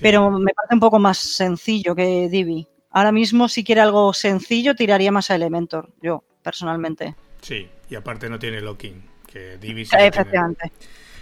pero 0.00 0.32
me 0.32 0.52
parece 0.52 0.74
un 0.74 0.80
poco 0.80 0.98
más 0.98 1.16
sencillo 1.16 1.94
que 1.94 2.28
Divi. 2.28 2.66
Ahora 2.90 3.12
mismo, 3.12 3.48
si 3.48 3.62
quiere 3.62 3.80
algo 3.80 4.12
sencillo, 4.12 4.74
tiraría 4.74 5.12
más 5.12 5.30
a 5.30 5.36
Elementor, 5.36 5.90
yo, 6.02 6.24
personalmente. 6.42 7.14
Sí, 7.40 7.68
y 7.88 7.94
aparte 7.94 8.28
no 8.28 8.40
tiene 8.40 8.60
locking, 8.60 9.00
que 9.26 9.58
Divi 9.58 9.84
sí 9.84 9.94
Efectivamente. 9.96 10.72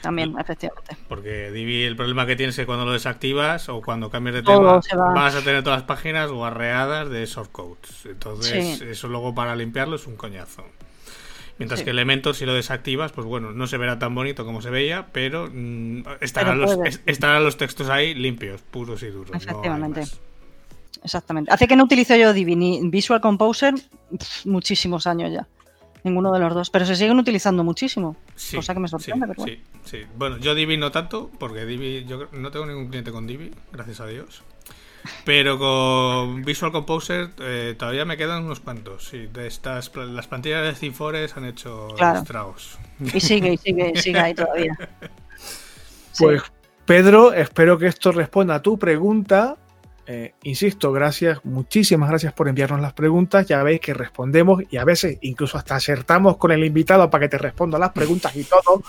También, 0.00 0.34
efectivamente. 0.38 0.96
Porque 1.08 1.50
Divi 1.50 1.82
el 1.84 1.96
problema 1.96 2.26
que 2.26 2.36
tienes 2.36 2.54
es 2.54 2.62
que 2.62 2.66
cuando 2.66 2.86
lo 2.86 2.92
desactivas 2.92 3.68
o 3.68 3.82
cuando 3.82 4.10
cambias 4.10 4.36
de 4.36 4.42
tema 4.42 4.80
vas 5.14 5.34
a 5.34 5.42
tener 5.42 5.62
todas 5.62 5.80
las 5.80 5.86
páginas 5.86 6.30
guarreadas 6.30 7.10
de 7.10 7.26
shortcodes. 7.26 8.06
Entonces, 8.06 8.80
eso 8.80 9.08
luego 9.08 9.34
para 9.34 9.54
limpiarlo 9.56 9.96
es 9.96 10.06
un 10.06 10.16
coñazo. 10.16 10.64
Mientras 11.58 11.82
que 11.82 11.90
Elementor, 11.90 12.34
si 12.34 12.46
lo 12.46 12.54
desactivas, 12.54 13.12
pues 13.12 13.26
bueno, 13.26 13.52
no 13.52 13.66
se 13.66 13.76
verá 13.76 13.98
tan 13.98 14.14
bonito 14.14 14.46
como 14.46 14.62
se 14.62 14.70
veía, 14.70 15.08
pero 15.12 15.50
mm, 15.52 16.04
estarán, 16.22 16.58
los, 16.58 16.78
estarán 17.04 17.44
los 17.44 17.58
textos 17.58 17.90
ahí 17.90 18.14
limpios, 18.14 18.62
puros 18.62 19.02
y 19.02 19.08
duros. 19.08 19.30
Efectivamente. 19.34 20.04
Exactamente. 21.04 21.52
Hace 21.52 21.68
que 21.68 21.76
no 21.76 21.84
utilizo 21.84 22.16
yo 22.16 22.32
Divini 22.32 22.80
Visual 22.84 23.20
Composer 23.20 23.74
muchísimos 24.46 25.06
años 25.06 25.32
ya. 25.32 25.46
Ninguno 26.04 26.32
de 26.32 26.40
los 26.40 26.54
dos. 26.54 26.70
Pero 26.70 26.86
se 26.86 26.96
siguen 26.96 27.18
utilizando 27.18 27.64
muchísimo. 27.64 28.16
cosa 28.54 28.74
que 28.74 28.80
me 28.80 28.88
sorprende. 28.88 29.26
Sí, 29.26 29.34
bueno. 29.36 29.62
sí, 29.84 29.98
Bueno, 30.16 30.36
yo 30.38 30.54
Divi 30.54 30.76
no 30.76 30.90
tanto, 30.90 31.30
porque 31.38 31.64
Divi, 31.64 32.04
yo 32.04 32.28
no 32.32 32.50
tengo 32.50 32.66
ningún 32.66 32.88
cliente 32.88 33.12
con 33.12 33.26
Divi, 33.26 33.50
gracias 33.72 34.00
a 34.00 34.06
Dios. 34.06 34.42
Pero 35.24 35.58
con 35.58 36.42
Visual 36.44 36.72
Composer 36.72 37.30
eh, 37.40 37.74
todavía 37.78 38.04
me 38.04 38.16
quedan 38.16 38.44
unos 38.44 38.60
cuantos. 38.60 39.08
Sí, 39.08 39.28
de 39.32 39.46
estas, 39.46 39.94
las 39.96 40.26
plantillas 40.26 40.62
de 40.62 40.74
Cifores 40.74 41.36
han 41.36 41.46
hecho 41.46 41.88
estragos. 41.98 42.78
Y 43.00 43.20
sigue, 43.20 43.54
y 43.54 43.56
sigue, 43.56 43.92
sigue 43.96 44.18
ahí 44.18 44.34
todavía. 44.34 44.76
Pues 46.18 46.42
Pedro, 46.84 47.32
espero 47.32 47.78
que 47.78 47.86
esto 47.86 48.12
responda 48.12 48.56
a 48.56 48.62
tu 48.62 48.78
pregunta. 48.78 49.56
Eh, 50.06 50.34
insisto, 50.42 50.90
gracias, 50.92 51.44
muchísimas 51.44 52.08
gracias 52.08 52.32
por 52.32 52.48
enviarnos 52.48 52.80
las 52.80 52.92
preguntas. 52.92 53.46
Ya 53.46 53.62
veis 53.62 53.80
que 53.80 53.94
respondemos 53.94 54.62
y 54.70 54.76
a 54.76 54.84
veces 54.84 55.18
incluso 55.20 55.56
hasta 55.56 55.76
acertamos 55.76 56.36
con 56.36 56.50
el 56.52 56.64
invitado 56.64 57.08
para 57.10 57.22
que 57.22 57.28
te 57.28 57.38
responda 57.38 57.78
las 57.78 57.92
preguntas 57.92 58.34
y 58.34 58.44
todo, 58.44 58.82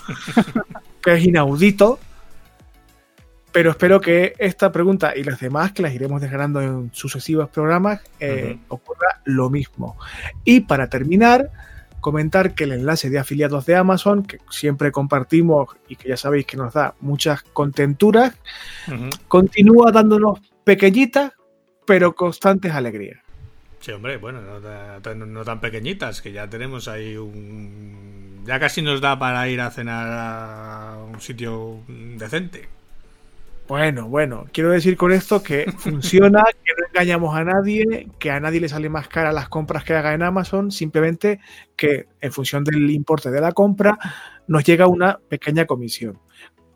que 1.03 1.13
es 1.13 1.23
inaudito. 1.23 1.99
Pero 3.51 3.71
espero 3.71 3.99
que 3.99 4.33
esta 4.37 4.71
pregunta 4.71 5.13
y 5.15 5.23
las 5.23 5.39
demás, 5.39 5.73
que 5.73 5.81
las 5.81 5.93
iremos 5.93 6.21
desgranando 6.21 6.61
en 6.61 6.89
sucesivos 6.93 7.49
programas, 7.49 8.01
eh, 8.19 8.57
ocurra 8.69 9.21
lo 9.25 9.49
mismo. 9.49 9.97
Y 10.45 10.61
para 10.61 10.89
terminar, 10.89 11.51
comentar 11.99 12.55
que 12.55 12.63
el 12.63 12.71
enlace 12.71 13.09
de 13.09 13.19
afiliados 13.19 13.65
de 13.65 13.75
Amazon, 13.75 14.23
que 14.23 14.39
siempre 14.49 14.91
compartimos 14.91 15.69
y 15.87 15.97
que 15.97 16.09
ya 16.09 16.17
sabéis 16.17 16.45
que 16.45 16.57
nos 16.57 16.73
da 16.73 16.95
muchas 17.01 17.43
contenturas, 17.43 18.33
continúa 19.27 19.91
dándonos 19.91 20.39
pequeñitas 20.63 21.31
pero 21.85 22.15
constantes 22.15 22.71
alegrías. 22.71 23.19
Sí, 23.79 23.91
hombre, 23.91 24.17
bueno, 24.17 24.41
no, 24.41 25.43
tan 25.43 25.59
pequeñitas, 25.59 26.21
que 26.21 26.31
ya 26.31 26.49
tenemos 26.49 26.87
ahí 26.87 27.17
un... 27.17 28.43
Ya 28.45 28.59
casi 28.59 28.81
nos 28.81 29.01
da 29.01 29.17
para 29.17 29.47
ir 29.49 29.59
a 29.59 29.71
cenar 29.71 30.07
a 30.07 31.03
un 31.03 31.19
sitio 31.19 31.79
decente. 31.87 32.69
Bueno, 33.67 34.07
bueno, 34.07 34.47
quiero 34.51 34.71
decir 34.71 34.97
con 34.97 35.11
esto 35.11 35.41
que 35.41 35.71
funciona, 35.77 36.43
que 36.63 36.73
no 36.77 36.87
engañamos 36.87 37.35
a 37.35 37.43
nadie, 37.43 38.07
que 38.19 38.29
a 38.29 38.39
nadie 38.39 38.59
le 38.59 38.69
sale 38.69 38.89
más 38.89 39.07
cara 39.07 39.31
las 39.31 39.49
compras 39.49 39.83
que 39.83 39.93
haga 39.93 40.13
en 40.13 40.23
Amazon, 40.23 40.71
simplemente 40.71 41.39
que 41.75 42.07
en 42.19 42.31
función 42.31 42.63
del 42.63 42.89
importe 42.91 43.31
de 43.31 43.41
la 43.41 43.51
compra 43.51 43.97
nos 44.47 44.63
llega 44.63 44.87
una 44.87 45.17
pequeña 45.17 45.65
comisión. 45.65 46.19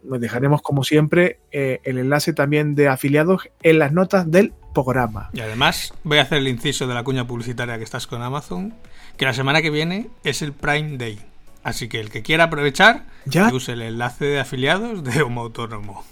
Nos 0.08 0.20
dejaremos 0.20 0.62
como 0.62 0.84
siempre 0.84 1.40
eh, 1.52 1.82
el 1.84 1.98
enlace 1.98 2.34
también 2.34 2.76
de 2.76 2.88
afiliados 2.88 3.50
en 3.64 3.80
las 3.80 3.92
notas 3.92 4.30
del 4.30 4.54
programa. 4.74 5.30
Y 5.34 5.40
además 5.40 5.94
voy 6.04 6.20
a 6.20 6.24
hacer 6.24 6.40
el 6.40 6.48
inciso 6.48 6.88
de 6.88 6.94
la 6.94 7.04
cuña 7.04 7.28
publicitaria 7.28 7.78
que 7.78 7.84
estás 7.84 8.08
con 8.08 8.22
Amazon, 8.22 8.74
que 9.18 9.26
la 9.26 9.34
semana 9.34 9.62
que 9.62 9.70
viene 9.70 10.10
es 10.24 10.42
el 10.42 10.54
Prime 10.54 10.98
Day. 10.98 11.20
Así 11.64 11.88
que 11.88 12.00
el 12.00 12.12
que 12.12 12.22
quiera 12.22 12.46
aprovechar, 12.46 13.06
¿Ya? 13.26 13.52
use 13.52 13.74
el 13.74 13.82
enlace 13.82 14.26
de 14.26 14.40
afiliados 14.40 15.04
de 15.04 15.22
Homo 15.24 15.42
Autónomo. 15.42 16.04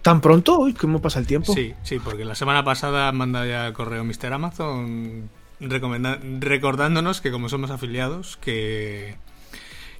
¿Tan 0.00 0.20
pronto? 0.20 0.58
Uy, 0.58 0.74
¿cómo 0.74 1.00
pasa 1.00 1.18
el 1.18 1.26
tiempo? 1.26 1.54
Sí, 1.54 1.74
sí, 1.82 1.98
porque 1.98 2.24
la 2.24 2.34
semana 2.34 2.64
pasada 2.64 3.10
manda 3.12 3.46
ya 3.46 3.66
el 3.66 3.72
correo 3.72 4.04
Mr. 4.04 4.32
Amazon 4.32 5.28
recordándonos 5.60 7.20
que 7.20 7.30
como 7.30 7.48
somos 7.48 7.70
afiliados, 7.70 8.36
que, 8.36 9.16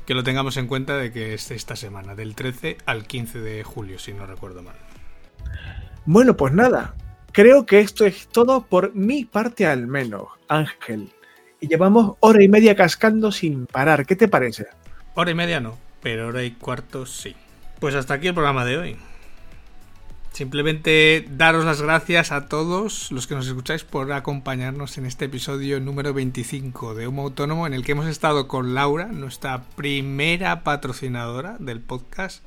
que 0.07 0.15
lo 0.15 0.23
tengamos 0.23 0.57
en 0.57 0.67
cuenta 0.67 0.97
de 0.97 1.13
que 1.13 1.35
es 1.35 1.51
esta 1.51 1.77
semana, 1.77 2.15
del 2.15 2.35
13 2.35 2.79
al 2.87 3.07
15 3.07 3.41
de 3.41 3.63
julio, 3.63 3.99
si 3.99 4.13
no 4.13 4.27
recuerdo 4.27 4.63
mal. 4.63 4.77
Bueno, 6.05 6.37
pues 6.37 6.53
nada, 6.53 6.95
creo 7.33 7.65
que 7.65 7.81
esto 7.81 8.05
es 8.05 8.29
todo 8.29 8.67
por 8.67 8.95
mi 8.95 9.25
parte 9.25 9.67
al 9.67 9.87
menos, 9.87 10.29
Ángel. 10.49 11.11
Y 11.61 11.69
llevamos 11.69 12.17
hora 12.21 12.43
y 12.43 12.49
media 12.49 12.75
cascando 12.75 13.33
sin 13.33 13.67
parar, 13.67 14.05
¿qué 14.05 14.17
te 14.17 14.29
parece? 14.29 14.67
Hora 15.15 15.31
y 15.31 15.35
media 15.35 15.61
no, 15.61 15.79
pero 16.03 16.29
hora 16.29 16.43
y 16.43 16.51
cuarto 16.51 17.07
sí. 17.07 17.35
Pues 17.81 17.95
hasta 17.95 18.15
aquí 18.15 18.29
el 18.29 18.35
programa 18.35 18.65
de 18.65 18.79
hoy. 18.79 18.97
Simplemente 20.35 21.25
daros 21.31 21.65
las 21.65 21.81
gracias 21.81 22.33
a 22.33 22.49
todos 22.49 23.13
los 23.13 23.29
que 23.29 23.37
nos 23.37 23.47
escucháis 23.47 23.85
por 23.85 24.11
acompañarnos 24.11 24.99
en 24.99 25.07
este 25.07 25.27
episodio 25.27 25.79
número 25.79 26.13
25 26.13 26.97
de 26.97 27.07
Homo 27.07 27.23
Autónomo 27.23 27.69
en 27.69 27.73
el 27.73 27.85
que 27.85 27.93
hemos 27.93 28.09
estado 28.09 28.49
con 28.49 28.75
Laura, 28.75 29.07
nuestra 29.07 29.63
primera 29.77 30.65
patrocinadora 30.65 31.57
del 31.61 31.81
podcast. 31.81 32.45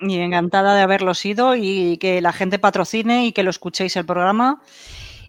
Y 0.00 0.18
encantada 0.18 0.74
de 0.74 0.82
haberlo 0.82 1.14
sido 1.14 1.56
y 1.56 1.96
que 1.96 2.20
la 2.20 2.34
gente 2.34 2.58
patrocine 2.58 3.24
y 3.24 3.32
que 3.32 3.42
lo 3.42 3.48
escuchéis 3.48 3.96
el 3.96 4.04
programa 4.04 4.60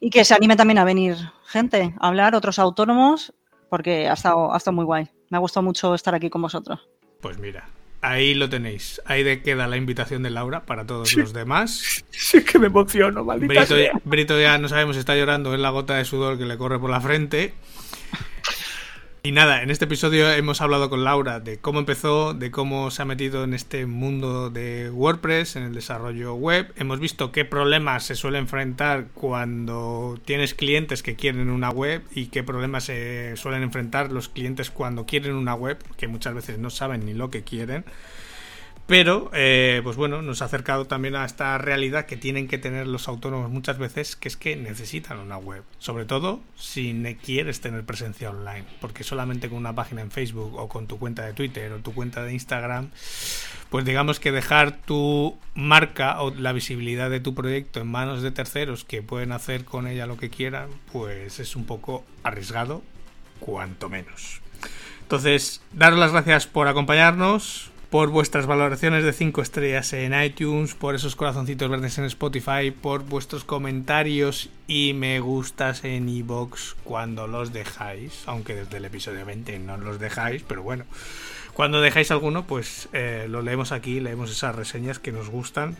y 0.01 0.09
que 0.09 0.25
se 0.25 0.33
anime 0.33 0.57
también 0.57 0.79
a 0.79 0.83
venir 0.83 1.15
gente 1.45 1.93
a 1.97 2.09
hablar, 2.09 2.35
otros 2.35 2.59
autónomos, 2.59 3.33
porque 3.69 4.09
ha 4.09 4.13
estado, 4.13 4.53
ha 4.53 4.57
estado 4.57 4.75
muy 4.75 4.83
guay. 4.83 5.07
Me 5.29 5.37
ha 5.37 5.39
gustado 5.39 5.63
mucho 5.63 5.95
estar 5.95 6.13
aquí 6.13 6.29
con 6.29 6.41
vosotros. 6.41 6.89
Pues 7.21 7.39
mira, 7.39 7.69
Ahí 8.01 8.33
lo 8.33 8.49
tenéis. 8.49 8.99
Ahí 9.05 9.23
de 9.23 9.41
queda 9.41 9.67
la 9.67 9.77
invitación 9.77 10.23
de 10.23 10.31
Laura 10.31 10.65
para 10.65 10.85
todos 10.85 11.15
los 11.15 11.33
demás. 11.33 12.03
Sí, 12.11 12.43
que 12.43 12.59
me 12.59 12.67
emociono, 12.67 13.23
maldita 13.25 13.53
Brito, 13.53 13.77
ya, 13.77 13.91
Brito 14.05 14.39
ya 14.39 14.57
no 14.57 14.69
sabemos 14.69 14.95
si 14.95 14.99
está 14.99 15.15
llorando, 15.15 15.53
es 15.53 15.59
la 15.59 15.69
gota 15.69 15.95
de 15.95 16.05
sudor 16.05 16.37
que 16.37 16.45
le 16.45 16.57
corre 16.57 16.79
por 16.79 16.89
la 16.89 17.01
frente. 17.01 17.53
Y 19.23 19.33
nada, 19.33 19.61
en 19.61 19.69
este 19.69 19.85
episodio 19.85 20.31
hemos 20.31 20.61
hablado 20.61 20.89
con 20.89 21.03
Laura 21.03 21.39
de 21.39 21.59
cómo 21.59 21.77
empezó, 21.77 22.33
de 22.33 22.49
cómo 22.49 22.89
se 22.89 23.03
ha 23.03 23.05
metido 23.05 23.43
en 23.43 23.53
este 23.53 23.85
mundo 23.85 24.49
de 24.49 24.89
WordPress, 24.89 25.57
en 25.57 25.61
el 25.61 25.75
desarrollo 25.75 26.33
web. 26.33 26.73
Hemos 26.75 26.99
visto 26.99 27.31
qué 27.31 27.45
problemas 27.45 28.03
se 28.03 28.15
suele 28.15 28.39
enfrentar 28.39 29.09
cuando 29.13 30.19
tienes 30.25 30.55
clientes 30.55 31.03
que 31.03 31.15
quieren 31.15 31.51
una 31.51 31.69
web 31.69 32.01
y 32.15 32.27
qué 32.27 32.41
problemas 32.41 32.85
se 32.85 33.37
suelen 33.37 33.61
enfrentar 33.61 34.11
los 34.11 34.27
clientes 34.27 34.71
cuando 34.71 35.05
quieren 35.05 35.35
una 35.35 35.53
web, 35.53 35.77
que 35.97 36.07
muchas 36.07 36.33
veces 36.33 36.57
no 36.57 36.71
saben 36.71 37.05
ni 37.05 37.13
lo 37.13 37.29
que 37.29 37.43
quieren. 37.43 37.85
Pero, 38.87 39.31
eh, 39.33 39.79
pues 39.83 39.95
bueno, 39.95 40.21
nos 40.21 40.41
ha 40.41 40.45
acercado 40.45 40.85
también 40.85 41.15
a 41.15 41.23
esta 41.23 41.57
realidad 41.57 42.05
que 42.05 42.17
tienen 42.17 42.47
que 42.47 42.57
tener 42.57 42.87
los 42.87 43.07
autónomos 43.07 43.49
muchas 43.49 43.77
veces, 43.77 44.15
que 44.17 44.27
es 44.27 44.35
que 44.35 44.57
necesitan 44.57 45.19
una 45.19 45.37
web. 45.37 45.63
Sobre 45.79 46.03
todo 46.05 46.41
si 46.57 47.17
quieres 47.23 47.61
tener 47.61 47.85
presencia 47.85 48.29
online. 48.29 48.65
Porque 48.81 49.03
solamente 49.03 49.47
con 49.47 49.59
una 49.59 49.73
página 49.73 50.01
en 50.01 50.11
Facebook 50.11 50.55
o 50.57 50.67
con 50.67 50.87
tu 50.87 50.99
cuenta 50.99 51.25
de 51.25 51.33
Twitter 51.33 51.71
o 51.71 51.79
tu 51.79 51.93
cuenta 51.93 52.23
de 52.23 52.33
Instagram, 52.33 52.89
pues 53.69 53.85
digamos 53.85 54.19
que 54.19 54.33
dejar 54.33 54.81
tu 54.81 55.37
marca 55.55 56.21
o 56.21 56.31
la 56.35 56.51
visibilidad 56.51 57.09
de 57.09 57.21
tu 57.21 57.33
proyecto 57.33 57.79
en 57.79 57.87
manos 57.87 58.21
de 58.21 58.31
terceros 58.31 58.83
que 58.83 59.01
pueden 59.01 59.31
hacer 59.31 59.63
con 59.63 59.87
ella 59.87 60.05
lo 60.05 60.17
que 60.17 60.29
quieran, 60.29 60.67
pues 60.91 61.39
es 61.39 61.55
un 61.55 61.65
poco 61.65 62.03
arriesgado, 62.23 62.83
cuanto 63.39 63.87
menos. 63.87 64.41
Entonces, 65.03 65.61
daros 65.71 65.99
las 65.99 66.11
gracias 66.11 66.47
por 66.47 66.67
acompañarnos 66.67 67.70
por 67.91 68.09
vuestras 68.09 68.47
valoraciones 68.47 69.03
de 69.03 69.11
5 69.11 69.41
estrellas 69.41 69.91
en 69.91 70.19
iTunes, 70.19 70.75
por 70.75 70.95
esos 70.95 71.17
corazoncitos 71.17 71.69
verdes 71.69 71.97
en 71.97 72.05
Spotify, 72.05 72.71
por 72.71 73.03
vuestros 73.03 73.43
comentarios 73.43 74.49
y 74.65 74.93
me 74.93 75.19
gustas 75.19 75.83
en 75.83 76.07
iBox 76.07 76.77
cuando 76.85 77.27
los 77.27 77.51
dejáis, 77.51 78.23
aunque 78.27 78.55
desde 78.55 78.77
el 78.77 78.85
episodio 78.85 79.25
20 79.25 79.59
no 79.59 79.75
los 79.75 79.99
dejáis, 79.99 80.41
pero 80.47 80.63
bueno, 80.63 80.85
cuando 81.51 81.81
dejáis 81.81 82.11
alguno, 82.11 82.47
pues 82.47 82.87
eh, 82.93 83.25
lo 83.27 83.41
leemos 83.41 83.73
aquí, 83.73 83.99
leemos 83.99 84.31
esas 84.31 84.55
reseñas 84.55 84.97
que 84.97 85.11
nos 85.11 85.29
gustan 85.29 85.75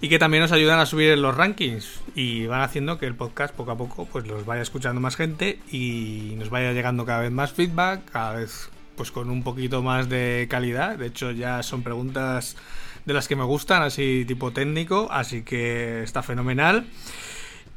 y 0.00 0.08
que 0.08 0.20
también 0.20 0.42
nos 0.42 0.52
ayudan 0.52 0.78
a 0.78 0.86
subir 0.86 1.18
los 1.18 1.36
rankings 1.36 2.00
y 2.14 2.46
van 2.46 2.60
haciendo 2.60 3.00
que 3.00 3.06
el 3.06 3.16
podcast 3.16 3.52
poco 3.52 3.72
a 3.72 3.76
poco 3.76 4.06
pues 4.06 4.28
los 4.28 4.46
vaya 4.46 4.62
escuchando 4.62 5.00
más 5.00 5.16
gente 5.16 5.58
y 5.68 6.34
nos 6.38 6.48
vaya 6.48 6.72
llegando 6.72 7.04
cada 7.04 7.22
vez 7.22 7.32
más 7.32 7.52
feedback, 7.52 8.08
cada 8.08 8.34
vez 8.34 8.70
pues 8.96 9.10
con 9.10 9.30
un 9.30 9.42
poquito 9.42 9.82
más 9.82 10.08
de 10.08 10.46
calidad. 10.50 10.96
De 10.98 11.06
hecho, 11.06 11.30
ya 11.30 11.62
son 11.62 11.82
preguntas 11.82 12.56
de 13.04 13.12
las 13.12 13.28
que 13.28 13.36
me 13.36 13.44
gustan, 13.44 13.82
así 13.82 14.24
tipo 14.26 14.52
técnico, 14.52 15.08
así 15.10 15.42
que 15.42 16.02
está 16.02 16.22
fenomenal. 16.22 16.86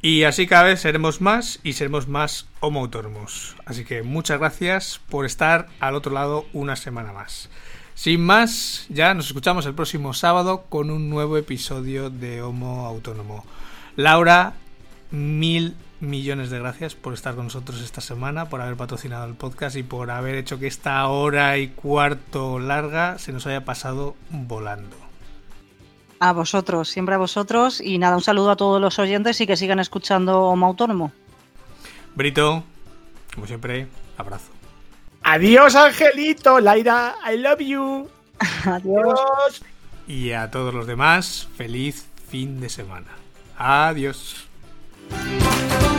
Y 0.02 0.24
así 0.24 0.46
cada 0.46 0.64
vez 0.64 0.80
seremos 0.80 1.20
más 1.20 1.58
y 1.62 1.72
seremos 1.72 2.06
más 2.06 2.46
homo 2.60 2.80
autónomos. 2.80 3.56
Así 3.64 3.84
que 3.84 4.02
muchas 4.02 4.38
gracias 4.38 5.00
por 5.08 5.24
estar 5.24 5.68
al 5.80 5.94
otro 5.94 6.12
lado 6.12 6.46
una 6.52 6.76
semana 6.76 7.12
más. 7.12 7.48
Sin 7.94 8.20
más, 8.20 8.86
ya 8.90 9.14
nos 9.14 9.26
escuchamos 9.26 9.64
el 9.64 9.74
próximo 9.74 10.12
sábado 10.12 10.66
con 10.68 10.90
un 10.90 11.08
nuevo 11.08 11.38
episodio 11.38 12.10
de 12.10 12.42
Homo 12.42 12.86
Autónomo. 12.86 13.44
Laura, 13.96 14.52
mil 15.10 15.74
millones 16.00 16.50
de 16.50 16.58
gracias 16.58 16.94
por 16.94 17.14
estar 17.14 17.34
con 17.34 17.44
nosotros 17.44 17.80
esta 17.80 18.00
semana, 18.00 18.48
por 18.48 18.60
haber 18.60 18.76
patrocinado 18.76 19.24
el 19.26 19.34
podcast 19.34 19.76
y 19.76 19.82
por 19.82 20.10
haber 20.10 20.34
hecho 20.34 20.58
que 20.58 20.66
esta 20.66 21.06
hora 21.08 21.58
y 21.58 21.68
cuarto 21.68 22.58
larga 22.58 23.18
se 23.18 23.32
nos 23.32 23.46
haya 23.46 23.64
pasado 23.64 24.16
volando. 24.30 24.96
A 26.18 26.32
vosotros, 26.32 26.88
siempre 26.88 27.14
a 27.14 27.18
vosotros. 27.18 27.80
Y 27.80 27.98
nada, 27.98 28.16
un 28.16 28.22
saludo 28.22 28.50
a 28.50 28.56
todos 28.56 28.80
los 28.80 28.98
oyentes 28.98 29.40
y 29.40 29.46
que 29.46 29.56
sigan 29.56 29.78
escuchando 29.78 30.42
Homo 30.42 30.66
Autónomo. 30.66 31.12
Brito, 32.14 32.64
como 33.34 33.46
siempre, 33.46 33.86
abrazo. 34.16 34.50
Adiós, 35.22 35.74
Angelito, 35.74 36.60
Laira, 36.60 37.16
I 37.30 37.36
love 37.36 37.60
you. 37.60 38.08
Adiós. 38.64 39.62
Y 40.08 40.32
a 40.32 40.50
todos 40.50 40.72
los 40.72 40.86
demás, 40.86 41.48
feliz 41.56 42.06
fin 42.28 42.60
de 42.60 42.68
semana. 42.68 43.08
Adiós. 43.58 44.45
Bye. 45.10 45.95